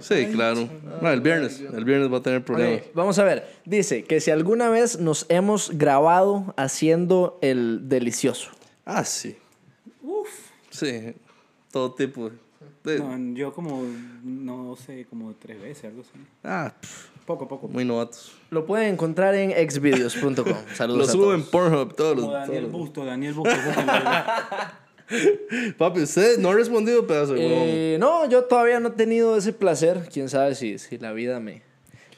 Sí, 0.00 0.28
claro. 0.32 0.68
No, 1.02 1.10
el 1.10 1.20
viernes. 1.20 1.58
El 1.60 1.84
viernes 1.84 2.12
va 2.12 2.18
a 2.18 2.22
tener 2.22 2.44
problemas. 2.44 2.82
Vamos 2.94 3.18
a 3.18 3.24
ver. 3.24 3.48
Dice 3.64 4.04
que 4.04 4.20
si 4.20 4.30
alguna 4.30 4.68
vez 4.70 5.00
nos 5.00 5.26
hemos 5.28 5.76
grabado 5.76 6.54
haciendo 6.56 7.36
el 7.42 7.88
delicioso. 7.88 8.52
Ah, 8.86 9.02
sí. 9.04 9.36
Sí. 10.70 11.14
Todo 11.70 11.94
tipo. 11.94 12.30
de- 12.84 12.98
No, 12.98 13.34
yo 13.36 13.52
como, 13.52 13.82
no 14.24 14.74
sé, 14.76 15.06
como 15.08 15.34
tres 15.34 15.60
veces, 15.60 15.84
algo 15.84 16.00
así. 16.02 16.10
Ah, 16.42 16.72
pff, 16.80 17.08
Poco, 17.26 17.46
poco. 17.46 17.68
muy 17.68 17.84
novatos. 17.84 18.32
Lo 18.50 18.64
pueden 18.66 18.94
encontrar 18.94 19.34
en 19.34 19.50
exvideos.com. 19.50 20.44
Saludos 20.74 20.98
Lo 20.98 21.04
a 21.04 21.08
subo 21.08 21.34
en. 21.34 21.42
Pornhub 21.44 21.94
todos 21.94 22.16
los. 22.16 22.24
Como 22.24 22.34
Daniel 22.36 22.60
todos 22.62 22.72
los- 22.72 22.80
Busto, 22.80 23.04
Daniel 23.04 23.34
Busto. 23.34 23.54
Papi, 25.78 26.02
usted 26.02 26.38
no 26.38 26.50
ha 26.50 26.54
respondido, 26.54 27.06
pedazo 27.06 27.32
de. 27.34 27.94
Eh, 27.94 27.98
no, 27.98 28.28
yo 28.28 28.44
todavía 28.44 28.78
no 28.78 28.88
he 28.88 28.92
tenido 28.92 29.36
ese 29.36 29.52
placer. 29.54 30.06
Quién 30.12 30.28
sabe 30.28 30.54
si, 30.54 30.78
si 30.78 30.98
la 30.98 31.12
vida 31.12 31.40
me, 31.40 31.62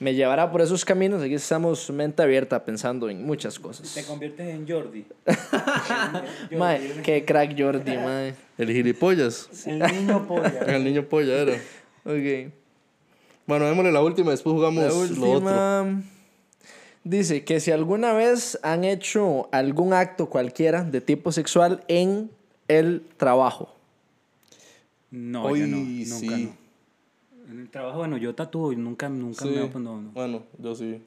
me 0.00 0.14
llevará 0.14 0.50
por 0.50 0.60
esos 0.60 0.84
caminos. 0.84 1.22
Aquí 1.22 1.34
estamos 1.34 1.88
mente 1.90 2.22
abierta 2.22 2.64
pensando 2.64 3.08
en 3.08 3.24
muchas 3.24 3.54
Te 3.54 3.60
cosas. 3.60 4.04
conviertes 4.08 4.48
en 4.48 4.66
Jordi. 4.68 5.04
Mae, 6.58 7.02
qué 7.04 7.24
crack 7.24 7.54
Jordi, 7.58 7.96
mae. 7.96 8.34
El 8.58 8.70
gilipollas. 8.72 9.48
El 9.66 9.78
niño 9.78 10.26
polla. 10.26 10.58
El 10.66 10.84
niño 10.84 11.04
polla 11.04 11.34
era. 11.34 11.52
Ok. 12.04 12.52
Bueno, 13.46 13.66
démosle 13.66 13.92
la 13.92 14.02
última, 14.02 14.30
después 14.30 14.54
jugamos 14.54 14.82
La 14.84 14.90
lo 14.90 14.96
otro. 14.98 15.30
última. 15.30 16.02
Dice 17.02 17.44
que 17.44 17.60
si 17.60 17.70
alguna 17.70 18.12
vez 18.12 18.58
han 18.62 18.84
hecho 18.84 19.48
algún 19.52 19.92
acto 19.94 20.28
cualquiera 20.28 20.84
de 20.84 21.00
tipo 21.00 21.32
sexual 21.32 21.82
en 21.88 22.30
el 22.68 23.02
trabajo. 23.16 23.74
No, 25.10 25.44
Hoy 25.44 25.60
yo 25.60 25.66
no. 25.66 25.76
Nunca 25.78 26.36
sí. 26.36 26.44
no. 26.44 26.59
En 27.50 27.60
el 27.60 27.68
trabajo, 27.68 27.98
bueno, 27.98 28.16
yo 28.16 28.34
tatúo 28.34 28.72
y 28.72 28.76
nunca, 28.76 29.08
nunca 29.08 29.42
Sí. 29.44 29.48
me 29.50 29.64
he 29.64 29.68
no, 29.68 30.00
no. 30.00 30.10
Bueno, 30.12 30.44
yo 30.58 30.74
sí. 30.74 31.02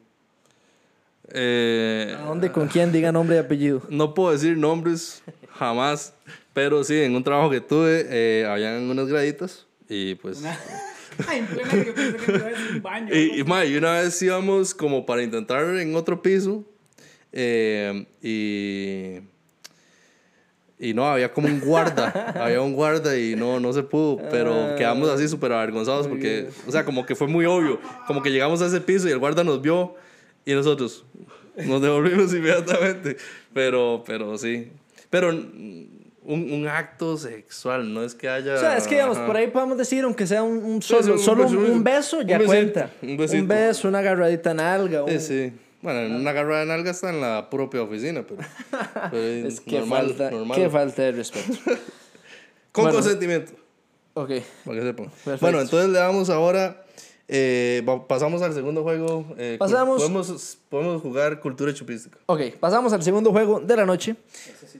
Eh, 1.29 2.15
¿A 2.19 2.23
dónde 2.25 2.51
con 2.51 2.67
quién 2.67 2.91
diga 2.91 3.11
nombre 3.13 3.37
y 3.37 3.39
apellido? 3.39 3.81
no 3.89 4.13
puedo 4.13 4.31
decir 4.33 4.57
nombres, 4.57 5.23
jamás. 5.51 6.13
Pero 6.53 6.83
sí, 6.83 6.99
en 6.99 7.15
un 7.15 7.23
trabajo 7.23 7.49
que 7.49 7.61
tuve, 7.61 8.05
eh, 8.09 8.45
habían 8.45 8.83
unas 8.89 9.07
graditas. 9.07 9.65
Y 9.87 10.15
pues. 10.15 10.43
Ay, 11.27 11.43
plena 11.43 11.71
yo 11.85 11.93
pensé 11.93 12.17
que 12.17 12.31
me 12.31 12.37
iba 12.39 12.47
a 12.47 12.71
un 12.75 12.81
baño. 12.81 13.15
Y, 13.15 13.39
y, 13.39 13.43
ma, 13.43 13.63
y 13.65 13.75
una 13.77 13.93
vez 14.01 14.21
íbamos 14.21 14.73
como 14.73 15.05
para 15.05 15.23
intentar 15.23 15.63
en 15.77 15.95
otro 15.95 16.21
piso. 16.21 16.65
eh, 17.31 18.05
y. 18.21 19.32
Y 20.83 20.93
no, 20.93 21.05
había 21.05 21.31
como 21.31 21.47
un 21.47 21.61
guarda. 21.61 22.33
había 22.43 22.59
un 22.59 22.73
guarda 22.73 23.17
y 23.17 23.37
no, 23.37 23.57
no 23.61 23.71
se 23.71 23.83
pudo. 23.83 24.17
Pero 24.29 24.75
quedamos 24.75 25.07
así 25.09 25.29
súper 25.29 25.53
avergonzados 25.53 26.07
porque. 26.09 26.49
O 26.67 26.71
sea, 26.71 26.83
como 26.83 27.05
que 27.05 27.15
fue 27.15 27.27
muy 27.27 27.45
obvio. 27.45 27.79
Como 28.05 28.21
que 28.21 28.29
llegamos 28.29 28.61
a 28.61 28.65
ese 28.67 28.81
piso 28.81 29.07
y 29.07 29.11
el 29.11 29.19
guarda 29.19 29.45
nos 29.45 29.61
vio. 29.61 29.95
Y 30.45 30.53
nosotros 30.53 31.05
nos 31.55 31.81
devolvimos 31.81 32.33
inmediatamente. 32.35 33.15
Pero, 33.53 34.03
pero 34.05 34.37
sí. 34.37 34.71
Pero 35.09 35.29
un, 35.29 36.51
un 36.51 36.67
acto 36.67 37.15
sexual, 37.17 37.93
no 37.93 38.03
es 38.03 38.13
que 38.13 38.27
haya. 38.27 38.55
O 38.55 38.59
sea, 38.59 38.75
es 38.75 38.85
que 38.85 38.95
digamos, 38.95 39.17
ajá. 39.17 39.25
por 39.27 39.37
ahí 39.37 39.47
podemos 39.47 39.77
decir, 39.77 40.03
aunque 40.03 40.27
sea 40.27 40.43
un, 40.43 40.57
un 40.57 40.81
Sí, 40.81 40.89
solo, 40.89 41.03
sí, 41.03 41.11
un 41.11 41.19
solo 41.19 41.43
un, 41.47 41.51
beso, 41.53 41.71
un 41.73 41.83
beso, 41.83 42.21
ya 42.23 42.35
un 42.39 42.47
besito, 42.47 42.47
cuenta. 42.47 42.89
un 43.01 43.47
beso, 43.47 43.87
una 43.87 43.99
agarradita 43.99 44.51
en 44.51 44.59
alga. 44.59 45.03
un- 45.03 45.09
Sí, 45.11 45.19
sí. 45.19 45.53
Bueno, 45.83 45.99
en 45.99 46.15
una 46.15 46.31
agarrada 46.31 46.61
de 46.61 46.65
nalga 46.65 46.89
está 46.91 47.09
en 47.11 47.21
la 47.21 47.49
propia 47.51 47.83
oficina, 47.83 48.23
pero. 48.27 48.41
pero 49.11 49.47
Es 49.47 49.59
que 49.61 49.77
normal, 49.79 50.07
falta, 50.07 50.31
normal. 50.31 50.57
qué 50.57 50.69
falta 50.69 51.01
de 51.03 51.11
respeto. 51.11 51.53
Con 52.71 52.85
Bueno. 52.85 52.97
consentimiento, 52.99 53.51
ok. 54.15 54.29
para 54.65 54.79
que 54.79 54.85
sepan. 54.85 55.05
Perfecto. 55.05 55.37
Bueno, 55.41 55.61
entonces 55.61 55.89
le 55.91 55.99
damos 55.99 56.29
ahora. 56.31 56.79
eh, 57.27 57.83
pasamos 58.07 58.41
al 58.41 58.53
segundo 58.53 58.81
juego. 58.81 59.25
eh, 59.37 59.57
Pasamos. 59.59 59.97
Podemos, 60.01 60.57
podemos 60.69 61.01
jugar 61.01 61.39
cultura 61.39 61.73
chupística. 61.73 62.17
Ok, 62.25 62.41
pasamos 62.59 62.91
al 62.93 63.03
segundo 63.03 63.31
juego 63.31 63.59
de 63.59 63.75
la 63.75 63.85
noche. 63.85 64.15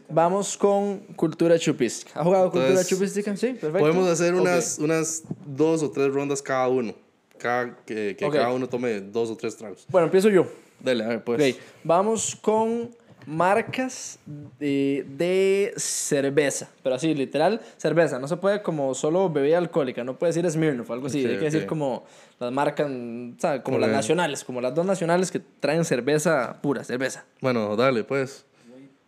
Vamos 0.10 0.58
con 0.58 1.00
cultura 1.16 1.60
chupística. 1.60 2.20
¿Ha 2.20 2.24
jugado 2.24 2.46
cultura 2.46 2.68
Entonces, 2.70 2.88
chupística? 2.90 3.36
Sí, 3.38 3.48
perfecto. 3.54 3.80
Podemos 3.80 4.08
hacer 4.10 4.34
unas, 4.34 4.80
unas 4.80 5.24
dos 5.46 5.84
o 5.84 5.92
tres 5.92 6.12
rondas 6.14 6.42
cada 6.42 6.68
uno. 6.68 6.96
Cada, 7.38 7.76
que 7.86 8.16
que 8.18 8.26
Ok. 8.26 8.34
cada 8.34 8.52
uno 8.54 8.68
tome 8.70 9.02
dos 9.02 9.30
o 9.30 9.36
tres 9.36 9.56
tragos. 9.58 9.86
Bueno, 9.90 10.06
empiezo 10.06 10.30
yo. 10.30 10.46
Dale, 10.80 11.04
a 11.04 11.08
ver, 11.08 11.24
pues. 11.24 11.56
Ok, 11.56 11.62
vamos 11.84 12.36
con 12.42 12.92
marcas 13.26 14.20
de, 14.60 15.06
de 15.08 15.74
cerveza. 15.78 16.70
Pero 16.84 16.96
así, 16.96 17.14
literal, 17.16 17.62
cerveza. 17.78 18.20
No 18.20 18.28
se 18.28 18.38
puede 18.38 18.62
como 18.62 18.94
solo 18.94 19.30
bebida 19.30 19.58
alcohólica. 19.58 20.04
No 20.04 20.18
puede 20.18 20.34
decir 20.34 20.50
Smirnoff 20.50 20.90
o 20.90 20.94
algo 20.94 21.08
así. 21.08 21.26
Hay 21.26 21.38
que 21.38 21.46
decir 21.46 21.66
como 21.66 22.04
las 22.40 22.52
marcas, 22.52 22.92
¿sabes? 23.38 23.62
Como 23.62 23.78
las 23.78 23.90
nacionales. 23.92 24.44
Como 24.44 24.60
las 24.60 24.76
dos 24.76 24.86
nacionales 24.86 25.32
que 25.32 25.40
traen 25.60 25.86
cerveza 25.86 26.60
pura, 26.62 26.84
cerveza. 26.84 27.26
Bueno, 27.40 27.76
dale, 27.76 28.04
pues. 28.04 28.46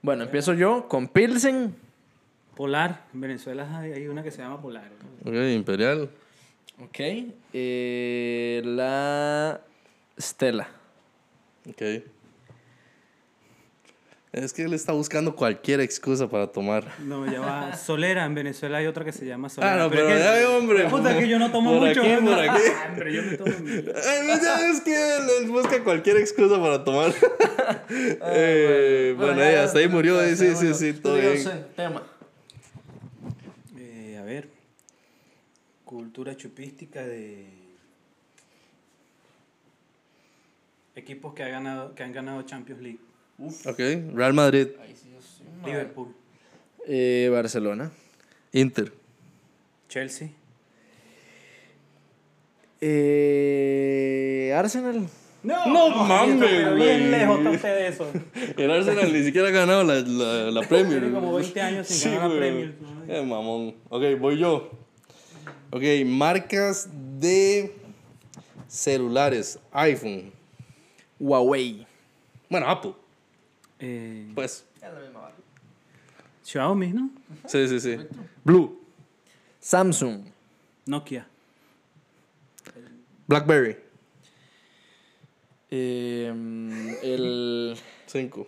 Bueno, 0.01 0.23
empiezo 0.23 0.53
yo 0.53 0.87
con 0.87 1.07
Pilsen. 1.07 1.75
Polar. 2.55 3.01
En 3.13 3.19
Venezuela 3.19 3.79
hay 3.79 3.91
hay 3.91 4.07
una 4.07 4.23
que 4.23 4.31
se 4.31 4.37
llama 4.37 4.61
Polar. 4.61 4.89
¿no? 5.23 5.29
Ok, 5.29 5.35
Imperial. 5.53 6.09
Ok. 6.81 6.99
eh, 7.51 8.61
la 8.63 9.59
Stella. 10.17 10.69
Ok. 11.69 12.03
Es 14.33 14.51
que 14.51 14.63
él 14.63 14.73
está 14.73 14.91
buscando 14.91 15.33
cualquier 15.33 15.79
excusa 15.79 16.27
para 16.29 16.47
tomar. 16.51 16.85
No, 16.99 17.25
ya 17.31 17.39
va. 17.39 17.73
Solera. 17.77 18.25
En 18.25 18.35
Venezuela 18.35 18.79
hay 18.79 18.85
otra 18.85 19.05
que 19.05 19.13
se 19.13 19.25
llama 19.25 19.47
Ah, 19.47 19.49
Solera. 19.49 19.75
no, 19.77 19.89
pero 19.89 20.09
es 20.09 20.13
que- 20.17 20.41
ya, 20.41 20.49
hombre. 20.49 20.83
Puta, 20.89 21.17
que 21.17 21.27
yo 21.29 21.39
no 21.39 21.49
tomo 21.51 21.71
Por 21.79 21.87
mucho. 21.87 22.01
aquí, 22.01 22.15
por 22.21 22.33
aquí. 22.39 22.61
Ah, 22.75 22.87
Hombre, 22.89 23.13
yo 23.13 23.23
me 23.23 23.37
tomo 23.37 23.51
Ay, 23.95 24.27
ya 24.43 24.69
es 24.69 24.81
que 24.81 24.93
él, 25.17 25.23
él 25.41 25.49
busca 25.49 25.81
cualquier 25.85 26.17
excusa 26.17 26.59
para 26.61 26.83
tomar. 26.83 27.13
Eh, 27.89 29.15
bueno, 29.17 29.41
eh, 29.41 29.57
hasta 29.57 29.79
ahí 29.79 29.87
murió. 29.87 30.21
eh, 30.21 30.35
sí, 30.35 30.53
sí, 30.55 30.73
sí, 30.73 30.91
todo 30.93 31.15
bien. 31.15 31.41
Tema. 31.77 32.03
Eh, 33.77 34.17
a 34.19 34.23
ver. 34.23 34.49
Cultura 35.85 36.35
chupística 36.35 37.03
de. 37.03 37.47
Equipos 40.95 41.33
que, 41.33 41.43
ha 41.43 41.49
ganado, 41.49 41.93
que 41.95 42.03
han 42.03 42.11
ganado 42.13 42.41
Champions 42.43 42.81
League. 42.81 42.99
Ok, 43.65 43.79
Real 44.15 44.33
Madrid, 44.33 44.67
Liverpool. 45.65 46.15
Eh, 46.87 47.29
Barcelona. 47.31 47.91
Inter, 48.53 48.93
Chelsea. 49.89 50.29
Eh, 52.81 54.53
Arsenal. 54.55 55.07
No, 55.43 55.65
No 55.67 55.89
mames, 56.05 56.37
güey. 56.39 56.75
bien 56.75 57.11
lejos 57.11 57.61
de 57.61 57.87
eso. 57.87 58.11
El 58.57 58.71
Arsenal 58.71 59.11
ni 59.13 59.23
siquiera 59.23 59.49
ha 59.49 59.51
ganado 59.51 59.83
la, 59.83 59.95
la, 60.01 60.51
la 60.51 60.61
Premier. 60.67 60.99
Tiene 61.01 61.13
como 61.13 61.33
20 61.35 61.61
años 61.61 61.87
sin 61.87 61.97
Sí, 61.97 62.09
ganar 62.15 62.31
la. 62.31 62.37
Premier. 62.37 62.75
Eh, 63.07 63.21
mamón. 63.21 63.75
Ok, 63.89 64.03
voy 64.19 64.37
yo. 64.39 64.71
Ok, 65.71 65.83
marcas 66.05 66.89
de 67.19 67.73
celulares. 68.67 69.59
iPhone. 69.71 70.31
Huawei. 71.19 71.85
Bueno, 72.49 72.67
Apple. 72.69 72.93
Eh, 73.79 74.31
Pues. 74.35 74.65
Xiaomi, 76.43 76.89
¿no? 76.93 77.09
Sí, 77.47 77.67
sí, 77.67 77.79
sí. 77.79 77.97
Blue. 78.43 78.79
Samsung. 79.59 80.25
Nokia. 80.85 81.27
Blackberry. 83.27 83.77
Eh, 85.71 86.31
el 87.01 87.75
5. 88.05 88.47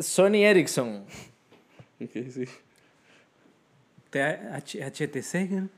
Sony 0.00 0.42
Ericsson. 0.44 1.04
Ok, 2.00 2.10
sí. 2.32 2.44
HTC. 4.12 5.50
¿no? 5.50 5.68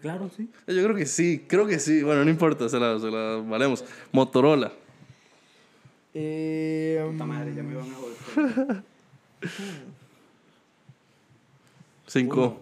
Claro, 0.00 0.30
sí. 0.36 0.48
Yo 0.68 0.84
creo 0.84 0.94
que 0.94 1.06
sí, 1.06 1.44
creo 1.48 1.66
que 1.66 1.80
sí. 1.80 2.02
Bueno, 2.04 2.24
no 2.24 2.30
importa, 2.30 2.68
se 2.68 2.78
la, 2.78 2.98
se 3.00 3.10
la 3.10 3.42
valemos. 3.44 3.84
Motorola. 4.12 4.72
Eh, 6.20 7.06
Puta 7.12 7.24
madre, 7.24 7.54
ya 7.54 7.62
me 7.62 7.76
van 7.76 7.86
a. 7.92 8.82
5, 12.06 12.56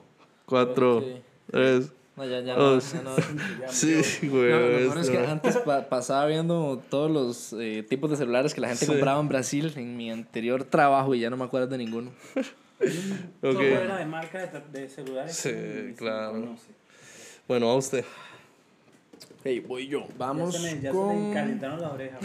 4, 0.47 0.97
Ok. 0.99 1.05
3. 1.51 1.93
no, 2.16 2.24
ya, 2.27 2.41
ya, 2.41 2.57
Oh, 2.59 2.74
no, 2.74 2.81
sí. 2.81 2.97
ya 2.97 3.03
no. 3.66 3.73
Sí, 3.73 4.28
güey. 4.28 4.51
No, 4.51 4.61
lo 4.61 4.66
peor 4.78 4.99
es 4.99 5.11
que 5.11 5.19
antes 5.19 5.57
pa- 5.59 5.89
pasaba 5.89 6.27
viendo 6.27 6.83
todos 6.91 7.11
los 7.11 7.53
eh, 7.61 7.83
tipos 7.89 8.11
de 8.11 8.16
celulares 8.16 8.53
que 8.55 8.61
la 8.61 8.69
gente 8.69 8.85
Sí. 8.85 8.91
compraba 8.93 9.20
en 9.20 9.28
Brasil 9.28 9.73
en 9.77 9.97
mi 9.97 10.11
anterior 10.11 10.65
trabajo 10.65 11.15
y 11.15 11.20
ya 11.20 11.31
no 11.31 11.37
me 11.37 11.45
acuerdo 11.45 11.69
de 11.69 11.78
ninguno. 11.78 12.11
Solo 13.41 13.59
Ok. 13.59 13.61
era 13.65 13.97
de 13.97 14.07
marca 14.07 14.47
de, 14.73 14.89
celulares. 14.89 15.35
Sí, 15.37 15.49
que 15.51 15.89
no 15.93 15.97
claro. 15.97 16.57
Bueno, 17.49 17.70
a 17.70 17.77
usted. 17.77 18.05
Hey, 19.45 19.61
voy 19.61 19.87
yo. 19.87 20.07
Vamos 20.19 20.53
ya 20.55 20.61
se 20.61 20.74
me, 20.74 20.83
ya 20.83 20.91
se 20.91 20.97
con... 20.99 21.28
me 21.28 21.33
calentaron 21.35 21.81
las 21.81 21.93
orejas. 21.93 22.20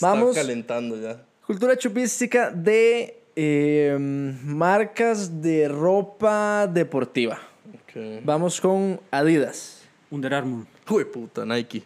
Vamos. 0.00 0.30
Está 0.30 0.42
calentando 0.42 1.00
ya. 1.00 1.22
Cultura 1.46 1.76
chupística 1.76 2.50
de 2.50 3.22
eh, 3.36 3.96
marcas 3.98 5.42
de 5.42 5.68
ropa 5.68 6.66
deportiva. 6.66 7.38
Ok. 7.74 8.22
Vamos 8.24 8.60
con 8.60 9.00
Adidas, 9.10 9.82
Under 10.10 10.34
Armour. 10.34 10.66
Uy, 10.88 11.04
puta, 11.04 11.44
Nike. 11.44 11.82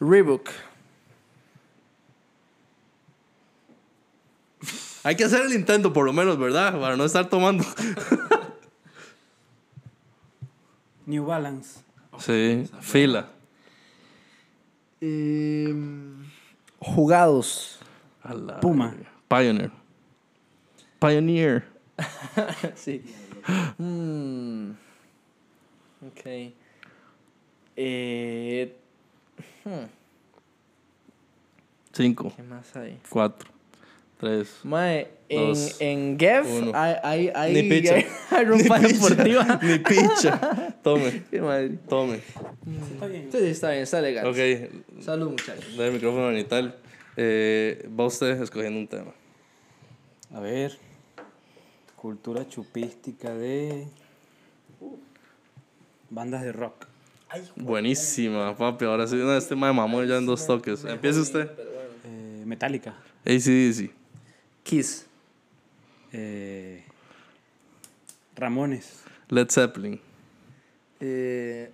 Reebok, 0.00 0.50
Hay 5.06 5.14
que 5.14 5.22
hacer 5.22 5.46
el 5.46 5.52
intento, 5.52 5.92
por 5.92 6.04
lo 6.04 6.12
menos, 6.12 6.36
¿verdad? 6.36 6.80
Para 6.80 6.96
no 6.96 7.04
estar 7.04 7.30
tomando. 7.30 7.64
New 11.06 11.24
Balance. 11.24 11.78
Sí, 12.18 12.68
fila. 12.80 13.28
Jugados. 16.80 17.78
La 18.24 18.60
Puma. 18.60 18.94
Pioneer. 19.28 19.70
Pioneer. 21.00 21.64
sí. 22.74 23.02
Mm. 23.78 24.70
Ok. 26.06 26.52
Eh, 27.76 28.74
5, 31.92 32.32
¿Qué 32.36 32.42
más 32.42 32.74
hay? 32.76 32.98
4, 33.10 33.48
3. 34.18 34.60
Mae, 34.64 35.08
en, 35.28 35.46
Dos, 35.48 35.80
en 35.80 36.16
uno. 36.62 36.72
hay, 36.74 36.94
hay, 37.02 37.32
hay, 37.34 37.52
Ni 37.54 37.62
picha. 37.70 37.94
hay 38.30 38.44
ropa 38.44 38.78
deportiva. 38.80 39.60
Ni 39.62 39.78
picha. 39.78 40.74
Tome, 40.82 41.22
Qué 41.30 41.40
madre. 41.40 41.78
tome. 41.88 42.20
Está 42.92 43.06
bien. 43.06 43.28
Sí, 43.30 43.38
sí, 43.38 43.44
está 43.46 43.70
bien, 43.70 43.82
está 43.82 44.00
legal. 44.00 44.26
Ok, 44.26 45.00
Salud, 45.00 45.30
muchachos. 45.30 45.76
da 45.76 45.86
el 45.86 45.92
micrófono 45.92 46.28
a 46.28 46.32
Nital. 46.32 46.76
Eh, 47.16 47.88
va 47.98 48.06
usted 48.06 48.40
escogiendo 48.42 48.78
un 48.80 48.88
tema. 48.88 49.12
A 50.34 50.40
ver. 50.40 50.76
Cultura 51.94 52.46
chupística 52.48 53.32
de. 53.34 53.86
Bandas 56.10 56.42
de 56.42 56.52
rock. 56.52 56.86
Buenísima, 57.56 58.56
papi. 58.56 58.84
Ahora 58.84 59.06
sí, 59.06 59.16
no, 59.16 59.36
este 59.36 59.54
mae 59.56 59.72
mamó 59.72 60.02
ya 60.04 60.16
en 60.16 60.26
dos 60.26 60.46
toques. 60.46 60.84
Empiece 60.84 61.20
usted. 61.20 61.50
Eh, 62.04 62.42
Metallica. 62.46 62.94
ACDC. 63.24 63.90
Kiss. 64.62 65.06
Eh, 66.12 66.84
Ramones. 68.36 69.02
Led 69.28 69.48
Zeppelin. 69.50 70.00
Eh, 71.00 71.70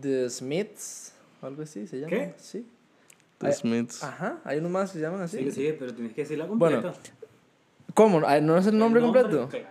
The 0.00 0.30
Smiths. 0.30 1.12
Algo 1.42 1.62
así 1.62 1.86
se 1.86 1.96
llama. 1.98 2.10
¿Qué? 2.10 2.34
Sí. 2.38 2.66
The 3.38 3.52
Smiths. 3.52 4.02
Ajá, 4.02 4.40
hay 4.44 4.58
unos 4.58 4.70
más 4.70 4.90
que 4.90 4.98
se 4.98 5.02
llaman 5.02 5.20
así. 5.22 5.38
Sigue, 5.38 5.52
sigue, 5.52 5.72
pero 5.74 5.94
tienes 5.94 6.12
que 6.12 6.22
decirla 6.22 6.46
Bueno, 6.46 6.82
completa. 6.82 7.10
¿Cómo? 7.94 8.20
Ay, 8.26 8.42
¿No 8.42 8.56
es 8.56 8.66
el 8.66 8.76
nombre 8.78 9.00
El 9.00 9.06
completo? 9.06 9.48
Claro. 9.48 9.66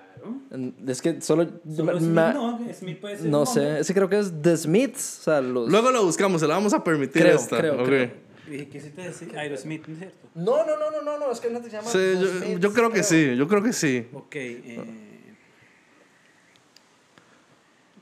Es 0.87 1.01
que 1.01 1.21
solo. 1.21 1.47
Solo 1.75 1.99
Smith, 1.99 2.11
no, 2.11 2.59
Smith 2.73 2.99
puede 2.99 3.17
ser 3.17 3.27
no 3.27 3.45
sé, 3.45 3.79
ese 3.79 3.93
creo 3.93 4.09
que 4.09 4.19
es 4.19 4.33
The 4.41 4.57
Smiths. 4.57 5.19
O 5.19 5.23
sea, 5.23 5.41
los. 5.41 5.69
Luego 5.69 5.91
lo 5.91 6.03
buscamos, 6.05 6.41
se 6.41 6.47
la 6.47 6.55
vamos 6.55 6.73
a 6.73 6.83
permitir 6.83 7.21
Creo, 7.21 7.35
esta. 7.35 7.57
creo, 7.57 7.81
ok. 7.81 7.85
creo. 7.85 8.11
¿Y 8.49 8.65
¿Qué 8.67 8.77
hiciste 8.77 9.01
decir? 9.01 9.37
Aerosmith, 9.37 9.85
¿no 9.87 9.93
es 9.93 9.99
cierto? 9.99 10.27
No, 10.33 10.65
no, 10.65 10.77
no, 10.77 10.89
no, 10.89 11.01
no, 11.01 11.19
no, 11.19 11.31
es 11.31 11.39
que 11.41 11.49
no 11.49 11.59
te 11.61 11.69
llaman. 11.69 11.91
Sí, 11.91 11.99
yo, 12.19 12.27
Smiths, 12.27 12.59
yo 12.61 12.73
creo 12.73 12.91
que 12.91 13.03
sí, 13.03 13.35
yo 13.35 13.47
creo 13.47 13.61
que 13.61 13.73
sí. 13.73 14.07
Ok. 14.13 14.35
Eh, 14.35 14.79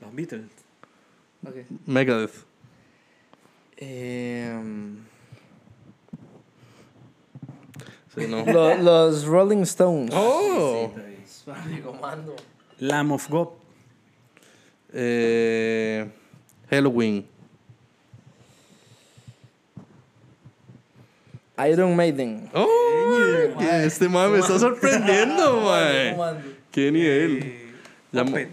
los 0.00 0.14
Beatles. 0.14 0.50
Ok. 1.44 1.56
Megadeth. 1.86 2.44
Em, 3.78 4.98
Sí, 8.14 8.26
no. 8.28 8.44
lo- 8.52 8.76
los 8.78 9.24
Rolling 9.26 9.62
Stones. 9.64 10.10
Oh. 10.14 10.90
Lamb 12.78 13.12
of 13.12 13.28
God. 13.30 13.48
Eh, 14.92 16.06
Halloween. 16.70 17.26
Iron 21.58 21.96
Maiden. 21.96 22.50
Oh, 22.54 22.66
que 23.58 23.84
este 23.86 24.08
mae 24.08 24.28
me 24.28 24.38
está 24.40 24.58
sorprendiendo, 24.58 25.60
mae. 25.64 26.14
Qué 26.70 26.90
nivel. 26.92 27.42
Eh, 28.12 28.52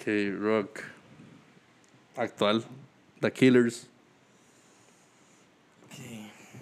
Ok, 0.00 0.06
rock. 0.40 0.80
Actual. 2.16 2.64
The 3.20 3.30
Killers. 3.30 3.86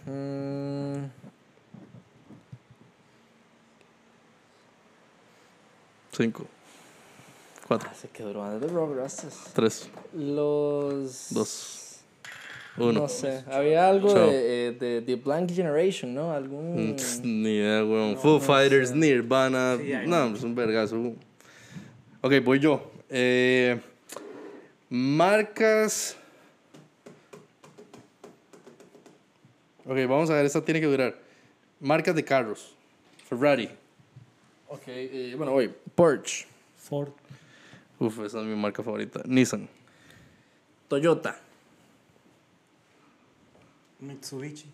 Mm, 0.07 1.05
Cinco. 6.11 6.47
Cuatro. 7.69 7.91
se 7.95 8.09
quedó 8.09 8.59
de 8.59 8.67
Rock 8.67 8.97
Rastas. 8.97 9.53
Tres. 9.55 9.89
Los. 10.15 11.29
Dos. 11.31 12.01
Uno. 12.77 12.93
No 13.03 13.09
sé. 13.09 13.45
Había 13.53 13.89
algo 13.89 14.13
de, 14.15 14.69
eh, 14.69 14.73
de 14.73 15.03
The 15.03 15.15
Blank 15.15 15.53
Generation, 15.53 16.13
¿no? 16.13 16.33
Algún. 16.33 16.91
Mm, 16.91 16.97
pss, 16.97 17.21
Ni 17.23 17.51
idea, 17.51 17.85
weón. 17.85 18.17
Foo 18.17 18.41
Fighters, 18.41 18.93
Nirvana. 18.93 19.77
Sí, 19.79 19.93
no, 20.07 20.35
es 20.35 20.43
un 20.43 20.57
vergazo. 20.57 20.97
Ok, 22.21 22.33
voy 22.43 22.59
yo. 22.59 22.98
Eh, 23.11 23.81
marcas. 24.91 26.17
Ok, 29.85 29.97
vamos 30.07 30.29
a 30.31 30.35
ver, 30.35 30.47
esta 30.47 30.65
tiene 30.65 30.81
que 30.81 30.87
durar. 30.87 31.19
Marcas 31.81 32.15
de 32.15 32.25
carros. 32.25 32.75
Ferrari. 33.29 33.71
Ok, 34.69 34.83
eh, 34.87 35.35
bueno, 35.37 35.53
voy. 35.53 35.75
Porsche. 35.95 36.47
Ford. 36.77 37.13
Uf, 37.99 38.21
esa 38.21 38.41
es 38.41 38.47
mi 38.47 38.55
marca 38.55 38.83
favorita. 38.83 39.23
Nissan. 39.25 39.69
Toyota. 40.89 41.39
Mitsubishi. 44.01 44.67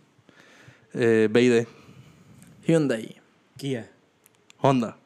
Eh. 0.93 1.67
Hyundai. 2.67 3.17
Kia. 3.57 3.91
Honda. 4.59 4.97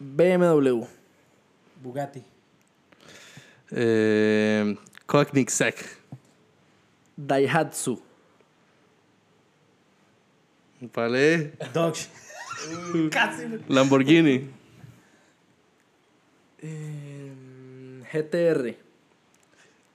BMW. 0.00 0.86
Bugatti. 1.82 2.22
Eh, 3.72 4.74
Koenigsegg. 5.06 5.76
Daihatsu. 7.16 7.98
Vale. 10.94 11.52
Dodge. 11.74 12.08
Lamborghini. 13.68 14.48
GTR. 18.12 18.74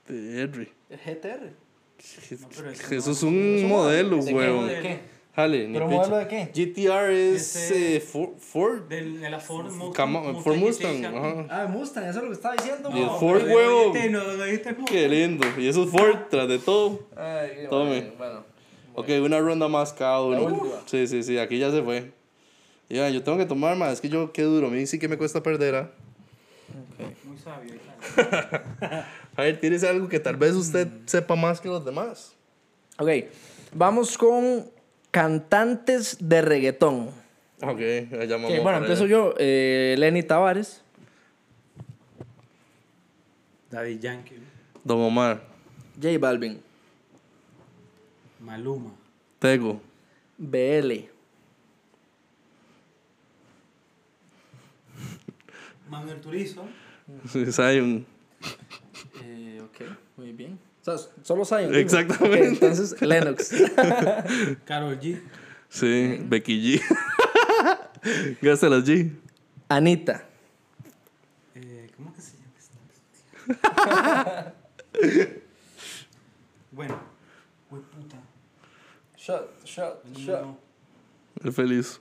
¿GTR? 0.08 1.52
eso 1.98 2.94
Eso 2.94 3.10
es 3.10 3.22
un 3.22 3.68
modelo, 3.68 4.16
¿De 4.18 4.24
qué 4.26 4.34
weón. 4.34 4.56
modelo? 4.62 4.82
¿Qué? 4.82 5.00
Jale, 5.36 5.68
ni 5.68 5.74
¿Pero 5.74 5.86
modelo 5.88 6.16
de 6.16 6.28
qué? 6.28 6.48
GTR 6.54 7.12
es 7.12 7.54
Ese- 7.56 7.96
eh, 7.96 8.00
Ford, 8.00 8.38
Ford. 8.38 8.80
Del, 8.88 9.20
de 9.20 9.28
la 9.28 9.38
Ford 9.38 9.66
Mustang. 9.70 9.92
Cama- 9.92 10.34
Ford 10.42 10.56
Mustang. 10.56 11.04
Ajá. 11.04 11.46
Ah, 11.50 11.66
Mustang, 11.66 12.06
eso 12.08 12.18
es 12.20 12.24
lo 12.24 12.30
que 12.30 12.36
estaba 12.36 12.54
diciendo. 12.56 12.90
Y 12.94 13.02
el. 13.02 13.10
Ford, 13.10 13.42
huevo. 13.46 13.92
dijiste, 13.92 14.10
no, 14.10 14.24
no 14.24 14.44
dijiste 14.44 14.70
Mustang. 14.70 14.86
Qué 14.86 15.08
lindo. 15.08 15.46
Y 15.58 15.68
eso 15.68 15.84
es 15.84 15.90
Ford 15.90 16.16
tras 16.30 16.48
de 16.48 16.58
todo. 16.58 17.00
Ay, 17.14 17.66
Tome. 17.68 18.00
bueno, 18.00 18.12
Bueno, 18.16 18.44
Ok, 18.94 19.08
una 19.22 19.38
ronda 19.38 19.68
más 19.68 19.92
cada 19.92 20.22
uno. 20.22 20.58
Sí, 20.86 21.06
sí, 21.06 21.22
sí, 21.22 21.36
aquí 21.38 21.58
ya 21.58 21.70
se 21.70 21.82
fue. 21.82 22.12
Y 22.88 22.94
vean, 22.94 23.12
yo 23.12 23.22
tengo 23.22 23.36
que 23.36 23.44
tomar 23.44 23.76
más, 23.76 23.92
es 23.94 24.00
que 24.00 24.08
yo, 24.08 24.32
qué 24.32 24.40
duro, 24.42 24.68
a 24.68 24.70
mí 24.70 24.86
sí 24.86 24.98
que 24.98 25.06
me 25.08 25.18
cuesta 25.18 25.42
perder, 25.42 25.74
¿ah? 25.74 25.90
Muy 27.24 27.36
sabio. 27.36 27.74
A 29.36 29.42
ver, 29.42 29.60
tírese 29.60 29.86
algo 29.86 30.08
que 30.08 30.18
tal 30.18 30.36
vez 30.36 30.54
usted 30.54 30.88
sepa 31.04 31.36
más 31.36 31.60
que 31.60 31.68
los 31.68 31.84
demás. 31.84 32.32
ok, 32.98 33.08
vamos 33.74 34.16
con 34.16 34.64
cantantes 35.16 36.18
de 36.20 36.42
reggaetón. 36.42 37.08
Ok, 37.62 37.80
ya 38.28 38.36
bueno, 38.36 38.76
empiezo 38.76 39.04
allá. 39.04 39.12
yo. 39.12 39.34
Eh, 39.38 39.94
Lenny 39.96 40.22
Tavares, 40.22 40.82
David 43.70 43.98
Yankee. 43.98 44.36
Don 44.84 45.00
Omar, 45.00 45.42
J 45.98 46.18
Balvin, 46.18 46.60
Maluma. 48.40 48.90
Tego, 49.38 49.80
BL, 50.36 51.08
Manuel 55.88 56.20
Turizo. 56.20 56.68
Zion. 57.52 58.04
Eh, 59.24 59.62
ok, 59.64 59.80
muy 60.18 60.32
bien. 60.32 60.65
O 60.86 60.98
sea, 60.98 61.08
solo 61.22 61.44
Zion. 61.44 61.66
digo. 61.68 61.74
Exactamente. 61.74 62.42
Ok, 62.42 62.52
entonces, 62.52 63.02
Lennox. 63.02 63.50
Carol 64.64 65.00
G. 65.00 65.20
Sí, 65.68 66.20
Becky 66.22 66.78
G. 66.78 66.82
Gaste 68.40 68.70
las 68.70 68.84
G. 68.84 69.10
Anita. 69.68 70.24
Eh, 71.56 71.90
¿Cómo 71.96 72.14
que 72.14 72.20
se 72.20 72.36
llama 72.36 72.52
esta? 73.48 74.54
bueno. 76.70 77.00
Uy, 77.70 77.80
puta. 77.80 78.16
Shot, 79.16 79.64
shot, 79.64 80.04
No. 80.04 80.56
Es 81.42 81.54
feliz. 81.54 82.00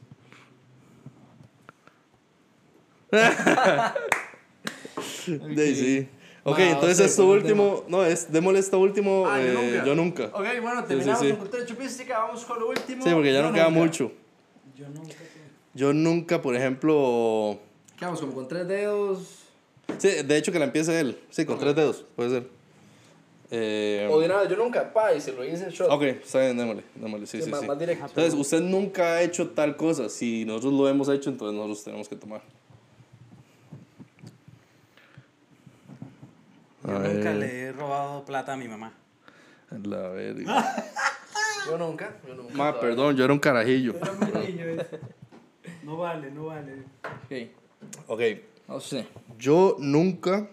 Daisy. 5.56 6.08
Ok, 6.48 6.60
entonces 6.60 7.00
esto 7.00 7.24
el 7.34 7.42
último. 7.42 7.84
No, 7.88 8.06
es, 8.06 8.32
démosle 8.32 8.60
esto 8.60 8.80
último. 8.80 9.26
Ah, 9.28 9.40
yo 9.42 9.48
eh, 9.48 9.54
nunca. 9.54 9.86
yo 9.86 9.96
nunca. 9.96 10.24
Ok, 10.26 10.46
bueno, 10.62 10.82
sí, 10.82 10.88
terminamos 10.90 11.20
sí. 11.22 11.30
con 11.30 11.38
cultura 11.40 11.66
chupística. 11.66 12.20
Vamos 12.20 12.46
con 12.46 12.60
lo 12.60 12.70
último. 12.70 13.04
Sí, 13.04 13.10
porque 13.12 13.34
ya 13.34 13.40
Yo 13.42 13.48
no 13.48 13.54
queda 13.54 13.66
nunca. 13.70 13.80
mucho. 13.80 14.12
Yo 14.78 14.88
nunca. 14.90 15.16
Yo 15.74 15.94
nunca, 15.94 16.42
por 16.44 16.56
ejemplo. 16.56 17.58
¿Qué 17.98 18.06
vamos? 18.06 18.20
Como 18.22 18.34
con 18.36 18.48
tres 18.48 18.68
dedos. 18.68 19.40
Sí, 19.98 20.10
de 20.24 20.38
hecho 20.38 20.52
que 20.52 20.60
la 20.60 20.66
empiece 20.66 21.00
él. 21.00 21.18
Sí, 21.32 21.46
con 21.46 21.58
tres 21.58 21.76
dedos, 21.76 22.06
puede 22.16 22.30
ser. 22.30 22.48
Eh, 23.52 24.08
O 24.12 24.20
de 24.20 24.28
nada, 24.28 24.48
yo 24.48 24.56
nunca. 24.56 24.94
Pa, 24.94 25.14
y 25.16 25.22
se 25.22 25.32
lo 25.32 25.44
hice 25.44 25.70
shot. 25.72 25.90
ok, 25.90 26.02
está 26.04 26.42
bien, 26.42 26.58
démosle. 26.58 26.84
démosle 26.96 27.26
sí, 27.26 27.38
Sí, 27.40 27.46
sí, 27.46 27.50
más- 27.52 27.62
sí. 27.62 27.68
más 27.68 27.80
directo. 27.80 28.06
Entonces, 28.08 28.34
usted 28.36 28.62
nunca 28.62 29.14
ha 29.16 29.22
hecho 29.24 29.50
tal 29.50 29.76
cosa. 29.78 30.10
Si 30.10 30.46
nosotros 30.46 30.74
lo 30.74 30.88
hemos 30.90 31.10
hecho, 31.10 31.30
entonces 31.32 31.56
nosotros 31.56 31.84
tenemos 31.84 32.08
que 32.08 32.16
tomar. 32.16 32.42
Yo 36.86 36.96
A 36.96 37.00
nunca 37.00 37.30
ver. 37.32 37.36
le 37.36 37.62
he 37.64 37.72
robado 37.72 38.26
plata 38.26 38.54
a 38.54 38.58
mi 38.58 38.68
mamá. 38.68 38.94
La 39.84 40.10
verga. 40.10 40.76
Yo 41.68 41.78
nunca. 41.80 42.16
Yo 42.28 42.36
nunca. 42.36 42.54
Ma, 42.54 42.80
perdón, 42.80 43.16
yo 43.18 43.24
era 43.26 43.34
un 43.34 43.40
carajillo. 43.40 43.96
Era 43.96 44.12
muy 44.14 44.32
niño 44.52 44.66
ese. 44.66 45.00
No 45.84 45.98
vale, 45.98 46.30
no 46.30 46.46
vale. 46.46 46.84
Ok. 47.26 47.50
Ok, 48.08 48.22
No 48.68 48.80
sé. 48.80 49.08
yo 49.40 49.76
nunca 49.80 50.48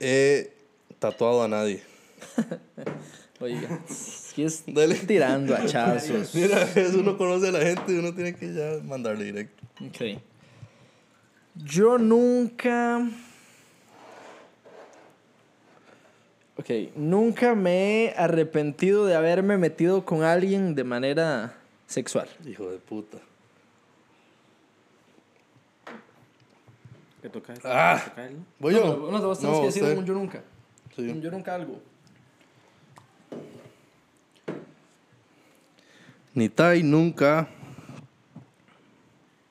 he 0.00 0.52
tatuado 0.98 1.44
a 1.44 1.48
nadie. 1.48 1.82
Oiga. 3.40 3.80
Es 3.88 4.32
que 4.34 4.44
es 4.46 4.64
Dale. 4.74 4.94
tirando 4.96 5.54
hachazos. 5.54 6.34
Mira, 6.34 6.62
eso 6.74 6.98
uno 6.98 7.16
conoce 7.16 7.48
a 7.48 7.52
la 7.52 7.60
gente 7.60 7.92
y 7.92 7.98
uno 7.98 8.12
tiene 8.14 8.34
que 8.34 8.52
ya 8.52 8.82
mandarle 8.84 9.24
directo. 9.24 9.62
Ok. 9.86 10.20
Yo 11.54 11.98
nunca. 11.98 13.08
Ok, 16.60 16.68
nunca 16.94 17.54
me 17.54 18.04
he 18.04 18.14
arrepentido 18.14 19.06
de 19.06 19.14
haberme 19.14 19.56
metido 19.56 20.04
con 20.04 20.24
alguien 20.24 20.74
de 20.74 20.84
manera 20.84 21.54
sexual. 21.86 22.28
Hijo 22.46 22.70
de 22.70 22.76
puta. 22.76 23.16
¿Qué 27.22 27.30
toca 27.30 27.54
él? 27.54 27.60
Ah. 27.64 28.02
¿Toca 28.04 28.26
él? 28.26 28.36
¿Voy 28.58 28.74
No, 28.74 28.78
yo? 28.80 28.94
pero, 29.06 29.10
no, 29.10 29.26
vos 29.26 29.38
tenés 29.40 29.54
No, 29.54 29.60
que 29.62 29.66
decir 29.68 29.84
un 29.84 30.04
yo 30.04 30.12
nunca. 30.12 30.42
Sí. 30.94 31.08
Un 31.08 31.22
yo 31.22 31.30
nunca 31.30 31.54
algo. 31.54 31.80
Nitai 36.34 36.82
nunca. 36.82 37.48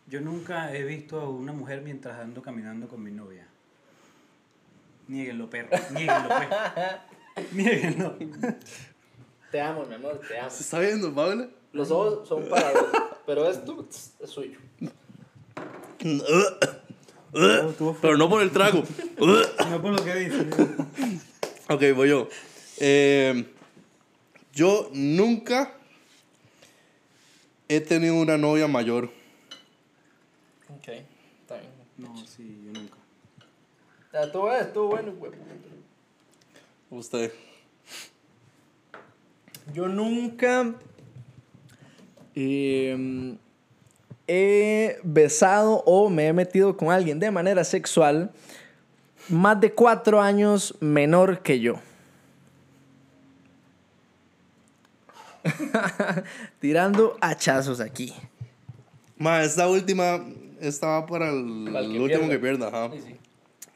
Yo 0.07 0.21
nunca 0.21 0.75
he 0.75 0.83
visto 0.83 1.19
a 1.19 1.27
una 1.27 1.53
mujer 1.53 1.81
mientras 1.81 2.19
ando 2.19 2.43
caminando 2.43 2.87
con 2.87 3.01
mi 3.01 3.09
novia. 3.09 3.48
Niéguenlo, 5.09 5.49
perro. 5.49 5.69
Niéguenlo, 5.91 6.29
pues. 6.29 7.51
Niéguenlo. 7.51 8.15
Te 9.51 9.59
amo, 9.59 9.83
mi 9.85 9.95
amor, 9.95 10.21
te 10.27 10.37
amo. 10.37 10.51
¿Se 10.51 10.61
está 10.61 10.79
viendo, 10.79 11.11
Paula? 11.13 11.49
Los 11.73 11.89
ojos 11.89 12.27
son 12.27 12.47
para 12.47 12.71
vos, 12.71 12.89
pero 13.25 13.49
esto 13.49 13.87
es 13.89 14.29
suyo. 14.29 14.59
Pero 18.01 18.17
no 18.17 18.29
por 18.29 18.43
el 18.43 18.51
trago. 18.51 18.83
No 19.17 19.81
por 19.81 19.91
lo 19.91 20.03
que 20.03 20.15
dice. 20.15 20.47
ok, 21.69 21.81
voy 21.95 22.09
yo. 22.09 22.29
Eh, 22.77 23.45
yo 24.53 24.89
nunca 24.93 25.73
he 27.67 27.81
tenido 27.81 28.13
una 28.15 28.37
novia 28.37 28.67
mayor. 28.67 29.05
Ok, 30.69 30.87
está 30.87 31.57
bien. 31.57 31.71
No. 31.97 32.28
Ya, 34.11 34.31
tú 34.31 34.43
ves, 34.43 34.73
bueno, 34.73 35.11
güey. 35.13 35.31
Usted. 36.89 37.31
Yo 39.73 39.87
nunca 39.87 40.73
em, 42.33 43.37
he 44.27 44.97
besado 45.03 45.83
o 45.85 46.09
me 46.09 46.27
he 46.27 46.33
metido 46.33 46.75
con 46.75 46.91
alguien 46.91 47.19
de 47.19 47.29
manera 47.29 47.63
sexual 47.63 48.31
más 49.27 49.61
de 49.61 49.71
cuatro 49.71 50.19
años 50.19 50.75
menor 50.79 51.43
que 51.43 51.59
yo. 51.59 51.75
Tirando 56.59 57.15
hachazos 57.21 57.79
aquí. 57.79 58.13
Ma, 59.17 59.43
esta 59.43 59.67
última 59.67 60.25
estaba 60.59 61.05
para 61.05 61.29
el, 61.29 61.37
último 61.37 62.07
pierda. 62.07 62.29
que 62.29 62.39
pierda. 62.39 62.67
Ajá. 62.69 62.89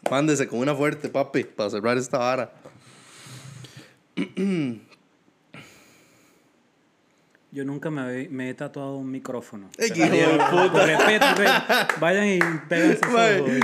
Mándese 0.10 0.48
con 0.48 0.60
una 0.60 0.76
fuerte, 0.76 1.10
papi, 1.10 1.44
para 1.44 1.70
cerrar 1.70 1.98
esta 1.98 2.18
vara. 2.18 2.52
Yo 7.52 7.64
nunca 7.66 7.92
me, 7.92 8.24
he- 8.24 8.30
me 8.30 8.50
he 8.50 8.54
tatuado 8.56 8.98
un 8.98 9.12
micrófono. 9.12 9.70
Qué 9.78 9.86
respeto, 9.88 11.26
pues, 11.36 11.50
vayan 12.00 12.28
y 12.28 12.40
péganse 12.68 13.06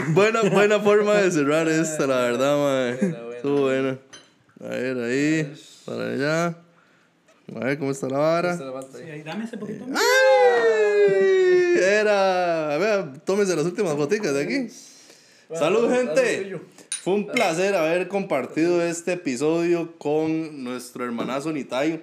buena, 0.09 0.43
buena 0.43 0.79
forma 0.83 1.15
de 1.15 1.31
cerrar 1.31 1.67
esta, 1.67 2.05
la 2.05 2.17
verdad, 2.17 2.57
mae. 2.57 3.35
Estuvo 3.35 3.61
buena. 3.61 3.97
A 4.63 4.67
ver, 4.67 4.97
ahí, 4.97 5.53
para 5.85 6.03
allá. 6.11 6.45
A 7.55 7.59
ver 7.65 7.79
cómo 7.79 7.89
está 7.89 8.07
la 8.07 8.19
vara. 8.19 8.55
Sí, 8.57 8.63
ahí, 9.09 9.23
dame 9.23 9.45
ese 9.45 9.57
poquito. 9.57 9.85
¡Ay! 9.87 11.73
Era. 11.81 12.75
A 12.75 12.77
ver, 12.77 13.19
tómese 13.21 13.55
las 13.55 13.65
últimas 13.65 13.95
boticas 13.95 14.33
de 14.35 14.43
aquí. 14.43 14.67
Salud, 15.57 15.89
gente. 15.91 16.59
Fue 17.01 17.13
un 17.13 17.27
placer 17.27 17.73
haber 17.75 18.07
compartido 18.07 18.83
este 18.83 19.13
episodio 19.13 19.93
con 19.97 20.63
nuestro 20.63 21.03
hermanazo 21.05 21.51
Nitayo. 21.51 21.99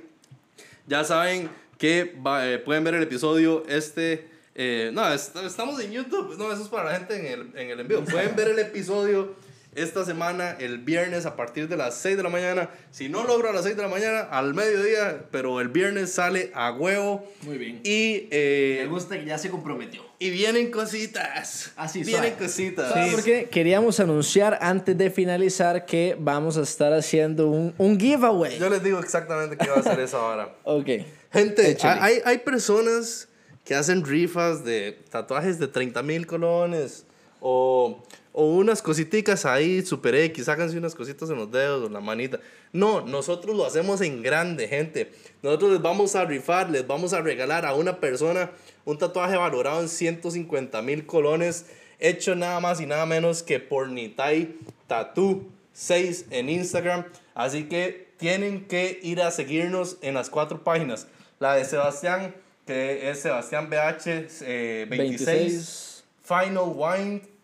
Ya 0.87 1.05
saben 1.05 1.49
que 1.79 2.15
eh, 2.41 2.63
pueden 2.65 2.83
ver 2.85 2.95
el 2.95 3.03
episodio 3.03 3.63
este. 3.69 4.27
eh, 4.55 4.91
no, 4.93 5.07
est- 5.13 5.37
estamos 5.37 5.79
en 5.81 5.93
YouTube. 5.93 6.37
No, 6.39 6.51
eso 6.53 6.63
es 6.63 6.69
para 6.69 6.91
la 6.91 6.99
gente 6.99 7.19
en 7.19 7.27
el, 7.27 7.59
en 7.59 7.71
el 7.71 7.81
envío. 7.81 8.03
Pueden 8.05 8.35
ver 8.35 8.49
el 8.49 8.59
episodio 8.59 9.35
esta 9.77 10.05
semana, 10.05 10.57
el 10.59 10.79
viernes, 10.79 11.27
a 11.27 11.37
partir 11.37 11.69
de 11.69 11.77
las 11.77 11.95
6 11.99 12.17
de 12.17 12.23
la 12.23 12.29
mañana. 12.29 12.71
Si 12.91 13.09
no 13.09 13.25
logro 13.25 13.51
a 13.51 13.53
las 13.53 13.65
6 13.65 13.77
de 13.77 13.83
la 13.83 13.89
mañana, 13.89 14.21
al 14.21 14.55
mediodía, 14.55 15.25
pero 15.31 15.61
el 15.61 15.69
viernes 15.69 16.13
sale 16.13 16.51
a 16.55 16.73
huevo. 16.73 17.25
Muy 17.43 17.59
bien. 17.59 17.81
Y, 17.85 18.27
eh, 18.31 18.79
Me 18.83 18.89
gusta 18.89 19.19
que 19.19 19.25
ya 19.27 19.39
se 19.39 19.51
comprometió. 19.51 20.03
y 20.19 20.31
vienen 20.31 20.71
cositas. 20.71 21.73
Así, 21.77 22.03
Vienen 22.03 22.31
suave. 22.33 22.47
cositas. 22.47 22.93
¿Sabes 22.93 23.15
por 23.15 23.23
qué? 23.23 23.49
Queríamos 23.51 24.01
anunciar 24.01 24.59
antes 24.63 24.97
de 24.97 25.11
finalizar 25.11 25.85
que 25.85 26.17
vamos 26.19 26.57
a 26.57 26.63
estar 26.63 26.93
haciendo 26.93 27.49
un, 27.49 27.75
un 27.77 28.01
giveaway. 28.01 28.59
Yo 28.59 28.71
les 28.71 28.83
digo 28.83 28.99
exactamente 28.99 29.57
qué 29.59 29.69
va 29.69 29.77
a 29.77 29.83
ser 29.83 30.01
esa 30.01 30.19
hora. 30.23 30.55
Ok. 30.65 30.89
Gente, 31.33 31.77
hay, 31.83 32.21
hay 32.25 32.39
personas 32.39 33.29
que 33.65 33.75
hacen 33.75 34.05
rifas 34.05 34.65
de 34.65 34.99
tatuajes 35.11 35.59
de 35.59 35.69
30 35.69 36.03
mil 36.03 36.27
colones 36.27 37.05
o, 37.41 38.03
o 38.39 38.45
unas 38.45 38.83
cositicas 38.83 39.47
ahí, 39.47 39.81
super 39.81 40.15
X, 40.15 40.51
háganse 40.51 40.77
unas 40.77 40.95
cositas 40.95 41.31
en 41.31 41.37
los 41.37 41.51
dedos 41.51 41.83
o 41.83 41.87
en 41.87 41.95
la 41.95 42.01
manita. 42.01 42.39
No, 42.71 43.01
nosotros 43.01 43.57
lo 43.57 43.65
hacemos 43.65 44.03
en 44.03 44.23
grande, 44.23 44.69
gente. 44.69 45.11
Nosotros 45.43 45.73
les 45.73 45.81
vamos 45.81 46.15
a 46.17 46.27
rifar, 46.27 46.69
les 46.69 46.87
vamos 46.87 47.15
a 47.15 47.23
regalar 47.23 47.65
a 47.65 47.73
una 47.73 47.99
persona 47.99 48.51
un 48.85 48.99
tatuaje 48.99 49.39
valorado 49.39 49.81
en 49.81 49.89
150 49.89 50.83
mil 50.83 51.07
colones, 51.07 51.65
hecho 51.99 52.35
nada 52.35 52.61
más 52.61 52.79
y 52.83 52.85
nada 52.85 53.07
menos 53.07 53.43
que 53.43 53.59
por 53.59 53.89
Nitai 53.89 54.55
Tattoo 54.87 55.47
6 55.73 56.27
en 56.29 56.51
Instagram. 56.51 57.07
Así 57.35 57.65
que 57.71 58.09
tienen 58.19 58.67
que 58.67 59.01
ir 59.03 59.23
a 59.23 59.31
seguirnos 59.31 59.97
en 60.03 60.13
las 60.13 60.29
cuatro 60.29 60.63
páginas. 60.63 61.09
La 61.39 61.55
de 61.55 61.65
Sebastián, 61.65 62.35
que 62.67 63.09
es 63.09 63.19
Sebastián 63.21 63.71
BH 63.71 64.43
eh, 64.43 64.87
26, 64.91 65.27
26. 65.27 66.05
Final 66.23 66.73
Wine, 66.75 67.36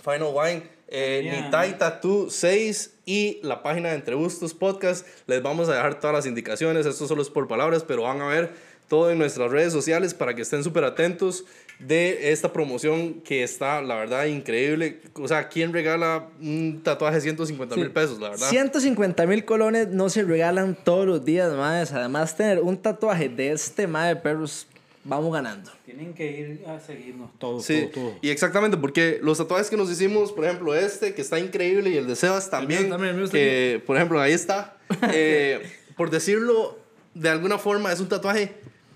Final 0.00 0.30
Wine, 0.34 0.62
eh, 0.88 1.20
Bien. 1.22 1.44
Nitai 1.44 1.78
Tattoo 1.78 2.30
6 2.30 2.90
y 3.06 3.40
la 3.42 3.62
página 3.62 3.90
de 3.90 3.96
Entre 3.96 4.14
Gustos 4.14 4.54
Podcast. 4.54 5.06
Les 5.26 5.42
vamos 5.42 5.68
a 5.68 5.74
dejar 5.74 6.00
todas 6.00 6.14
las 6.14 6.26
indicaciones. 6.26 6.86
Esto 6.86 7.06
solo 7.06 7.22
es 7.22 7.30
por 7.30 7.48
palabras, 7.48 7.84
pero 7.84 8.02
van 8.02 8.20
a 8.20 8.26
ver 8.26 8.50
todo 8.88 9.10
en 9.10 9.18
nuestras 9.18 9.50
redes 9.50 9.72
sociales 9.72 10.12
para 10.12 10.34
que 10.34 10.42
estén 10.42 10.62
súper 10.62 10.84
atentos 10.84 11.44
de 11.78 12.30
esta 12.30 12.52
promoción 12.52 13.14
que 13.22 13.42
está, 13.42 13.80
la 13.80 13.96
verdad, 13.96 14.26
increíble. 14.26 15.00
O 15.14 15.26
sea, 15.26 15.48
¿quién 15.48 15.72
regala 15.72 16.28
un 16.40 16.82
tatuaje 16.82 17.16
de 17.16 17.22
150 17.22 17.74
mil 17.76 17.90
pesos, 17.90 18.20
la 18.20 18.30
verdad? 18.30 18.48
150 18.48 19.26
mil 19.26 19.44
colones 19.44 19.88
no 19.88 20.08
se 20.08 20.22
regalan 20.22 20.76
todos 20.84 21.06
los 21.06 21.24
días, 21.24 21.52
madres. 21.54 21.92
Además, 21.92 22.36
tener 22.36 22.60
un 22.60 22.76
tatuaje 22.76 23.28
de 23.28 23.52
este 23.52 23.86
madre 23.86 24.16
perros, 24.16 24.66
vamos 25.04 25.32
ganando. 25.32 25.70
Tienen 25.84 26.14
que 26.14 26.30
ir 26.30 26.64
a 26.66 26.80
seguirnos 26.80 27.30
todos, 27.38 27.64
Sí, 27.64 27.88
todos, 27.92 27.92
todos. 27.92 28.14
y 28.22 28.30
exactamente, 28.30 28.76
porque 28.76 29.18
los 29.22 29.38
tatuajes 29.38 29.70
que 29.70 29.76
nos 29.76 29.90
hicimos, 29.90 30.32
por 30.32 30.44
ejemplo, 30.44 30.74
este, 30.74 31.14
que 31.14 31.22
está 31.22 31.38
increíble, 31.38 31.90
y 31.90 31.96
el 31.96 32.06
de 32.06 32.16
Sebas 32.16 32.50
también, 32.50 32.88
también, 32.88 33.10
el 33.10 33.16
mío 33.16 33.24
está 33.24 33.36
que, 33.36 33.82
por 33.86 33.96
ejemplo, 33.96 34.20
ahí 34.20 34.32
está, 34.32 34.76
eh, 35.12 35.62
por 35.96 36.10
decirlo 36.10 36.78
de 37.14 37.28
alguna 37.28 37.58
forma, 37.58 37.92
es 37.92 38.00
un 38.00 38.08
tatuaje 38.08 38.54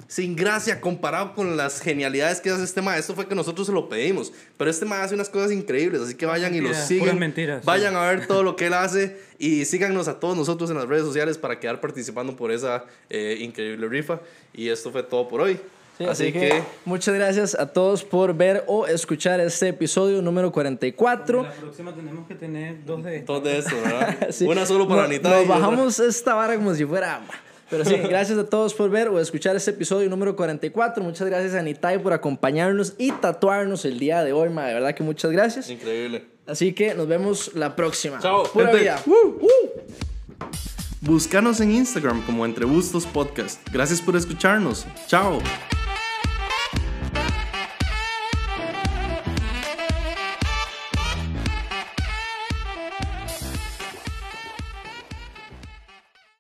sin 0.08 0.36
gracia 0.36 0.80
comparado 0.80 1.34
con 1.34 1.56
las 1.56 1.80
genialidades 1.80 2.40
que 2.40 2.50
hace 2.50 2.62
este 2.62 2.80
ma. 2.80 2.96
Esto 2.96 3.14
fue 3.14 3.26
que 3.26 3.34
nosotros 3.34 3.66
se 3.66 3.72
lo 3.72 3.88
pedimos, 3.88 4.32
pero 4.56 4.70
este 4.70 4.84
ma 4.84 5.02
hace 5.02 5.14
unas 5.14 5.28
cosas 5.28 5.50
increíbles, 5.52 6.00
así 6.00 6.14
que 6.14 6.26
vayan 6.26 6.54
y 6.54 6.60
lo 6.60 6.72
sigan. 6.74 7.18
mentiras, 7.18 7.62
sí. 7.62 7.66
Vayan 7.66 7.96
a 7.96 8.08
ver 8.08 8.26
todo 8.26 8.42
lo 8.42 8.56
que 8.56 8.66
él 8.66 8.74
hace 8.74 9.16
y 9.38 9.64
síganos 9.64 10.08
a 10.08 10.20
todos 10.20 10.36
nosotros 10.36 10.70
en 10.70 10.76
las 10.76 10.86
redes 10.86 11.04
sociales 11.04 11.38
para 11.38 11.58
quedar 11.58 11.80
participando 11.80 12.36
por 12.36 12.52
esa 12.52 12.84
eh, 13.10 13.38
increíble 13.40 13.88
rifa. 13.88 14.20
Y 14.54 14.68
esto 14.68 14.92
fue 14.92 15.02
todo 15.02 15.28
por 15.28 15.40
hoy. 15.40 15.58
Sí, 15.98 16.04
así, 16.04 16.32
que, 16.32 16.62
muchas 16.84 17.14
gracias 17.14 17.54
a 17.54 17.66
todos 17.72 18.04
por 18.04 18.34
ver 18.34 18.64
o 18.66 18.86
escuchar 18.86 19.40
este 19.40 19.68
episodio 19.68 20.20
número 20.20 20.52
44. 20.52 21.42
La 21.42 21.52
próxima 21.52 21.94
tenemos 21.94 22.26
que 22.26 22.34
tener 22.34 22.84
dos 22.84 23.02
de 23.02 23.16
estos. 23.16 23.34
Dos 23.36 23.44
de 23.44 23.58
estos, 23.58 23.74
¿verdad? 23.82 24.16
Sí. 24.30 24.44
Una 24.44 24.66
solo 24.66 24.86
para 24.86 25.02
No- 25.02 25.06
Anita. 25.06 25.30
Nos 25.30 25.48
bajamos 25.48 25.98
esta 26.00 26.34
vara 26.34 26.56
como 26.56 26.74
si 26.74 26.84
fuera. 26.84 27.20
Pero 27.70 27.84
sí, 27.84 27.96
gracias 27.96 28.38
a 28.38 28.44
todos 28.46 28.74
por 28.74 28.90
ver 28.90 29.08
o 29.08 29.18
escuchar 29.18 29.56
este 29.56 29.72
episodio 29.72 30.08
número 30.08 30.36
44. 30.36 31.02
Muchas 31.02 31.26
gracias 31.26 31.54
a 31.54 31.62
Nitai 31.62 32.00
por 32.00 32.12
acompañarnos 32.12 32.92
y 32.98 33.10
tatuarnos 33.10 33.84
el 33.84 33.98
día 33.98 34.22
de 34.22 34.32
hoy, 34.32 34.50
ma. 34.50 34.66
De 34.66 34.74
verdad 34.74 34.94
que 34.94 35.02
muchas 35.02 35.32
gracias. 35.32 35.68
Increíble. 35.70 36.26
Así 36.46 36.72
que 36.74 36.94
nos 36.94 37.08
vemos 37.08 37.52
la 37.54 37.74
próxima. 37.74 38.20
Chao, 38.20 38.44
Pura 38.44 38.66
gente. 38.66 38.82
vida. 38.82 39.02
Búscanos 41.00 41.60
en 41.60 41.72
Instagram 41.72 42.24
como 42.24 42.44
Entre 42.46 42.64
Bustos 42.64 43.04
Podcast. 43.06 43.60
Gracias 43.72 44.00
por 44.00 44.14
escucharnos. 44.14 44.86
Chao. 45.08 45.38